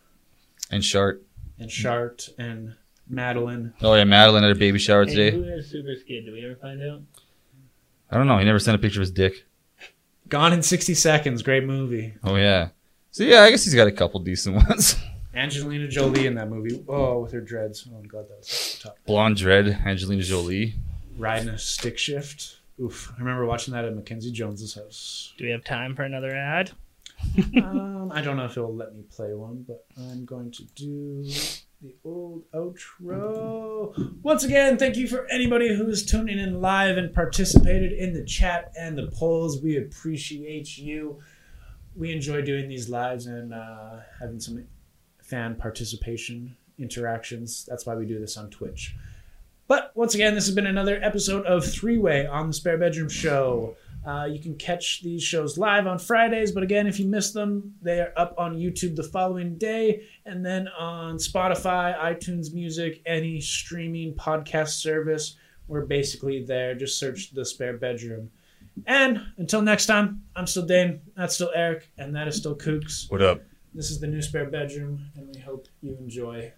And 0.72 0.84
Shart. 0.84 1.22
and 1.60 1.72
Shart 1.72 2.30
and 2.38 2.76
Madeline. 3.10 3.74
Oh 3.82 3.94
yeah, 3.96 4.04
Madeline 4.04 4.44
had 4.44 4.52
a 4.52 4.56
baby 4.56 4.80
shower 4.80 5.06
Hey, 5.06 5.16
today. 5.16 5.32
who 5.32 5.44
is 5.44 5.70
Super 5.70 5.96
Skid? 6.00 6.26
Did 6.26 6.34
we 6.34 6.46
ever 6.46 6.56
find 6.56 6.82
out? 6.84 7.02
I 8.12 8.18
don't 8.18 8.28
know. 8.28 8.38
He 8.38 8.46
never 8.46 8.60
sent 8.60 8.76
a 8.76 8.80
picture 8.80 9.00
of 9.00 9.04
his 9.08 9.12
dick. 9.12 9.46
Gone 10.30 10.52
in 10.54 10.62
60 10.62 10.94
Seconds. 10.94 11.42
Great 11.42 11.64
movie. 11.64 12.14
Oh 12.24 12.36
yeah. 12.36 12.70
So 13.12 13.24
yeah, 13.24 13.42
I 13.44 13.50
guess 13.50 13.64
he's 13.64 13.76
got 13.76 13.88
a 13.88 13.92
couple 13.92 14.20
decent 14.20 14.56
ones. 14.68 14.96
Angelina 15.34 15.88
Jolie 15.88 16.26
in 16.26 16.36
that 16.36 16.50
movie. 16.50 16.84
Oh, 16.88 17.20
with 17.22 17.32
her 17.32 17.42
dreads. 17.42 17.88
Oh, 17.94 18.02
God, 18.08 18.28
that 18.28 18.38
was 18.40 18.80
tough. 18.82 18.96
Blonde 19.06 19.38
Dread, 19.38 19.68
Angelina 19.86 20.24
Jolie. 20.24 20.74
Riding 21.18 21.50
a 21.50 21.58
stick 21.60 21.98
shift. 21.98 22.57
Oof. 22.80 23.12
I 23.16 23.20
remember 23.20 23.46
watching 23.46 23.74
that 23.74 23.86
at 23.86 23.96
Mackenzie 23.96 24.32
Jones's 24.32 24.76
house. 24.76 25.34
Do 25.38 25.46
we 25.46 25.52
have 25.52 25.64
time 25.64 25.96
for 25.96 26.04
another 26.04 26.36
ad? 26.36 26.72
um, 27.58 28.12
I 28.14 28.22
don't 28.22 28.38
know 28.38 28.46
if 28.46 28.52
it'll 28.52 28.76
let 28.76 28.96
me 28.96 29.04
play 29.10 29.34
one, 29.34 29.66
but 29.68 29.86
I'm 29.98 30.26
going 30.26 30.52
to 30.52 30.64
do 30.76 31.24
the 31.82 31.96
old 32.04 32.44
outro. 32.52 34.22
Once 34.22 34.44
again, 34.44 34.78
thank 34.78 34.96
you 34.96 35.08
for 35.08 35.28
anybody 35.32 35.76
who's 35.76 36.06
tuning 36.06 36.40
in 36.40 36.62
live 36.62 36.98
and 36.98 37.14
participated 37.14 37.92
in 37.92 38.14
the 38.14 38.24
chat 38.24 38.72
and 38.80 38.98
the 38.98 39.08
polls. 39.08 39.62
We 39.62 39.78
appreciate 39.78 40.78
you. 40.78 41.20
We 41.96 42.12
enjoy 42.12 42.44
doing 42.44 42.70
these 42.70 42.90
lives 42.90 43.26
and 43.26 43.54
uh, 43.54 43.98
having 44.20 44.40
some 44.40 44.64
fan 45.22 45.56
participation 45.56 46.56
interactions. 46.78 47.66
That's 47.68 47.86
why 47.86 47.96
we 47.96 48.06
do 48.06 48.20
this 48.20 48.38
on 48.38 48.50
Twitch. 48.52 48.96
But 49.68 49.92
once 49.96 50.16
again, 50.16 50.34
this 50.34 50.46
has 50.46 50.56
been 50.56 50.68
another 50.68 51.00
episode 51.04 51.46
of 51.46 51.66
Three 51.66 51.98
Way 51.98 52.26
on 52.26 52.48
the 52.48 52.54
Spare 52.54 52.78
Bedroom 52.78 53.10
Show. 53.10 53.76
Uh, 54.06 54.24
you 54.24 54.40
can 54.40 54.56
catch 54.56 55.02
these 55.04 55.22
shows 55.22 55.58
live 55.58 55.86
on 55.86 56.00
Fridays, 56.00 56.54
but 56.54 56.64
again, 56.64 56.88
if 56.88 56.98
you 56.98 57.06
miss 57.06 57.34
them, 57.34 57.76
they 57.82 58.00
are 58.00 58.14
up 58.16 58.34
on 58.38 58.56
YouTube 58.56 58.96
the 58.96 59.04
following 59.04 59.58
day, 59.58 60.04
and 60.26 60.46
then 60.46 60.70
on 60.70 61.18
Spotify, 61.18 61.98
iTunes 62.00 62.54
Music, 62.54 63.02
any 63.06 63.42
streaming 63.42 64.14
podcast 64.14 64.80
service. 64.80 65.36
We're 65.68 65.86
basically 65.86 66.46
there. 66.46 66.74
Just 66.74 66.98
search 66.98 67.32
the 67.34 67.44
Spare 67.44 67.76
Bedroom. 67.76 68.32
And 68.86 69.22
until 69.36 69.62
next 69.62 69.88
time, 69.88 70.24
I'm 70.38 70.48
still 70.48 70.66
Dane, 70.66 71.02
that's 71.18 71.36
still 71.36 71.52
Eric, 71.54 71.92
and 71.98 72.16
that 72.16 72.30
is 72.30 72.38
still 72.38 72.56
Kooks. 72.56 73.12
What 73.12 73.22
up? 73.22 73.42
This 73.74 73.92
is 73.92 74.00
the 74.00 74.08
new 74.08 74.22
Spare 74.22 74.50
Bedroom, 74.50 75.12
and 75.16 75.28
we 75.36 75.42
hope 75.42 75.68
you 75.82 75.98
enjoy. 76.00 76.54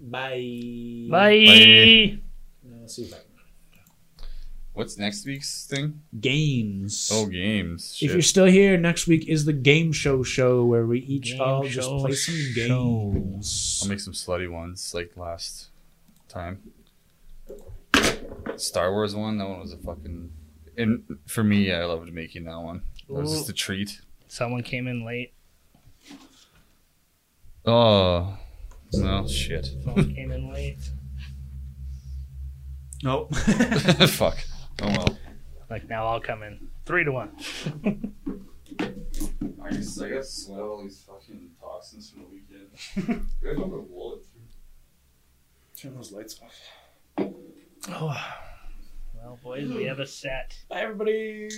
Bye. 0.00 1.06
Bye. 1.10 2.18
Now, 2.62 2.76
let's 2.80 2.96
see 2.96 3.02
if 3.02 3.14
I 3.14 3.16
can. 3.16 3.22
What's 4.74 4.98
next 4.98 5.24
week's 5.24 5.66
thing? 5.66 6.02
Games. 6.20 7.10
Oh, 7.12 7.24
games. 7.26 7.98
If 8.02 8.12
you're 8.12 8.20
still 8.20 8.44
here, 8.44 8.76
next 8.76 9.06
week 9.06 9.26
is 9.26 9.46
the 9.46 9.54
game 9.54 9.90
show 9.90 10.22
show 10.22 10.64
where 10.66 10.84
we 10.84 11.00
each 11.00 11.32
Game 11.32 11.40
all 11.40 11.62
just 11.66 11.88
play 11.88 12.12
some 12.12 12.34
show. 12.34 13.10
games. 13.14 13.80
I'll 13.82 13.88
make 13.88 14.00
some 14.00 14.12
slutty 14.12 14.50
ones 14.50 14.92
like 14.94 15.16
last 15.16 15.68
time. 16.28 16.60
Star 18.56 18.92
Wars 18.92 19.14
one. 19.14 19.38
That 19.38 19.48
one 19.48 19.60
was 19.60 19.72
a 19.72 19.78
fucking. 19.78 20.30
And 20.76 21.04
for 21.26 21.42
me, 21.42 21.72
I 21.72 21.84
loved 21.86 22.12
making 22.12 22.44
that 22.44 22.58
one. 22.60 22.82
That 23.08 23.14
was 23.14 23.32
just 23.32 23.48
a 23.48 23.54
treat. 23.54 23.98
Someone 24.28 24.62
came 24.62 24.86
in 24.88 25.06
late. 25.06 25.32
Oh, 27.64 28.36
well, 28.92 29.28
shit. 29.28 29.68
Someone 29.84 30.14
came 30.14 30.30
in 30.30 30.52
late. 30.52 30.78
Nope. 33.02 33.34
Fuck. 34.08 34.38
Oh 34.82 34.88
well. 34.88 35.18
Like 35.68 35.88
now 35.88 36.06
I'll 36.06 36.20
come 36.20 36.42
in. 36.42 36.68
Three 36.84 37.04
to 37.04 37.12
one. 37.12 37.36
I 38.78 39.70
guess 39.70 40.00
I 40.00 40.10
got 40.10 40.24
sweat 40.24 40.60
all 40.60 40.82
these 40.82 41.02
fucking 41.02 41.50
toxins 41.60 42.10
from 42.10 42.22
the 42.22 42.28
weekend. 42.28 43.26
Good 43.42 43.58
have 43.58 43.72
a 43.72 43.80
wallet 43.80 44.22
too. 44.22 44.40
Turn 45.80 45.94
those 45.96 46.12
lights 46.12 46.40
off. 46.42 47.28
Oh. 47.90 48.16
Well, 49.14 49.38
boys, 49.42 49.68
we 49.68 49.84
have 49.84 49.98
a 49.98 50.06
set. 50.06 50.56
Bye, 50.68 50.82
everybody. 50.82 51.48